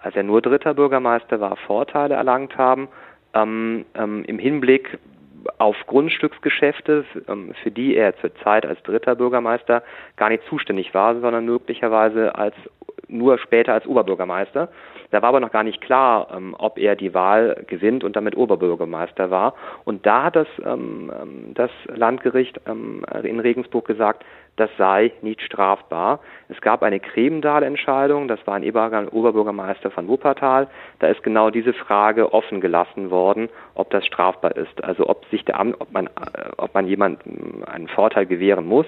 als 0.00 0.16
er 0.16 0.22
nur 0.22 0.42
dritter 0.42 0.74
Bürgermeister 0.74 1.40
war, 1.40 1.56
Vorteile 1.56 2.14
erlangt 2.14 2.56
haben. 2.56 2.88
Ähm, 3.32 3.84
ähm, 3.94 4.24
im 4.24 4.38
Hinblick 4.38 4.98
auf 5.58 5.76
Grundstücksgeschäfte, 5.86 7.04
ähm, 7.28 7.54
für 7.62 7.70
die 7.70 7.96
er 7.96 8.16
zurzeit 8.18 8.66
als 8.66 8.82
dritter 8.82 9.14
Bürgermeister 9.14 9.82
gar 10.16 10.28
nicht 10.28 10.44
zuständig 10.48 10.94
war, 10.94 11.14
sondern 11.20 11.44
möglicherweise 11.44 12.34
als 12.34 12.54
nur 13.08 13.38
später 13.38 13.72
als 13.72 13.86
Oberbürgermeister. 13.86 14.68
Da 15.10 15.22
war 15.22 15.28
aber 15.28 15.40
noch 15.40 15.52
gar 15.52 15.62
nicht 15.62 15.80
klar, 15.80 16.28
ähm, 16.34 16.54
ob 16.58 16.78
er 16.78 16.96
die 16.96 17.14
Wahl 17.14 17.64
gewinnt 17.66 18.04
und 18.04 18.16
damit 18.16 18.36
Oberbürgermeister 18.36 19.30
war. 19.30 19.54
Und 19.84 20.06
da 20.06 20.24
hat 20.24 20.36
das, 20.36 20.48
ähm, 20.64 21.10
das 21.54 21.70
Landgericht 21.86 22.60
in 22.66 23.40
Regensburg 23.40 23.86
gesagt, 23.86 24.24
das 24.56 24.70
sei 24.78 25.12
nicht 25.22 25.42
strafbar. 25.42 26.20
Es 26.48 26.60
gab 26.60 26.82
eine 26.82 27.00
Kremendahl-Entscheidung, 27.00 28.28
das 28.28 28.44
war 28.46 28.54
ein 28.54 29.08
Oberbürgermeister 29.08 29.90
von 29.90 30.06
Wuppertal. 30.06 30.68
Da 31.00 31.08
ist 31.08 31.22
genau 31.22 31.50
diese 31.50 31.72
Frage 31.72 32.32
offen 32.32 32.60
gelassen 32.60 33.10
worden, 33.10 33.48
ob 33.74 33.90
das 33.90 34.06
strafbar 34.06 34.56
ist. 34.56 34.82
Also 34.84 35.08
ob 35.08 35.24
sich 35.26 35.44
der 35.44 35.58
Amt, 35.58 35.80
ob 35.80 35.92
man, 35.92 36.06
äh, 36.06 36.10
ob 36.56 36.72
man 36.74 36.86
jemandem 36.86 37.64
einen 37.66 37.88
Vorteil 37.88 38.26
gewähren 38.26 38.66
muss. 38.66 38.86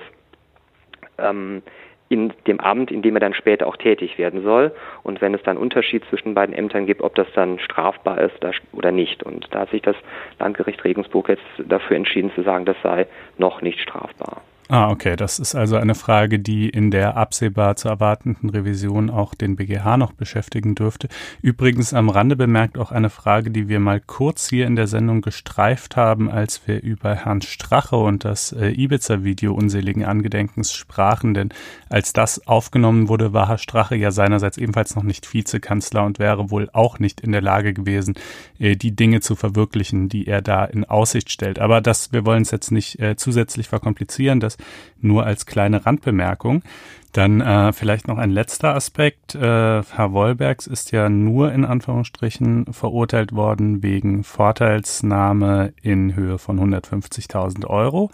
Ähm, 1.18 1.62
in 2.09 2.33
dem 2.47 2.61
Amt, 2.61 2.91
in 2.91 3.03
dem 3.03 3.16
er 3.16 3.20
dann 3.20 3.35
später 3.35 3.66
auch 3.66 3.77
tätig 3.77 4.19
werden 4.19 4.43
soll. 4.43 4.73
Und 5.03 5.20
wenn 5.20 5.35
es 5.35 5.43
dann 5.43 5.57
Unterschied 5.57 6.05
zwischen 6.09 6.35
beiden 6.35 6.55
Ämtern 6.55 6.87
gibt, 6.87 7.03
ob 7.03 7.15
das 7.15 7.27
dann 7.35 7.59
strafbar 7.59 8.20
ist 8.20 8.39
oder 8.73 8.93
nicht. 8.93 9.23
Und 9.23 9.49
da 9.51 9.61
hat 9.61 9.70
sich 9.70 9.83
das 9.83 9.97
Landgericht 10.39 10.85
Regensburg 10.85 11.28
jetzt 11.28 11.43
dafür 11.59 11.97
entschieden 11.97 12.33
zu 12.35 12.43
sagen, 12.43 12.65
das 12.65 12.77
sei 12.83 13.07
noch 13.39 13.61
nicht 13.62 13.81
strafbar. 13.81 14.43
Ah, 14.68 14.90
okay. 14.90 15.14
Das 15.14 15.38
ist 15.38 15.55
also 15.55 15.76
eine 15.76 15.94
Frage, 15.94 16.40
die 16.40 16.68
in 16.68 16.90
der 16.90 17.16
absehbar 17.16 17.76
zu 17.76 17.88
erwartenden 17.88 18.51
Revision 18.51 19.10
auch 19.10 19.32
den 19.34 19.55
BGH 19.55 19.97
noch 19.97 20.12
beschäftigen 20.12 20.74
dürfte. 20.74 21.09
Übrigens 21.40 21.94
am 21.94 22.09
Rande 22.09 22.34
bemerkt 22.34 22.76
auch 22.76 22.90
eine 22.90 23.09
Frage, 23.09 23.52
die 23.52 23.68
wir 23.68 23.78
mal 23.78 24.01
kurz 24.01 24.48
hier 24.48 24.66
in 24.66 24.74
der 24.74 24.88
Sendung 24.88 25.20
gestreift 25.20 25.97
haben, 25.97 26.28
als 26.28 26.66
wir 26.66 26.82
über 26.82 27.14
Herrn 27.14 27.43
Strache 27.43 27.94
und 27.94 28.24
das 28.24 28.51
äh, 28.51 28.70
Ibiza-Video 28.70 29.55
unseligen 29.55 30.05
Angedenkens 30.05 30.72
sprachen. 30.72 31.32
Denn 31.32 31.51
als 31.88 32.12
das 32.12 32.44
aufgenommen 32.48 33.09
wurde, 33.09 33.32
war 33.32 33.47
Herr 33.47 33.59
Strache 33.59 33.94
ja 33.94 34.10
seinerseits 34.10 34.59
ebenfalls 34.59 34.97
noch 34.97 35.05
nicht 35.05 35.32
Vizekanzler 35.32 36.05
und 36.05 36.18
wäre 36.18 36.51
wohl 36.51 36.70
auch 36.72 36.98
nicht 36.98 37.20
in 37.20 37.30
der 37.30 37.43
Lage 37.43 37.72
gewesen, 37.72 38.14
äh, 38.59 38.74
die 38.74 38.97
Dinge 38.97 39.20
zu 39.20 39.36
verwirklichen, 39.36 40.09
die 40.09 40.26
er 40.26 40.43
da 40.43 40.64
in 40.64 40.84
Aussicht 40.84 41.30
stellt. 41.30 41.60
Aber 41.60 41.80
das, 41.80 42.12
wir 42.12 42.26
wollen 42.26 42.43
es 42.43 42.51
jetzt 42.51 42.72
nicht 42.72 42.98
äh, 42.98 43.14
zusätzlich 43.14 43.68
verkomplizieren. 43.68 44.40
Das 44.40 44.56
nur 45.01 45.24
als 45.24 45.47
kleine 45.47 45.87
Randbemerkung. 45.87 46.62
Dann 47.12 47.41
äh, 47.41 47.73
vielleicht 47.73 48.09
noch 48.09 48.19
ein 48.19 48.31
letzter 48.31 48.74
Aspekt. 48.74 49.35
Äh, 49.35 49.41
Herr 49.41 50.12
Wollbergs 50.12 50.66
ist 50.66 50.93
ja 50.93 51.09
nur 51.09 51.51
in 51.53 51.65
Anführungsstrichen 51.65 52.66
verurteilt 52.73 53.33
worden 53.33 53.83
wegen 53.83 54.23
Vorteilsnahme 54.23 55.73
in 55.81 56.15
Höhe 56.15 56.39
von 56.39 56.61
150.000 56.61 57.66
Euro. 57.66 58.11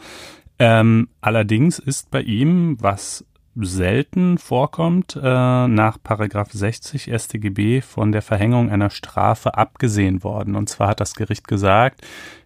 Ähm, 0.60 1.09
allerdings 1.20 1.81
ist 1.81 2.12
bei 2.12 2.23
ihm, 2.23 2.77
was 2.81 3.24
selten 3.56 4.39
vorkommt, 4.39 5.19
äh, 5.20 5.20
nach 5.69 5.98
Paragraph 6.02 6.52
60 6.52 7.10
StGB 7.12 7.81
von 7.81 8.12
der 8.12 8.23
Verhängung 8.23 8.70
einer 8.70 8.90
Strafe 8.90 9.56
abgesehen 9.56 10.23
worden. 10.23 10.55
Und 10.55 10.69
zwar 10.69 10.89
hat 10.89 11.01
das 11.01 11.14
Gericht 11.14 11.48
gesagt, 11.48 12.02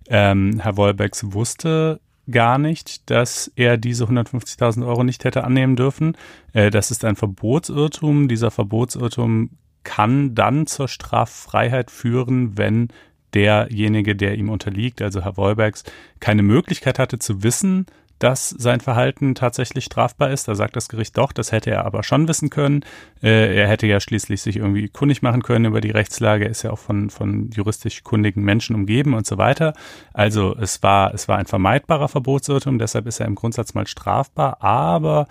ähm, 0.09 0.59
Herr 0.61 0.77
Wollbergs 0.77 1.33
wusste 1.33 2.01
gar 2.31 2.59
nicht, 2.59 3.11
dass 3.11 3.51
er 3.57 3.77
diese 3.77 4.05
150.000 4.05 4.87
Euro 4.87 5.05
nicht 5.05 5.25
hätte 5.25 5.45
annehmen 5.45 5.77
dürfen. 5.77 6.17
Äh, 6.53 6.71
das 6.71 6.91
ist 6.91 7.05
ein 7.05 7.17
Verbotsirrtum. 7.17 8.29
Dieser 8.29 8.51
Verbotsirrtum 8.51 9.51
kann 9.85 10.35
dann 10.35 10.67
zur 10.67 10.89
Straffreiheit 10.89 11.91
führen, 11.91 12.59
wenn 12.59 12.89
derjenige, 13.35 14.17
der 14.17 14.37
ihm 14.37 14.49
unterliegt, 14.49 15.03
also 15.03 15.23
Herr 15.23 15.37
Wollbergs, 15.37 15.85
keine 16.21 16.43
Möglichkeit 16.43 16.99
hatte 16.99 17.19
zu 17.19 17.43
wissen, 17.43 17.87
dass 18.19 18.51
sein 18.51 18.81
Verhalten 18.81 19.35
tatsächlich 19.35 19.85
strafbar 19.85 20.31
ist. 20.31 20.49
Da 20.49 20.55
sagt 20.55 20.77
das 20.77 20.89
Gericht 20.89 21.17
doch, 21.19 21.33
das 21.33 21.53
hätte 21.53 21.71
er 21.71 21.85
aber 21.85 22.03
schon 22.03 22.29
wissen 22.29 22.51
können. 22.51 22.85
Äh, 23.23 23.57
er 23.57 23.69
hätte 23.69 23.87
ja 23.87 24.01
schließlich 24.01 24.41
sich 24.43 24.57
irgendwie 24.57 24.89
kundig 24.89 25.23
machen 25.23 25.43
können 25.43 25.67
über 25.67 25.81
die 25.81 25.91
Rechtslage, 25.91 26.47
ist 26.47 26.63
ja 26.63 26.71
auch 26.71 26.79
von, 26.79 27.11
von 27.11 27.51
juristisch 27.51 28.03
kundigen 28.03 28.43
Menschen 28.43 28.75
umgeben 28.75 29.15
und 29.15 29.27
so 29.27 29.39
weiter. 29.39 29.75
Also 30.13 30.57
es 30.57 30.83
war, 30.83 31.13
es 31.15 31.29
war 31.29 31.39
ein 31.39 31.47
vermeidbarer 31.47 32.09
Verbotsirrtum, 32.09 32.79
deshalb 32.79 33.07
ist 33.07 33.21
er 33.21 33.27
im 33.27 33.35
Grundsatz 33.35 33.75
mal 33.75 33.87
strafbar, 33.87 34.63
aber 34.63 35.27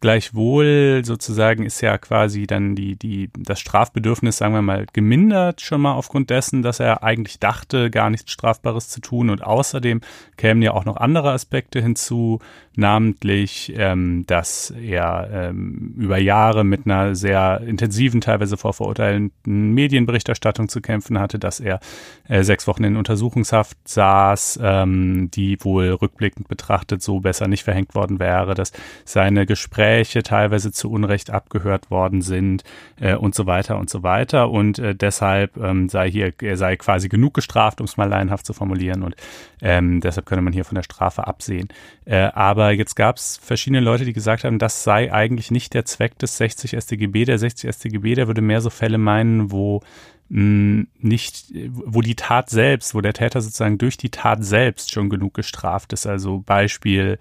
Gleichwohl 0.00 1.02
sozusagen 1.04 1.64
ist 1.64 1.80
ja 1.80 1.98
quasi 1.98 2.46
dann 2.46 2.76
die, 2.76 2.94
die, 2.94 3.30
das 3.36 3.58
Strafbedürfnis, 3.58 4.36
sagen 4.36 4.54
wir 4.54 4.62
mal, 4.62 4.86
gemindert 4.92 5.60
schon 5.60 5.80
mal 5.80 5.94
aufgrund 5.94 6.30
dessen, 6.30 6.62
dass 6.62 6.78
er 6.78 7.02
eigentlich 7.02 7.40
dachte, 7.40 7.90
gar 7.90 8.08
nichts 8.08 8.30
Strafbares 8.30 8.88
zu 8.90 9.00
tun. 9.00 9.28
Und 9.28 9.42
außerdem 9.42 10.00
kämen 10.36 10.62
ja 10.62 10.70
auch 10.72 10.84
noch 10.84 10.98
andere 10.98 11.32
Aspekte 11.32 11.82
hinzu, 11.82 12.38
namentlich, 12.76 13.72
ähm, 13.76 14.24
dass 14.28 14.70
er 14.70 15.28
ähm, 15.32 15.94
über 15.98 16.16
Jahre 16.18 16.62
mit 16.62 16.86
einer 16.86 17.16
sehr 17.16 17.60
intensiven, 17.66 18.20
teilweise 18.20 18.56
vorverurteilenden 18.56 19.74
Medienberichterstattung 19.74 20.68
zu 20.68 20.80
kämpfen 20.80 21.18
hatte, 21.18 21.40
dass 21.40 21.58
er 21.58 21.80
äh, 22.28 22.44
sechs 22.44 22.68
Wochen 22.68 22.84
in 22.84 22.96
Untersuchungshaft 22.96 23.76
saß, 23.84 24.60
ähm, 24.62 25.28
die 25.32 25.58
wohl 25.64 25.88
rückblickend 25.88 26.46
betrachtet 26.46 27.02
so 27.02 27.18
besser 27.18 27.48
nicht 27.48 27.64
verhängt 27.64 27.96
worden 27.96 28.20
wäre, 28.20 28.54
dass 28.54 28.70
seine 29.04 29.44
Gespräche 29.44 29.87
teilweise 30.04 30.72
zu 30.72 30.90
Unrecht 30.90 31.30
abgehört 31.30 31.90
worden 31.90 32.22
sind 32.22 32.64
äh, 33.00 33.14
und 33.14 33.34
so 33.34 33.46
weiter 33.46 33.78
und 33.78 33.90
so 33.90 34.02
weiter. 34.02 34.50
Und 34.50 34.78
äh, 34.78 34.94
deshalb 34.94 35.56
ähm, 35.56 35.88
sei 35.88 36.10
hier, 36.10 36.32
er 36.40 36.56
sei 36.56 36.76
quasi 36.76 37.08
genug 37.08 37.34
gestraft, 37.34 37.80
um 37.80 37.84
es 37.84 37.96
mal 37.96 38.08
laienhaft 38.08 38.46
zu 38.46 38.52
formulieren. 38.52 39.02
Und 39.02 39.16
ähm, 39.60 40.00
deshalb 40.00 40.26
könne 40.26 40.42
man 40.42 40.52
hier 40.52 40.64
von 40.64 40.76
der 40.76 40.82
Strafe 40.82 41.26
absehen. 41.26 41.68
Äh, 42.04 42.30
aber 42.34 42.72
jetzt 42.72 42.94
gab 42.94 43.16
es 43.16 43.38
verschiedene 43.42 43.80
Leute, 43.80 44.04
die 44.04 44.12
gesagt 44.12 44.44
haben, 44.44 44.58
das 44.58 44.84
sei 44.84 45.12
eigentlich 45.12 45.50
nicht 45.50 45.74
der 45.74 45.84
Zweck 45.84 46.18
des 46.18 46.36
60 46.38 46.76
StGB. 46.78 47.24
Der 47.24 47.38
60 47.38 47.70
StGB, 47.74 48.14
der 48.14 48.26
würde 48.26 48.40
mehr 48.40 48.60
so 48.60 48.70
Fälle 48.70 48.98
meinen, 48.98 49.50
wo 49.50 49.82
hm, 50.30 50.88
nicht, 50.98 51.46
wo 51.70 52.02
die 52.02 52.14
Tat 52.14 52.50
selbst, 52.50 52.94
wo 52.94 53.00
der 53.00 53.14
Täter 53.14 53.40
sozusagen 53.40 53.78
durch 53.78 53.96
die 53.96 54.10
Tat 54.10 54.44
selbst 54.44 54.92
schon 54.92 55.08
genug 55.08 55.34
gestraft 55.34 55.92
ist. 55.94 56.06
Also 56.06 56.42
Beispiel, 56.44 57.18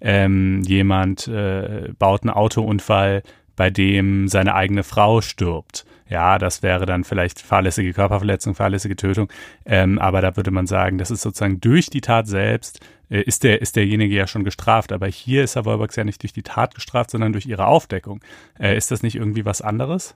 ähm, 0.00 0.62
jemand 0.62 1.28
äh, 1.28 1.92
baut 1.98 2.22
einen 2.22 2.30
Autounfall, 2.30 3.22
bei 3.56 3.70
dem 3.70 4.28
seine 4.28 4.54
eigene 4.54 4.82
Frau 4.82 5.20
stirbt. 5.20 5.84
Ja, 6.08 6.38
das 6.38 6.62
wäre 6.62 6.86
dann 6.86 7.04
vielleicht 7.04 7.40
fahrlässige 7.40 7.92
Körperverletzung, 7.92 8.54
fahrlässige 8.54 8.96
Tötung. 8.96 9.30
Ähm, 9.64 9.98
aber 9.98 10.20
da 10.20 10.36
würde 10.36 10.50
man 10.50 10.66
sagen, 10.66 10.98
das 10.98 11.10
ist 11.10 11.22
sozusagen 11.22 11.60
durch 11.60 11.90
die 11.90 12.00
Tat 12.00 12.26
selbst 12.26 12.80
äh, 13.10 13.20
ist 13.22 13.44
der 13.44 13.60
ist 13.60 13.76
derjenige 13.76 14.14
ja 14.14 14.26
schon 14.26 14.44
gestraft. 14.44 14.92
Aber 14.92 15.06
hier 15.06 15.44
ist 15.44 15.56
Herr 15.56 15.66
Wolbergs 15.66 15.96
ja 15.96 16.04
nicht 16.04 16.22
durch 16.22 16.32
die 16.32 16.42
Tat 16.42 16.74
gestraft, 16.74 17.10
sondern 17.10 17.32
durch 17.32 17.46
ihre 17.46 17.66
Aufdeckung. 17.66 18.20
Äh, 18.58 18.76
ist 18.76 18.90
das 18.90 19.02
nicht 19.02 19.16
irgendwie 19.16 19.44
was 19.44 19.60
anderes? 19.62 20.14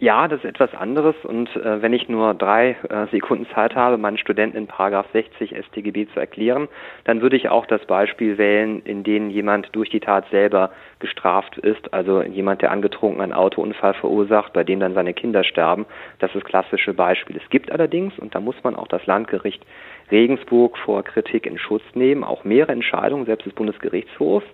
Ja, 0.00 0.26
das 0.26 0.40
ist 0.40 0.44
etwas 0.44 0.74
anderes 0.74 1.14
und 1.22 1.54
äh, 1.54 1.80
wenn 1.80 1.92
ich 1.92 2.08
nur 2.08 2.34
drei 2.34 2.76
äh, 2.88 3.06
Sekunden 3.12 3.46
Zeit 3.54 3.76
habe, 3.76 3.96
meinen 3.96 4.18
Studenten 4.18 4.56
in 4.56 4.66
Paragraph 4.66 5.06
60 5.12 5.54
StGB 5.66 6.08
zu 6.12 6.18
erklären, 6.18 6.66
dann 7.04 7.22
würde 7.22 7.36
ich 7.36 7.48
auch 7.48 7.64
das 7.66 7.84
Beispiel 7.86 8.36
wählen, 8.36 8.82
in 8.82 9.04
dem 9.04 9.30
jemand 9.30 9.68
durch 9.72 9.90
die 9.90 10.00
Tat 10.00 10.26
selber 10.30 10.72
gestraft 10.98 11.58
ist, 11.58 11.94
also 11.94 12.22
jemand, 12.22 12.60
der 12.62 12.72
angetrunken 12.72 13.20
einen 13.20 13.32
Autounfall 13.32 13.94
verursacht, 13.94 14.52
bei 14.52 14.64
dem 14.64 14.80
dann 14.80 14.94
seine 14.94 15.14
Kinder 15.14 15.44
sterben. 15.44 15.86
Das 16.18 16.30
ist 16.30 16.42
das 16.42 16.44
klassische 16.44 16.92
Beispiel. 16.92 17.36
Es 17.36 17.48
gibt 17.50 17.70
allerdings, 17.70 18.18
und 18.18 18.34
da 18.34 18.40
muss 18.40 18.56
man 18.64 18.74
auch 18.74 18.88
das 18.88 19.06
Landgericht 19.06 19.64
Regensburg 20.10 20.76
vor 20.78 21.04
Kritik 21.04 21.46
in 21.46 21.58
Schutz 21.58 21.84
nehmen, 21.94 22.24
auch 22.24 22.44
mehrere 22.44 22.72
Entscheidungen, 22.72 23.26
selbst 23.26 23.46
des 23.46 23.54
Bundesgerichtshofs, 23.54 24.46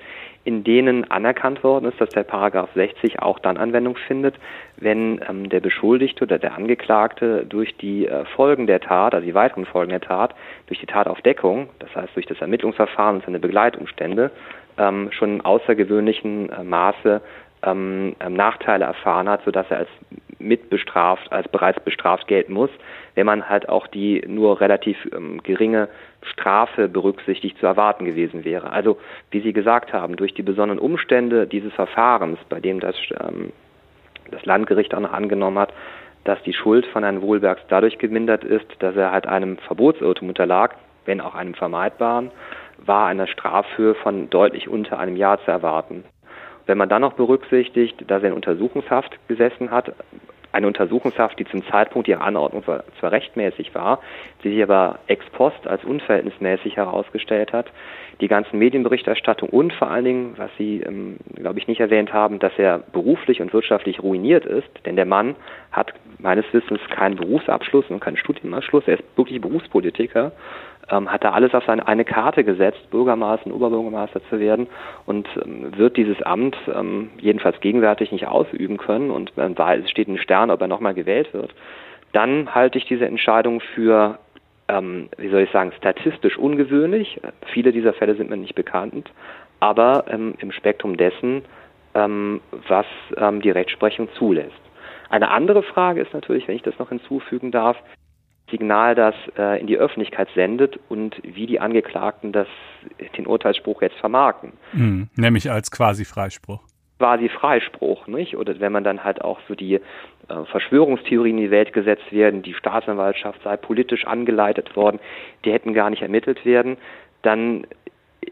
in 0.45 0.65
denen 0.65 1.11
anerkannt 1.11 1.63
worden 1.63 1.87
ist, 1.87 2.01
dass 2.01 2.09
der 2.11 2.23
Paragraph 2.23 2.71
60 2.75 3.21
auch 3.21 3.39
dann 3.39 3.59
Anwendung 3.59 3.97
findet, 3.97 4.37
wenn 4.79 5.21
ähm, 5.29 5.51
der 5.51 5.61
Beschuldigte 5.61 6.25
oder 6.25 6.39
der 6.39 6.55
Angeklagte 6.55 7.45
durch 7.47 7.77
die 7.77 8.07
äh, 8.07 8.25
Folgen 8.25 8.67
der 8.67 8.81
Tat, 8.81 9.15
also 9.15 9.27
die 9.27 9.35
weiteren 9.35 9.67
Folgen 9.67 9.91
der 9.91 10.01
Tat, 10.01 10.35
durch 10.67 10.81
die 10.81 10.87
Tataufdeckung, 10.87 11.69
das 11.79 11.95
heißt 11.95 12.17
durch 12.17 12.27
das 12.27 12.41
Ermittlungsverfahren 12.41 13.17
und 13.17 13.25
seine 13.27 13.39
Begleitumstände, 13.39 14.31
ähm, 14.79 15.11
schon 15.13 15.37
im 15.37 15.41
außergewöhnlichen 15.45 16.51
äh, 16.51 16.65
Maße 16.65 17.21
ähm, 17.63 18.17
ähm 18.21 18.33
Nachteile 18.33 18.87
erfahren 18.87 19.29
hat, 19.29 19.45
sodass 19.45 19.67
er 19.71 19.79
als 19.79 19.89
mitbestraft, 20.39 21.31
als 21.31 21.49
bereits 21.49 21.81
bestraft 21.81 22.27
gelten 22.27 22.55
muss, 22.55 22.71
wenn 23.15 23.27
man 23.27 23.49
halt 23.49 23.69
auch 23.69 23.87
die 23.87 24.25
nur 24.27 24.61
relativ 24.61 24.97
ähm, 25.15 25.43
geringe 25.43 25.89
Strafe 26.23 26.89
berücksichtigt 26.89 27.59
zu 27.59 27.67
erwarten 27.67 28.05
gewesen 28.05 28.45
wäre. 28.45 28.73
Also, 28.73 28.99
wie 29.31 29.41
Sie 29.41 29.53
gesagt 29.53 29.93
haben, 29.93 30.17
durch 30.17 30.35
die 30.35 30.43
besonderen 30.43 30.79
Umstände 30.79 31.47
dieses 31.47 31.73
Verfahrens, 31.73 32.39
bei 32.49 32.61
dem 32.61 32.81
das, 32.81 32.97
ähm, 33.21 33.53
das 34.31 34.45
Landgericht 34.45 34.95
angenommen 34.95 35.59
hat, 35.59 35.73
dass 36.25 36.43
die 36.43 36.53
Schuld 36.53 36.87
von 36.87 37.03
Herrn 37.03 37.23
Wohlbergs 37.23 37.63
dadurch 37.69 37.99
gemindert 37.99 38.45
ist, 38.45 38.67
dass 38.81 38.95
er 38.97 39.13
halt 39.13 39.27
einem 39.27 39.57
Verbotsirrtum 39.59 40.29
unterlag, 40.29 40.77
wenn 41.07 41.21
auch 41.21 41.35
einem 41.35 41.55
vermeidbaren, 41.55 42.31
war 42.79 43.07
eine 43.07 43.27
Strafhöhe 43.27 43.95
von 43.95 44.29
deutlich 44.31 44.69
unter 44.69 44.99
einem 44.99 45.17
Jahr 45.17 45.43
zu 45.45 45.51
erwarten. 45.51 46.05
Wenn 46.67 46.79
man 46.79 46.89
dann 46.89 47.03
noch 47.03 47.15
berücksichtigt, 47.15 48.05
dass 48.09 48.23
er 48.23 48.29
in 48.29 48.35
Untersuchungshaft 48.35 49.19
gesessen 49.29 49.71
hat, 49.71 49.93
eine 50.53 50.67
Untersuchungshaft, 50.67 51.39
die 51.39 51.45
zum 51.45 51.65
Zeitpunkt 51.67 52.09
ihrer 52.09 52.23
Anordnung 52.23 52.63
zwar 52.65 53.13
rechtmäßig 53.13 53.75
war, 53.75 54.01
die 54.43 54.51
sich 54.51 54.63
aber 54.63 54.99
ex 55.07 55.25
post 55.31 55.67
als 55.67 55.85
unverhältnismäßig 55.85 56.77
herausgestellt 56.77 57.53
hat. 57.53 57.67
Die 58.21 58.29
ganzen 58.29 58.59
Medienberichterstattung 58.59 59.49
und 59.49 59.73
vor 59.73 59.91
allen 59.91 60.05
Dingen, 60.05 60.35
was 60.37 60.51
Sie, 60.59 60.81
ähm, 60.81 61.17
glaube 61.37 61.59
ich, 61.59 61.69
nicht 61.69 61.81
erwähnt 61.81 62.13
haben, 62.13 62.39
dass 62.39 62.53
er 62.59 62.79
beruflich 62.79 63.41
und 63.41 63.53
wirtschaftlich 63.53 64.03
ruiniert 64.03 64.45
ist, 64.45 64.69
denn 64.85 64.97
der 64.97 65.07
Mann 65.07 65.37
hat 65.73 65.95
meines 66.19 66.45
Wissens 66.53 66.81
keinen 66.91 67.17
Berufsabschluss 67.17 67.87
und 67.89 68.01
keinen 68.01 68.19
Studienabschluss, 68.19 68.85
er 68.87 68.99
ist 68.99 69.17
wirklich 69.17 69.41
Berufspolitiker 69.41 70.33
ähm, 70.91 71.11
hat 71.11 71.25
da 71.25 71.31
alles 71.31 71.55
auf 71.55 71.65
seine 71.65 71.87
eine 71.87 72.05
Karte 72.05 72.45
gesetzt, 72.45 72.91
Bürgermeister 72.91 73.53
Oberbürgermeister 73.53 74.21
zu 74.29 74.41
werden 74.41 74.67
und 75.07 75.29
ähm, 75.45 75.77
wird 75.77 75.97
dieses 75.97 76.21
Amt 76.23 76.57
ähm, 76.75 77.11
jedenfalls 77.19 77.61
gegenwärtig 77.61 78.13
nicht 78.13 78.27
ausüben 78.27 78.77
können 78.77 79.11
und 79.11 79.33
äh, 79.37 79.79
es 79.79 79.91
steht 79.91 80.09
ein 80.09 80.19
Stern, 80.19 80.51
ob 80.51 80.61
er 80.61 80.69
nochmal 80.69 80.95
gewählt 80.95 81.33
wird, 81.33 81.55
dann 82.13 82.55
halte 82.55 82.79
ich 82.79 82.87
diese 82.87 83.07
Entscheidung 83.07 83.61
für 83.75 84.19
ähm, 84.71 85.09
wie 85.17 85.29
soll 85.29 85.41
ich 85.43 85.51
sagen, 85.51 85.73
statistisch 85.77 86.39
ungewöhnlich. 86.39 87.21
Viele 87.53 87.73
dieser 87.73 87.93
Fälle 87.93 88.15
sind 88.15 88.31
mir 88.31 88.37
nicht 88.37 88.55
bekannt, 88.55 89.11
aber 89.59 90.05
ähm, 90.09 90.35
im 90.39 90.53
Spektrum 90.53 90.97
dessen, 90.97 91.43
ähm, 91.95 92.41
was 92.69 92.87
ähm, 93.17 93.41
die 93.41 93.51
Rechtsprechung 93.51 94.09
zulässt. 94.15 94.61
Eine 95.09 95.31
andere 95.31 95.63
Frage 95.65 96.01
ist 96.01 96.15
natürlich, 96.15 96.47
wenn 96.47 96.55
ich 96.55 96.63
das 96.63 96.79
noch 96.79 96.91
hinzufügen 96.91 97.51
darf, 97.51 97.77
Signal, 98.51 98.95
das 98.95 99.15
äh, 99.39 99.61
in 99.61 99.67
die 99.67 99.77
Öffentlichkeit 99.77 100.29
sendet 100.35 100.79
und 100.89 101.17
wie 101.23 101.47
die 101.47 101.61
Angeklagten 101.61 102.33
das, 102.33 102.49
den 103.17 103.27
Urteilsspruch 103.27 103.83
jetzt 103.83 103.97
vermarkten. 103.97 104.53
Mhm, 104.73 105.09
nämlich 105.17 105.51
als 105.51 105.71
quasi 105.71 106.05
Freispruch. 106.05 106.61
Quasi 106.99 107.29
Freispruch, 107.29 108.07
nicht? 108.09 108.37
Oder 108.37 108.61
wenn 108.61 108.73
man 108.73 108.85
dann 108.85 109.05
halt 109.05 109.23
auch 109.23 109.41
so 109.49 109.55
die 109.55 109.75
äh, 109.75 109.81
Verschwörungstheorien 110.51 111.39
in 111.39 111.45
die 111.45 111.51
Welt 111.51 111.73
gesetzt 111.73 112.13
werden, 112.13 112.43
die 112.43 112.55
Staatsanwaltschaft 112.55 113.43
sei 113.43 113.57
politisch 113.57 114.07
angeleitet 114.07 114.77
worden, 114.77 115.01
die 115.45 115.53
hätten 115.53 115.73
gar 115.73 115.91
nicht 115.91 116.03
ermittelt 116.03 116.45
werden, 116.45 116.77
dann 117.23 117.67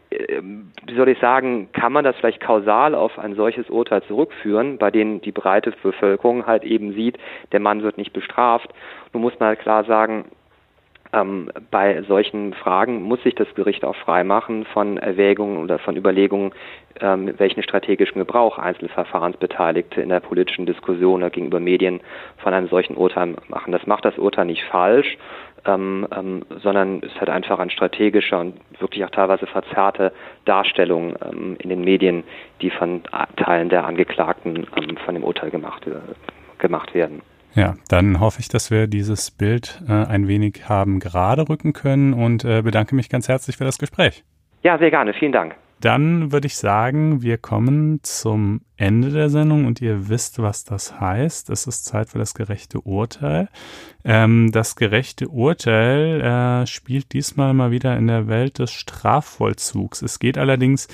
wie 0.09 0.95
soll 0.95 1.09
ich 1.09 1.19
sagen, 1.19 1.69
kann 1.71 1.93
man 1.93 2.03
das 2.03 2.15
vielleicht 2.15 2.41
kausal 2.41 2.95
auf 2.95 3.19
ein 3.19 3.35
solches 3.35 3.69
Urteil 3.69 4.01
zurückführen, 4.03 4.77
bei 4.77 4.91
dem 4.91 5.21
die 5.21 5.31
breite 5.31 5.73
Bevölkerung 5.83 6.45
halt 6.47 6.63
eben 6.63 6.93
sieht, 6.93 7.17
der 7.51 7.59
Mann 7.59 7.83
wird 7.83 7.97
nicht 7.97 8.13
bestraft. 8.13 8.73
Nun 9.13 9.21
muss 9.21 9.39
man 9.39 9.49
halt 9.49 9.59
klar 9.59 9.83
sagen, 9.85 10.25
ähm, 11.11 11.49
bei 11.71 12.03
solchen 12.03 12.53
Fragen 12.53 13.01
muss 13.01 13.21
sich 13.23 13.35
das 13.35 13.47
Gericht 13.55 13.83
auch 13.83 13.95
freimachen 13.95 14.65
von 14.65 14.97
Erwägungen 14.97 15.57
oder 15.57 15.79
von 15.79 15.97
Überlegungen, 15.97 16.51
ähm, 17.01 17.33
welchen 17.37 17.63
strategischen 17.63 18.19
Gebrauch 18.19 18.57
einzelne 18.57 18.89
Verfahrensbeteiligte 18.89 20.01
in 20.01 20.09
der 20.09 20.19
politischen 20.19 20.65
Diskussion 20.65 21.21
oder 21.21 21.31
gegenüber 21.31 21.59
Medien 21.59 22.01
von 22.37 22.53
einem 22.53 22.67
solchen 22.67 22.95
Urteil 22.95 23.35
machen. 23.47 23.71
Das 23.71 23.87
macht 23.87 24.05
das 24.05 24.17
Urteil 24.17 24.45
nicht 24.45 24.63
falsch, 24.65 25.17
ähm, 25.65 26.07
ähm, 26.15 26.43
sondern 26.61 26.99
ist 26.99 27.19
halt 27.19 27.29
einfach 27.29 27.59
ein 27.59 27.71
strategischer 27.71 28.39
und 28.39 28.55
wirklich 28.79 29.03
auch 29.03 29.09
teilweise 29.09 29.47
verzerrte 29.47 30.11
Darstellung 30.45 31.15
ähm, 31.21 31.57
in 31.59 31.69
den 31.69 31.81
Medien, 31.81 32.23
die 32.61 32.69
von 32.69 33.01
Teilen 33.35 33.69
der 33.69 33.85
Angeklagten 33.85 34.67
ähm, 34.77 34.97
von 34.97 35.15
dem 35.15 35.23
Urteil 35.23 35.49
gemacht, 35.49 35.87
äh, 35.87 35.95
gemacht 36.59 36.93
werden. 36.93 37.21
Ja, 37.55 37.75
dann 37.87 38.19
hoffe 38.19 38.39
ich, 38.39 38.47
dass 38.47 38.71
wir 38.71 38.87
dieses 38.87 39.31
Bild 39.31 39.81
äh, 39.87 39.91
ein 39.91 40.27
wenig 40.27 40.69
haben 40.69 40.99
gerade 40.99 41.49
rücken 41.49 41.73
können 41.73 42.13
und 42.13 42.45
äh, 42.45 42.61
bedanke 42.61 42.95
mich 42.95 43.09
ganz 43.09 43.27
herzlich 43.27 43.57
für 43.57 43.65
das 43.65 43.77
Gespräch. 43.77 44.23
Ja, 44.63 44.77
sehr 44.77 44.91
gerne. 44.91 45.13
Vielen 45.13 45.31
Dank. 45.31 45.55
Dann 45.81 46.33
würde 46.33 46.47
ich 46.47 46.57
sagen, 46.57 47.21
wir 47.21 47.37
kommen 47.37 48.01
zum 48.03 48.61
Ende 48.75 49.11
der 49.11 49.29
Sendung 49.29 49.65
und 49.65 49.81
ihr 49.81 50.09
wisst, 50.09 50.41
was 50.41 50.65
das 50.65 50.99
heißt. 50.99 51.49
Es 51.49 51.67
ist 51.67 51.85
Zeit 51.85 52.09
für 52.09 52.19
das 52.19 52.33
gerechte 52.33 52.81
Urteil. 52.81 53.47
Ähm, 54.03 54.51
das 54.51 54.75
gerechte 54.75 55.29
Urteil 55.29 56.19
äh, 56.21 56.67
spielt 56.67 57.13
diesmal 57.13 57.53
mal 57.53 57.71
wieder 57.71 57.97
in 57.97 58.07
der 58.07 58.27
Welt 58.27 58.59
des 58.59 58.73
Strafvollzugs. 58.73 60.01
Es 60.01 60.19
geht 60.19 60.37
allerdings 60.37 60.89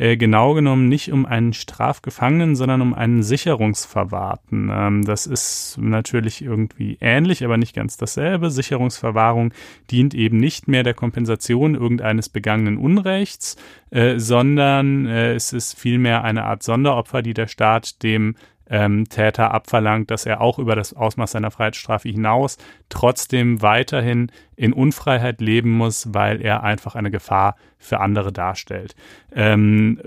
äh, 0.00 0.16
genau 0.16 0.54
genommen 0.54 0.88
nicht 0.88 1.12
um 1.12 1.26
einen 1.26 1.52
Strafgefangenen, 1.52 2.56
sondern 2.56 2.80
um 2.80 2.94
einen 2.94 3.22
Sicherungsverwahrten. 3.22 4.70
Ähm, 4.72 5.04
das 5.04 5.26
ist 5.26 5.76
natürlich 5.78 6.42
irgendwie 6.42 6.96
ähnlich, 7.02 7.44
aber 7.44 7.58
nicht 7.58 7.74
ganz 7.74 7.98
dasselbe. 7.98 8.50
Sicherungsverwahrung 8.50 9.52
dient 9.90 10.14
eben 10.14 10.38
nicht 10.38 10.68
mehr 10.68 10.84
der 10.84 10.94
Kompensation 10.94 11.74
irgendeines 11.74 12.30
begangenen 12.30 12.78
Unrechts, 12.78 13.56
äh, 13.90 14.18
sondern 14.18 15.04
äh, 15.04 15.34
es 15.34 15.52
ist 15.52 15.78
vielmehr 15.78 16.24
eine 16.24 16.44
Art 16.44 16.62
Sonderopfer, 16.62 17.20
die 17.20 17.34
der 17.34 17.46
Staat 17.46 18.02
dem 18.02 18.36
ähm, 18.70 19.08
Täter 19.08 19.52
abverlangt, 19.52 20.10
dass 20.10 20.24
er 20.24 20.40
auch 20.40 20.58
über 20.58 20.76
das 20.76 20.94
Ausmaß 20.94 21.32
seiner 21.32 21.50
Freiheitsstrafe 21.50 22.08
hinaus 22.08 22.56
trotzdem 22.88 23.60
weiterhin 23.62 24.30
in 24.56 24.72
Unfreiheit 24.72 25.40
leben 25.40 25.70
muss, 25.72 26.14
weil 26.14 26.40
er 26.40 26.62
einfach 26.62 26.94
eine 26.94 27.10
Gefahr 27.10 27.56
für 27.78 28.00
andere 28.00 28.30
darstellt. 28.30 28.94
Ähm, 29.32 29.98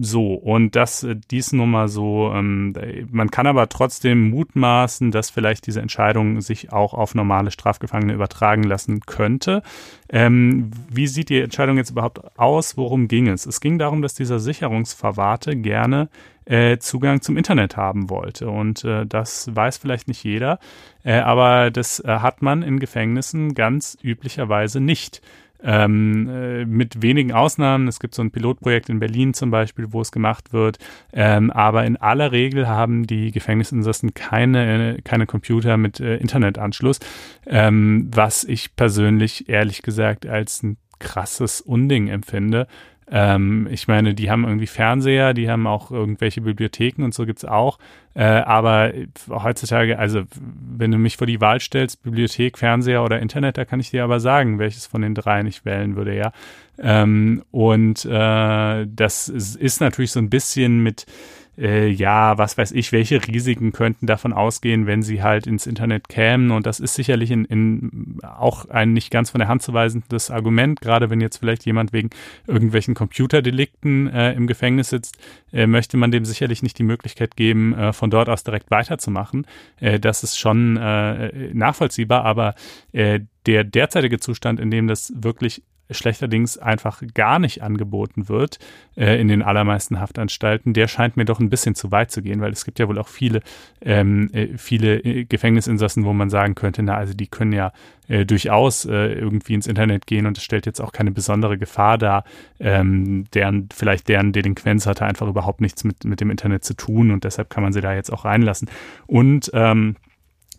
so, 0.00 0.34
und 0.34 0.74
das, 0.74 1.04
äh, 1.04 1.14
dies 1.30 1.52
nun 1.52 1.70
mal 1.70 1.88
so, 1.88 2.32
ähm, 2.34 2.74
man 3.10 3.30
kann 3.30 3.46
aber 3.46 3.68
trotzdem 3.68 4.30
mutmaßen, 4.30 5.12
dass 5.12 5.30
vielleicht 5.30 5.66
diese 5.66 5.80
Entscheidung 5.80 6.40
sich 6.40 6.72
auch 6.72 6.94
auf 6.94 7.14
normale 7.14 7.52
Strafgefangene 7.52 8.12
übertragen 8.12 8.64
lassen 8.64 9.00
könnte. 9.00 9.62
Ähm, 10.10 10.72
wie 10.90 11.06
sieht 11.06 11.28
die 11.28 11.40
Entscheidung 11.40 11.76
jetzt 11.76 11.90
überhaupt 11.90 12.36
aus? 12.38 12.76
Worum 12.76 13.06
ging 13.06 13.28
es? 13.28 13.46
Es 13.46 13.60
ging 13.60 13.78
darum, 13.78 14.02
dass 14.02 14.14
dieser 14.14 14.40
Sicherungsverwahrte 14.40 15.56
gerne 15.56 16.08
äh, 16.44 16.78
Zugang 16.78 17.20
zum 17.20 17.36
Internet 17.36 17.76
haben 17.76 18.10
wollte. 18.10 18.48
Und 18.48 18.84
äh, 18.84 19.06
das 19.06 19.54
weiß 19.54 19.78
vielleicht 19.78 20.08
nicht 20.08 20.24
jeder, 20.24 20.58
äh, 21.04 21.18
aber 21.18 21.70
das 21.70 22.00
äh, 22.00 22.08
hat 22.08 22.42
man 22.42 22.62
in 22.62 22.78
Gefängnissen 22.78 23.54
ganz 23.54 23.96
üblicherweise 24.02 24.80
nicht. 24.80 25.22
Ähm, 25.64 26.28
äh, 26.28 26.64
mit 26.64 27.02
wenigen 27.02 27.30
Ausnahmen. 27.30 27.86
Es 27.86 28.00
gibt 28.00 28.16
so 28.16 28.22
ein 28.22 28.32
Pilotprojekt 28.32 28.88
in 28.88 28.98
Berlin 28.98 29.32
zum 29.32 29.52
Beispiel, 29.52 29.92
wo 29.92 30.00
es 30.00 30.10
gemacht 30.10 30.52
wird. 30.52 30.78
Ähm, 31.12 31.52
aber 31.52 31.84
in 31.84 31.96
aller 31.96 32.32
Regel 32.32 32.66
haben 32.66 33.06
die 33.06 33.30
Gefängnisinsassen 33.30 34.12
keine, 34.12 34.98
keine 35.04 35.26
Computer 35.26 35.76
mit 35.76 36.00
äh, 36.00 36.16
Internetanschluss, 36.16 36.98
ähm, 37.46 38.10
was 38.12 38.42
ich 38.42 38.74
persönlich 38.74 39.48
ehrlich 39.48 39.82
gesagt 39.82 40.26
als 40.26 40.64
ein 40.64 40.78
krasses 40.98 41.60
Unding 41.60 42.08
empfinde. 42.08 42.66
Ähm, 43.14 43.68
ich 43.70 43.88
meine, 43.88 44.14
die 44.14 44.30
haben 44.30 44.44
irgendwie 44.44 44.66
Fernseher, 44.66 45.34
die 45.34 45.50
haben 45.50 45.66
auch 45.66 45.90
irgendwelche 45.90 46.40
Bibliotheken 46.40 47.04
und 47.04 47.12
so 47.12 47.26
gibt's 47.26 47.44
auch. 47.44 47.78
Äh, 48.14 48.24
aber 48.24 48.90
heutzutage, 49.28 49.98
also 49.98 50.22
wenn 50.40 50.90
du 50.90 50.96
mich 50.96 51.18
vor 51.18 51.26
die 51.26 51.40
Wahl 51.40 51.60
stellst, 51.60 52.02
Bibliothek, 52.02 52.56
Fernseher 52.56 53.04
oder 53.04 53.20
Internet, 53.20 53.58
da 53.58 53.66
kann 53.66 53.80
ich 53.80 53.90
dir 53.90 54.02
aber 54.02 54.18
sagen, 54.18 54.58
welches 54.58 54.86
von 54.86 55.02
den 55.02 55.14
dreien 55.14 55.46
ich 55.46 55.66
wählen 55.66 55.94
würde, 55.94 56.16
ja. 56.16 56.32
Ähm, 56.78 57.44
und 57.50 58.06
äh, 58.06 58.86
das 58.86 59.28
ist, 59.28 59.56
ist 59.56 59.80
natürlich 59.82 60.12
so 60.12 60.18
ein 60.18 60.30
bisschen 60.30 60.82
mit 60.82 61.04
äh, 61.58 61.88
ja, 61.88 62.38
was 62.38 62.56
weiß 62.56 62.72
ich, 62.72 62.92
welche 62.92 63.26
Risiken 63.26 63.72
könnten 63.72 64.06
davon 64.06 64.32
ausgehen, 64.32 64.86
wenn 64.86 65.02
sie 65.02 65.22
halt 65.22 65.46
ins 65.46 65.66
Internet 65.66 66.08
kämen. 66.08 66.50
Und 66.50 66.66
das 66.66 66.80
ist 66.80 66.94
sicherlich 66.94 67.30
in, 67.30 67.44
in 67.44 68.18
auch 68.22 68.68
ein 68.70 68.92
nicht 68.92 69.10
ganz 69.10 69.30
von 69.30 69.38
der 69.38 69.48
Hand 69.48 69.62
zu 69.62 69.72
weisendes 69.72 70.30
Argument, 70.30 70.80
gerade 70.80 71.10
wenn 71.10 71.20
jetzt 71.20 71.38
vielleicht 71.38 71.66
jemand 71.66 71.92
wegen 71.92 72.10
irgendwelchen 72.46 72.94
Computerdelikten 72.94 74.08
äh, 74.08 74.32
im 74.32 74.46
Gefängnis 74.46 74.90
sitzt, 74.90 75.18
äh, 75.52 75.66
möchte 75.66 75.96
man 75.96 76.10
dem 76.10 76.24
sicherlich 76.24 76.62
nicht 76.62 76.78
die 76.78 76.84
Möglichkeit 76.84 77.36
geben, 77.36 77.74
äh, 77.74 77.92
von 77.92 78.10
dort 78.10 78.28
aus 78.28 78.44
direkt 78.44 78.70
weiterzumachen. 78.70 79.46
Äh, 79.80 80.00
das 80.00 80.22
ist 80.22 80.38
schon 80.38 80.76
äh, 80.76 81.50
nachvollziehbar, 81.52 82.24
aber 82.24 82.54
der 82.92 83.64
derzeitige 83.64 84.20
Zustand, 84.20 84.60
in 84.60 84.70
dem 84.70 84.86
das 84.86 85.12
wirklich 85.16 85.62
schlechterdings 85.90 86.58
einfach 86.58 87.02
gar 87.14 87.38
nicht 87.38 87.62
angeboten 87.62 88.28
wird 88.28 88.58
äh, 88.96 89.20
in 89.20 89.28
den 89.28 89.42
allermeisten 89.42 90.00
Haftanstalten, 90.00 90.72
der 90.72 90.88
scheint 90.88 91.16
mir 91.16 91.24
doch 91.24 91.40
ein 91.40 91.50
bisschen 91.50 91.74
zu 91.74 91.90
weit 91.90 92.10
zu 92.10 92.22
gehen, 92.22 92.40
weil 92.40 92.52
es 92.52 92.64
gibt 92.64 92.78
ja 92.78 92.88
wohl 92.88 92.98
auch 92.98 93.08
viele, 93.08 93.42
ähm, 93.80 94.30
äh, 94.32 94.56
viele 94.56 94.98
äh, 94.98 95.24
Gefängnisinsassen, 95.24 96.04
wo 96.04 96.12
man 96.12 96.30
sagen 96.30 96.54
könnte, 96.54 96.82
na, 96.82 96.96
also 96.96 97.14
die 97.14 97.26
können 97.26 97.52
ja 97.52 97.72
äh, 98.08 98.24
durchaus 98.24 98.84
äh, 98.84 99.12
irgendwie 99.12 99.54
ins 99.54 99.66
Internet 99.66 100.06
gehen 100.06 100.26
und 100.26 100.38
es 100.38 100.44
stellt 100.44 100.66
jetzt 100.66 100.80
auch 100.80 100.92
keine 100.92 101.10
besondere 101.10 101.58
Gefahr 101.58 101.98
dar. 101.98 102.24
Ähm, 102.58 103.24
deren, 103.34 103.68
vielleicht 103.74 104.08
deren 104.08 104.32
Delinquenz 104.32 104.86
hatte 104.86 105.04
einfach 105.04 105.28
überhaupt 105.28 105.60
nichts 105.60 105.84
mit, 105.84 106.04
mit 106.04 106.20
dem 106.20 106.30
Internet 106.30 106.64
zu 106.64 106.74
tun 106.74 107.10
und 107.10 107.24
deshalb 107.24 107.50
kann 107.50 107.62
man 107.62 107.72
sie 107.72 107.80
da 107.80 107.94
jetzt 107.94 108.12
auch 108.12 108.24
reinlassen. 108.24 108.68
Und 109.06 109.50
ähm, 109.54 109.96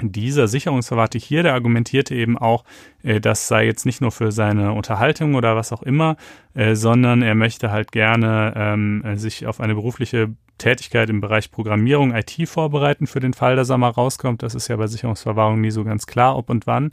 dieser 0.01 0.47
Sicherungsverwahrte 0.47 1.17
hier, 1.17 1.43
der 1.43 1.53
argumentierte 1.53 2.15
eben 2.15 2.37
auch, 2.37 2.63
äh, 3.03 3.19
das 3.19 3.47
sei 3.47 3.65
jetzt 3.65 3.85
nicht 3.85 4.01
nur 4.01 4.11
für 4.11 4.31
seine 4.31 4.73
Unterhaltung 4.73 5.35
oder 5.35 5.55
was 5.55 5.71
auch 5.71 5.83
immer, 5.83 6.17
äh, 6.53 6.75
sondern 6.75 7.21
er 7.21 7.35
möchte 7.35 7.71
halt 7.71 7.91
gerne 7.91 8.53
ähm, 8.55 9.03
sich 9.15 9.45
auf 9.45 9.59
eine 9.59 9.75
berufliche 9.75 10.33
Tätigkeit 10.57 11.09
im 11.09 11.19
Bereich 11.19 11.51
Programmierung, 11.51 12.13
IT 12.13 12.47
vorbereiten 12.47 13.07
für 13.07 13.19
den 13.19 13.33
Fall, 13.33 13.55
dass 13.55 13.69
er 13.69 13.77
mal 13.77 13.89
rauskommt. 13.89 14.43
Das 14.43 14.55
ist 14.55 14.67
ja 14.67 14.75
bei 14.75 14.87
Sicherungsverwahrung 14.87 15.59
nie 15.59 15.71
so 15.71 15.83
ganz 15.83 16.05
klar, 16.05 16.37
ob 16.37 16.49
und 16.49 16.67
wann. 16.67 16.91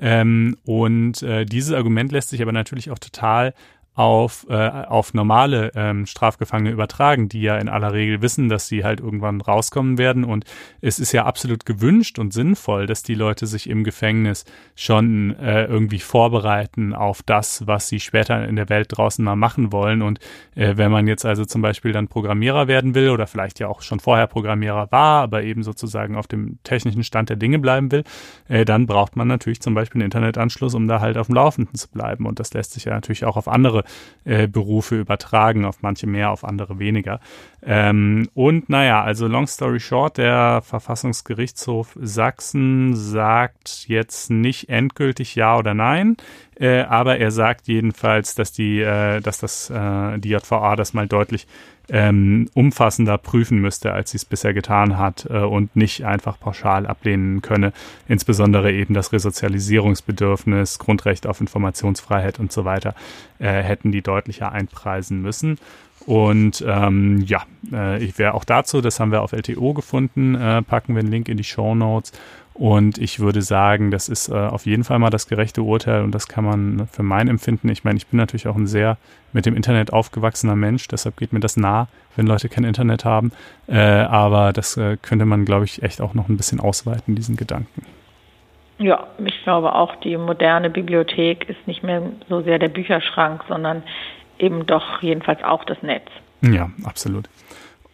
Ähm, 0.00 0.56
und 0.64 1.22
äh, 1.22 1.44
dieses 1.44 1.72
Argument 1.72 2.12
lässt 2.12 2.28
sich 2.28 2.42
aber 2.42 2.52
natürlich 2.52 2.90
auch 2.90 2.98
total 2.98 3.54
auf, 3.98 4.46
äh, 4.48 4.54
auf 4.54 5.12
normale 5.12 5.72
ähm, 5.74 6.06
Strafgefangene 6.06 6.70
übertragen, 6.70 7.28
die 7.28 7.42
ja 7.42 7.58
in 7.58 7.68
aller 7.68 7.92
Regel 7.92 8.22
wissen, 8.22 8.48
dass 8.48 8.68
sie 8.68 8.84
halt 8.84 9.00
irgendwann 9.00 9.40
rauskommen 9.40 9.98
werden. 9.98 10.22
Und 10.22 10.44
es 10.80 11.00
ist 11.00 11.10
ja 11.10 11.24
absolut 11.24 11.66
gewünscht 11.66 12.20
und 12.20 12.32
sinnvoll, 12.32 12.86
dass 12.86 13.02
die 13.02 13.16
Leute 13.16 13.48
sich 13.48 13.68
im 13.68 13.82
Gefängnis 13.82 14.44
schon 14.76 15.34
äh, 15.40 15.64
irgendwie 15.64 15.98
vorbereiten 15.98 16.94
auf 16.94 17.24
das, 17.24 17.66
was 17.66 17.88
sie 17.88 17.98
später 17.98 18.46
in 18.46 18.54
der 18.54 18.68
Welt 18.68 18.86
draußen 18.90 19.24
mal 19.24 19.34
machen 19.34 19.72
wollen. 19.72 20.02
Und 20.02 20.20
äh, 20.54 20.76
wenn 20.76 20.92
man 20.92 21.08
jetzt 21.08 21.26
also 21.26 21.44
zum 21.44 21.60
Beispiel 21.60 21.90
dann 21.90 22.06
Programmierer 22.06 22.68
werden 22.68 22.94
will 22.94 23.10
oder 23.10 23.26
vielleicht 23.26 23.58
ja 23.58 23.66
auch 23.66 23.82
schon 23.82 23.98
vorher 23.98 24.28
Programmierer 24.28 24.92
war, 24.92 25.22
aber 25.22 25.42
eben 25.42 25.64
sozusagen 25.64 26.14
auf 26.14 26.28
dem 26.28 26.60
technischen 26.62 27.02
Stand 27.02 27.30
der 27.30 27.36
Dinge 27.36 27.58
bleiben 27.58 27.90
will, 27.90 28.04
äh, 28.46 28.64
dann 28.64 28.86
braucht 28.86 29.16
man 29.16 29.26
natürlich 29.26 29.60
zum 29.60 29.74
Beispiel 29.74 30.00
einen 30.00 30.06
Internetanschluss, 30.06 30.76
um 30.76 30.86
da 30.86 31.00
halt 31.00 31.18
auf 31.18 31.26
dem 31.26 31.34
Laufenden 31.34 31.74
zu 31.74 31.90
bleiben. 31.90 32.26
Und 32.26 32.38
das 32.38 32.54
lässt 32.54 32.74
sich 32.74 32.84
ja 32.84 32.92
natürlich 32.92 33.24
auch 33.24 33.36
auf 33.36 33.48
andere 33.48 33.82
äh, 34.24 34.46
Berufe 34.46 34.96
übertragen, 34.98 35.64
auf 35.64 35.82
manche 35.82 36.06
mehr, 36.06 36.30
auf 36.30 36.44
andere 36.44 36.78
weniger. 36.78 37.20
Ähm, 37.62 38.28
und 38.34 38.68
naja, 38.68 39.02
also 39.02 39.26
long 39.26 39.46
story 39.46 39.80
short, 39.80 40.18
der 40.18 40.62
Verfassungsgerichtshof 40.62 41.96
Sachsen 42.00 42.94
sagt 42.94 43.86
jetzt 43.88 44.30
nicht 44.30 44.68
endgültig 44.68 45.34
ja 45.34 45.56
oder 45.56 45.74
nein, 45.74 46.16
äh, 46.58 46.82
aber 46.82 47.18
er 47.18 47.30
sagt 47.30 47.68
jedenfalls, 47.68 48.34
dass 48.34 48.52
die, 48.52 48.80
äh, 48.80 49.20
dass 49.20 49.38
das 49.38 49.70
äh, 49.70 50.18
die 50.18 50.30
JVA 50.30 50.76
das 50.76 50.94
mal 50.94 51.06
deutlich 51.06 51.46
ähm, 51.90 52.48
umfassender 52.54 53.18
prüfen 53.18 53.58
müsste, 53.60 53.92
als 53.92 54.10
sie 54.10 54.18
es 54.18 54.24
bisher 54.24 54.52
getan 54.52 54.98
hat 54.98 55.26
äh, 55.30 55.38
und 55.38 55.74
nicht 55.76 56.04
einfach 56.04 56.38
pauschal 56.38 56.86
ablehnen 56.86 57.42
könne. 57.42 57.72
Insbesondere 58.08 58.72
eben 58.72 58.94
das 58.94 59.12
Resozialisierungsbedürfnis, 59.12 60.78
Grundrecht 60.78 61.26
auf 61.26 61.40
Informationsfreiheit 61.40 62.38
und 62.38 62.52
so 62.52 62.64
weiter 62.64 62.94
äh, 63.38 63.62
hätten 63.62 63.92
die 63.92 64.02
deutlicher 64.02 64.52
einpreisen 64.52 65.22
müssen. 65.22 65.58
Und 66.06 66.64
ähm, 66.66 67.20
ja, 67.26 67.42
äh, 67.72 68.02
ich 68.02 68.18
wäre 68.18 68.34
auch 68.34 68.44
dazu, 68.44 68.80
das 68.80 68.98
haben 68.98 69.12
wir 69.12 69.22
auf 69.22 69.32
LTO 69.32 69.74
gefunden, 69.74 70.34
äh, 70.34 70.62
packen 70.62 70.94
wir 70.94 71.00
einen 71.00 71.10
Link 71.10 71.28
in 71.28 71.36
die 71.36 71.44
Show 71.44 71.74
Notes. 71.74 72.12
Und 72.58 72.98
ich 72.98 73.20
würde 73.20 73.40
sagen, 73.40 73.92
das 73.92 74.08
ist 74.08 74.28
äh, 74.28 74.34
auf 74.34 74.66
jeden 74.66 74.82
Fall 74.82 74.98
mal 74.98 75.10
das 75.10 75.28
gerechte 75.28 75.62
Urteil 75.62 76.02
und 76.02 76.12
das 76.12 76.26
kann 76.26 76.44
man 76.44 76.88
für 76.88 77.04
mein 77.04 77.28
Empfinden, 77.28 77.68
ich 77.68 77.84
meine, 77.84 77.98
ich 77.98 78.08
bin 78.08 78.18
natürlich 78.18 78.48
auch 78.48 78.56
ein 78.56 78.66
sehr 78.66 78.96
mit 79.32 79.46
dem 79.46 79.54
Internet 79.54 79.92
aufgewachsener 79.92 80.56
Mensch, 80.56 80.88
deshalb 80.88 81.16
geht 81.16 81.32
mir 81.32 81.38
das 81.38 81.56
nah, 81.56 81.86
wenn 82.16 82.26
Leute 82.26 82.48
kein 82.48 82.64
Internet 82.64 83.04
haben. 83.04 83.30
Äh, 83.68 83.78
aber 83.78 84.52
das 84.52 84.76
äh, 84.76 84.96
könnte 85.00 85.24
man, 85.24 85.44
glaube 85.44 85.66
ich, 85.66 85.84
echt 85.84 86.00
auch 86.00 86.14
noch 86.14 86.28
ein 86.28 86.36
bisschen 86.36 86.58
ausweiten, 86.58 87.14
diesen 87.14 87.36
Gedanken. 87.36 87.86
Ja, 88.78 89.06
ich 89.24 89.42
glaube 89.44 89.72
auch, 89.74 89.94
die 89.96 90.16
moderne 90.16 90.68
Bibliothek 90.68 91.48
ist 91.48 91.64
nicht 91.66 91.84
mehr 91.84 92.02
so 92.28 92.42
sehr 92.42 92.58
der 92.58 92.68
Bücherschrank, 92.68 93.44
sondern 93.46 93.84
eben 94.38 94.66
doch 94.66 95.00
jedenfalls 95.00 95.44
auch 95.44 95.64
das 95.64 95.80
Netz. 95.82 96.08
Ja, 96.42 96.70
absolut. 96.84 97.28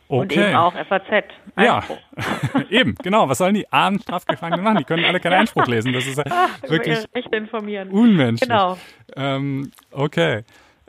Okay. 0.09 0.21
Und 0.21 0.33
eben 0.33 0.55
auch 0.55 0.75
FAZ. 0.75 1.25
Einspruch. 1.57 1.99
Ja, 2.17 2.61
eben, 2.71 2.95
genau. 3.03 3.29
Was 3.29 3.39
sollen 3.39 3.55
die 3.55 3.71
armen 3.73 4.01
Strafgefangenen 4.01 4.63
machen? 4.63 4.79
Die 4.79 4.85
können 4.85 5.05
alle 5.05 5.21
keinen 5.21 5.35
Einspruch 5.35 5.67
lesen. 5.67 5.93
Das 5.93 6.07
ist 6.07 6.19
ja 6.19 6.25
wirklich 6.69 7.05
echt 7.13 7.35
informieren. 7.35 7.91
unmenschlich. 7.91 8.49
Genau. 8.49 8.77
Ähm, 9.17 9.71
okay. 9.91 10.43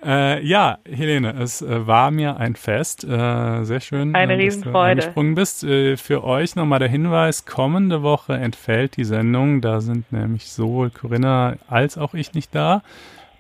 Äh, 0.04 0.46
ja, 0.46 0.78
Helene, 0.86 1.34
es 1.40 1.62
äh, 1.62 1.88
war 1.88 2.12
mir 2.12 2.38
ein 2.38 2.56
Fest. 2.56 3.04
Äh, 3.04 3.64
sehr 3.64 3.80
schön, 3.80 4.14
Eine 4.14 4.36
äh, 4.36 4.46
dass 4.48 4.62
du 4.62 4.78
eingesprungen 4.78 5.36
bist. 5.36 5.64
Äh, 5.64 5.98
für 5.98 6.24
euch 6.24 6.56
nochmal 6.56 6.80
der 6.80 6.90
Hinweis, 6.90 7.46
kommende 7.46 8.04
Woche 8.04 8.34
entfällt 8.34 8.98
die 8.98 9.06
Sendung. 9.06 9.62
Da 9.62 9.80
sind 9.80 10.12
nämlich 10.12 10.52
sowohl 10.52 10.90
Corinna 10.90 11.56
als 11.68 11.98
auch 11.98 12.14
ich 12.14 12.34
nicht 12.34 12.54
da. 12.54 12.84